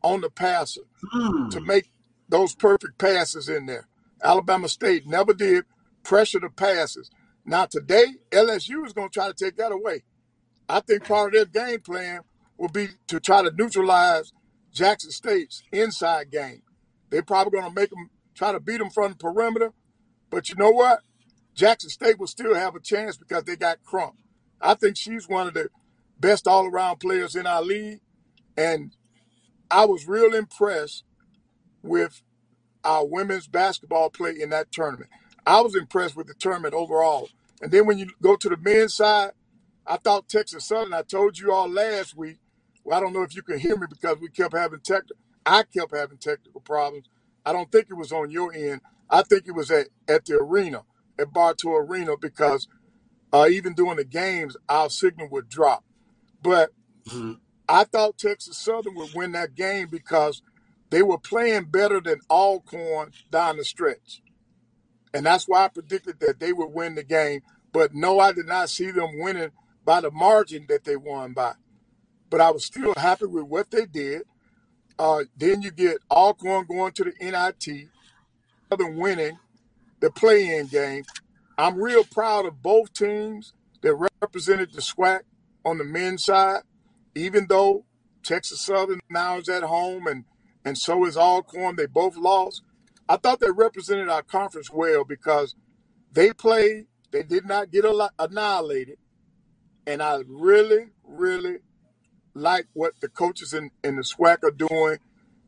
on 0.03 0.23
the 0.23 0.31
passer 0.31 0.83
Hmm. 1.13 1.49
to 1.51 1.61
make 1.61 1.91
those 2.29 2.55
perfect 2.55 2.99
passes 2.99 3.49
in 3.49 3.67
there. 3.67 3.88
Alabama 4.23 4.69
State 4.69 5.07
never 5.07 5.33
did 5.33 5.65
pressure 6.03 6.41
the 6.41 6.51
passes. 6.51 7.11
Now 7.45 7.67
today, 7.67 8.07
LSU 8.31 8.87
is 8.87 8.93
going 8.93 9.09
to 9.09 9.15
try 9.15 9.29
to 9.29 9.35
take 9.35 9.57
that 9.57 9.73
away. 9.73 10.03
I 10.69 10.81
think 10.81 11.05
part 11.05 11.35
of 11.35 11.53
their 11.53 11.69
game 11.69 11.81
plan 11.81 12.21
will 12.59 12.69
be 12.69 12.89
to 13.07 13.21
try 13.21 13.43
to 13.43 13.51
neutralize 13.51 14.33
Jackson 14.73 15.11
State's 15.11 15.63
inside 15.73 16.31
game. 16.31 16.63
They're 17.11 17.23
probably 17.23 17.59
going 17.59 17.73
to 17.73 17.81
make 17.81 17.91
them 17.91 18.11
try 18.35 18.53
to 18.53 18.61
beat 18.61 18.79
them 18.79 18.91
from 18.91 19.13
the 19.13 19.17
perimeter. 19.17 19.73
But 20.31 20.49
you 20.49 20.57
know 20.57 20.71
what? 20.71 21.01
Jackson 21.55 21.91
State 21.91 22.19
will 22.19 22.27
still 22.27 22.55
have 22.55 22.75
a 22.75 22.81
chance 22.81 23.17
because 23.17 23.45
they 23.45 23.57
got 23.57 23.83
Crump. 23.83 24.17
I 24.61 24.75
think 24.75 24.97
she's 24.97 25.29
one 25.29 25.47
of 25.49 25.55
the 25.55 25.71
best 26.21 26.47
all 26.47 26.67
around 26.67 27.01
players 27.01 27.35
in 27.35 27.47
our 27.47 27.63
league. 27.63 28.01
And 28.57 28.95
I 29.71 29.87
was 29.87 30.07
real 30.07 30.35
impressed 30.35 31.05
with 31.83 32.23
our 32.85 33.07
women's 33.07 33.47
basketball 33.47 34.11
play 34.11 34.35
in 34.41 34.51
that 34.51 34.73
tournament. 34.73 35.11
I 35.47 35.61
was 35.61 35.75
impressed 35.75 36.17
with 36.17 36.27
the 36.27 36.35
tournament 36.35 36.75
overall. 36.75 37.29
And 37.61 37.73
then 37.73 37.87
when 37.87 37.99
you 37.99 38.09
go 38.23 38.37
to 38.37 38.49
the 38.49 38.57
men's 38.57 38.95
side, 38.95 39.33
I 39.87 39.97
thought 39.97 40.29
Texas 40.29 40.67
Southern, 40.67 40.93
I 40.95 41.03
told 41.03 41.39
you 41.39 41.53
all 41.53 41.69
last 41.69 42.17
week, 42.17 42.39
well, 42.85 42.99
I 42.99 43.01
don't 43.01 43.13
know 43.13 43.23
if 43.23 43.35
you 43.35 43.43
can 43.43 43.59
hear 43.59 43.77
me 43.77 43.87
because 43.89 44.19
we 44.21 44.29
kept 44.29 44.55
having 44.55 44.81
tech 44.81 45.05
I 45.47 45.63
kept 45.63 45.97
having 45.97 46.19
technical 46.19 46.61
problems. 46.61 47.09
I 47.45 47.53
don't 47.53 47.73
think 47.73 47.87
it 47.91 47.95
was 47.95 48.13
on 48.13 48.31
your 48.31 48.53
end. 48.53 48.83
I 49.09 49.23
think 49.23 49.45
it 49.47 49.53
was 49.53 49.71
at, 49.71 49.89
at 50.07 50.27
the 50.27 50.37
arena, 50.37 50.83
at 51.19 51.33
Bartow 51.33 51.73
Arena, 51.77 52.17
because 52.21 52.69
uh, 53.33 53.49
even 53.51 53.75
during 53.75 53.97
the 53.97 54.05
games, 54.05 54.57
our 54.69 54.91
signal 54.91 55.29
would 55.31 55.49
drop. 55.49 55.85
But 56.43 56.71
I 57.69 57.85
thought 57.85 58.19
Texas 58.19 58.59
Southern 58.59 58.95
would 58.97 59.15
win 59.15 59.33
that 59.33 59.55
game 59.55 59.89
because 59.91 60.43
they 60.91 61.03
were 61.03 61.19
playing 61.19 61.67
better 61.67 62.01
than 62.01 62.21
Alcorn 62.31 63.13
down 63.31 63.59
the 63.59 63.65
stretch. 63.65 64.23
And 65.13 65.27
that's 65.27 65.49
why 65.49 65.65
I 65.65 65.69
predicted 65.69 66.21
that 66.21 66.41
they 66.41 66.53
would 66.53 66.73
win 66.73 66.95
the 66.95 67.05
game. 67.05 67.43
But 67.73 67.95
no, 67.95 68.19
I 68.21 68.33
did 68.33 68.47
not 68.47 68.71
see 68.71 68.91
them 68.91 69.19
winning 69.19 69.51
by 69.85 70.01
the 70.01 70.11
margin 70.11 70.67
that 70.69 70.85
they 70.85 70.97
won 70.97 71.33
by. 71.33 71.55
But 72.31 72.41
I 72.41 72.51
was 72.51 72.65
still 72.65 72.95
happy 72.97 73.27
with 73.27 73.45
what 73.45 73.71
they 73.71 73.87
did. 73.87 74.23
Uh, 74.99 75.25
then 75.37 75.63
you 75.63 75.71
get 75.71 75.99
Alcorn 76.11 76.67
going 76.67 76.93
to 76.93 77.05
the 77.05 77.13
NIT, 77.21 77.89
Southern 78.69 78.97
winning 78.97 79.39
the 80.01 80.11
play-in 80.11 80.67
game. 80.67 81.05
I'm 81.57 81.81
real 81.81 82.05
proud 82.05 82.47
of 82.47 82.63
both 82.63 82.93
teams 82.93 83.53
that 83.83 83.95
represented 83.95 84.73
the 84.73 84.81
SWAC 84.81 85.21
on 85.65 85.79
the 85.79 85.85
men's 85.85 86.25
side, 86.25 86.63
even 87.15 87.47
though 87.49 87.85
Texas 88.23 88.61
Southern 88.61 89.01
now 89.11 89.39
is 89.39 89.49
at 89.49 89.63
home 89.63 90.07
and 90.07 90.25
and 90.69 90.77
so 90.77 91.07
is 91.07 91.17
Alcorn. 91.17 91.77
They 91.77 91.87
both 91.87 92.17
lost. 92.19 92.63
I 93.09 93.17
thought 93.17 93.41
they 93.41 93.51
represented 93.51 94.11
our 94.11 94.23
conference 94.23 94.71
well 94.71 95.03
because 95.03 95.55
they 96.13 96.35
played. 96.35 96.89
They 97.11 97.23
did 97.23 97.47
not 97.47 97.71
get 97.71 97.87
annihilated, 98.19 98.99
and 99.87 100.03
I 100.03 100.21
really, 100.29 100.89
really 101.03 101.61
like 102.35 102.67
what 102.75 103.01
the 103.01 103.09
coaches 103.09 103.55
in, 103.55 103.71
in 103.83 103.97
the 103.97 104.03
SWAC 104.03 104.45
are 104.45 104.51
doing, 104.51 104.99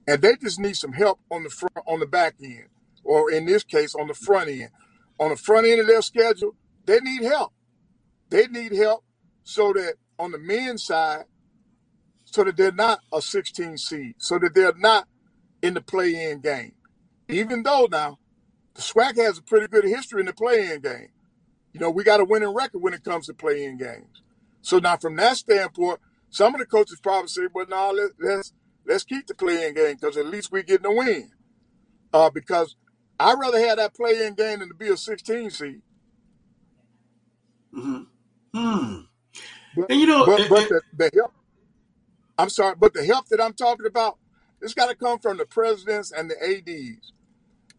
and 0.08 0.22
they 0.22 0.36
just 0.36 0.58
need 0.58 0.76
some 0.76 0.94
help 0.94 1.20
on 1.30 1.42
the 1.42 1.50
front, 1.50 1.76
on 1.86 2.00
the 2.00 2.06
back 2.06 2.36
end, 2.42 2.68
or 3.04 3.30
in 3.30 3.44
this 3.44 3.62
case, 3.62 3.94
on 3.94 4.06
the 4.06 4.14
front 4.14 4.48
end. 4.48 4.70
On 5.18 5.28
the 5.28 5.36
front 5.36 5.66
end 5.66 5.82
of 5.82 5.86
their 5.86 6.00
schedule, 6.00 6.56
they 6.86 6.98
need 7.00 7.24
help. 7.24 7.52
They 8.30 8.46
need 8.46 8.72
help 8.72 9.04
so 9.44 9.74
that 9.74 9.96
on 10.18 10.32
the 10.32 10.38
men's 10.38 10.84
side, 10.86 11.24
so 12.24 12.42
that 12.44 12.56
they're 12.56 12.72
not 12.72 13.00
a 13.12 13.20
16 13.20 13.76
seed, 13.76 14.14
so 14.16 14.38
that 14.38 14.54
they're 14.54 14.72
not 14.78 15.06
in 15.62 15.74
the 15.74 15.80
play-in 15.80 16.40
game. 16.40 16.72
Even 17.28 17.62
though 17.62 17.88
now 17.90 18.18
the 18.74 18.82
SWAC 18.82 19.16
has 19.16 19.38
a 19.38 19.42
pretty 19.42 19.68
good 19.68 19.84
history 19.84 20.20
in 20.20 20.26
the 20.26 20.32
play-in 20.32 20.80
game. 20.80 21.08
You 21.72 21.80
know, 21.80 21.90
we 21.90 22.02
got 22.02 22.20
a 22.20 22.24
winning 22.24 22.54
record 22.54 22.82
when 22.82 22.94
it 22.94 23.04
comes 23.04 23.26
to 23.26 23.34
play-in 23.34 23.76
games. 23.76 24.22
So 24.62 24.78
now, 24.78 24.96
from 24.96 25.16
that 25.16 25.36
standpoint, 25.36 26.00
some 26.30 26.54
of 26.54 26.60
the 26.60 26.66
coaches 26.66 27.00
probably 27.02 27.28
say, 27.28 27.42
"Well, 27.52 27.66
now 27.68 27.92
let, 27.92 28.10
let's 28.20 28.52
let's 28.86 29.04
keep 29.04 29.26
the 29.26 29.34
play-in 29.34 29.74
game 29.74 29.96
because 30.00 30.16
at 30.16 30.26
least 30.26 30.50
we're 30.50 30.62
getting 30.62 30.86
a 30.86 30.92
win." 30.92 31.30
Uh, 32.12 32.30
because 32.30 32.76
I'd 33.18 33.38
rather 33.38 33.58
have 33.58 33.76
that 33.76 33.94
play-in 33.94 34.34
game 34.34 34.58
than 34.58 34.68
to 34.68 34.74
be 34.74 34.88
a 34.88 34.96
16 34.96 35.50
seed. 35.50 35.82
Hmm. 37.72 38.02
Hmm. 38.52 39.00
But 39.76 39.90
And 39.90 40.00
you 40.00 40.06
know, 40.06 40.26
but 40.26 40.48
but 40.48 40.62
it, 40.62 40.68
the, 40.68 40.82
the 40.96 41.10
help. 41.14 41.32
I'm 42.36 42.48
sorry, 42.48 42.74
but 42.78 42.94
the 42.94 43.04
help 43.04 43.26
that 43.28 43.40
I'm 43.40 43.52
talking 43.52 43.86
about, 43.86 44.18
it's 44.60 44.74
got 44.74 44.88
to 44.90 44.96
come 44.96 45.18
from 45.18 45.38
the 45.38 45.46
presidents 45.46 46.12
and 46.12 46.30
the 46.30 46.36
ads. 46.42 47.12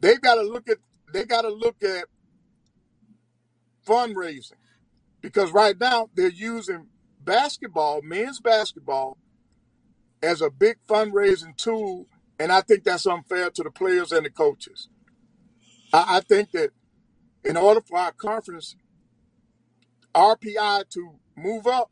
They've 0.01 0.21
got 0.21 0.35
to 0.35 0.43
look 0.43 0.69
at 0.69 0.77
they 1.13 1.25
got 1.25 1.41
to 1.43 1.49
look 1.49 1.83
at 1.83 2.05
fundraising 3.87 4.53
because 5.21 5.51
right 5.51 5.79
now 5.79 6.09
they're 6.15 6.29
using 6.29 6.87
basketball, 7.23 8.01
men's 8.01 8.39
basketball, 8.39 9.17
as 10.23 10.41
a 10.41 10.49
big 10.49 10.77
fundraising 10.87 11.55
tool, 11.57 12.07
and 12.39 12.51
I 12.51 12.61
think 12.61 12.83
that's 12.83 13.07
unfair 13.07 13.49
to 13.51 13.63
the 13.63 13.71
players 13.71 14.11
and 14.11 14.25
the 14.25 14.29
coaches. 14.29 14.89
I, 15.93 16.17
I 16.17 16.21
think 16.21 16.51
that 16.51 16.71
in 17.43 17.57
order 17.57 17.81
for 17.81 17.97
our 17.97 18.11
conference 18.11 18.75
RPI 20.15 20.89
to 20.91 21.15
move 21.37 21.67
up, 21.67 21.91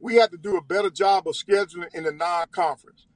we 0.00 0.16
have 0.16 0.30
to 0.30 0.38
do 0.38 0.56
a 0.56 0.62
better 0.62 0.90
job 0.90 1.28
of 1.28 1.34
scheduling 1.34 1.94
in 1.94 2.04
the 2.04 2.12
non-conference. 2.12 3.07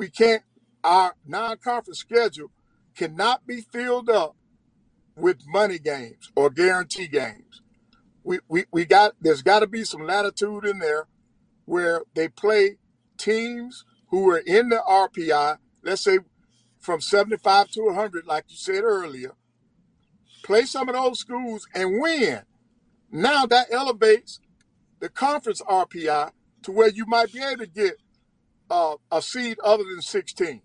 We 0.00 0.08
can't 0.08 0.42
our 0.82 1.14
non-conference 1.26 1.98
schedule 1.98 2.50
cannot 2.96 3.46
be 3.46 3.60
filled 3.60 4.08
up 4.08 4.34
with 5.14 5.46
money 5.46 5.78
games 5.78 6.32
or 6.34 6.48
guarantee 6.48 7.06
games. 7.06 7.60
We 8.24 8.38
we, 8.48 8.64
we 8.72 8.86
got 8.86 9.12
there's 9.20 9.42
got 9.42 9.60
to 9.60 9.66
be 9.66 9.84
some 9.84 10.06
latitude 10.06 10.64
in 10.64 10.78
there 10.78 11.06
where 11.66 12.00
they 12.14 12.28
play 12.28 12.78
teams 13.18 13.84
who 14.08 14.30
are 14.30 14.38
in 14.38 14.70
the 14.70 14.82
RPI, 14.88 15.58
let's 15.84 16.02
say 16.02 16.20
from 16.78 17.02
75 17.02 17.68
to 17.72 17.82
100 17.82 18.26
like 18.26 18.46
you 18.48 18.56
said 18.56 18.84
earlier, 18.84 19.34
play 20.42 20.62
some 20.62 20.88
of 20.88 20.94
those 20.94 21.18
schools 21.18 21.68
and 21.74 22.00
win. 22.00 22.40
Now 23.12 23.44
that 23.44 23.66
elevates 23.70 24.40
the 24.98 25.10
conference 25.10 25.60
RPI 25.60 26.30
to 26.62 26.72
where 26.72 26.88
you 26.88 27.04
might 27.04 27.34
be 27.34 27.42
able 27.42 27.58
to 27.58 27.66
get 27.66 27.96
uh, 28.70 28.96
a 29.10 29.20
seed 29.20 29.58
other 29.62 29.84
than 29.84 30.00
16. 30.00 30.62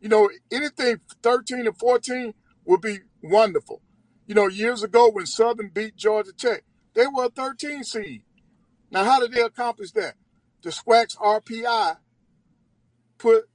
You 0.00 0.08
know, 0.08 0.28
anything 0.50 1.00
13 1.22 1.66
and 1.66 1.78
14 1.78 2.34
would 2.64 2.80
be 2.80 2.98
wonderful. 3.22 3.80
You 4.26 4.34
know, 4.34 4.48
years 4.48 4.82
ago 4.82 5.08
when 5.10 5.26
Southern 5.26 5.68
beat 5.68 5.96
Georgia 5.96 6.32
Tech, 6.32 6.64
they 6.94 7.06
were 7.06 7.26
a 7.26 7.30
13 7.30 7.84
seed. 7.84 8.22
Now, 8.90 9.04
how 9.04 9.20
did 9.20 9.32
they 9.32 9.40
accomplish 9.40 9.92
that? 9.92 10.14
The 10.62 10.70
SWAC's 10.70 11.16
RPI 11.16 11.96
put 13.18 13.48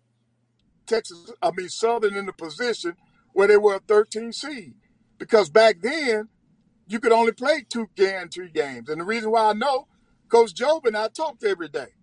Texas, 0.85 1.31
I 1.41 1.51
mean 1.51 1.69
Southern 1.69 2.15
in 2.15 2.25
the 2.25 2.33
position 2.33 2.95
where 3.33 3.47
they 3.47 3.57
were 3.57 3.75
a 3.75 3.79
13 3.79 4.31
seed. 4.31 4.73
Because 5.17 5.49
back 5.49 5.81
then, 5.81 6.29
you 6.87 6.99
could 6.99 7.11
only 7.11 7.33
play 7.33 7.65
two 7.67 7.89
guarantee 7.95 8.47
games. 8.53 8.89
And 8.89 9.01
the 9.01 9.05
reason 9.05 9.31
why 9.31 9.49
I 9.49 9.53
know, 9.53 9.87
Coach 10.29 10.53
Jobe 10.53 10.85
and 10.85 10.97
I 10.97 11.09
talked 11.09 11.43
every 11.43 11.67
day. 11.67 11.96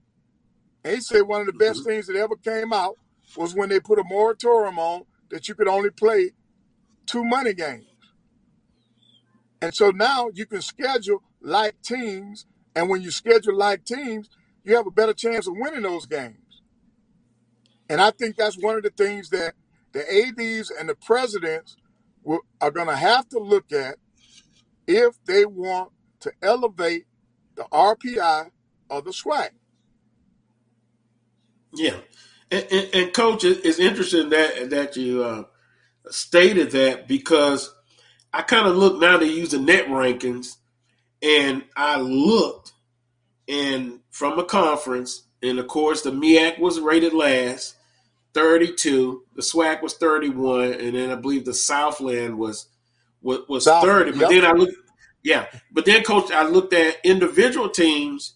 And 0.85 0.94
he 0.94 1.01
said 1.01 1.23
one 1.23 1.40
of 1.40 1.47
the 1.47 1.52
best 1.52 1.81
mm-hmm. 1.81 1.89
things 1.90 2.06
that 2.06 2.16
ever 2.16 2.36
came 2.36 2.73
out 2.73 2.97
was 3.36 3.55
when 3.55 3.70
they 3.70 3.81
put 3.81 3.98
a 3.98 4.05
moratorium 4.05 4.78
on 4.78 5.05
that 5.31 5.48
you 5.48 5.55
could 5.55 5.69
only 5.69 5.90
play 5.90 6.32
two 7.06 7.24
money 7.24 7.55
games. 7.55 7.86
And 9.62 9.74
so 9.74 9.90
now 9.90 10.28
you 10.35 10.44
can 10.44 10.61
schedule 10.61 11.23
like 11.40 11.81
teams. 11.82 12.47
And 12.77 12.89
when 12.89 13.01
you 13.01 13.11
schedule 13.11 13.56
like 13.56 13.85
teams, 13.85 14.28
you 14.62 14.77
have 14.77 14.86
a 14.86 14.90
better 14.90 15.15
chance 15.15 15.47
of 15.47 15.55
winning 15.56 15.82
those 15.82 16.06
games. 16.06 16.62
And 17.89 18.01
I 18.01 18.11
think 18.11 18.36
that's 18.36 18.56
one 18.56 18.77
of 18.77 18.82
the 18.82 18.90
things 18.90 19.31
that 19.31 19.55
the 19.93 20.01
ADs 20.01 20.70
and 20.70 20.89
the 20.89 20.94
presidents 20.94 21.77
will, 22.23 22.40
are 22.61 22.70
going 22.70 22.89
to 22.89 22.97
have 22.97 23.28
to 23.31 23.39
look 23.39 23.73
at 23.73 23.97
if 24.86 25.16
they 25.24 25.47
want 25.47 25.93
to 26.20 26.32
elevate 26.43 27.06
the 27.55 27.65
RPI 27.73 28.51
of 28.90 29.05
the 29.05 29.11
SWAC. 29.12 29.51
Yeah. 31.76 31.96
And, 32.51 32.66
and, 32.70 32.88
and 32.94 33.12
coach, 33.12 33.44
it- 33.44 33.64
it's 33.64 33.78
interesting 33.78 34.30
that 34.30 34.70
that 34.70 34.96
you 34.96 35.24
uh, 35.24 35.44
stated 36.10 36.70
that 36.72 37.09
because 37.09 37.72
I 38.32 38.42
kind 38.42 38.66
of 38.66 38.76
look 38.76 39.01
now. 39.01 39.16
They 39.18 39.26
use 39.28 39.51
the 39.52 39.59
net 39.59 39.86
rankings, 39.86 40.56
and 41.22 41.64
I 41.76 42.01
looked, 42.01 42.72
and 43.48 44.01
from 44.10 44.38
a 44.38 44.44
conference, 44.44 45.22
and 45.42 45.59
of 45.59 45.66
course 45.68 46.02
the 46.02 46.10
MEAC 46.10 46.59
was 46.59 46.80
rated 46.80 47.12
last, 47.14 47.76
thirty-two. 48.34 49.22
The 49.36 49.42
SWAC 49.42 49.82
was 49.82 49.94
thirty-one, 49.94 50.74
and 50.74 50.94
then 50.94 51.10
I 51.10 51.14
believe 51.16 51.44
the 51.44 51.55
Southland 51.55 52.38
was 52.38 52.66
was, 53.22 53.40
was 53.48 53.64
South- 53.64 53.84
thirty. 53.84 54.10
But 54.12 54.20
yep. 54.20 54.30
then 54.30 54.44
I 54.44 54.52
looked, 54.52 54.74
yeah. 55.22 55.46
But 55.72 55.86
then, 55.86 56.02
coach, 56.05 56.30
I 56.30 56.46
looked 56.46 56.72
at 56.74 56.96
individual 57.05 57.68
teams, 57.70 58.34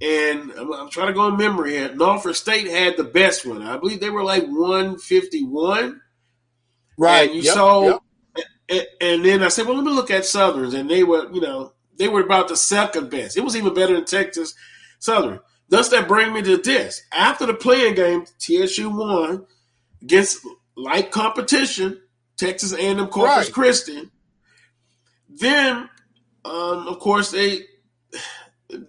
and 0.00 0.52
I'm, 0.52 0.72
I'm 0.72 0.90
trying 0.90 1.08
to 1.08 1.12
go 1.12 1.28
in 1.28 1.36
memory 1.36 1.72
here. 1.72 1.94
Norfolk 1.94 2.34
State 2.36 2.66
had 2.68 2.96
the 2.96 3.04
best 3.04 3.44
one. 3.46 3.62
I 3.62 3.76
believe 3.76 4.00
they 4.00 4.10
were 4.10 4.24
like 4.24 4.46
one 4.46 4.98
fifty-one. 4.98 6.00
Right. 6.98 7.28
And 7.30 7.36
you 7.36 7.42
Yep, 7.42 7.54
saw, 7.54 7.84
yep. 8.36 8.46
and, 8.68 8.86
and 9.00 9.24
then 9.24 9.42
I 9.42 9.48
said, 9.48 9.66
well, 9.66 9.76
let 9.76 9.84
me 9.84 9.92
look 9.92 10.10
at 10.10 10.24
Southerns, 10.26 10.74
and 10.74 10.90
they 10.90 11.02
were, 11.02 11.30
you 11.32 11.40
know, 11.40 11.72
they 11.96 12.08
were 12.08 12.20
about 12.22 12.48
the 12.48 12.56
second 12.56 13.10
best. 13.10 13.36
It 13.36 13.44
was 13.44 13.56
even 13.56 13.74
better 13.74 13.94
than 13.94 14.04
Texas 14.04 14.54
Southern. 14.98 15.40
Thus, 15.68 15.88
that 15.90 16.08
bring 16.08 16.32
me 16.32 16.42
to 16.42 16.56
this: 16.56 17.02
after 17.12 17.46
the 17.46 17.54
play-in 17.54 17.94
game, 17.94 18.24
TSU 18.38 18.90
won 18.90 19.46
against 20.02 20.44
light 20.76 21.10
competition, 21.10 22.00
Texas 22.36 22.72
A&M 22.72 23.06
Corpus 23.08 23.46
Right. 23.46 23.52
Christi. 23.52 24.10
Then, 25.28 25.88
um, 26.44 26.88
of 26.88 26.98
course, 26.98 27.30
they 27.30 27.60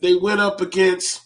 they 0.02 0.16
went 0.16 0.40
up 0.40 0.62
against 0.62 1.22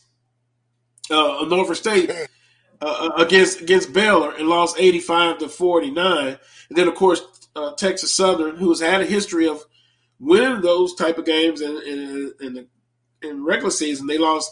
uh, 1.10 1.46
Norfolk 1.48 1.76
State 1.76 2.12
uh, 2.82 3.12
against 3.18 3.62
against 3.62 3.94
Baylor 3.94 4.34
and 4.36 4.48
lost 4.48 4.78
eighty 4.80 5.00
five 5.00 5.38
to 5.40 5.50
forty 5.50 5.92
nine. 5.92 6.38
And 6.70 6.78
then, 6.78 6.88
of 6.88 6.96
course, 6.96 7.22
uh, 7.56 7.74
Texas 7.74 8.14
Southern, 8.14 8.58
who 8.58 8.70
has 8.70 8.80
had 8.80 9.02
a 9.02 9.06
history 9.06 9.48
of 9.48 9.64
winning 10.20 10.62
those 10.62 10.96
type 10.96 11.18
of 11.18 11.26
games 11.26 11.62
in 11.62 11.72
in, 11.86 12.34
in 12.42 12.54
the 12.54 12.68
in 13.22 13.46
regular 13.46 13.72
season, 13.72 14.08
they 14.08 14.18
lost 14.18 14.52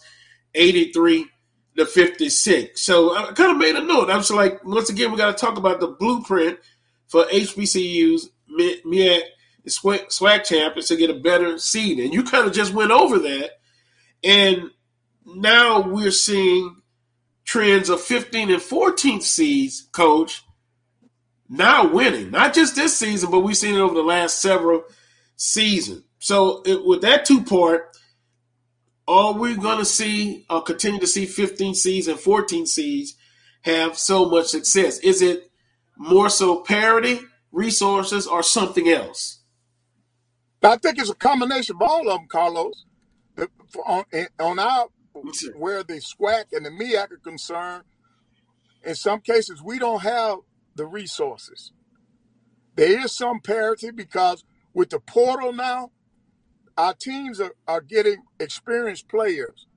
eighty 0.56 0.92
three 0.92 1.28
to 1.78 1.86
fifty 1.86 2.30
six. 2.30 2.82
So 2.82 3.16
I 3.16 3.32
kind 3.34 3.52
of 3.52 3.58
made 3.58 3.76
a 3.76 3.84
note. 3.84 4.10
I 4.10 4.18
was 4.18 4.32
like, 4.32 4.64
once 4.64 4.90
again, 4.90 5.12
we 5.12 5.18
got 5.18 5.36
to 5.36 5.46
talk 5.46 5.58
about 5.58 5.80
the 5.80 5.88
blueprint 5.88 6.60
for 7.08 7.26
HBCUs, 7.26 8.28
MEAC, 8.50 9.22
and 9.64 9.72
SWAC 9.72 10.08
SWAC 10.08 10.44
champions 10.44 10.88
to 10.88 10.96
get 10.96 11.10
a 11.10 11.16
better 11.16 11.58
seed. 11.58 12.00
And 12.00 12.14
you 12.14 12.24
kind 12.24 12.48
of 12.48 12.54
just 12.54 12.74
went 12.74 12.92
over 12.92 13.20
that. 13.20 13.52
And 14.24 14.72
now 15.26 15.82
we're 15.82 16.12
seeing 16.12 16.78
trends 17.46 17.90
of 17.90 18.02
15 18.02 18.52
and 18.52 18.62
14th 18.62 19.24
seeds, 19.24 19.88
coach, 19.92 20.44
now 21.50 21.88
winning. 21.88 22.32
Not 22.32 22.54
just 22.54 22.76
this 22.76 22.98
season, 22.98 23.30
but 23.30 23.42
we've 23.42 23.58
seen 23.58 23.76
it 23.76 23.80
over 23.80 23.94
the 23.94 24.02
last 24.02 24.42
several 24.42 24.84
seasons. 25.36 26.04
So 26.20 26.62
it, 26.66 26.86
with 26.86 27.02
that 27.02 27.26
two 27.26 27.44
part, 27.44 27.98
are 29.08 29.34
we 29.34 29.56
going 29.56 29.80
to 29.80 29.86
see 29.86 30.46
or 30.50 30.62
continue 30.62 31.00
to 31.00 31.08
see 31.08 31.26
15 31.26 31.76
seeds 31.76 32.08
and 32.08 32.20
14 32.20 32.66
seeds 32.66 33.16
have 33.64 33.98
so 33.98 34.30
much 34.30 34.48
success? 34.48 35.00
Is 35.00 35.22
it 35.22 35.52
more 35.98 36.30
so 36.30 36.62
parity, 36.62 37.20
resources, 37.52 38.26
or 38.26 38.42
something 38.42 38.88
else? 38.88 39.42
I 40.64 40.78
think 40.78 40.98
it's 40.98 41.10
a 41.10 41.16
combination 41.16 41.76
of 41.76 41.82
all 41.82 42.10
of 42.10 42.20
them, 42.20 42.28
Carlos. 42.30 42.86
The- 43.36 43.50
On, 43.86 44.04
on 44.40 44.60
our 44.60 44.88
where 45.56 45.84
the 45.84 45.96
SWAC 46.02 46.46
and 46.54 46.66
the 46.66 46.72
MEAC 46.72 47.12
are 47.12 47.18
concerned, 47.18 47.84
in 48.84 48.96
some 48.96 49.22
cases 49.22 49.62
we 49.64 49.80
don't 49.80 50.04
have 50.04 50.40
the 50.76 50.86
resources. 50.88 51.72
There 52.76 53.04
is 53.06 53.16
some 53.16 53.40
parity 53.42 53.92
because 53.92 54.44
with 54.74 54.90
the 54.90 55.00
portal 55.00 55.54
now, 55.54 55.92
our 56.78 56.94
teams 56.94 57.40
are, 57.40 57.54
are 57.68 57.82
getting 57.82 58.24
experienced 58.40 59.08
players. 59.10 59.68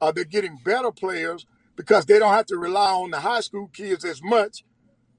Uh, 0.00 0.12
they're 0.12 0.24
getting 0.24 0.58
better 0.64 0.92
players 0.92 1.46
because 1.76 2.06
they 2.06 2.18
don't 2.18 2.34
have 2.34 2.46
to 2.46 2.58
rely 2.58 2.92
on 2.92 3.10
the 3.10 3.20
high 3.20 3.40
school 3.40 3.68
kids 3.68 4.04
as 4.04 4.22
much 4.22 4.64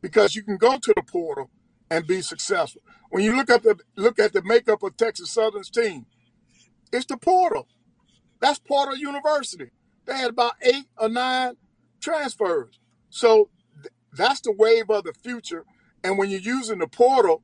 because 0.02 0.36
you 0.36 0.44
can 0.44 0.58
go 0.58 0.78
to 0.78 0.94
the 0.96 1.04
portal 1.04 1.50
and 1.90 2.08
be 2.08 2.22
successful. 2.22 2.82
When 3.10 3.24
you 3.24 3.36
look 3.36 3.50
at 3.50 3.64
the 3.64 3.80
look 3.96 4.20
at 4.20 4.34
the 4.34 4.44
makeup 4.44 4.84
of 4.84 4.98
Texas 4.98 5.32
Southern's 5.32 5.70
team, 5.70 6.06
it's 6.94 7.06
the 7.08 7.18
portal. 7.18 7.68
That's 8.40 8.60
Portal 8.60 8.96
University. 8.96 9.72
They 10.06 10.18
had 10.18 10.32
about 10.32 10.54
eight 10.62 10.86
or 10.98 11.10
nine 11.10 11.56
transfers. 12.02 12.80
So 13.10 13.50
th- 13.82 13.94
that's 14.14 14.42
the 14.42 14.52
wave 14.52 14.90
of 14.90 15.06
the 15.06 15.14
future. 15.14 15.66
And 16.04 16.18
when 16.18 16.30
you're 16.30 16.42
using 16.42 16.80
the 16.80 16.88
portal, 16.88 17.44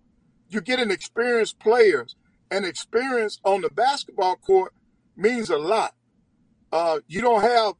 you're 0.49 0.61
getting 0.61 0.91
experienced 0.91 1.59
players. 1.59 2.15
And 2.51 2.65
experience 2.65 3.39
on 3.43 3.61
the 3.61 3.69
basketball 3.69 4.35
court 4.37 4.73
means 5.15 5.49
a 5.49 5.57
lot. 5.57 5.95
Uh, 6.71 6.99
you 7.07 7.21
don't 7.21 7.41
have 7.41 7.75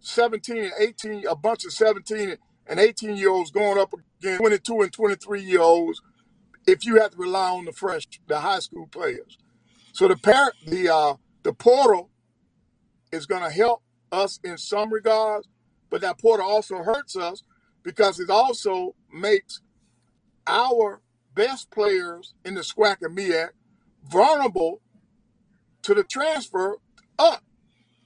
17 0.00 0.56
and 0.56 0.72
18, 0.78 1.26
a 1.26 1.36
bunch 1.36 1.64
of 1.64 1.72
17 1.72 2.36
and 2.66 2.80
18 2.80 3.16
year 3.16 3.30
olds 3.30 3.50
going 3.50 3.78
up 3.78 3.92
against 4.20 4.40
22 4.40 4.82
and 4.82 4.92
23 4.92 5.42
year 5.42 5.60
olds 5.60 6.00
if 6.66 6.84
you 6.84 7.00
have 7.00 7.12
to 7.12 7.18
rely 7.18 7.50
on 7.50 7.64
the 7.64 7.72
fresh, 7.72 8.06
the 8.26 8.40
high 8.40 8.58
school 8.58 8.86
players. 8.86 9.38
So 9.96 10.08
the 10.08 10.16
par- 10.18 10.52
the 10.66 10.90
uh, 10.90 11.14
the 11.42 11.54
portal 11.54 12.10
is 13.12 13.24
going 13.24 13.42
to 13.42 13.48
help 13.48 13.82
us 14.12 14.38
in 14.44 14.58
some 14.58 14.92
regards, 14.92 15.48
but 15.88 16.02
that 16.02 16.18
portal 16.18 16.46
also 16.46 16.82
hurts 16.82 17.16
us 17.16 17.42
because 17.82 18.20
it 18.20 18.28
also 18.28 18.94
makes 19.10 19.62
our 20.46 21.00
best 21.34 21.70
players 21.70 22.34
in 22.44 22.56
the 22.56 22.60
SWAC 22.60 22.98
and 23.00 23.16
MEAC 23.16 23.48
vulnerable 24.04 24.82
to 25.80 25.94
the 25.94 26.04
transfer 26.04 26.76
up. 27.18 27.42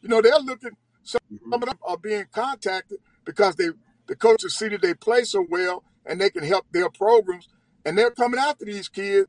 You 0.01 0.11
know, 0.11 0.23
they're 0.23 0.39
looking. 0.39 0.77
Some 1.03 1.21
of 1.53 1.61
them 1.61 1.75
are 1.83 1.99
being 1.99 2.27
contacted 2.33 2.99
because 3.25 3.57
they 3.57 3.71
the 4.07 4.15
coaches 4.15 4.57
see 4.57 4.69
that 4.69 4.81
they 4.81 4.95
play 4.95 5.25
so 5.25 5.45
well 5.51 5.83
and 6.07 6.21
they 6.21 6.31
can 6.31 6.45
help 6.45 6.67
their 6.71 6.89
programs, 6.89 7.49
and 7.85 7.99
they're 7.99 8.13
coming 8.13 8.39
after 8.39 8.65
these 8.65 8.89
kids, 8.89 9.27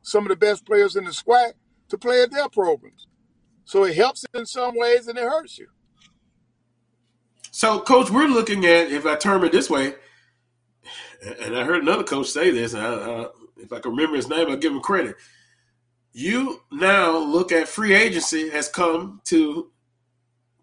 some 0.00 0.24
of 0.24 0.30
the 0.30 0.36
best 0.36 0.64
players 0.64 0.96
in 0.96 1.04
the 1.04 1.10
SWAC, 1.10 1.52
to 1.90 1.98
play 1.98 2.22
at 2.22 2.30
their 2.30 2.48
programs. 2.48 3.06
So 3.64 3.84
it 3.84 3.94
helps 3.96 4.24
in 4.34 4.46
some 4.46 4.76
ways 4.76 5.06
and 5.06 5.18
it 5.18 5.24
hurts 5.24 5.58
you. 5.58 5.68
So, 7.52 7.80
coach, 7.80 8.10
we're 8.10 8.26
looking 8.26 8.64
at 8.64 8.90
if 8.90 9.06
I 9.06 9.16
term 9.16 9.44
it 9.44 9.52
this 9.52 9.68
way, 9.68 9.94
and 11.42 11.56
I 11.56 11.64
heard 11.64 11.82
another 11.82 12.04
coach 12.04 12.28
say 12.28 12.50
this. 12.50 12.74
And 12.74 12.82
I, 12.82 12.88
uh, 12.88 13.28
if 13.58 13.72
I 13.72 13.80
can 13.80 13.90
remember 13.90 14.16
his 14.16 14.28
name, 14.28 14.48
I'll 14.48 14.56
give 14.56 14.72
him 14.72 14.80
credit. 14.80 15.16
You 16.12 16.62
now 16.72 17.16
look 17.18 17.52
at 17.52 17.68
free 17.68 17.94
agency 17.94 18.50
has 18.50 18.68
come 18.68 19.20
to 19.26 19.70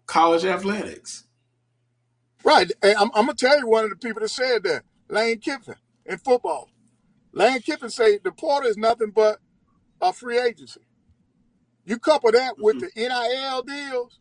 college 0.06 0.44
athletics. 0.44 1.24
Right. 2.44 2.70
I'm, 2.82 3.10
I'm 3.14 3.26
gonna 3.26 3.34
tell 3.34 3.58
you 3.58 3.66
one 3.66 3.84
of 3.84 3.90
the 3.90 3.96
people 3.96 4.20
that 4.20 4.28
said 4.28 4.62
that, 4.64 4.82
Lane 5.08 5.38
Kiffin 5.38 5.76
in 6.06 6.18
football. 6.18 6.68
Lane 7.32 7.60
Kiffin 7.60 7.90
said 7.90 8.20
the 8.24 8.32
portal 8.32 8.70
is 8.70 8.76
nothing 8.76 9.10
but 9.10 9.38
a 10.00 10.12
free 10.12 10.38
agency. 10.38 10.80
You 11.88 11.98
couple 11.98 12.30
that 12.32 12.56
with 12.58 12.80
the 12.80 12.90
NIL 12.94 13.62
deals, 13.62 14.18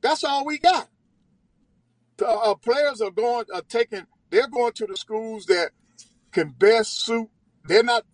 that's 0.00 0.24
all 0.24 0.46
we 0.46 0.56
got. 0.56 0.88
The, 2.16 2.26
uh, 2.26 2.54
players 2.54 3.02
are 3.02 3.10
going, 3.10 3.44
are 3.54 3.60
taking, 3.60 4.06
they're 4.30 4.48
going 4.48 4.72
to 4.72 4.86
the 4.86 4.96
schools 4.96 5.44
that 5.46 5.72
can 6.32 6.54
best 6.58 7.04
suit. 7.04 7.28
They're 7.62 7.82
not 7.82 8.06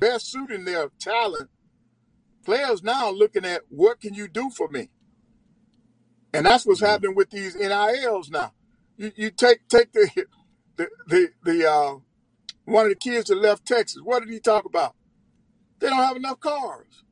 best 0.00 0.32
suiting 0.32 0.64
their 0.64 0.88
talent. 0.98 1.50
Players 2.46 2.82
now 2.82 3.10
looking 3.10 3.44
at 3.44 3.64
what 3.68 4.00
can 4.00 4.14
you 4.14 4.28
do 4.28 4.48
for 4.48 4.68
me, 4.68 4.88
and 6.32 6.46
that's 6.46 6.64
what's 6.64 6.80
happening 6.80 7.14
with 7.14 7.28
these 7.28 7.54
NILs 7.54 8.30
now. 8.30 8.54
You, 8.96 9.12
you 9.14 9.30
take 9.30 9.68
take 9.68 9.92
the 9.92 10.08
the 10.76 10.88
the, 11.06 11.28
the 11.44 11.70
uh, 11.70 11.94
one 12.64 12.86
of 12.86 12.90
the 12.90 12.96
kids 12.96 13.28
that 13.28 13.36
left 13.36 13.66
Texas. 13.66 14.00
What 14.02 14.20
did 14.20 14.32
he 14.32 14.40
talk 14.40 14.64
about? 14.64 14.94
They 15.80 15.90
don't 15.90 15.98
have 15.98 16.16
enough 16.16 16.40
cars. 16.40 17.04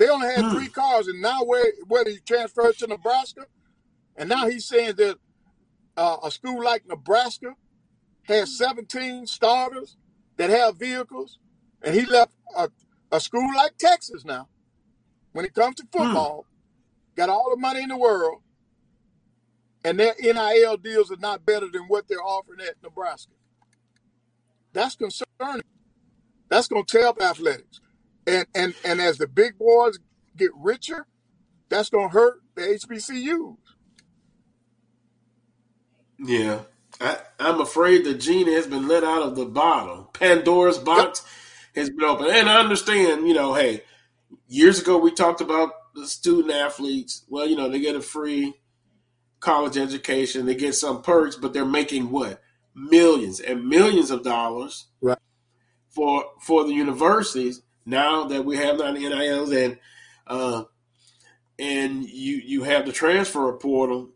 They 0.00 0.08
only 0.08 0.28
had 0.28 0.50
three 0.50 0.68
cars, 0.68 1.08
and 1.08 1.20
now 1.20 1.44
where 1.44 1.72
where 1.86 2.04
he 2.06 2.20
transferred 2.26 2.78
to 2.78 2.86
Nebraska, 2.86 3.44
and 4.16 4.30
now 4.30 4.48
he's 4.48 4.66
saying 4.66 4.94
that 4.96 5.18
uh, 5.94 6.16
a 6.24 6.30
school 6.30 6.64
like 6.64 6.88
Nebraska 6.88 7.54
has 8.22 8.56
17 8.56 9.26
starters 9.26 9.98
that 10.38 10.48
have 10.48 10.78
vehicles, 10.78 11.38
and 11.82 11.94
he 11.94 12.06
left 12.06 12.32
a, 12.56 12.70
a 13.12 13.20
school 13.20 13.46
like 13.54 13.76
Texas 13.76 14.24
now. 14.24 14.48
When 15.32 15.44
it 15.44 15.52
comes 15.52 15.76
to 15.76 15.82
football, 15.92 16.46
got 17.14 17.28
all 17.28 17.50
the 17.50 17.60
money 17.60 17.82
in 17.82 17.90
the 17.90 17.98
world, 17.98 18.40
and 19.84 20.00
their 20.00 20.14
NIL 20.18 20.78
deals 20.78 21.12
are 21.12 21.18
not 21.18 21.44
better 21.44 21.68
than 21.70 21.82
what 21.88 22.08
they're 22.08 22.24
offering 22.24 22.60
at 22.62 22.82
Nebraska. 22.82 23.32
That's 24.72 24.96
concerning. 24.96 25.62
That's 26.48 26.68
going 26.68 26.86
to 26.86 26.98
tear 26.98 27.08
up 27.08 27.20
athletics. 27.20 27.82
And 28.30 28.46
and 28.54 28.74
and 28.84 29.00
as 29.00 29.18
the 29.18 29.26
big 29.26 29.58
boys 29.58 29.98
get 30.36 30.50
richer, 30.56 31.06
that's 31.68 31.90
going 31.90 32.08
to 32.08 32.12
hurt 32.12 32.40
the 32.54 32.62
HBCUs. 32.62 33.56
Yeah. 36.18 36.60
I, 37.00 37.16
I'm 37.38 37.60
afraid 37.60 38.04
the 38.04 38.14
genie 38.14 38.54
has 38.54 38.66
been 38.66 38.86
let 38.86 39.04
out 39.04 39.22
of 39.22 39.36
the 39.36 39.46
bottle. 39.46 40.10
Pandora's 40.12 40.78
box 40.78 41.24
has 41.74 41.88
been 41.88 42.04
open. 42.04 42.26
And 42.30 42.48
I 42.48 42.60
understand, 42.60 43.26
you 43.26 43.32
know, 43.32 43.54
hey, 43.54 43.82
years 44.46 44.80
ago 44.80 44.98
we 44.98 45.12
talked 45.12 45.40
about 45.40 45.70
the 45.94 46.06
student 46.06 46.52
athletes. 46.52 47.24
Well, 47.28 47.46
you 47.46 47.56
know, 47.56 47.68
they 47.68 47.80
get 47.80 47.96
a 47.96 48.02
free 48.02 48.54
college 49.40 49.78
education, 49.78 50.44
they 50.44 50.54
get 50.54 50.74
some 50.74 51.00
perks, 51.00 51.36
but 51.36 51.54
they're 51.54 51.64
making 51.64 52.10
what 52.10 52.42
millions 52.74 53.40
and 53.40 53.66
millions 53.66 54.10
of 54.10 54.22
dollars 54.22 54.86
right. 55.00 55.18
for 55.88 56.24
for 56.40 56.64
the 56.64 56.72
universities 56.72 57.62
now 57.86 58.24
that 58.24 58.44
we 58.44 58.56
have 58.56 58.78
the 58.78 58.92
NILs 58.92 59.52
and 59.52 59.78
uh, 60.26 60.64
and 61.58 62.04
you 62.08 62.36
you 62.36 62.62
have 62.64 62.86
the 62.86 62.92
transfer 62.92 63.52
portal. 63.54 64.10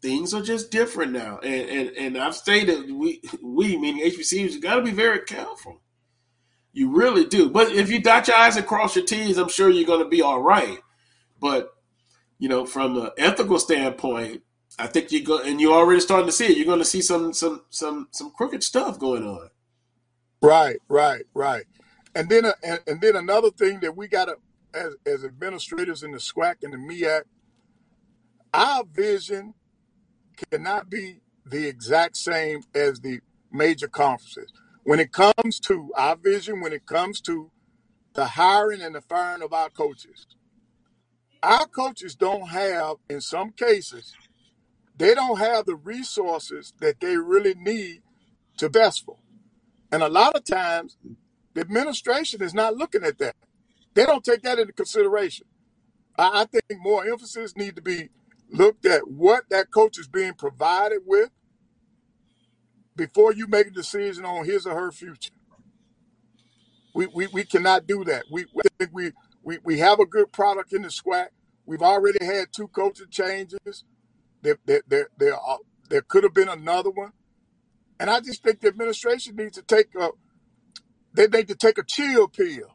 Things 0.00 0.34
are 0.34 0.42
just 0.42 0.70
different 0.72 1.12
now, 1.12 1.38
and 1.38 1.68
and, 1.70 1.96
and 1.96 2.18
I've 2.18 2.34
stated 2.34 2.90
we 2.90 3.22
we 3.42 3.76
meaning 3.76 4.04
HBCUs 4.04 4.60
got 4.60 4.76
to 4.76 4.82
be 4.82 4.90
very 4.90 5.20
careful. 5.20 5.80
You 6.72 6.90
really 6.96 7.24
do. 7.26 7.50
But 7.50 7.70
if 7.72 7.90
you 7.90 8.00
dot 8.00 8.26
your 8.28 8.36
I's 8.36 8.56
and 8.56 8.66
cross 8.66 8.96
your 8.96 9.04
T's, 9.04 9.36
I'm 9.36 9.48
sure 9.48 9.68
you're 9.68 9.86
going 9.86 10.02
to 10.02 10.08
be 10.08 10.22
all 10.22 10.40
right. 10.40 10.78
But 11.40 11.70
you 12.38 12.48
know, 12.48 12.66
from 12.66 12.96
an 12.96 13.10
ethical 13.16 13.58
standpoint, 13.58 14.42
I 14.78 14.86
think 14.86 15.12
you 15.12 15.22
go 15.22 15.40
and 15.40 15.60
you're 15.60 15.72
already 15.72 16.00
starting 16.00 16.26
to 16.26 16.32
see 16.32 16.46
it. 16.46 16.56
You're 16.56 16.66
going 16.66 16.78
to 16.78 16.84
see 16.84 17.02
some 17.02 17.32
some 17.32 17.62
some 17.70 18.08
some 18.10 18.32
crooked 18.32 18.64
stuff 18.64 18.98
going 18.98 19.24
on. 19.24 19.50
Right, 20.40 20.78
right, 20.88 21.22
right. 21.34 21.64
And 22.14 22.28
then 22.28 22.44
uh, 22.46 22.52
and, 22.86 23.00
then 23.00 23.16
another 23.16 23.50
thing 23.50 23.80
that 23.80 23.96
we 23.96 24.08
got 24.08 24.26
to 24.26 24.36
as 24.74 24.94
as 25.06 25.24
administrators 25.24 26.02
in 26.02 26.12
the 26.12 26.18
SWAC 26.18 26.56
and 26.62 26.72
the 26.72 26.76
MEAC, 26.78 27.22
our 28.52 28.84
vision 28.84 29.54
cannot 30.50 30.90
be 30.90 31.20
the 31.46 31.66
exact 31.66 32.16
same 32.16 32.62
as 32.74 33.00
the 33.00 33.20
major 33.50 33.88
conferences. 33.88 34.52
When 34.84 35.00
it 35.00 35.12
comes 35.12 35.60
to 35.60 35.90
our 35.96 36.16
vision, 36.16 36.60
when 36.60 36.72
it 36.72 36.86
comes 36.86 37.20
to 37.22 37.50
the 38.14 38.26
hiring 38.26 38.82
and 38.82 38.94
the 38.94 39.00
firing 39.00 39.42
of 39.42 39.52
our 39.52 39.70
coaches, 39.70 40.26
our 41.42 41.66
coaches 41.66 42.14
don't 42.14 42.48
have, 42.48 42.96
in 43.08 43.20
some 43.20 43.52
cases, 43.52 44.14
they 44.96 45.14
don't 45.14 45.38
have 45.38 45.66
the 45.66 45.76
resources 45.76 46.72
that 46.80 47.00
they 47.00 47.16
really 47.16 47.54
need 47.54 48.02
to 48.58 48.68
be 48.68 48.78
successful. 48.78 49.18
And 49.90 50.02
a 50.02 50.08
lot 50.08 50.36
of 50.36 50.44
times, 50.44 50.96
the 51.54 51.60
administration 51.60 52.42
is 52.42 52.54
not 52.54 52.76
looking 52.76 53.04
at 53.04 53.18
that. 53.18 53.36
They 53.94 54.06
don't 54.06 54.24
take 54.24 54.42
that 54.42 54.58
into 54.58 54.72
consideration. 54.72 55.46
I, 56.18 56.42
I 56.42 56.44
think 56.46 56.80
more 56.80 57.06
emphasis 57.06 57.56
need 57.56 57.76
to 57.76 57.82
be 57.82 58.10
looked 58.50 58.86
at 58.86 59.08
what 59.08 59.44
that 59.50 59.70
coach 59.70 59.98
is 59.98 60.08
being 60.08 60.34
provided 60.34 61.00
with 61.06 61.30
before 62.96 63.32
you 63.32 63.46
make 63.46 63.68
a 63.68 63.70
decision 63.70 64.24
on 64.24 64.44
his 64.44 64.66
or 64.66 64.74
her 64.74 64.92
future. 64.92 65.30
We, 66.94 67.06
we, 67.14 67.26
we 67.28 67.44
cannot 67.44 67.86
do 67.86 68.04
that. 68.04 68.24
We, 68.30 68.46
we 68.54 68.62
think 68.78 68.90
we, 68.92 69.12
we, 69.42 69.58
we 69.64 69.78
have 69.78 69.98
a 69.98 70.06
good 70.06 70.32
product 70.32 70.72
in 70.72 70.82
the 70.82 70.88
SWAC. 70.88 71.28
We've 71.64 71.82
already 71.82 72.24
had 72.24 72.52
two 72.52 72.68
coaching 72.68 73.08
changes. 73.10 73.84
There, 74.42 74.58
there, 74.66 74.82
there, 74.86 75.08
there, 75.18 75.36
are, 75.36 75.58
there 75.88 76.02
could 76.02 76.24
have 76.24 76.34
been 76.34 76.48
another 76.48 76.90
one. 76.90 77.12
And 77.98 78.10
I 78.10 78.20
just 78.20 78.42
think 78.42 78.60
the 78.60 78.68
administration 78.68 79.36
needs 79.36 79.56
to 79.56 79.62
take 79.62 79.94
a, 79.98 80.10
they 81.14 81.26
need 81.28 81.48
to 81.48 81.54
take 81.56 81.78
a 81.78 81.84
chill 81.84 82.28
pill 82.28 82.74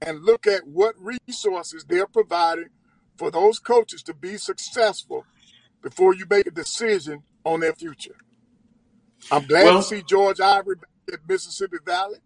and 0.00 0.24
look 0.24 0.46
at 0.46 0.66
what 0.66 0.94
resources 0.98 1.84
they're 1.88 2.06
providing 2.06 2.68
for 3.16 3.30
those 3.30 3.58
coaches 3.58 4.02
to 4.04 4.14
be 4.14 4.36
successful 4.36 5.26
before 5.82 6.14
you 6.14 6.26
make 6.28 6.46
a 6.46 6.50
decision 6.52 7.22
on 7.44 7.60
their 7.60 7.74
future. 7.74 8.16
I'm 9.30 9.46
glad 9.46 9.64
Well, 9.64 9.76
to 9.76 9.82
see 9.82 10.02
George 10.02 10.40
Ivory 10.40 10.76
back 10.76 11.14
at 11.14 11.28
Mississippi 11.28 11.78
Valley. 11.84 12.18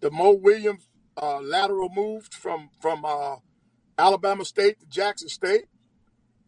The 0.00 0.10
Mo 0.10 0.32
Williams 0.32 0.88
uh, 1.20 1.40
lateral 1.40 1.90
moved 1.94 2.34
from 2.34 2.70
from 2.80 3.04
uh, 3.04 3.36
Alabama 3.98 4.44
State 4.44 4.80
to 4.80 4.86
Jackson 4.86 5.28
State. 5.28 5.66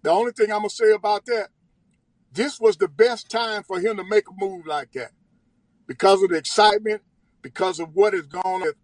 The 0.03 0.11
only 0.11 0.33
thing 0.33 0.53
I'm 0.53 0.59
gonna 0.61 0.71
say 0.71 0.93
about 0.93 1.27
that, 1.27 1.49
this 2.33 2.61
was 2.61 2.77
the 2.77 2.89
best 2.89 3.31
time 3.31 3.63
for 3.65 3.81
him 3.81 3.97
to 3.99 4.05
make 4.05 4.25
a 4.29 4.35
move 4.45 4.67
like 4.67 4.93
that 4.93 5.13
because 5.87 6.23
of 6.23 6.31
the 6.31 6.37
excitement, 6.37 7.03
because 7.43 7.81
of 7.81 7.95
what 7.95 8.13
has 8.15 8.27
gone 8.27 8.43
on 8.45 8.61
with 8.63 8.75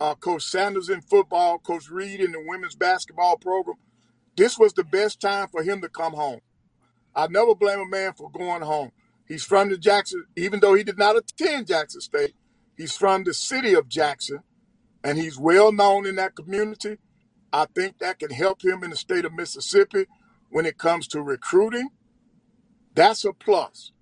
uh, 0.00 0.14
Coach 0.14 0.44
Sanders 0.44 0.88
in 0.88 1.00
football, 1.00 1.58
Coach 1.58 1.90
Reed 1.90 2.20
in 2.20 2.32
the 2.32 2.42
women's 2.46 2.76
basketball 2.76 3.36
program. 3.36 3.76
This 4.36 4.58
was 4.58 4.72
the 4.72 4.84
best 4.84 5.20
time 5.20 5.48
for 5.48 5.62
him 5.62 5.80
to 5.82 5.88
come 5.88 6.14
home. 6.14 6.40
I 7.14 7.26
never 7.28 7.54
blame 7.54 7.80
a 7.80 7.86
man 7.86 8.12
for 8.14 8.30
going 8.30 8.62
home. 8.62 8.92
He's 9.26 9.44
from 9.44 9.68
the 9.68 9.78
Jackson, 9.78 10.24
even 10.36 10.60
though 10.60 10.74
he 10.74 10.82
did 10.82 10.98
not 10.98 11.16
attend 11.16 11.68
Jackson 11.68 12.00
State, 12.00 12.34
he's 12.76 12.96
from 12.96 13.24
the 13.24 13.34
city 13.34 13.74
of 13.74 13.88
Jackson, 13.88 14.40
and 15.04 15.18
he's 15.18 15.38
well 15.38 15.72
known 15.72 16.06
in 16.06 16.16
that 16.16 16.34
community. 16.34 16.98
I 17.52 17.66
think 17.74 17.98
that 17.98 18.18
can 18.18 18.30
help 18.30 18.64
him 18.64 18.82
in 18.84 18.90
the 18.90 18.96
state 18.96 19.24
of 19.24 19.32
Mississippi 19.32 20.06
when 20.50 20.66
it 20.66 20.78
comes 20.78 21.06
to 21.08 21.22
recruiting. 21.22 21.90
That's 22.94 23.24
a 23.24 23.32
plus. 23.32 23.92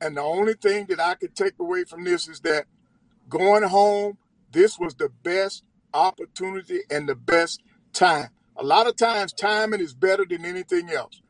And 0.00 0.16
the 0.16 0.22
only 0.22 0.54
thing 0.54 0.86
that 0.86 1.00
I 1.00 1.14
could 1.14 1.34
take 1.34 1.58
away 1.58 1.84
from 1.84 2.04
this 2.04 2.28
is 2.28 2.40
that 2.40 2.66
going 3.30 3.62
home, 3.62 4.18
this 4.52 4.78
was 4.78 4.94
the 4.94 5.08
best 5.22 5.64
opportunity 5.94 6.80
and 6.90 7.08
the 7.08 7.14
best 7.14 7.62
time. 7.94 8.28
A 8.56 8.64
lot 8.64 8.86
of 8.86 8.96
times, 8.96 9.32
timing 9.32 9.80
is 9.80 9.94
better 9.94 10.26
than 10.28 10.44
anything 10.44 10.90
else. 10.90 11.22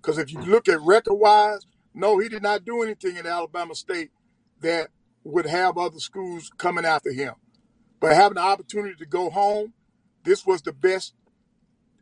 Because 0.00 0.18
if 0.18 0.32
you 0.32 0.38
mm. 0.38 0.46
look 0.46 0.68
at 0.68 0.80
record 0.80 1.14
wise, 1.14 1.66
no, 1.92 2.18
he 2.18 2.28
did 2.28 2.42
not 2.42 2.64
do 2.64 2.82
anything 2.82 3.16
in 3.16 3.26
Alabama 3.26 3.74
State 3.74 4.10
that 4.60 4.88
would 5.24 5.46
have 5.46 5.76
other 5.76 5.98
schools 5.98 6.50
coming 6.56 6.86
after 6.86 7.12
him. 7.12 7.34
But 8.00 8.14
having 8.14 8.36
the 8.36 8.42
opportunity 8.42 8.94
to 8.96 9.06
go 9.06 9.28
home, 9.28 9.74
this 10.24 10.46
was 10.46 10.62
the 10.62 10.72
best 10.72 11.14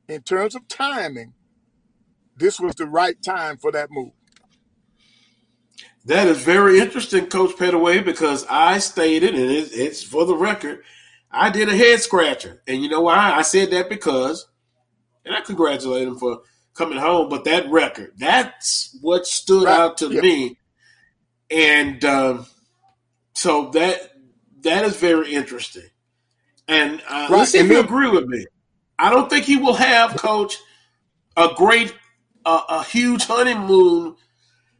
in 0.08 0.22
terms 0.22 0.54
of 0.54 0.68
timing. 0.68 1.34
This 2.36 2.60
was 2.60 2.76
the 2.76 2.86
right 2.86 3.20
time 3.20 3.56
for 3.56 3.72
that 3.72 3.90
move. 3.90 4.12
That 6.08 6.26
is 6.26 6.38
very 6.42 6.80
interesting, 6.80 7.26
Coach 7.26 7.54
Pettaway, 7.56 8.02
because 8.02 8.46
I 8.48 8.78
stated, 8.78 9.34
and 9.34 9.50
it, 9.50 9.68
it's 9.74 10.02
for 10.02 10.24
the 10.24 10.34
record, 10.34 10.82
I 11.30 11.50
did 11.50 11.68
a 11.68 11.76
head 11.76 12.00
scratcher. 12.00 12.62
And 12.66 12.82
you 12.82 12.88
know 12.88 13.02
why? 13.02 13.32
I 13.34 13.42
said 13.42 13.70
that 13.72 13.90
because, 13.90 14.48
and 15.26 15.34
I 15.36 15.42
congratulate 15.42 16.08
him 16.08 16.16
for 16.18 16.40
coming 16.72 16.96
home, 16.96 17.28
but 17.28 17.44
that 17.44 17.70
record, 17.70 18.12
that's 18.16 18.96
what 19.02 19.26
stood 19.26 19.64
Right. 19.64 19.78
out 19.78 19.98
to 19.98 20.08
Yeah. 20.08 20.22
me. 20.22 20.56
And 21.50 22.02
um, 22.06 22.46
so 23.34 23.68
that 23.72 24.12
that 24.62 24.84
is 24.86 24.96
very 24.96 25.34
interesting. 25.34 25.90
And 26.66 27.02
uh, 27.06 27.28
Right. 27.28 27.38
let's 27.40 27.50
see 27.50 27.58
if 27.58 27.68
you 27.68 27.80
agree 27.80 28.08
with 28.08 28.24
me. 28.24 28.46
I 28.98 29.10
don't 29.10 29.28
think 29.28 29.44
he 29.44 29.58
will 29.58 29.74
have, 29.74 30.16
Coach, 30.16 30.56
a 31.36 31.50
great, 31.54 31.94
uh, 32.46 32.62
a 32.70 32.82
huge 32.82 33.26
honeymoon 33.26 34.16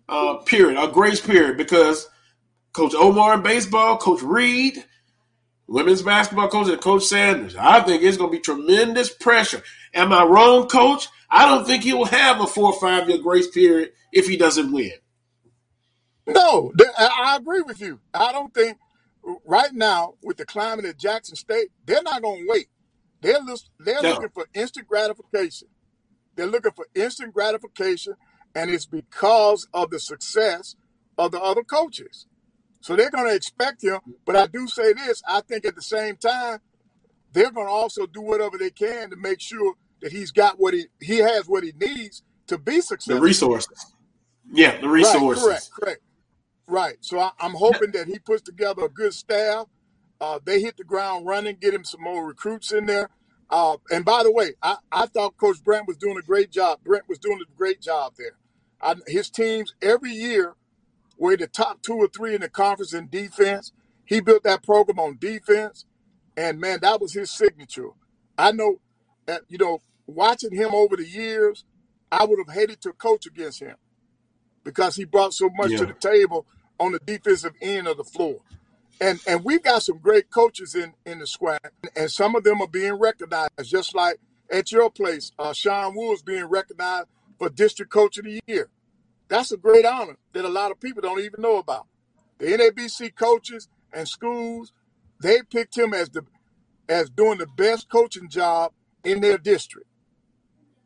uh, 0.09 0.37
period, 0.39 0.79
a 0.83 0.89
grace 0.93 1.21
period, 1.21 1.57
because 1.59 2.09
Coach 2.73 2.95
Omar 2.97 3.35
in 3.35 3.43
baseball, 3.43 3.99
Coach 3.99 4.23
Reed, 4.23 4.85
women's 5.69 6.03
basketball 6.03 6.49
coach, 6.49 6.69
and 6.69 6.81
Coach 6.81 7.05
Sanders. 7.05 7.57
I 7.57 7.81
think 7.83 8.03
it's 8.03 8.17
going 8.19 8.31
to 8.33 8.37
be 8.37 8.43
tremendous 8.43 9.11
pressure. 9.13 9.63
Am 9.95 10.13
I 10.13 10.25
wrong, 10.25 10.69
Coach? 10.69 11.09
I 11.31 11.47
don't 11.47 11.67
think 11.67 11.85
he 11.85 11.95
will 11.95 12.07
have 12.07 12.41
a 12.41 12.47
four 12.47 12.73
or 12.75 12.81
five 12.81 13.09
year 13.09 13.19
grace 13.19 13.49
period 13.51 13.93
if 14.13 14.29
he 14.29 14.37
doesn't 14.37 14.73
win. 14.73 14.93
No, 16.27 16.73
I 16.99 17.37
agree 17.41 17.63
with 17.63 17.81
you. 17.81 18.01
I 18.15 18.33
don't 18.33 18.55
think 18.55 18.79
right 19.47 19.73
now 19.73 20.15
with 20.23 20.39
the 20.39 20.47
climate 20.47 20.85
at 20.87 20.99
Jackson 20.99 21.37
State, 21.37 21.69
they're 21.87 22.03
not 22.03 22.23
going 22.23 22.45
to 22.45 22.51
wait. 22.51 22.69
They're 23.23 23.41
they're 23.81 24.03
No. 24.03 24.19
looking 24.19 24.31
for 24.31 24.47
instant 24.55 24.89
gratification. 24.89 25.69
They're 26.37 26.47
looking 26.47 26.73
for 26.73 26.87
instant 26.95 27.35
gratification, 27.35 28.15
and 28.55 28.71
it's 28.71 28.87
because 28.87 29.69
of 29.75 29.91
the 29.91 30.01
success 30.01 30.77
of 31.19 31.33
the 31.33 31.41
other 31.41 31.63
coaches. 31.65 32.27
So 32.81 32.97
they're 32.97 33.11
going 33.11 33.29
to 33.29 33.35
expect 33.37 33.85
him. 33.85 34.01
But 34.27 34.37
I 34.37 34.47
do 34.49 34.69
say 34.69 34.93
this: 34.95 35.23
I 35.29 35.43
think 35.43 35.65
at 35.67 35.77
the 35.77 35.83
same 35.83 36.17
time, 36.17 36.61
they're 37.33 37.53
going 37.53 37.67
to 37.67 37.73
also 37.73 38.07
do 38.07 38.23
whatever 38.23 38.59
they 38.59 38.71
can 38.71 39.11
to 39.11 39.17
make 39.17 39.41
sure 39.41 39.75
that 40.03 40.13
he's 40.13 40.33
got 40.33 40.61
what 40.61 40.75
he 40.75 40.87
he 41.01 41.19
has 41.19 41.47
what 41.49 41.65
he 41.65 41.73
needs 41.81 42.23
to 42.49 42.59
be 42.59 42.81
successful. 42.81 43.17
The 43.17 43.23
resources. 43.23 43.95
Yeah, 44.53 44.81
the 44.81 44.89
Right, 44.89 44.91
resources. 44.91 45.45
correct, 45.45 45.71
correct. 45.73 46.01
Right. 46.67 46.97
So 47.01 47.21
I, 47.21 47.33
I'm 47.41 47.55
hoping 47.55 47.93
that 47.93 48.09
he 48.09 48.19
puts 48.19 48.43
together 48.43 48.85
a 48.85 48.89
good 48.89 49.15
staff. 49.15 49.67
Uh, 50.21 50.39
they 50.45 50.61
hit 50.61 50.77
the 50.79 50.85
ground 50.85 51.27
running, 51.27 51.57
get 51.61 51.75
him 51.75 51.85
some 51.85 52.03
more 52.03 52.27
recruits 52.27 52.73
in 52.73 52.87
there. 52.87 53.11
Uh, 53.51 53.77
and 53.91 54.05
by 54.05 54.23
the 54.23 54.33
way, 54.33 54.55
I, 54.63 54.77
I 54.93 55.07
thought 55.07 55.37
Coach 55.39 55.63
Brent 55.65 55.89
was 55.89 55.97
doing 55.97 56.19
a 56.19 56.23
great 56.23 56.51
job. 56.51 56.81
Brent 56.85 57.09
was 57.09 57.19
doing 57.19 57.41
a 57.41 57.57
great 57.57 57.81
job 57.81 58.15
there. 58.19 58.37
I, 58.83 58.97
his 59.07 59.31
teams 59.31 59.75
every 59.83 60.13
year 60.13 60.55
were 61.19 61.37
the 61.37 61.47
top 61.47 61.83
two 61.83 61.95
or 61.95 62.09
three 62.09 62.35
in 62.35 62.43
the 62.43 62.49
conference 62.49 62.95
in 62.95 63.09
defense. 63.09 63.73
He 64.05 64.21
built 64.21 64.45
that 64.45 64.63
program 64.63 64.99
on 64.99 65.19
defense, 65.21 65.87
and 66.37 66.61
man, 66.61 66.81
that 66.83 67.01
was 67.01 67.15
his 67.15 67.31
signature. 67.31 67.91
I 68.39 68.53
know, 68.53 68.81
that, 69.27 69.43
you 69.49 69.59
know, 69.59 69.83
watching 70.07 70.55
him 70.55 70.71
over 70.75 70.97
the 70.97 71.09
years, 71.09 71.65
I 72.13 72.25
would 72.25 72.39
have 72.39 72.55
hated 72.55 72.81
to 72.83 72.93
coach 72.93 73.27
against 73.27 73.61
him 73.61 73.77
because 74.65 74.97
he 74.97 75.05
brought 75.05 75.35
so 75.35 75.51
much 75.55 75.71
to 75.77 75.87
the 75.87 75.95
table 75.95 76.47
on 76.79 76.93
the 76.93 77.01
defensive 77.01 77.55
end 77.63 77.87
of 77.89 77.97
the 77.97 78.05
floor. 78.05 78.41
And 79.01 79.21
and 79.27 79.45
we've 79.45 79.63
got 79.63 79.83
some 79.83 79.99
great 79.99 80.31
coaches 80.31 80.75
in 80.75 80.95
in 81.07 81.19
the 81.19 81.27
squad, 81.27 81.61
and 81.97 82.11
some 82.11 82.35
of 82.35 82.45
them 82.45 82.61
are 82.61 82.69
being 82.69 82.95
recognized, 82.95 83.51
just 83.65 83.95
like 83.95 84.19
at 84.51 84.73
your 84.73 84.91
place, 84.91 85.33
uh, 85.39 85.53
Sean 85.53 85.95
Woods 85.95 86.23
being 86.23 86.47
recognized 86.47 87.09
for 87.39 87.49
District 87.49 87.91
Coach 87.91 88.19
of 88.19 88.25
the 88.25 88.41
Year. 88.47 88.69
That's 89.29 89.53
a 89.53 89.57
great 89.57 89.85
honor 89.85 90.17
that 90.33 90.45
a 90.45 90.49
lot 90.49 90.71
of 90.71 90.81
people 90.81 91.03
don't 91.03 91.21
even 91.21 91.43
know 91.43 91.59
about. 91.59 91.87
The 92.39 92.47
NABC 92.47 93.15
coaches 93.15 93.69
and 93.93 94.09
schools, 94.09 94.73
they 95.21 95.43
picked 95.43 95.77
him 95.77 95.93
as 95.93 96.09
the 96.09 96.25
as 96.89 97.11
doing 97.11 97.39
the 97.39 97.47
best 97.47 97.89
coaching 97.91 98.29
job 98.29 98.73
in 99.05 99.21
their 99.21 99.39
district, 99.39 99.89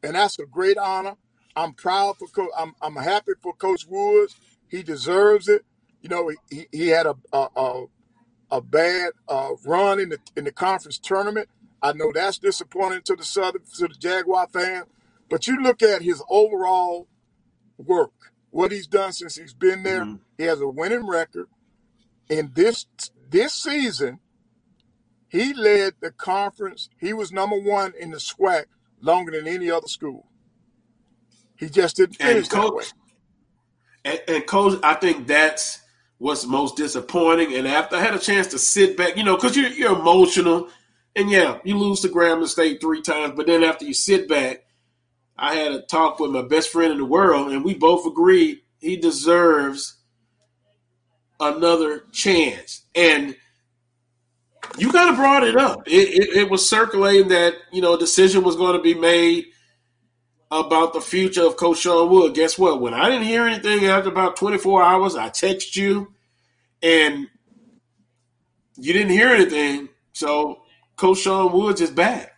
and 0.03 0.15
that's 0.17 0.39
a 0.39 0.47
great 0.47 0.77
honor. 0.77 1.17
I'm 1.55 1.73
proud 1.75 2.17
for 2.19 2.27
coach. 2.29 2.51
I'm 2.59 2.75
I'm 2.83 2.97
happy 2.97 3.33
for 3.43 3.55
Coach 3.55 3.87
Woods. 3.87 4.35
He 4.69 4.83
deserves 4.83 5.49
it. 5.49 5.65
You 6.01 6.09
know, 6.09 6.33
he, 6.51 6.67
he 6.73 6.89
had 6.89 7.07
a 7.07 7.15
a, 7.33 7.49
a, 7.55 7.85
a 8.53 8.63
bad 8.63 9.13
uh, 9.29 9.51
run 9.67 10.01
in 10.01 10.11
the 10.11 10.21
in 10.37 10.45
the 10.45 10.53
conference 10.53 11.01
tournament. 11.01 11.49
I 11.83 11.95
know 11.95 12.13
that's 12.15 12.39
disappointing 12.39 13.03
to 13.07 13.17
the 13.17 13.25
Southern 13.25 13.63
to 13.79 13.89
the 13.89 13.95
Jaguar 13.95 14.49
fan, 14.49 14.85
but 15.31 15.49
you 15.49 15.63
look 15.63 15.83
at 15.83 16.03
his 16.03 16.23
overall 16.31 17.09
work, 17.79 18.13
what 18.51 18.73
he's 18.73 18.89
done 18.89 19.13
since 19.13 19.37
he's 19.37 19.55
been 19.55 19.85
there. 19.85 20.05
Mhm. 20.05 20.21
He 20.39 20.45
has 20.45 20.61
a 20.61 20.69
winning 20.69 21.07
record. 21.07 21.49
In 22.31 22.53
this 22.55 22.87
this 23.31 23.55
season, 23.55 24.21
he 25.29 25.55
led 25.55 25.95
the 26.01 26.13
conference. 26.13 26.91
He 27.01 27.13
was 27.13 27.33
number 27.33 27.59
one 27.59 27.95
in 27.99 28.11
the 28.13 28.19
SWAC 28.21 28.67
longer 29.01 29.33
than 29.33 29.49
any 29.49 29.71
other 29.71 29.89
school. 29.89 30.29
He 31.57 31.69
just 31.71 31.97
didn't 31.97 32.19
And 32.21 32.29
finish 32.35 32.49
that 32.51 32.73
way. 32.73 32.85
coach, 32.85 32.93
and, 34.05 34.23
and 34.29 34.47
coach, 34.47 34.81
I 34.85 34.95
think 34.95 35.27
that's 35.29 35.82
what's 36.23 36.47
most 36.47 36.77
disappointing. 36.77 37.53
And 37.53 37.67
after 37.67 37.97
I 37.97 38.01
had 38.01 38.15
a 38.15 38.19
chance 38.19 38.47
to 38.49 38.59
sit 38.59 38.97
back, 38.97 39.17
you 39.17 39.25
know, 39.25 39.35
because 39.35 39.57
you're 39.57 39.71
you're 39.71 39.99
emotional, 39.99 40.69
and 41.17 41.29
yeah, 41.29 41.59
you 41.65 41.77
lose 41.77 41.99
to 42.01 42.09
Grambling 42.09 42.47
State 42.47 42.81
three 42.81 43.03
times, 43.03 43.33
but 43.37 43.49
then 43.49 43.65
after 43.65 43.85
you 43.85 43.93
sit 43.93 44.29
back, 44.29 44.65
I 45.37 45.57
had 45.57 45.73
a 45.73 45.83
talk 45.83 46.21
with 46.21 46.31
my 46.31 46.43
best 46.43 46.71
friend 46.71 46.93
in 46.93 46.99
the 46.99 47.05
world, 47.05 47.51
and 47.51 47.65
we 47.65 47.75
both 47.75 48.07
agreed 48.07 48.61
he 48.79 48.97
deserves 48.97 49.97
another 51.41 52.05
chance. 52.13 52.87
And 52.95 53.35
you 54.79 54.93
kind 54.93 55.11
of 55.11 55.17
brought 55.17 55.43
it 55.43 55.57
up. 55.57 55.89
It, 55.89 56.09
it, 56.09 56.37
it 56.37 56.51
was 56.51 56.69
circulating 56.69 57.29
that 57.29 57.55
you 57.73 57.83
know 57.83 57.95
a 57.95 57.99
decision 57.99 58.45
was 58.45 58.55
going 58.55 58.77
to 58.77 58.83
be 58.83 58.95
made 58.95 59.47
about 60.53 60.93
the 60.93 61.01
future 61.01 61.47
of 61.47 61.57
Coach 61.57 61.79
Sean 61.79 62.11
Wood. 62.11 62.35
Guess 62.35 62.59
what? 62.59 62.81
When 62.81 62.93
I 62.93 63.09
didn't 63.09 63.25
hear 63.25 63.47
anything 63.47 63.87
after 63.87 64.11
about 64.11 64.37
24 64.37 64.83
hours, 64.83 65.17
I 65.17 65.31
texted 65.31 65.77
you, 65.77 66.13
and 66.83 67.27
you 68.77 68.93
didn't 68.93 69.13
hear 69.13 69.29
anything. 69.29 69.89
So 70.13 70.61
Coach 70.97 71.21
Sean 71.21 71.53
Woods 71.53 71.81
is 71.81 71.91
back 71.91 72.33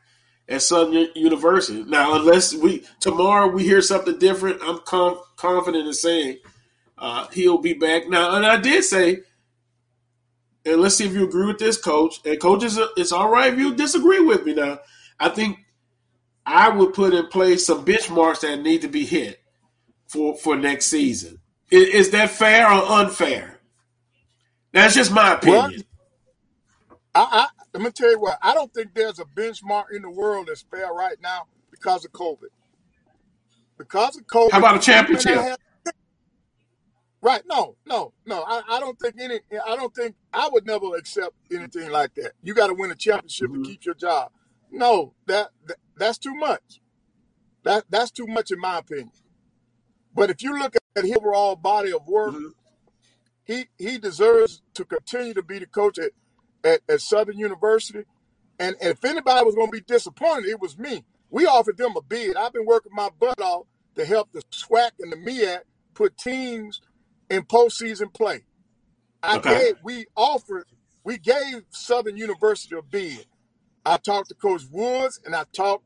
at 0.49 0.63
Southern 0.63 1.09
University. 1.17 1.83
Now, 1.83 2.15
unless 2.15 2.55
we 2.55 2.85
tomorrow 3.01 3.49
we 3.49 3.65
hear 3.65 3.83
something 3.83 4.17
different, 4.21 4.61
I'm 4.63 4.79
com- 4.85 5.21
confident 5.37 5.89
in 5.89 5.93
saying 5.93 6.39
uh, 6.97 7.27
he'll 7.33 7.59
be 7.59 7.73
back. 7.73 8.09
Now, 8.09 8.37
and 8.37 8.47
I 8.47 8.61
did 8.61 8.85
say, 8.85 9.23
and 10.65 10.81
let's 10.81 10.95
see 10.95 11.07
if 11.07 11.15
you 11.15 11.25
agree 11.25 11.47
with 11.47 11.59
this, 11.59 11.79
Coach. 11.79 12.21
And 12.25 12.41
Coach, 12.41 12.63
is 12.63 12.79
it's 12.97 13.11
all 13.11 13.29
right 13.29 13.53
if 13.53 13.59
you 13.59 13.75
disagree 13.75 14.21
with 14.21 14.47
me. 14.47 14.55
Now, 14.55 14.79
I 15.19 15.31
think 15.31 15.59
I 16.47 16.69
would 16.69 16.95
put 16.95 17.15
in 17.15 17.27
place 17.29 17.67
some 17.67 17.85
benchmarks 17.85 18.41
that 18.41 18.61
need 18.63 18.83
to 18.83 18.89
be 18.89 19.05
hit 19.05 19.41
for 20.07 20.37
for 20.37 20.57
next 20.57 20.87
season. 20.87 21.39
Is, 21.71 21.89
is 21.89 22.11
that 22.11 22.31
fair 22.31 22.67
or 22.67 22.85
unfair? 23.01 23.61
That's 24.73 24.95
just 24.95 25.13
my 25.13 25.39
Well, 25.47 25.67
opinion. 25.67 25.85
I, 27.15 27.27
I 27.31 27.47
let 27.73 27.83
me 27.83 27.91
tell 27.91 28.11
you 28.11 28.21
what. 28.21 28.39
I 28.43 28.55
don't 28.55 28.73
think 28.75 28.95
there's 28.95 29.19
a 29.19 29.25
benchmark 29.25 29.85
in 29.95 30.03
the 30.03 30.11
world 30.11 30.49
that's 30.49 30.63
fair 30.63 30.93
right 30.93 31.17
now 31.23 31.47
because 31.71 32.05
of 32.05 32.13
COVID. 32.13 32.49
Because 33.79 34.17
of 34.17 34.27
COVID, 34.27 34.53
How 34.53 34.59
about 34.59 34.87
a 34.89 34.93
you 34.93 34.97
may 34.97 35.35
not 35.35 35.59
championship? 35.59 35.59
right. 37.21 37.43
No, 37.47 37.77
no, 37.87 38.13
no. 38.27 38.43
I, 38.47 38.63
I 38.69 38.81
don't 38.81 38.99
think 39.01 39.15
any. 39.19 39.41
I 39.67 39.77
don't 39.77 39.95
think 39.95 40.15
I 40.33 40.49
would 40.53 40.67
never 40.67 40.95
accept 40.97 41.35
anything 41.53 41.91
like 41.91 42.15
that. 42.15 42.33
You 42.43 42.55
got 42.55 42.69
to 42.69 42.75
win 42.75 42.91
a 42.91 42.95
championship 42.95 43.51
Mm-hmm. 43.51 43.63
to 43.63 43.69
keep 43.69 43.85
your 43.85 43.95
job. 43.95 44.31
No, 44.71 45.15
that, 45.27 45.51
that 45.67 45.77
that's 45.99 46.19
too 46.19 46.35
much. 46.35 46.81
That 47.65 47.85
that's 47.91 48.11
too 48.13 48.27
much 48.27 48.51
in 48.53 48.61
my 48.61 48.79
opinion. 48.79 49.13
But 50.15 50.31
if 50.31 50.43
you 50.43 50.59
look 50.59 50.77
at 50.97 51.05
his 51.05 51.17
overall 51.17 51.57
body 51.57 51.93
of 51.93 52.07
work, 52.09 52.37
Mm-hmm. 52.37 52.49
he 53.45 53.67
he 53.79 53.99
deserves 53.99 54.63
to 54.75 54.85
continue 54.85 55.35
to 55.35 55.43
be 55.43 55.59
the 55.61 55.67
coach 55.67 55.99
at, 55.99 56.13
at, 56.65 56.81
at 56.89 57.01
Southern 57.03 57.39
University. 57.39 58.05
And, 58.59 58.77
and 58.81 58.93
if 58.93 59.05
anybody 59.05 59.45
was 59.45 59.55
going 59.57 59.69
to 59.69 59.73
be 59.73 59.83
disappointed, 59.83 60.49
it 60.49 60.61
was 60.61 60.79
me. 60.79 61.05
We 61.31 61.47
offered 61.47 61.79
them 61.79 61.95
a 61.97 62.03
bid. 62.03 62.37
I've 62.37 62.53
been 62.55 62.67
working 62.67 62.93
my 62.95 63.11
butt 63.19 63.41
off 63.41 63.67
to 63.97 64.05
help 64.05 64.33
the 64.33 64.43
SWAC 64.53 64.93
and 65.01 65.13
the 65.13 65.17
MEAC 65.17 65.61
put 65.95 66.17
teams 66.19 66.81
in 67.31 67.43
postseason 67.45 68.15
play. 68.15 68.43
I 69.23 69.39
Okay. 69.39 69.41
gave, 69.41 69.77
we 69.85 70.07
offered, 70.17 70.67
we 71.05 71.19
gave 71.19 71.65
Southern 71.71 72.17
University 72.17 72.77
a 72.77 72.83
bid. 72.83 73.27
I 73.87 73.99
talked 73.99 74.31
to 74.31 74.35
Coach 74.37 74.63
Woods 74.71 75.21
and 75.25 75.37
I 75.37 75.45
talked 75.57 75.85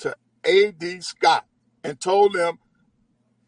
to 0.00 0.16
AD 0.44 1.04
Scott 1.04 1.46
and 1.84 2.00
told 2.00 2.34
them 2.34 2.58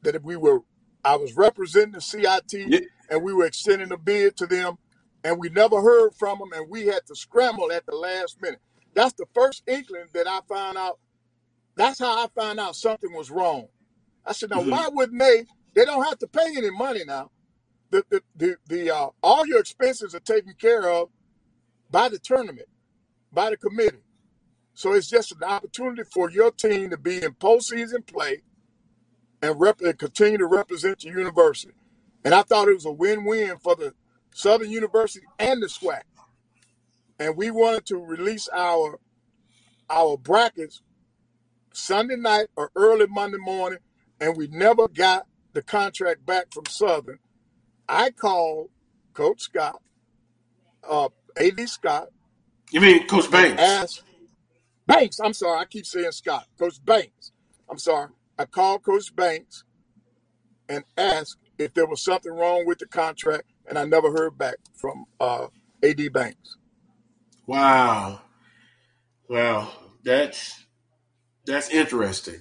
that 0.02 0.14
if 0.16 0.22
we 0.22 0.36
were, 0.36 0.60
I 1.04 1.16
was 1.16 1.36
representing 1.36 1.92
the 1.92 2.00
CIT 2.00 2.74
and 3.10 3.22
we 3.22 3.34
were 3.34 3.46
extending 3.46 3.92
a 3.92 3.98
bid 3.98 4.36
to 4.38 4.46
them 4.46 4.78
and 5.24 5.38
we 5.38 5.48
never 5.50 5.82
heard 5.82 6.12
from 6.18 6.38
them 6.40 6.50
and 6.54 6.70
we 6.70 6.86
had 6.86 7.06
to 7.08 7.14
scramble 7.16 7.72
at 7.72 7.86
the 7.86 7.96
last 7.96 8.40
minute. 8.42 8.60
That's 8.94 9.14
the 9.14 9.26
first 9.34 9.62
inkling 9.68 10.06
that 10.14 10.28
I 10.28 10.40
found 10.48 10.78
out. 10.78 10.98
That's 11.76 12.00
how 12.00 12.24
I 12.24 12.28
found 12.40 12.60
out 12.60 12.76
something 12.76 13.12
was 13.14 13.30
wrong. 13.30 13.68
I 14.26 14.32
said, 14.32 14.50
now 14.50 14.62
Mhm. 14.62 14.70
why 14.70 14.88
wouldn't 14.88 15.20
they? 15.20 15.46
They 15.74 15.84
don't 15.84 16.04
have 16.04 16.18
to 16.20 16.28
pay 16.28 16.56
any 16.56 16.70
money 16.70 17.04
now. 17.06 17.30
The 17.90 18.04
the 18.10 18.22
the, 18.36 18.56
the 18.68 18.90
uh, 18.94 19.10
all 19.22 19.46
your 19.46 19.60
expenses 19.60 20.14
are 20.14 20.20
taken 20.20 20.54
care 20.54 20.88
of 20.90 21.10
by 21.90 22.08
the 22.08 22.18
tournament, 22.18 22.68
by 23.32 23.50
the 23.50 23.56
committee. 23.56 24.04
So 24.74 24.92
it's 24.94 25.08
just 25.08 25.32
an 25.32 25.42
opportunity 25.44 26.02
for 26.04 26.30
your 26.30 26.50
team 26.50 26.90
to 26.90 26.98
be 26.98 27.22
in 27.22 27.32
postseason 27.34 28.06
play 28.06 28.42
and, 29.42 29.60
rep- 29.60 29.80
and 29.80 29.98
continue 29.98 30.38
to 30.38 30.46
represent 30.46 31.04
your 31.04 31.18
university. 31.18 31.74
And 32.24 32.34
I 32.34 32.42
thought 32.42 32.68
it 32.68 32.74
was 32.74 32.86
a 32.86 32.92
win-win 32.92 33.58
for 33.58 33.74
the 33.76 33.94
Southern 34.34 34.70
University 34.70 35.26
and 35.38 35.62
the 35.62 35.66
SWAC. 35.66 36.02
And 37.18 37.36
we 37.36 37.50
wanted 37.50 37.86
to 37.86 37.98
release 37.98 38.48
our 38.52 38.98
our 39.90 40.16
brackets 40.16 40.82
Sunday 41.72 42.16
night 42.16 42.46
or 42.56 42.70
early 42.76 43.06
Monday 43.08 43.38
morning, 43.38 43.80
and 44.20 44.36
we 44.36 44.46
never 44.48 44.88
got 44.88 45.26
the 45.52 45.62
contract 45.62 46.24
back 46.24 46.52
from 46.52 46.66
Southern. 46.66 47.18
I 47.88 48.10
called 48.10 48.70
Coach 49.14 49.42
Scott, 49.42 49.82
uh, 50.88 51.08
AD 51.36 51.68
Scott, 51.68 52.08
You 52.70 52.80
mean 52.80 53.06
Coach 53.06 53.30
Banks? 53.30 53.60
asked 53.60 54.02
Banks. 54.86 55.20
I'm 55.20 55.32
sorry, 55.32 55.58
I 55.60 55.64
keep 55.64 55.86
saying 55.86 56.12
Scott. 56.12 56.46
Coach 56.58 56.84
Banks. 56.84 57.32
I'm 57.68 57.78
sorry. 57.78 58.08
I 58.38 58.44
called 58.44 58.82
Coach 58.82 59.14
Banks 59.14 59.64
and 60.68 60.84
asked 60.96 61.36
if 61.58 61.74
there 61.74 61.86
was 61.86 62.02
something 62.02 62.32
wrong 62.32 62.64
with 62.66 62.78
the 62.78 62.86
contract, 62.86 63.44
and 63.68 63.78
I 63.78 63.84
never 63.84 64.10
heard 64.10 64.38
back 64.38 64.56
from 64.74 65.04
uh, 65.20 65.48
AD 65.84 66.12
Banks. 66.12 66.56
Wow. 67.46 68.22
Wow. 69.28 69.70
That's 70.04 70.64
that's 71.46 71.70
interesting. 71.70 72.40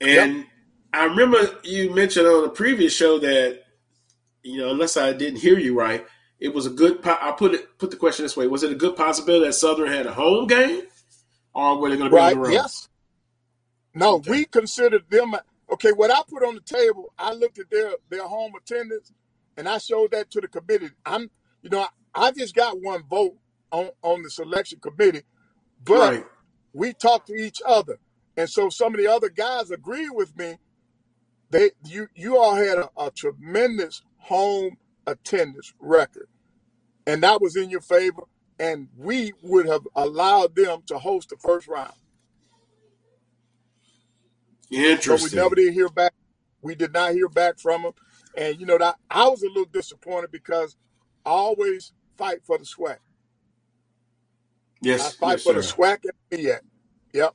And 0.00 0.46
I 0.92 1.04
remember 1.04 1.38
you 1.64 1.94
mentioned 1.94 2.26
on 2.26 2.44
a 2.44 2.50
previous 2.50 2.94
show 2.94 3.18
that 3.18 3.62
you 4.42 4.58
know, 4.58 4.70
unless 4.70 4.96
I 4.96 5.12
didn't 5.12 5.40
hear 5.40 5.58
you 5.58 5.78
right, 5.78 6.06
it 6.40 6.54
was 6.54 6.66
a 6.66 6.70
good. 6.70 7.02
Po- 7.02 7.18
I 7.20 7.32
put 7.32 7.54
it 7.54 7.78
put 7.78 7.90
the 7.90 7.96
question 7.98 8.24
this 8.24 8.36
way: 8.36 8.46
Was 8.48 8.62
it 8.64 8.72
a 8.72 8.76
good 8.76 8.96
possibility 8.96 9.46
that 9.46 9.54
Southern 9.54 9.88
had 9.92 10.06
a 10.06 10.12
home 10.14 10.46
game, 10.48 10.84
or 11.54 11.78
were 11.78 11.90
they 11.90 11.96
going 11.98 12.10
to 12.10 12.14
be 12.14 12.20
Right? 12.20 12.24
on 12.24 12.30
the 12.30 12.36
road? 12.40 12.62
Yes. 12.62 12.88
No, 13.94 14.16
we 14.16 14.44
considered 14.46 15.04
them. 15.10 15.34
Okay, 15.72 15.92
what 15.92 16.10
I 16.10 16.20
put 16.28 16.44
on 16.44 16.54
the 16.56 16.60
table, 16.62 17.12
I 17.18 17.32
looked 17.32 17.58
at 17.58 17.70
their 17.70 17.92
their 18.10 18.26
home 18.28 18.52
attendance, 18.56 19.12
and 19.56 19.68
I 19.68 19.78
showed 19.78 20.12
that 20.12 20.30
to 20.32 20.40
the 20.40 20.48
committee. 20.48 20.90
I'm, 21.06 21.30
you 21.62 21.70
know, 21.70 21.80
I, 22.14 22.28
I 22.28 22.32
just 22.32 22.54
got 22.54 22.80
one 22.82 23.04
vote 23.08 23.36
on 23.72 23.90
on 24.02 24.22
the 24.22 24.30
selection 24.30 24.80
committee, 24.80 25.22
but 25.84 26.14
Right. 26.14 26.26
we 26.74 26.94
talked 26.94 27.28
to 27.28 27.34
each 27.34 27.60
other, 27.66 27.98
and 28.36 28.48
so 28.50 28.70
some 28.70 28.94
of 28.94 29.00
the 29.00 29.08
other 29.08 29.30
guys 29.30 29.70
agreed 29.70 30.10
with 30.12 30.36
me. 30.38 30.56
They, 31.50 31.70
you, 31.86 32.08
you 32.14 32.38
all 32.38 32.56
had 32.56 32.78
a, 32.78 32.90
a 32.98 33.10
tremendous 33.10 34.02
home 34.18 34.76
attendance 35.10 35.74
record, 35.80 36.28
and 37.06 37.22
that 37.22 37.40
was 37.42 37.56
in 37.56 37.70
your 37.70 37.82
favor. 37.82 38.24
And 38.60 38.88
we 38.96 39.32
would 39.42 39.66
have 39.66 39.86
allowed 39.96 40.56
them 40.56 40.82
to 40.86 40.98
host 40.98 41.30
the 41.30 41.36
first 41.36 41.68
round. 41.68 41.94
Interesting. 44.70 45.14
But 45.14 45.22
we 45.22 45.30
never 45.30 45.54
did 45.56 45.74
hear 45.74 45.88
back. 45.88 46.14
We 46.62 46.74
did 46.74 46.92
not 46.92 47.12
hear 47.12 47.28
back 47.28 47.58
from 47.58 47.82
them. 47.82 47.92
And 48.36 48.60
you 48.60 48.66
know 48.66 48.78
that 48.78 48.96
I 49.10 49.28
was 49.28 49.42
a 49.42 49.48
little 49.48 49.66
disappointed 49.66 50.32
because 50.32 50.76
I 51.26 51.30
always 51.30 51.92
fight 52.18 52.40
for 52.46 52.58
the 52.58 52.64
SWAC. 52.64 52.98
I 54.98 55.10
Yes, 55.10 55.14
fight 55.20 55.38
yes, 55.38 55.44
for 55.44 55.54
the 55.54 55.62
sir. 55.62 55.74
SWAC 55.76 55.98
and 56.30 56.40
MEAC. 56.40 56.60
Yep. 57.14 57.34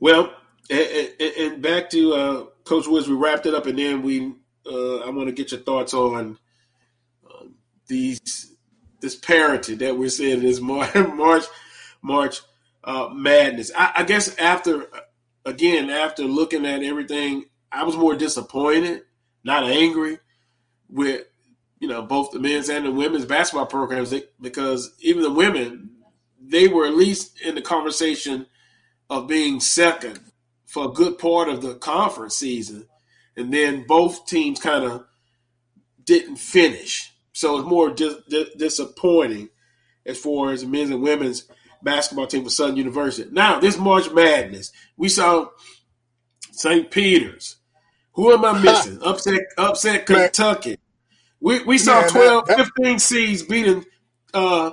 Well, 0.00 0.34
and, 0.70 1.12
and, 1.20 1.32
and 1.38 1.62
back 1.62 1.90
to 1.90 2.14
uh, 2.14 2.44
Coach 2.64 2.86
Woods, 2.86 3.08
we 3.08 3.14
wrapped 3.14 3.46
it 3.46 3.54
up, 3.54 3.66
and 3.66 3.78
then 3.78 4.02
we 4.02 4.34
uh, 4.70 4.96
I 4.98 5.10
want 5.10 5.28
to 5.28 5.32
get 5.32 5.52
your 5.52 5.60
thoughts 5.60 5.94
on 5.94 6.38
um, 7.30 7.54
these 7.86 8.54
this 9.00 9.14
parity 9.16 9.74
that 9.76 9.96
we're 9.96 10.08
seeing 10.08 10.40
this 10.40 10.60
March 10.60 10.94
March 11.14 11.44
March 12.02 12.40
uh, 12.84 13.08
madness. 13.12 13.70
I, 13.76 13.92
I 13.96 14.04
guess 14.04 14.36
after 14.38 14.88
again 15.44 15.90
after 15.90 16.24
looking 16.24 16.66
at 16.66 16.82
everything, 16.82 17.46
I 17.70 17.84
was 17.84 17.96
more 17.96 18.14
disappointed, 18.14 19.02
not 19.44 19.64
angry, 19.64 20.18
with 20.88 21.26
you 21.80 21.88
know 21.88 22.02
both 22.02 22.30
the 22.30 22.38
men's 22.38 22.68
and 22.68 22.86
the 22.86 22.92
women's 22.92 23.26
basketball 23.26 23.66
programs 23.66 24.14
because 24.40 24.94
even 25.00 25.22
the 25.22 25.32
women 25.32 25.90
they 26.40 26.68
were 26.68 26.86
at 26.86 26.94
least 26.94 27.40
in 27.40 27.54
the 27.54 27.62
conversation 27.62 28.46
of 29.10 29.26
being 29.26 29.60
second 29.60 30.20
for 30.64 30.86
a 30.86 30.92
good 30.92 31.18
part 31.18 31.48
of 31.48 31.62
the 31.62 31.74
conference 31.76 32.36
season, 32.36 32.86
and 33.36 33.52
then 33.52 33.84
both 33.86 34.26
teams 34.26 34.60
kind 34.60 34.84
of 34.84 35.04
didn't 36.04 36.36
finish. 36.36 37.12
So 37.32 37.58
it's 37.58 37.68
more 37.68 37.90
dis- 37.90 38.16
dis- 38.28 38.54
disappointing 38.56 39.48
as 40.06 40.18
far 40.18 40.52
as 40.52 40.62
the 40.62 40.68
men's 40.68 40.90
and 40.90 41.02
women's 41.02 41.48
basketball 41.82 42.26
team 42.26 42.44
for 42.44 42.50
Southern 42.50 42.76
University. 42.76 43.28
Now, 43.32 43.60
this 43.60 43.76
March 43.76 44.10
Madness, 44.12 44.72
we 44.96 45.08
saw 45.08 45.48
St. 46.52 46.90
Peter's. 46.90 47.56
Who 48.14 48.32
am 48.32 48.44
I 48.44 48.58
missing? 48.62 48.98
upset, 49.04 49.40
upset 49.58 50.06
Kentucky. 50.06 50.78
We 51.40 51.62
we 51.64 51.76
saw 51.76 52.00
Man, 52.00 52.02
that- 52.04 52.12
12, 52.12 52.46
that- 52.46 52.56
15 52.76 52.98
seeds 52.98 53.42
beating 53.42 53.84
uh 54.32 54.70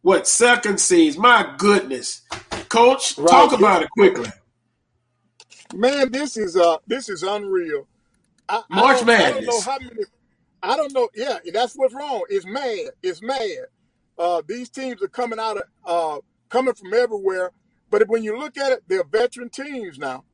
what 0.00 0.26
second 0.26 0.80
seeds. 0.80 1.18
My 1.18 1.54
goodness, 1.58 2.22
Coach, 2.70 3.18
Right. 3.18 3.28
talk 3.28 3.52
about 3.52 3.82
it 3.82 3.90
quickly. 3.90 4.28
Man, 5.74 6.10
this 6.10 6.36
is 6.38 6.56
uh 6.56 6.78
this 6.86 7.08
is 7.10 7.22
unreal. 7.22 7.86
I, 8.48 8.62
I 8.70 8.76
March 8.76 8.98
don't- 9.00 9.10
I 9.10 9.30
don't 9.32 9.46
know 9.46 9.60
how 9.60 9.78
many. 9.80 10.02
I 10.62 10.76
don't 10.76 10.92
know. 10.94 11.08
Yeah, 11.14 11.38
that's 11.52 11.74
what's 11.74 11.94
wrong. 11.94 12.24
It's 12.30 12.46
mad. 12.46 12.90
It's 13.02 13.22
mad. 13.22 13.66
Uh, 14.18 14.42
these 14.46 14.68
teams 14.70 15.02
are 15.02 15.08
coming 15.08 15.38
out 15.38 15.58
of 15.58 15.62
uh 15.84 16.18
coming 16.48 16.74
from 16.74 16.94
everywhere. 16.94 17.52
But 17.90 18.08
when 18.08 18.22
you 18.24 18.38
look 18.38 18.58
at 18.58 18.72
it, 18.72 18.82
they're 18.88 19.04
veteran 19.04 19.50
teams 19.50 19.98
now. 19.98 20.24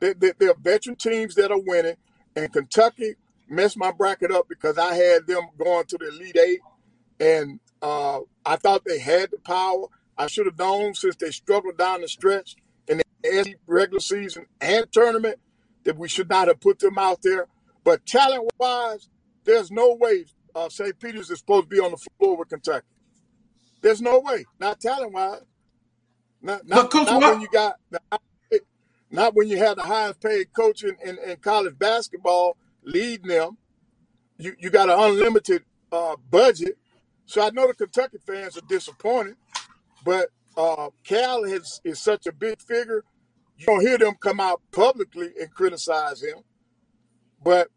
They, 0.00 0.12
they, 0.14 0.32
they're 0.38 0.54
veteran 0.54 0.96
teams 0.96 1.34
that 1.36 1.50
are 1.50 1.60
winning. 1.60 1.96
And 2.36 2.52
Kentucky 2.52 3.16
messed 3.48 3.76
my 3.78 3.90
bracket 3.92 4.30
up 4.30 4.48
because 4.48 4.78
I 4.78 4.94
had 4.94 5.26
them 5.26 5.48
going 5.58 5.86
to 5.86 5.98
the 5.98 6.08
Elite 6.08 6.38
Eight, 6.38 6.60
and 7.18 7.60
uh, 7.82 8.20
I 8.46 8.56
thought 8.56 8.84
they 8.86 8.98
had 8.98 9.30
the 9.32 9.38
power. 9.38 9.86
I 10.18 10.26
should 10.28 10.46
have 10.46 10.58
known 10.58 10.94
since 10.94 11.16
they 11.16 11.30
struggled 11.30 11.78
down 11.78 12.02
the 12.02 12.08
stretch 12.08 12.56
in 12.88 12.98
the 12.98 13.56
regular 13.66 14.00
season 14.00 14.46
and 14.60 14.90
tournament 14.92 15.38
that 15.84 15.96
we 15.98 16.08
should 16.08 16.28
not 16.28 16.48
have 16.48 16.60
put 16.60 16.78
them 16.78 16.98
out 16.98 17.20
there. 17.22 17.46
But 17.84 18.06
talent 18.06 18.50
wise, 18.58 19.08
there's 19.44 19.70
no 19.70 19.94
way 19.94 20.26
uh, 20.54 20.68
St. 20.68 20.98
Peter's 20.98 21.30
is 21.30 21.38
supposed 21.38 21.64
to 21.64 21.68
be 21.68 21.80
on 21.80 21.92
the 21.92 21.96
floor 22.18 22.36
with 22.36 22.48
Kentucky. 22.48 22.86
There's 23.82 24.02
no 24.02 24.20
way. 24.20 24.44
Not 24.58 24.80
talent 24.80 25.12
wise. 25.12 25.42
Not, 26.42 26.66
not, 26.66 26.90
Coach, 26.90 27.06
not 27.06 27.20
when 27.20 27.40
you 27.40 27.48
got 27.52 27.76
not 29.10 29.34
when 29.34 29.48
you 29.48 29.58
have 29.58 29.76
the 29.76 29.82
highest 29.82 30.20
paid 30.20 30.52
coach 30.52 30.84
in, 30.84 30.96
in, 31.04 31.18
in 31.18 31.36
college 31.38 31.78
basketball 31.78 32.56
leading 32.82 33.28
them. 33.28 33.58
You 34.38 34.54
you 34.58 34.70
got 34.70 34.88
an 34.88 34.98
unlimited 34.98 35.64
uh, 35.92 36.16
budget. 36.30 36.78
So 37.26 37.42
I 37.42 37.50
know 37.50 37.66
the 37.66 37.74
Kentucky 37.74 38.18
fans 38.26 38.56
are 38.56 38.62
disappointed, 38.68 39.36
but 40.04 40.28
uh, 40.56 40.90
Cal 41.04 41.44
has, 41.44 41.80
is 41.84 42.00
such 42.00 42.26
a 42.26 42.32
big 42.32 42.60
figure. 42.60 43.04
You 43.56 43.66
don't 43.66 43.82
hear 43.82 43.98
them 43.98 44.14
come 44.20 44.40
out 44.40 44.62
publicly 44.72 45.30
and 45.40 45.50
criticize 45.52 46.22
him. 46.22 46.38
But 47.42 47.68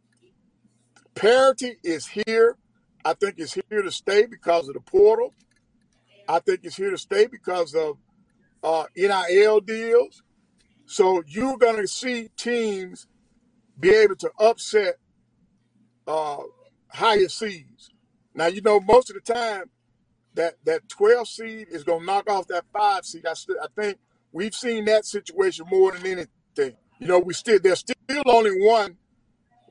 parity 1.15 1.77
is 1.83 2.07
here. 2.07 2.57
I 3.05 3.13
think 3.13 3.35
it's 3.37 3.53
here 3.53 3.81
to 3.81 3.91
stay 3.91 4.25
because 4.25 4.67
of 4.67 4.75
the 4.75 4.79
portal. 4.79 5.33
I 6.27 6.39
think 6.39 6.61
it's 6.63 6.77
here 6.77 6.91
to 6.91 6.97
stay 6.97 7.27
because 7.27 7.75
of 7.75 7.97
uh, 8.63 8.85
NIL 8.95 9.59
deals. 9.59 10.23
So 10.85 11.23
you're 11.27 11.57
going 11.57 11.77
to 11.77 11.87
see 11.87 12.29
teams 12.37 13.07
be 13.79 13.89
able 13.89 14.15
to 14.17 14.31
upset 14.39 14.95
uh, 16.07 16.37
higher 16.89 17.27
seeds. 17.27 17.91
Now 18.33 18.47
you 18.47 18.61
know 18.61 18.79
most 18.79 19.09
of 19.09 19.15
the 19.15 19.33
time 19.33 19.69
that 20.35 20.55
that 20.65 20.87
12 20.89 21.27
seed 21.27 21.67
is 21.69 21.83
going 21.83 22.01
to 22.01 22.05
knock 22.05 22.29
off 22.29 22.47
that 22.47 22.65
five 22.73 23.05
seed. 23.05 23.25
I, 23.25 23.33
st- 23.33 23.57
I 23.61 23.67
think 23.79 23.99
we've 24.31 24.53
seen 24.53 24.85
that 24.85 25.05
situation 25.05 25.65
more 25.69 25.91
than 25.91 26.05
anything. 26.05 26.77
You 26.99 27.07
know, 27.07 27.19
we 27.19 27.33
still 27.33 27.59
there's 27.59 27.79
still 27.79 28.23
only 28.25 28.51
one 28.51 28.97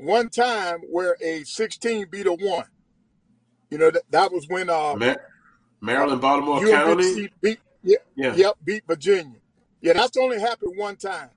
one 0.04 0.28
time 0.28 0.80
where 0.90 1.16
a 1.22 1.44
16 1.44 2.06
beat 2.10 2.26
a 2.26 2.32
one. 2.32 2.66
You 3.70 3.78
know 3.78 3.90
that, 3.90 4.02
that 4.10 4.32
was 4.32 4.46
when 4.48 4.68
uh, 4.68 4.94
Ma- 4.96 5.14
Maryland, 5.80 6.20
Baltimore 6.20 6.60
UMBC 6.60 6.70
County. 6.70 7.30
beat 7.40 7.58
yeah, 7.82 7.96
Yeah. 8.14 8.34
yep 8.34 8.54
beat 8.64 8.84
Virginia. 8.86 9.38
Yeah, 9.80 9.94
that's 9.94 10.16
only 10.16 10.38
happened 10.40 10.76
one 10.76 10.96
time. 10.96 11.30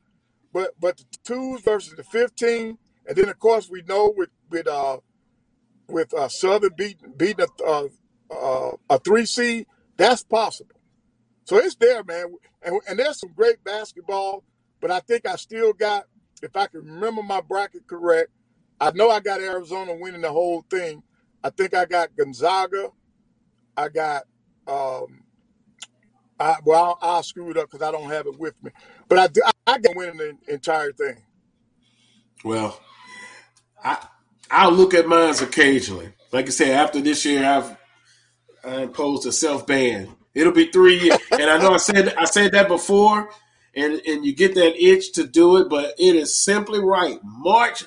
But 0.53 0.71
but 0.79 0.97
the 0.97 1.05
twos 1.23 1.61
versus 1.61 1.93
the 1.95 2.03
15, 2.03 2.77
and 3.07 3.15
then 3.17 3.29
of 3.29 3.39
course 3.39 3.69
we 3.69 3.81
know 3.83 4.13
with 4.15 4.29
with 4.49 4.67
uh 4.67 4.97
with 5.87 6.13
uh, 6.13 6.27
Southern 6.27 6.71
beating 6.75 7.13
beating 7.15 7.45
a 7.45 7.63
uh, 7.63 7.87
uh, 8.31 8.71
a 8.89 8.99
three 8.99 9.25
seed, 9.25 9.67
that's 9.97 10.23
possible. 10.23 10.75
So 11.45 11.57
it's 11.57 11.75
there, 11.75 12.03
man. 12.03 12.35
And, 12.63 12.81
and 12.89 12.97
there's 12.99 13.19
some 13.19 13.31
great 13.35 13.63
basketball, 13.63 14.43
but 14.81 14.89
I 14.91 14.99
think 14.99 15.27
I 15.27 15.35
still 15.35 15.73
got, 15.73 16.05
if 16.41 16.55
I 16.55 16.65
can 16.67 16.81
remember 16.81 17.21
my 17.21 17.39
bracket 17.41 17.85
correct, 17.87 18.31
I 18.79 18.91
know 18.91 19.09
I 19.09 19.19
got 19.19 19.41
Arizona 19.41 19.95
winning 19.95 20.21
the 20.21 20.31
whole 20.31 20.65
thing. 20.69 21.03
I 21.43 21.49
think 21.49 21.73
I 21.73 21.85
got 21.85 22.15
Gonzaga. 22.17 22.89
I 23.77 23.89
got, 23.89 24.23
um, 24.67 25.23
I, 26.39 26.57
well, 26.65 26.97
I'll, 27.01 27.09
I'll 27.15 27.23
screw 27.23 27.51
it 27.51 27.57
up 27.57 27.71
because 27.71 27.87
I 27.87 27.91
don't 27.91 28.09
have 28.09 28.27
it 28.27 28.39
with 28.39 28.55
me. 28.63 28.71
But 29.07 29.19
I, 29.19 29.27
do- 29.27 29.43
I, 29.45 29.51
I 29.67 29.77
got 29.79 29.95
winning 29.95 30.17
the 30.17 30.53
entire 30.53 30.91
thing. 30.93 31.17
Well, 32.43 32.79
I 33.83 34.07
I'll 34.51 34.71
look 34.71 34.93
at 34.93 35.07
mine 35.07 35.33
occasionally. 35.41 36.13
Like 36.31 36.47
I 36.47 36.49
said, 36.49 36.69
after 36.71 37.01
this 37.01 37.25
year, 37.25 37.45
I've 37.45 37.77
I 38.63 38.81
imposed 38.83 39.27
a 39.27 39.31
self 39.31 39.67
ban. 39.67 40.09
It'll 40.33 40.53
be 40.53 40.67
three 40.71 40.99
years, 40.99 41.19
and 41.31 41.49
I 41.49 41.57
know 41.57 41.73
I 41.73 41.77
said 41.77 42.13
I 42.15 42.25
said 42.25 42.51
that 42.53 42.67
before, 42.67 43.29
and 43.75 44.01
and 44.07 44.25
you 44.25 44.35
get 44.35 44.55
that 44.55 44.75
itch 44.83 45.13
to 45.13 45.25
do 45.25 45.57
it, 45.57 45.69
but 45.69 45.95
it 45.97 46.15
is 46.15 46.37
simply 46.37 46.79
right. 46.79 47.19
March 47.23 47.85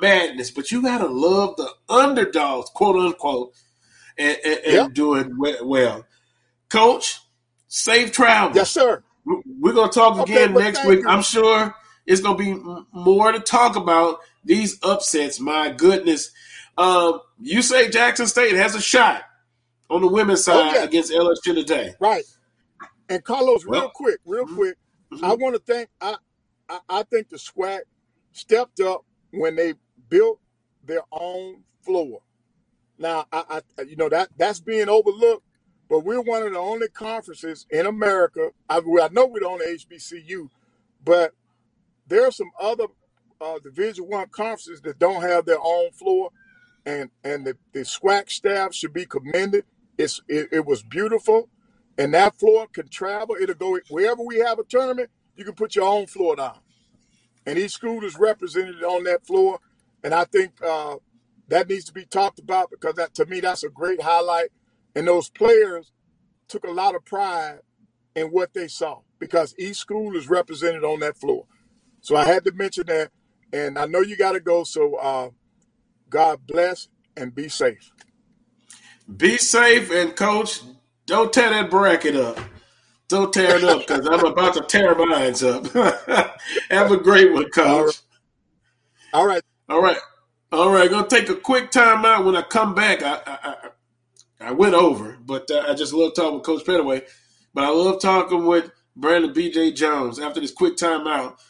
Madness, 0.00 0.50
but 0.50 0.70
you 0.70 0.82
gotta 0.82 1.06
love 1.08 1.56
the 1.56 1.68
underdogs, 1.88 2.70
quote 2.70 2.96
unquote, 2.96 3.52
and, 4.18 4.36
and, 4.44 4.58
and 4.64 4.72
Yep. 4.74 4.92
doing 4.94 5.36
well. 5.64 6.04
Coach, 6.68 7.20
safe 7.68 8.12
travel. 8.12 8.56
Yes, 8.56 8.70
sir. 8.70 9.02
We- 9.24 9.42
We're 9.60 9.72
gonna 9.72 9.90
talk 9.92 10.18
Okay, 10.18 10.44
again 10.44 10.54
next 10.54 10.84
week. 10.84 11.00
you. 11.00 11.08
I'm 11.08 11.22
sure 11.22 11.74
it's 12.06 12.20
gonna 12.20 12.38
be 12.38 12.54
more 12.92 13.32
to 13.32 13.40
talk 13.40 13.76
about 13.76 14.20
these 14.44 14.78
upsets. 14.82 15.40
My 15.40 15.70
goodness, 15.70 16.30
um, 16.78 17.20
you 17.40 17.62
say 17.62 17.88
Jackson 17.88 18.26
State 18.26 18.54
has 18.54 18.74
a 18.74 18.80
shot 18.80 19.22
on 19.90 20.00
the 20.02 20.08
women's 20.08 20.44
side 20.44 20.74
yeah. 20.74 20.84
against 20.84 21.12
LSU 21.12 21.54
today. 21.54 21.94
Right. 22.00 22.24
And 23.08 23.22
Carlos, 23.24 23.64
real 23.64 23.88
quick, 23.88 24.18
real 24.24 24.46
quick, 24.46 24.76
I 25.22 25.34
want 25.34 25.54
to 25.54 25.60
thank 25.72 25.88
I, 26.00 26.16
I 26.68 26.78
I 26.88 27.02
think 27.04 27.28
the 27.28 27.36
SWAC 27.36 27.80
stepped 28.32 28.80
up 28.80 29.04
when 29.30 29.54
they 29.56 29.74
built 30.08 30.40
their 30.84 31.02
own 31.12 31.64
floor. 31.82 32.20
Now, 32.98 33.26
I, 33.32 33.62
I 33.78 33.82
you 33.82 33.96
know 33.96 34.08
that 34.08 34.30
that's 34.38 34.60
being 34.60 34.88
overlooked, 34.88 35.44
but 35.88 36.00
we're 36.00 36.20
one 36.22 36.42
of 36.44 36.52
the 36.52 36.58
only 36.58 36.88
conferences 36.88 37.66
in 37.70 37.86
America. 37.86 38.50
I, 38.68 38.78
I 38.78 39.08
know 39.12 39.26
we're 39.26 39.40
the 39.40 39.48
only 39.48 39.66
HBCU, 39.66 40.50
but 41.04 41.32
there 42.08 42.26
are 42.26 42.32
some 42.32 42.50
other 42.60 42.86
uh, 43.40 43.58
Division 43.60 44.06
One 44.06 44.28
conferences 44.30 44.82
that 44.82 44.98
don't 45.00 45.22
have 45.22 45.46
their 45.46 45.60
own 45.62 45.92
floor, 45.92 46.30
and 46.86 47.10
and 47.24 47.46
the, 47.46 47.56
the 47.72 47.80
SWAC 47.80 48.30
staff 48.30 48.74
should 48.74 48.92
be 48.94 49.06
commended. 49.06 49.64
It's 49.98 50.22
it, 50.28 50.48
it 50.52 50.66
was 50.66 50.82
beautiful, 50.82 51.50
and 51.98 52.14
that 52.14 52.38
floor 52.38 52.68
can 52.72 52.88
travel. 52.88 53.36
It'll 53.40 53.56
go 53.56 53.78
wherever 53.90 54.22
we 54.22 54.38
have 54.40 54.58
a 54.58 54.64
tournament. 54.64 55.10
You 55.36 55.44
can 55.44 55.54
put 55.54 55.76
your 55.76 55.86
own 55.88 56.06
floor 56.06 56.36
down, 56.36 56.60
and 57.46 57.58
each 57.58 57.72
school 57.72 58.04
is 58.04 58.18
represented 58.18 58.82
on 58.84 59.04
that 59.04 59.26
floor. 59.26 59.60
And 60.06 60.14
I 60.14 60.22
think 60.22 60.52
uh, 60.64 60.98
that 61.48 61.68
needs 61.68 61.84
to 61.86 61.92
be 61.92 62.04
talked 62.04 62.38
about 62.38 62.70
because 62.70 62.94
that 62.94 63.12
to 63.16 63.26
me 63.26 63.40
that's 63.40 63.64
a 63.64 63.68
great 63.68 64.00
highlight. 64.00 64.50
And 64.94 65.08
those 65.08 65.28
players 65.28 65.90
took 66.46 66.62
a 66.62 66.70
lot 66.70 66.94
of 66.94 67.04
pride 67.04 67.58
in 68.14 68.28
what 68.28 68.54
they 68.54 68.68
saw 68.68 69.00
because 69.18 69.52
each 69.58 69.78
school 69.78 70.16
is 70.16 70.28
represented 70.28 70.84
on 70.84 71.00
that 71.00 71.16
floor. 71.16 71.46
So 72.02 72.14
I 72.14 72.24
had 72.24 72.44
to 72.44 72.52
mention 72.52 72.86
that, 72.86 73.10
and 73.52 73.76
I 73.76 73.86
know 73.86 73.98
you 73.98 74.16
got 74.16 74.32
to 74.34 74.40
go. 74.40 74.62
So 74.62 74.94
uh, 74.94 75.30
God 76.08 76.46
bless 76.46 76.86
and 77.16 77.34
be 77.34 77.48
safe. 77.48 77.90
Be 79.16 79.36
safe 79.38 79.90
and 79.90 80.14
coach, 80.14 80.60
don't 81.06 81.32
tear 81.32 81.50
that 81.50 81.68
bracket 81.68 82.14
up. 82.14 82.38
Don't 83.08 83.32
tear 83.32 83.56
it 83.56 83.64
up 83.64 83.80
because 83.80 84.06
I'm 84.06 84.24
about 84.24 84.54
to 84.54 84.60
tear 84.60 84.94
mine 84.94 85.34
up. 85.42 85.66
Have 86.70 86.92
a 86.92 86.96
great 86.96 87.32
one, 87.32 87.50
coach. 87.50 87.66
All 87.66 87.84
right. 87.84 88.02
All 89.12 89.26
right. 89.26 89.42
All 89.68 89.82
right. 89.82 89.98
Alright, 90.52 90.90
gonna 90.90 91.08
take 91.08 91.28
a 91.28 91.34
quick 91.34 91.72
time 91.72 92.04
out. 92.04 92.24
When 92.24 92.36
I 92.36 92.42
come 92.42 92.74
back, 92.74 93.02
I 93.02 93.20
I, 93.26 93.54
I, 94.40 94.52
went 94.52 94.74
over, 94.74 95.18
but 95.20 95.50
uh, 95.50 95.64
I 95.68 95.74
just 95.74 95.92
love 95.92 96.14
talking 96.14 96.34
with 96.34 96.44
Coach 96.44 96.64
Pettaway. 96.64 97.02
But 97.52 97.64
I 97.64 97.70
love 97.70 98.00
talking 98.00 98.46
with 98.46 98.70
Brandon 98.94 99.32
B.J. 99.32 99.72
Jones 99.72 100.20
after 100.20 100.40
this 100.40 100.52
quick 100.52 100.76
time 100.76 101.08
out. 101.08 101.40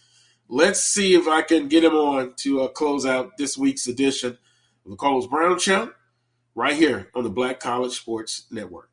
Let's 0.49 0.81
see 0.81 1.15
if 1.15 1.29
I 1.29 1.43
can 1.43 1.69
get 1.69 1.85
him 1.85 1.95
on 1.95 2.35
to 2.39 2.63
uh, 2.63 2.69
close 2.69 3.05
out 3.05 3.37
this 3.37 3.59
week's 3.59 3.87
edition 3.87 4.39
of 4.85 4.91
the 4.91 4.97
Carlos 4.97 5.27
Brown 5.27 5.59
Show 5.59 5.93
right 6.55 6.75
here 6.75 7.11
on 7.15 7.23
the 7.23 7.31
Black 7.31 7.61
College 7.61 7.93
Sports 7.93 8.47
Network. 8.51 8.89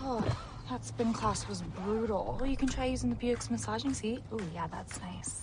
Oh, 0.00 0.24
that 0.70 0.84
spin 0.84 1.12
class 1.12 1.46
was 1.48 1.60
brutal. 1.60 2.40
You 2.46 2.56
can 2.56 2.68
try 2.68 2.86
using 2.86 3.10
the 3.10 3.16
Buick's 3.16 3.50
massaging 3.50 3.92
seat. 3.92 4.22
Oh, 4.32 4.40
yeah, 4.54 4.68
that's 4.68 5.00
nice. 5.00 5.42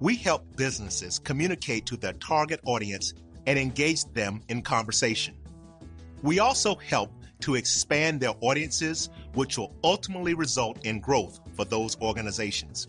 We 0.00 0.14
help 0.16 0.56
businesses 0.56 1.18
communicate 1.18 1.86
to 1.86 1.96
their 1.96 2.12
target 2.14 2.60
audience 2.64 3.14
and 3.46 3.58
engage 3.58 4.04
them 4.12 4.42
in 4.48 4.62
conversation. 4.62 5.34
We 6.22 6.38
also 6.38 6.76
help 6.76 7.12
to 7.40 7.56
expand 7.56 8.20
their 8.20 8.34
audiences, 8.40 9.10
which 9.34 9.58
will 9.58 9.74
ultimately 9.82 10.34
result 10.34 10.84
in 10.84 11.00
growth 11.00 11.40
for 11.54 11.64
those 11.64 11.96
organizations. 12.00 12.88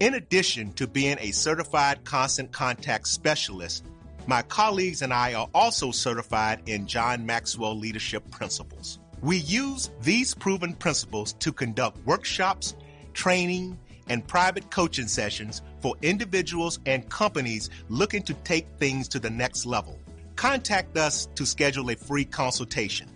In 0.00 0.14
addition 0.14 0.72
to 0.74 0.86
being 0.86 1.16
a 1.20 1.30
certified 1.30 2.04
constant 2.04 2.52
contact 2.52 3.08
specialist, 3.08 3.86
my 4.26 4.42
colleagues 4.42 5.02
and 5.02 5.14
I 5.14 5.34
are 5.34 5.48
also 5.54 5.90
certified 5.90 6.62
in 6.66 6.86
John 6.86 7.24
Maxwell 7.24 7.78
Leadership 7.78 8.30
Principles. 8.30 8.98
We 9.22 9.38
use 9.38 9.90
these 10.02 10.34
proven 10.34 10.74
principles 10.74 11.32
to 11.34 11.52
conduct 11.52 12.04
workshops, 12.06 12.74
training, 13.14 13.78
and 14.08 14.26
private 14.26 14.70
coaching 14.70 15.08
sessions 15.08 15.62
for 15.80 15.94
individuals 16.02 16.78
and 16.86 17.08
companies 17.08 17.70
looking 17.88 18.22
to 18.22 18.34
take 18.34 18.66
things 18.78 19.08
to 19.08 19.18
the 19.18 19.30
next 19.30 19.66
level. 19.66 19.98
Contact 20.36 20.96
us 20.96 21.26
to 21.34 21.46
schedule 21.46 21.90
a 21.90 21.96
free 21.96 22.24
consultation. 22.24 23.08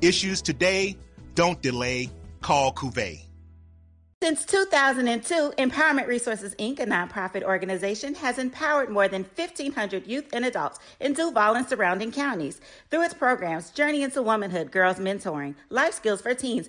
Issues 0.00 0.40
today, 0.40 0.96
don't 1.34 1.60
delay, 1.60 2.10
call 2.40 2.72
Cuvée. 2.72 3.30
Since 4.22 4.44
2002, 4.44 5.54
Empowerment 5.56 6.06
Resources 6.06 6.54
Inc., 6.56 6.78
a 6.78 6.84
nonprofit 6.84 7.42
organization, 7.42 8.14
has 8.16 8.36
empowered 8.36 8.90
more 8.90 9.08
than 9.08 9.24
1,500 9.34 10.06
youth 10.06 10.26
and 10.34 10.44
adults 10.44 10.78
in 11.00 11.14
Duval 11.14 11.54
and 11.54 11.66
surrounding 11.66 12.12
counties 12.12 12.60
through 12.90 13.04
its 13.04 13.14
programs 13.14 13.70
Journey 13.70 14.02
into 14.02 14.20
Womanhood, 14.20 14.72
Girls 14.72 14.98
Mentoring, 14.98 15.54
Life 15.70 15.94
Skills 15.94 16.20
for 16.20 16.34
Teens, 16.34 16.68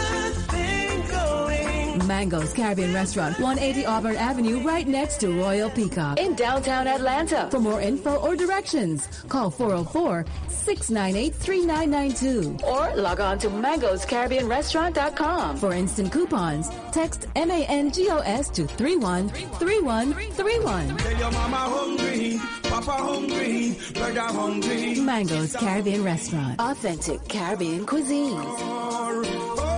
Mango's 2.11 2.51
Caribbean 2.51 2.91
Restaurant, 2.93 3.39
180 3.39 3.85
Auburn 3.85 4.17
Avenue, 4.17 4.59
right 4.67 4.85
next 4.85 5.21
to 5.21 5.31
Royal 5.31 5.69
Peacock 5.69 6.19
in 6.19 6.35
downtown 6.35 6.85
Atlanta. 6.85 7.47
For 7.49 7.61
more 7.61 7.79
info 7.79 8.17
or 8.17 8.35
directions, 8.35 9.07
call 9.29 9.49
404 9.49 10.25
698 10.49 11.33
3992 11.33 12.57
or 12.67 12.93
log 12.97 13.21
on 13.21 13.39
to 13.39 13.47
mangoscaribbeanrestaurant.com. 13.47 15.55
For 15.55 15.71
instant 15.71 16.11
coupons, 16.11 16.69
text 16.91 17.29
MANGOS 17.33 18.49
to 18.55 18.67
313131. 18.67 20.97
Tell 20.97 21.17
your 21.17 21.31
mama 21.31 21.55
hungry, 21.55 22.41
papa 22.63 22.91
hungry, 22.91 23.77
brother 23.93 24.19
hungry. 24.19 24.99
Mango's 24.99 25.55
Caribbean 25.55 26.03
Restaurant. 26.03 26.59
Authentic 26.59 27.25
Caribbean 27.29 27.85
cuisines. 27.85 29.70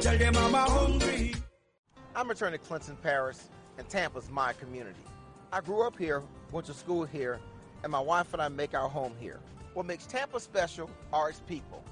Tell 0.00 0.16
your 0.16 0.30
mama 0.30 0.58
hungry. 0.58 1.34
I'm 2.14 2.30
attorney 2.30 2.58
Clinton 2.58 2.96
Paris, 3.02 3.48
and 3.78 3.88
Tampa's 3.88 4.30
my 4.30 4.52
community. 4.52 5.00
I 5.52 5.60
grew 5.60 5.84
up 5.84 5.98
here, 5.98 6.22
went 6.52 6.66
to 6.66 6.74
school 6.74 7.04
here, 7.04 7.40
and 7.82 7.90
my 7.90 7.98
wife 7.98 8.32
and 8.32 8.40
I 8.40 8.48
make 8.48 8.74
our 8.74 8.88
home 8.88 9.12
here. 9.18 9.40
What 9.74 9.86
makes 9.86 10.06
Tampa 10.06 10.38
special 10.38 10.88
are 11.12 11.30
its 11.30 11.40
people. 11.40 11.82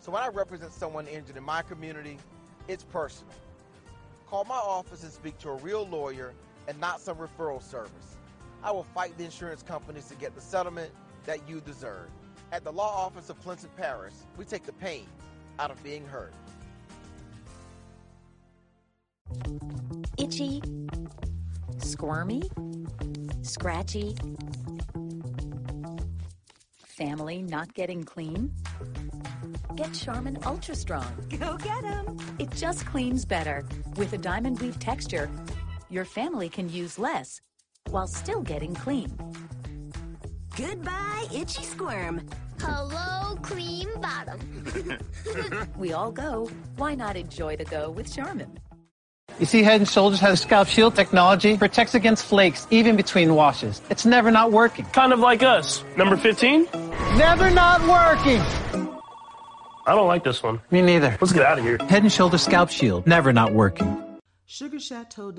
So 0.00 0.10
when 0.10 0.22
I 0.22 0.28
represent 0.28 0.72
someone 0.72 1.06
injured 1.06 1.36
in 1.36 1.44
my 1.44 1.62
community, 1.62 2.18
it's 2.66 2.82
personal. 2.82 3.34
Call 4.26 4.44
my 4.44 4.56
office 4.56 5.04
and 5.04 5.12
speak 5.12 5.38
to 5.38 5.50
a 5.50 5.56
real 5.56 5.86
lawyer 5.86 6.32
and 6.66 6.78
not 6.80 7.00
some 7.00 7.16
referral 7.16 7.62
service. 7.62 8.16
I 8.64 8.72
will 8.72 8.84
fight 8.84 9.16
the 9.18 9.24
insurance 9.24 9.62
companies 9.62 10.06
to 10.06 10.16
get 10.16 10.34
the 10.34 10.40
settlement 10.40 10.90
that 11.26 11.48
you 11.48 11.60
deserve. 11.60 12.08
At 12.50 12.64
the 12.64 12.72
law 12.72 13.04
office 13.06 13.30
of 13.30 13.40
Clinton 13.42 13.70
Paris, 13.76 14.26
we 14.36 14.44
take 14.44 14.64
the 14.64 14.72
pain 14.72 15.06
out 15.60 15.70
of 15.70 15.80
being 15.84 16.04
hurt. 16.06 16.32
Itchy, 20.18 20.62
squirmy, 21.78 22.42
scratchy, 23.42 24.16
family 26.78 27.42
not 27.42 27.72
getting 27.74 28.02
clean? 28.02 28.52
Get 29.74 29.92
Charmin 29.92 30.38
Ultra 30.44 30.74
Strong. 30.74 31.26
Go 31.38 31.56
get 31.58 31.84
'em. 31.84 32.16
It 32.38 32.50
just 32.50 32.86
cleans 32.86 33.24
better. 33.26 33.64
With 33.96 34.12
a 34.14 34.18
diamond 34.18 34.58
weave 34.60 34.78
texture, 34.78 35.28
your 35.90 36.04
family 36.04 36.48
can 36.48 36.68
use 36.70 36.98
less 36.98 37.40
while 37.90 38.06
still 38.06 38.42
getting 38.42 38.74
clean. 38.74 39.10
Goodbye, 40.56 41.26
itchy 41.32 41.62
squirm. 41.62 42.26
Hello, 42.60 43.36
cream 43.42 43.88
bottom. 44.00 44.40
we 45.76 45.92
all 45.92 46.10
go. 46.10 46.48
Why 46.76 46.94
not 46.94 47.16
enjoy 47.16 47.56
the 47.56 47.66
go 47.66 47.90
with 47.90 48.10
Charmin? 48.12 48.58
You 49.38 49.44
see, 49.44 49.62
Head 49.62 49.80
and 49.80 49.88
Shoulders 49.88 50.20
has 50.20 50.40
Scalp 50.40 50.66
Shield 50.66 50.94
technology, 50.94 51.58
protects 51.58 51.94
against 51.94 52.24
flakes 52.24 52.66
even 52.70 52.96
between 52.96 53.34
washes. 53.34 53.82
It's 53.90 54.06
never 54.06 54.30
not 54.30 54.50
working. 54.50 54.86
Kind 54.86 55.12
of 55.12 55.18
like 55.18 55.42
us. 55.42 55.84
Number 55.96 56.16
15? 56.16 56.66
Never 57.16 57.50
not 57.50 57.82
working. 57.82 58.40
I 59.88 59.94
don't 59.94 60.08
like 60.08 60.24
this 60.24 60.42
one. 60.42 60.60
Me 60.70 60.80
neither. 60.80 61.16
Let's 61.20 61.32
get 61.32 61.44
out 61.44 61.58
of 61.58 61.64
here. 61.64 61.78
Head 61.88 62.02
and 62.02 62.10
Shoulders 62.10 62.42
Scalp 62.42 62.70
Shield, 62.70 63.06
never 63.06 63.32
not 63.32 63.52
working. 63.52 64.02
Sugar 64.46 64.80
Chateau. 64.80 65.34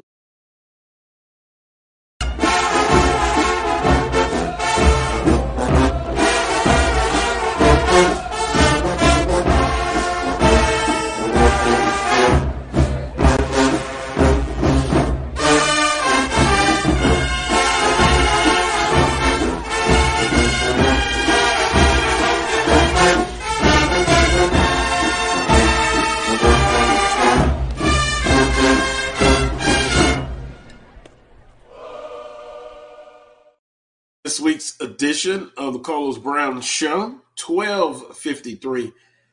This 34.28 34.42
week's 34.42 34.78
edition 34.82 35.50
of 35.56 35.72
the 35.72 35.80
Carlos 35.80 36.18
Brown 36.18 36.60
Show, 36.60 37.22
1253 37.42 38.92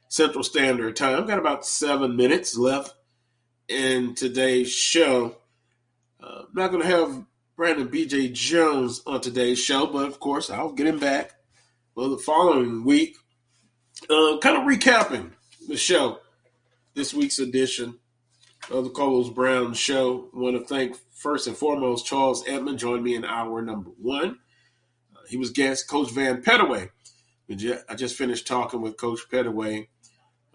Central 0.09 0.45
Standard 0.45 0.95
Time. 0.95 1.19
I've 1.19 1.27
got 1.27 1.41
about 1.41 1.67
seven 1.67 2.15
minutes 2.15 2.57
left 2.57 2.95
in 3.67 4.15
today's 4.15 4.71
show. 4.71 5.39
Uh, 6.23 6.43
I'm 6.43 6.55
not 6.55 6.71
going 6.71 6.85
to 6.85 6.89
have 6.89 7.25
Brandon 7.57 7.89
BJ 7.89 8.33
Jones 8.33 9.03
on 9.05 9.21
today's 9.21 9.59
show, 9.59 9.89
but 9.89 10.07
of 10.07 10.21
course, 10.21 10.49
I'll 10.49 10.71
get 10.71 10.87
him 10.87 11.01
back 11.01 11.33
for 11.97 12.09
the 12.09 12.19
following 12.19 12.85
week. 12.85 13.17
Uh, 14.09 14.39
kind 14.39 14.57
of 14.57 14.63
recapping 14.63 15.33
the 15.67 15.77
show, 15.77 16.21
this 16.95 17.13
week's 17.13 17.41
edition 17.41 17.99
of 18.71 18.85
the 18.85 18.91
Carlos 18.91 19.29
Brown 19.29 19.75
Show. 19.75 20.31
I 20.33 20.39
want 20.39 20.57
to 20.57 20.65
thank 20.65 20.97
first 21.17 21.49
and 21.49 21.57
foremost 21.57 22.07
Charles 22.07 22.45
Edmond 22.47 22.79
joined 22.79 23.03
me 23.03 23.17
in 23.17 23.25
hour 23.25 23.61
number 23.61 23.91
one. 24.01 24.39
He 25.29 25.37
was 25.37 25.51
guest 25.51 25.89
Coach 25.89 26.11
Vann 26.11 26.43
Pettaway. 26.43 26.91
I 27.51 27.95
just 27.95 28.17
finished 28.17 28.47
talking 28.47 28.81
with 28.81 28.97
Coach 28.97 29.21
Pettaway. 29.31 29.89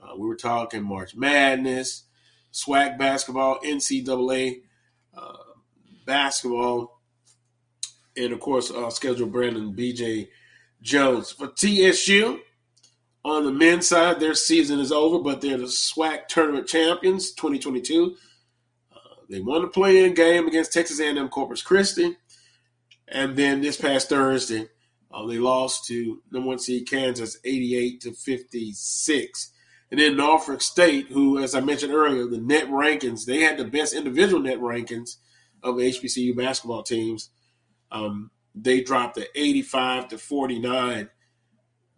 Uh, 0.02 0.16
we 0.18 0.28
were 0.28 0.36
talking 0.36 0.84
March 0.84 1.16
Madness, 1.16 2.06
SWAC 2.54 2.98
basketball, 2.98 3.60
NCAA 3.64 4.62
uh, 5.16 5.34
basketball, 6.06 7.00
and 8.18 8.34
of 8.34 8.40
course, 8.40 8.72
uh, 8.72 8.90
Brandon 9.26 9.74
BJ 9.74 10.30
Jones 10.82 11.32
for 11.32 11.52
TSU. 11.56 12.40
On 13.26 13.44
the 13.44 13.52
men's 13.52 13.88
side, 13.88 14.20
their 14.20 14.34
season 14.34 14.80
is 14.80 14.92
over, 14.92 15.20
but 15.20 15.42
they're 15.42 15.58
the 15.58 15.66
SWAC 15.66 16.28
tournament 16.28 16.68
champions 16.68 17.32
2022. 17.32 18.16
Uh, 18.92 18.98
they 19.30 19.42
won 19.42 19.62
the 19.62 19.68
play-in 19.68 20.14
game 20.14 20.48
against 20.48 20.72
Texas 20.72 21.02
A&M 21.02 21.28
Corpus 21.28 21.62
Christi, 21.62 22.16
and 23.12 23.36
then 23.36 23.62
this 23.62 23.78
past 23.78 24.10
Thursday, 24.10 24.68
uh, 25.12 25.26
they 25.26 25.38
lost 25.38 25.86
to 25.88 26.22
number 26.32 26.50
one 26.50 26.60
seed 26.60 26.90
Kansas 26.90 27.38
88 27.44 28.02
to 28.02 28.12
56. 28.12 29.52
And 29.92 30.00
then 30.00 30.18
Norfolk 30.18 30.62
State, 30.62 31.08
who, 31.08 31.40
as 31.40 31.56
I 31.56 31.62
mentioned 31.62 31.94
earlier, 31.94 32.28
the 32.28 32.38
net 32.38 32.68
rankings, 32.68 33.26
they 33.26 33.42
had 33.42 33.58
the 33.58 33.66
best 33.66 33.94
individual 33.94 34.42
net 34.42 34.60
rankings 34.60 35.18
of 35.64 35.76
HBCU 35.76 36.36
basketball 36.38 36.84
teams. 36.84 37.32
Um, 37.92 38.30
they 38.54 38.82
dropped 38.82 39.16
the 39.16 39.28
85 39.36 40.10
to 40.10 40.18
49 40.18 41.10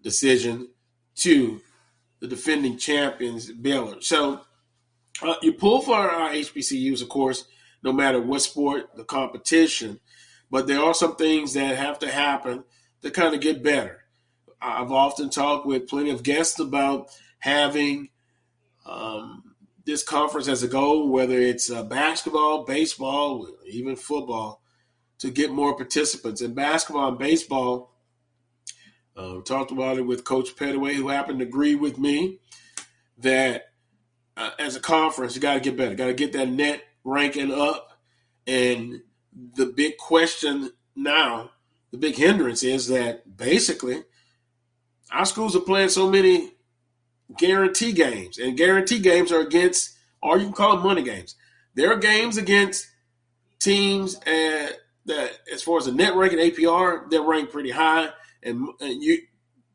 decision 0.02 0.70
to 1.16 1.62
the 2.22 2.28
defending 2.28 2.78
champions, 2.78 3.52
Baylor. 3.52 4.00
So 4.02 4.42
uh, 5.22 5.36
you 5.42 5.54
pull 5.54 5.82
for 5.82 5.96
our 5.96 6.30
HBCUs, 6.30 7.02
of 7.02 7.10
course, 7.10 7.46
no 7.84 7.92
matter 7.92 8.22
what 8.22 8.42
sport, 8.42 8.96
the 8.96 9.04
competition. 9.04 10.00
But 10.52 10.68
there 10.68 10.82
are 10.82 10.94
some 10.94 11.16
things 11.16 11.54
that 11.54 11.78
have 11.78 11.98
to 12.00 12.12
happen 12.12 12.66
to 13.02 13.10
kind 13.10 13.34
of 13.34 13.42
get 13.42 13.64
better. 13.64 14.04
I've 14.62 14.92
often 14.92 15.30
talked 15.30 15.66
with 15.66 15.88
plenty 15.88 16.12
of 16.12 16.22
guests 16.22 16.60
about 16.60 17.10
having 17.40 18.10
um, 18.86 19.56
this 19.86 20.04
conference 20.04 20.48
as 20.48 20.62
a 20.62 20.68
goal, 20.68 21.10
whether 21.10 21.40
it's 21.40 21.72
uh, 21.72 21.84
basketball, 21.84 22.66
baseball, 22.66 23.48
even 23.66 23.96
football, 23.96 24.62
to 25.20 25.32
get 25.32 25.52
more 25.52 25.76
participants. 25.76 26.42
In 26.42 26.54
basketball 26.54 27.10
and 27.10 27.18
baseball, 27.18 27.96
uh, 29.16 29.42
talked 29.42 29.72
about 29.72 29.98
it 29.98 30.06
with 30.06 30.24
Coach 30.24 30.56
Pettaway, 30.56 30.94
who 30.94 31.08
happened 31.08 31.40
to 31.40 31.46
agree 31.46 31.76
with 31.76 31.98
me 31.98 32.40
that 33.18 33.72
uh, 34.38 34.52
as 34.60 34.76
a 34.76 34.80
conference, 34.80 35.36
you 35.36 35.42
got 35.42 35.56
to 35.56 35.60
get 35.60 35.78
better, 35.78 35.96
got 35.96 36.08
to 36.08 36.14
get 36.14 36.34
that 36.34 36.50
net 36.50 36.84
ranking 37.04 37.52
up. 37.52 38.00
And 38.48 39.02
the 39.34 39.66
big 39.66 39.98
question 39.98 40.72
now, 40.96 41.52
the 41.92 41.98
big 41.98 42.16
hindrance 42.16 42.64
is 42.64 42.88
that 42.88 43.38
basically 43.38 44.04
our 45.12 45.26
schools 45.26 45.56
are 45.56 45.62
playing 45.62 45.90
so 45.90 46.10
many 46.10 46.54
guarantee 47.38 47.92
games, 47.92 48.38
and 48.38 48.58
guarantee 48.58 49.00
games 49.00 49.32
are 49.32 49.42
against, 49.42 49.98
or 50.22 50.38
you 50.38 50.46
can 50.46 50.54
call 50.54 50.76
them 50.76 50.84
money 50.86 51.04
games. 51.04 51.36
There 51.76 51.92
are 51.92 51.98
games 51.98 52.38
against 52.38 52.88
teams 53.60 54.20
and 54.26 54.72
that, 55.06 55.32
as 55.52 55.64
far 55.64 55.78
as 55.78 55.86
the 55.86 55.92
net 55.92 56.16
ranking 56.16 56.40
APR, 56.40 57.10
they're 57.10 57.22
ranked 57.22 57.52
pretty 57.52 57.72
high, 57.72 58.10
and, 58.44 58.68
and 58.80 59.02
you 59.02 59.22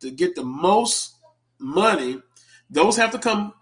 to 0.01 0.11
get 0.11 0.35
the 0.35 0.45
most 0.45 1.15
money, 1.59 2.21
those 2.69 2.97
have 2.97 3.13
to 3.13 3.19
come 3.19 3.55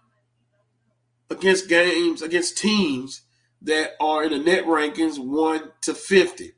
against 1.29 1.67
games 1.67 2.21
against 2.21 2.57
teams 2.57 3.21
that 3.65 3.91
are 3.99 4.23
in 4.23 4.31
the 4.31 4.39
net 4.39 4.65
rankings 4.65 5.19
one 5.19 5.71
to 5.81 5.93
fifty. 5.93 6.53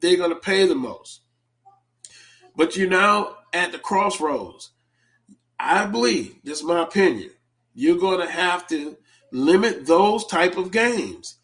They're 0.00 0.16
going 0.16 0.30
to 0.30 0.36
pay 0.36 0.66
the 0.66 0.74
most. 0.74 1.20
But 2.56 2.76
you're 2.76 2.88
now 2.88 3.36
at 3.52 3.72
the 3.72 3.78
crossroads. 3.78 4.70
I 5.58 5.86
believe, 5.86 6.36
this 6.42 6.58
is 6.58 6.64
my 6.64 6.82
opinion, 6.82 7.30
you're 7.74 7.98
going 7.98 8.20
to 8.20 8.30
have 8.30 8.66
to 8.68 8.96
limit 9.30 9.86
those 9.86 10.26
type 10.26 10.56
of 10.56 10.72
games. 10.72 11.36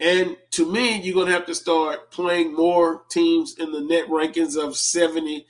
And 0.00 0.36
to 0.52 0.70
me, 0.70 1.00
you're 1.00 1.14
going 1.14 1.26
to 1.26 1.32
have 1.32 1.46
to 1.46 1.54
start 1.54 2.10
playing 2.10 2.54
more 2.54 3.02
teams 3.10 3.56
in 3.58 3.72
the 3.72 3.80
net 3.80 4.08
rankings 4.08 4.56
of 4.56 4.76
70, 4.76 5.46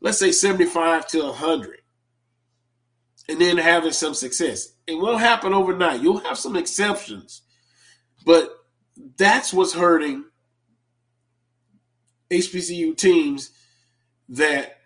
let's 0.00 0.18
say 0.18 0.32
75 0.32 1.06
to 1.08 1.22
100, 1.22 1.78
and 3.28 3.40
then 3.40 3.58
having 3.58 3.92
some 3.92 4.14
success. 4.14 4.74
It 4.86 4.94
won't 4.94 5.20
happen 5.20 5.52
overnight. 5.52 6.00
You'll 6.00 6.18
have 6.18 6.38
some 6.38 6.56
exceptions, 6.56 7.42
but 8.24 8.64
that's 9.16 9.52
what's 9.52 9.74
hurting 9.74 10.24
HBCU 12.30 12.96
teams 12.96 13.50
that 14.28 14.78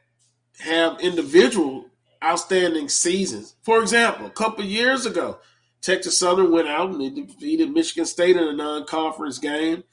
have 0.58 1.00
individual 1.00 1.86
outstanding 2.22 2.88
seasons. 2.88 3.54
For 3.62 3.80
example, 3.80 4.26
a 4.26 4.30
couple 4.30 4.64
years 4.64 5.06
ago, 5.06 5.38
Texas 5.80 6.18
Southern 6.18 6.50
went 6.50 6.68
out 6.68 6.90
and 6.90 7.00
they 7.00 7.10
defeated 7.10 7.70
Michigan 7.70 8.06
State 8.06 8.36
in 8.36 8.42
a 8.42 8.52
non-conference 8.52 9.38
game, 9.38 9.84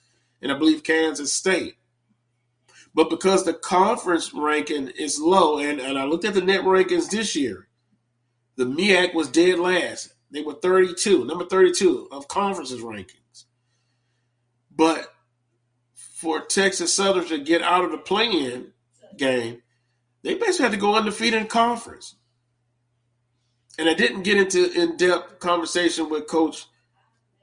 and 0.41 0.51
I 0.51 0.57
believe 0.57 0.83
Kansas 0.83 1.33
State. 1.33 1.75
But 2.95 3.09
because 3.09 3.43
the 3.43 3.53
conference 3.53 4.33
ranking 4.33 4.89
is 4.89 5.19
low, 5.19 5.59
and, 5.59 5.79
and 5.79 5.97
I 5.97 6.05
looked 6.05 6.25
at 6.25 6.33
the 6.33 6.41
net 6.41 6.61
rankings 6.61 7.09
this 7.09 7.35
year, 7.35 7.67
the 8.55 8.65
MEAC 8.65 9.13
was 9.13 9.29
dead 9.29 9.59
last. 9.59 10.13
They 10.31 10.41
were 10.41 10.53
32, 10.53 11.25
number 11.25 11.45
32 11.45 12.07
of 12.11 12.27
conferences 12.27 12.81
rankings. 12.81 13.22
But 14.75 15.07
for 15.93 16.41
Texas 16.41 16.93
Southern 16.93 17.25
to 17.27 17.37
get 17.37 17.61
out 17.61 17.83
of 17.83 17.91
the 17.91 17.97
play-in 17.97 18.71
game, 19.17 19.61
they 20.23 20.35
basically 20.35 20.63
had 20.63 20.71
to 20.71 20.77
go 20.77 20.95
undefeated 20.95 21.41
in 21.41 21.47
conference. 21.47 22.15
And 23.77 23.89
I 23.89 23.93
didn't 23.93 24.23
get 24.23 24.37
into 24.37 24.71
in-depth 24.71 25.39
conversation 25.39 26.09
with 26.09 26.27
Coach 26.27 26.65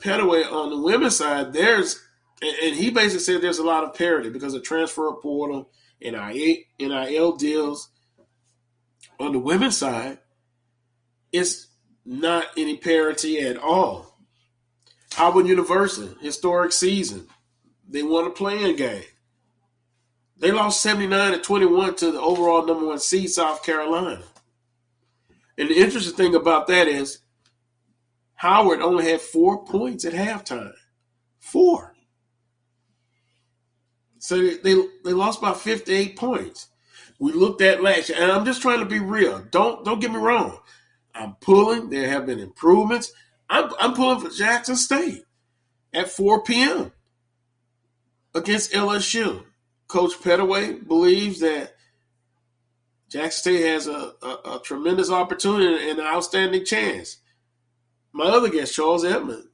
Pettaway 0.01 0.51
on 0.51 0.71
the 0.71 0.79
women's 0.79 1.17
side. 1.17 1.53
There's 1.53 2.01
and 2.43 2.75
he 2.75 2.91
basically 2.91 3.21
said 3.21 3.43
there's 3.43 3.59
a 3.59 3.65
lot 3.65 3.85
of 3.85 3.95
parity 3.95 4.31
because 4.31 4.55
of 4.55 4.63
transfer 4.63 5.13
portal 5.13 5.71
and 6.01 6.17
NIL 6.79 7.37
deals. 7.37 7.91
On 9.19 9.33
the 9.33 9.39
women's 9.39 9.77
side, 9.77 10.19
it's 11.33 11.67
not 12.07 12.47
any 12.57 12.79
parity 12.79 13.41
at 13.41 13.59
all. 13.59 14.10
Howard 15.15 15.47
University, 15.47 16.15
historic 16.21 16.73
season. 16.73 17.27
They 17.89 18.03
won 18.03 18.27
a 18.27 18.31
play-in 18.31 18.77
game. 18.77 19.03
They 20.39 20.53
lost 20.53 20.83
79 20.83 21.33
to 21.33 21.39
21 21.39 21.97
to 21.97 22.13
the 22.13 22.21
overall 22.21 22.65
number 22.65 22.87
one 22.87 22.99
seed, 22.99 23.31
South 23.31 23.63
Carolina. 23.63 24.23
And 25.59 25.69
the 25.69 25.77
interesting 25.77 26.15
thing 26.15 26.35
about 26.35 26.67
that 26.69 26.89
is 26.89 27.19
Howard 28.37 28.81
only 28.81 29.05
had 29.05 29.21
four 29.21 29.65
points 29.65 30.07
at 30.07 30.15
halftime. 30.15 30.73
Four. 31.39 31.95
So 34.19 34.39
they, 34.39 34.57
they, 34.57 34.83
they 35.05 35.13
lost 35.13 35.43
by 35.43 35.53
58 35.53 36.17
points. 36.17 36.69
We 37.19 37.33
looked 37.33 37.61
at 37.61 37.83
last 37.83 38.09
year, 38.09 38.19
and 38.19 38.33
I'm 38.33 38.47
just 38.47 38.63
trying 38.63 38.79
to 38.79 38.87
be 38.87 38.99
real. 38.99 39.45
Don't 39.51 39.85
don't 39.85 40.01
get 40.01 40.11
me 40.11 40.17
wrong. 40.17 40.59
I'm 41.15 41.35
pulling. 41.43 41.91
There 41.91 42.09
have 42.09 42.25
been 42.25 42.39
improvements. 42.39 43.13
I'm, 43.51 43.71
I'm 43.81 43.95
pulling 43.95 44.21
for 44.21 44.31
Jackson 44.31 44.77
State 44.77 45.25
at 45.93 46.09
4 46.09 46.45
p.m. 46.45 46.93
against 48.35 48.73
LSU. 48.73 49.43
Coach 49.89 50.13
Pettaway 50.21 50.87
believes 50.87 51.41
that 51.41 51.75
Jackson 53.09 53.41
State 53.41 53.67
has 53.67 53.89
a, 53.89 54.13
a, 54.23 54.29
a, 54.29 54.61
tremendous 54.63 55.11
opportunity 55.11 55.91
and 55.91 55.99
an 55.99 56.07
outstanding 56.07 56.65
chance. 56.65 57.17
My 58.13 58.27
other 58.27 58.49
guest, 58.49 58.73
Charles 58.73 59.05
Edmond, 59.05 59.49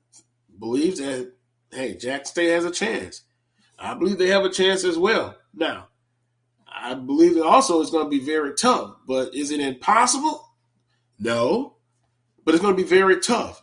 believes 0.58 0.98
that, 0.98 1.32
hey, 1.72 1.96
Jackson 1.96 2.32
State 2.32 2.50
has 2.50 2.66
a 2.66 2.70
chance. 2.70 3.22
I 3.78 3.94
believe 3.94 4.18
they 4.18 4.28
have 4.28 4.44
a 4.44 4.50
chance 4.50 4.84
as 4.84 4.98
well. 4.98 5.36
Now, 5.54 5.88
I 6.70 6.92
believe 6.92 7.38
it 7.38 7.42
also 7.42 7.80
is 7.80 7.90
going 7.90 8.04
to 8.04 8.10
be 8.10 8.24
very 8.24 8.54
tough, 8.54 8.96
but 9.06 9.34
is 9.34 9.50
it 9.50 9.60
impossible? 9.60 10.46
No, 11.18 11.76
but 12.44 12.54
it's 12.54 12.62
going 12.62 12.76
to 12.76 12.82
be 12.82 12.88
very 12.88 13.20
tough. 13.20 13.62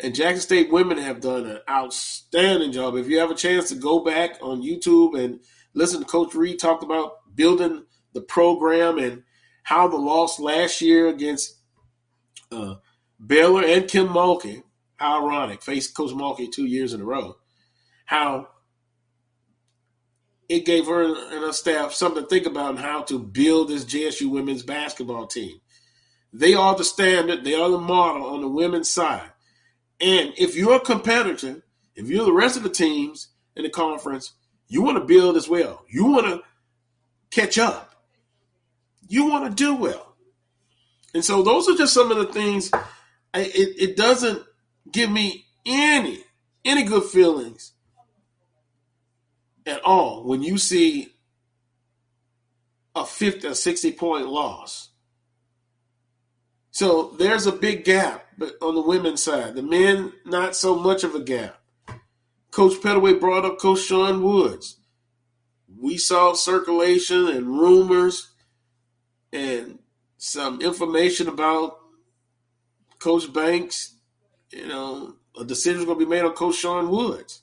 And 0.00 0.14
Jackson 0.14 0.40
State 0.40 0.72
women 0.72 0.98
have 0.98 1.20
done 1.20 1.46
an 1.46 1.60
outstanding 1.70 2.72
job. 2.72 2.96
If 2.96 3.08
you 3.08 3.18
have 3.20 3.30
a 3.30 3.36
chance 3.36 3.68
to 3.68 3.76
go 3.76 4.00
back 4.04 4.38
on 4.42 4.62
YouTube 4.62 5.18
and 5.18 5.40
listen 5.72 6.00
to 6.00 6.06
Coach 6.06 6.34
Reed 6.34 6.58
talk 6.58 6.82
about 6.82 7.34
building 7.34 7.84
the 8.12 8.20
program 8.20 8.98
and 8.98 9.22
how 9.62 9.88
the 9.88 9.96
loss 9.96 10.40
last 10.40 10.80
year 10.80 11.08
against 11.08 11.58
uh, 12.50 12.76
Baylor 13.24 13.64
and 13.64 13.88
Kim 13.88 14.08
Mulkey, 14.08 14.62
how 14.96 15.24
ironic, 15.24 15.62
faced 15.62 15.96
Coach 15.96 16.10
Mulkey 16.10 16.50
two 16.50 16.66
years 16.66 16.92
in 16.92 17.00
a 17.00 17.04
row, 17.04 17.36
how 18.04 18.48
it 20.48 20.66
gave 20.66 20.86
her 20.86 21.02
and 21.04 21.42
her 21.42 21.52
staff 21.52 21.92
something 21.92 22.22
to 22.22 22.28
think 22.28 22.46
about 22.46 22.70
on 22.70 22.76
how 22.76 23.02
to 23.02 23.18
build 23.18 23.68
this 23.68 23.84
JSU 23.84 24.30
women's 24.30 24.62
basketball 24.62 25.26
team. 25.26 25.60
They 26.32 26.54
are 26.54 26.76
the 26.76 26.84
standard, 26.84 27.44
they 27.44 27.54
are 27.54 27.70
the 27.70 27.78
model 27.78 28.26
on 28.26 28.40
the 28.40 28.48
women's 28.48 28.90
side. 28.90 29.30
And 30.00 30.32
if 30.36 30.56
you're 30.56 30.76
a 30.76 30.80
competitor, 30.80 31.62
if 31.94 32.08
you're 32.08 32.24
the 32.24 32.32
rest 32.32 32.56
of 32.56 32.62
the 32.62 32.70
teams 32.70 33.28
in 33.56 33.62
the 33.62 33.70
conference, 33.70 34.32
you 34.68 34.82
want 34.82 34.98
to 34.98 35.04
build 35.04 35.36
as 35.36 35.48
well. 35.48 35.84
You 35.88 36.06
want 36.06 36.26
to 36.26 36.42
catch 37.30 37.58
up. 37.58 37.94
You 39.08 39.28
want 39.28 39.44
to 39.44 39.64
do 39.64 39.74
well. 39.74 40.16
And 41.12 41.24
so 41.24 41.42
those 41.42 41.68
are 41.68 41.76
just 41.76 41.94
some 41.94 42.10
of 42.10 42.18
the 42.18 42.32
things. 42.32 42.70
I, 42.72 43.40
it, 43.40 43.90
it 43.90 43.96
doesn't 43.96 44.42
give 44.90 45.10
me 45.10 45.46
any 45.64 46.22
any 46.64 46.82
good 46.84 47.04
feelings 47.04 47.72
at 49.66 49.82
all 49.82 50.24
when 50.24 50.42
you 50.42 50.58
see 50.58 51.14
a 52.94 53.04
50 53.04 53.48
or 53.48 53.54
60 53.54 53.92
point 53.92 54.26
loss. 54.28 54.90
So 56.70 57.14
there's 57.18 57.46
a 57.46 57.52
big 57.52 57.84
gap 57.84 58.23
on 58.60 58.74
the 58.74 58.82
women's 58.82 59.22
side. 59.22 59.54
The 59.54 59.62
men, 59.62 60.12
not 60.24 60.56
so 60.56 60.74
much 60.76 61.04
of 61.04 61.14
a 61.14 61.20
gap. 61.20 61.60
Coach 62.50 62.74
Pettaway 62.74 63.18
brought 63.18 63.44
up 63.44 63.58
Coach 63.58 63.80
Sean 63.80 64.22
Woods. 64.22 64.78
We 65.76 65.98
saw 65.98 66.34
circulation 66.34 67.28
and 67.28 67.48
rumors 67.48 68.32
and 69.32 69.80
some 70.18 70.60
information 70.60 71.28
about 71.28 71.78
Coach 72.98 73.32
Banks. 73.32 73.96
You 74.50 74.68
know, 74.68 75.16
a 75.38 75.44
decision 75.44 75.84
going 75.84 75.98
to 75.98 76.04
be 76.04 76.10
made 76.10 76.24
on 76.24 76.32
Coach 76.32 76.56
Sean 76.56 76.88
Woods. 76.90 77.42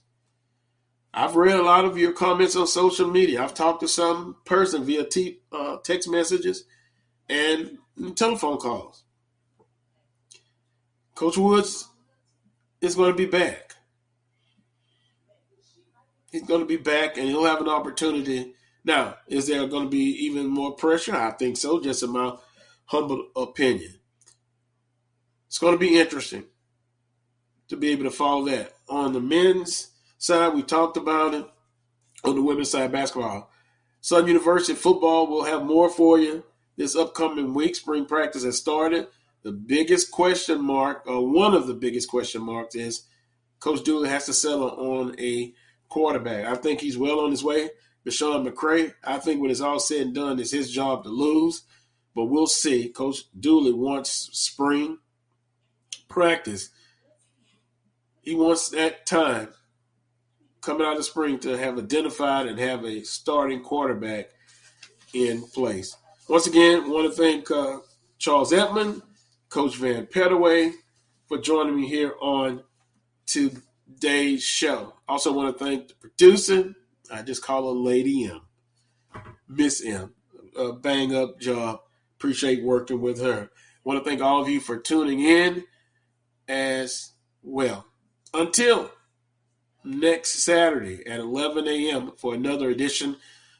I've 1.13 1.35
read 1.35 1.59
a 1.59 1.63
lot 1.63 1.83
of 1.83 1.97
your 1.97 2.13
comments 2.13 2.55
on 2.55 2.67
social 2.67 3.09
media. 3.09 3.43
I've 3.43 3.53
talked 3.53 3.81
to 3.81 3.87
some 3.87 4.37
person 4.45 4.85
via 4.85 5.03
t- 5.03 5.39
uh, 5.51 5.77
text 5.83 6.09
messages 6.09 6.63
and 7.27 7.77
telephone 8.15 8.57
calls. 8.57 9.00
Coach 11.21 11.37
Woods 11.37 11.87
is 12.81 12.95
going 12.95 13.11
to 13.11 13.15
be 13.15 13.27
back. 13.27 13.75
He's 16.31 16.41
going 16.41 16.61
to 16.61 16.65
be 16.65 16.77
back 16.77 17.15
and 17.15 17.27
he'll 17.27 17.45
have 17.45 17.61
an 17.61 17.69
opportunity. 17.69 18.55
Now, 18.83 19.17
is 19.27 19.45
there 19.45 19.67
going 19.67 19.83
to 19.83 19.89
be 19.91 20.25
even 20.25 20.47
more 20.47 20.71
pressure? 20.71 21.15
I 21.15 21.29
think 21.29 21.57
so, 21.57 21.79
just 21.79 22.01
in 22.01 22.09
my 22.09 22.37
humble 22.85 23.27
opinion. 23.35 23.99
It's 25.45 25.59
going 25.59 25.73
to 25.73 25.77
be 25.77 25.99
interesting 25.99 26.45
to 27.67 27.77
be 27.77 27.89
able 27.89 28.05
to 28.05 28.09
follow 28.09 28.45
that. 28.45 28.73
On 28.89 29.13
the 29.13 29.21
men's 29.21 29.91
side, 30.17 30.55
we 30.55 30.63
talked 30.63 30.97
about 30.97 31.35
it. 31.35 31.45
On 32.23 32.33
the 32.33 32.41
women's 32.41 32.71
side, 32.71 32.91
basketball. 32.91 33.51
Southern 33.99 34.29
University 34.29 34.73
football 34.73 35.27
will 35.27 35.43
have 35.43 35.65
more 35.65 35.87
for 35.87 36.17
you 36.17 36.43
this 36.77 36.95
upcoming 36.95 37.53
week. 37.53 37.75
Spring 37.75 38.07
practice 38.07 38.43
has 38.43 38.57
started. 38.57 39.05
The 39.43 39.51
biggest 39.51 40.11
question 40.11 40.61
mark, 40.61 41.03
or 41.07 41.27
one 41.27 41.53
of 41.53 41.67
the 41.67 41.73
biggest 41.73 42.09
question 42.09 42.41
marks, 42.43 42.75
is 42.75 43.03
Coach 43.59 43.83
Dooley 43.83 44.09
has 44.09 44.25
to 44.25 44.33
settle 44.33 44.69
on 44.69 45.15
a 45.19 45.53
quarterback. 45.89 46.45
I 46.45 46.55
think 46.55 46.79
he's 46.79 46.97
well 46.97 47.19
on 47.19 47.31
his 47.31 47.43
way. 47.43 47.69
BeSean 48.05 48.47
McCray, 48.47 48.93
I 49.03 49.17
think 49.19 49.41
when 49.41 49.51
it's 49.51 49.61
all 49.61 49.79
said 49.79 50.01
and 50.01 50.15
done, 50.15 50.39
it's 50.39 50.51
his 50.51 50.71
job 50.71 51.03
to 51.03 51.09
lose. 51.09 51.63
But 52.15 52.25
we'll 52.25 52.47
see. 52.47 52.89
Coach 52.89 53.23
Dooley 53.39 53.73
wants 53.73 54.29
spring 54.33 54.97
practice. 56.09 56.69
He 58.21 58.35
wants 58.35 58.69
that 58.69 59.05
time 59.05 59.49
coming 60.61 60.85
out 60.85 60.97
of 60.97 61.05
spring 61.05 61.39
to 61.39 61.57
have 61.57 61.77
identified 61.77 62.47
and 62.47 62.59
have 62.59 62.85
a 62.85 63.03
starting 63.03 63.61
quarterback 63.61 64.29
in 65.13 65.41
place. 65.47 65.95
Once 66.27 66.47
again, 66.47 66.89
want 66.89 67.11
to 67.11 67.21
thank 67.21 67.49
uh, 67.49 67.79
Charles 68.19 68.53
Edmond, 68.53 69.01
Coach 69.51 69.75
Vann 69.75 70.07
Pettaway, 70.07 70.71
for 71.27 71.37
joining 71.37 71.75
me 71.75 71.85
here 71.85 72.13
on 72.21 72.63
today's 73.25 74.41
show. 74.41 74.93
Also, 75.09 75.33
want 75.33 75.57
to 75.57 75.63
thank 75.63 75.89
the 75.89 75.93
producer. 75.95 76.73
I 77.11 77.21
just 77.21 77.43
call 77.43 77.73
her 77.73 77.77
Lady 77.77 78.25
M, 78.25 78.41
Miss 79.49 79.83
M. 79.85 80.13
A 80.57 80.71
bang 80.71 81.13
up 81.13 81.37
job. 81.39 81.81
Appreciate 82.15 82.63
working 82.63 83.01
with 83.01 83.21
her. 83.21 83.51
Want 83.83 84.01
to 84.01 84.09
thank 84.09 84.21
all 84.21 84.41
of 84.41 84.47
you 84.47 84.61
for 84.61 84.77
tuning 84.77 85.19
in 85.19 85.65
as 86.47 87.11
well. 87.43 87.85
Until 88.33 88.89
next 89.83 90.43
Saturday 90.43 91.05
at 91.05 91.19
11 91.19 91.67
a.m. 91.67 92.13
for 92.15 92.33
another 92.33 92.69
edition 92.69 93.17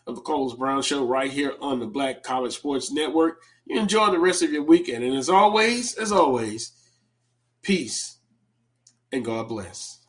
of 0.07 0.15
the 0.15 0.21
Carlos 0.21 0.53
Brown 0.53 0.83
Show 0.83 1.05
right 1.05 1.31
here 1.31 1.55
on 1.59 1.79
the 1.79 1.87
Black 1.87 2.23
College 2.23 2.53
Sports 2.53 2.93
Network. 2.93 3.41
You 3.65 3.79
enjoy 3.79 4.11
the 4.11 4.19
rest 4.19 4.43
of 4.43 4.51
your 4.51 4.63
weekend. 4.63 5.03
And 5.03 5.15
as 5.15 5.29
always, 5.29 5.95
as 5.95 6.11
always, 6.11 6.71
peace 7.61 8.17
and 9.11 9.23
God 9.23 9.47
bless. 9.47 9.99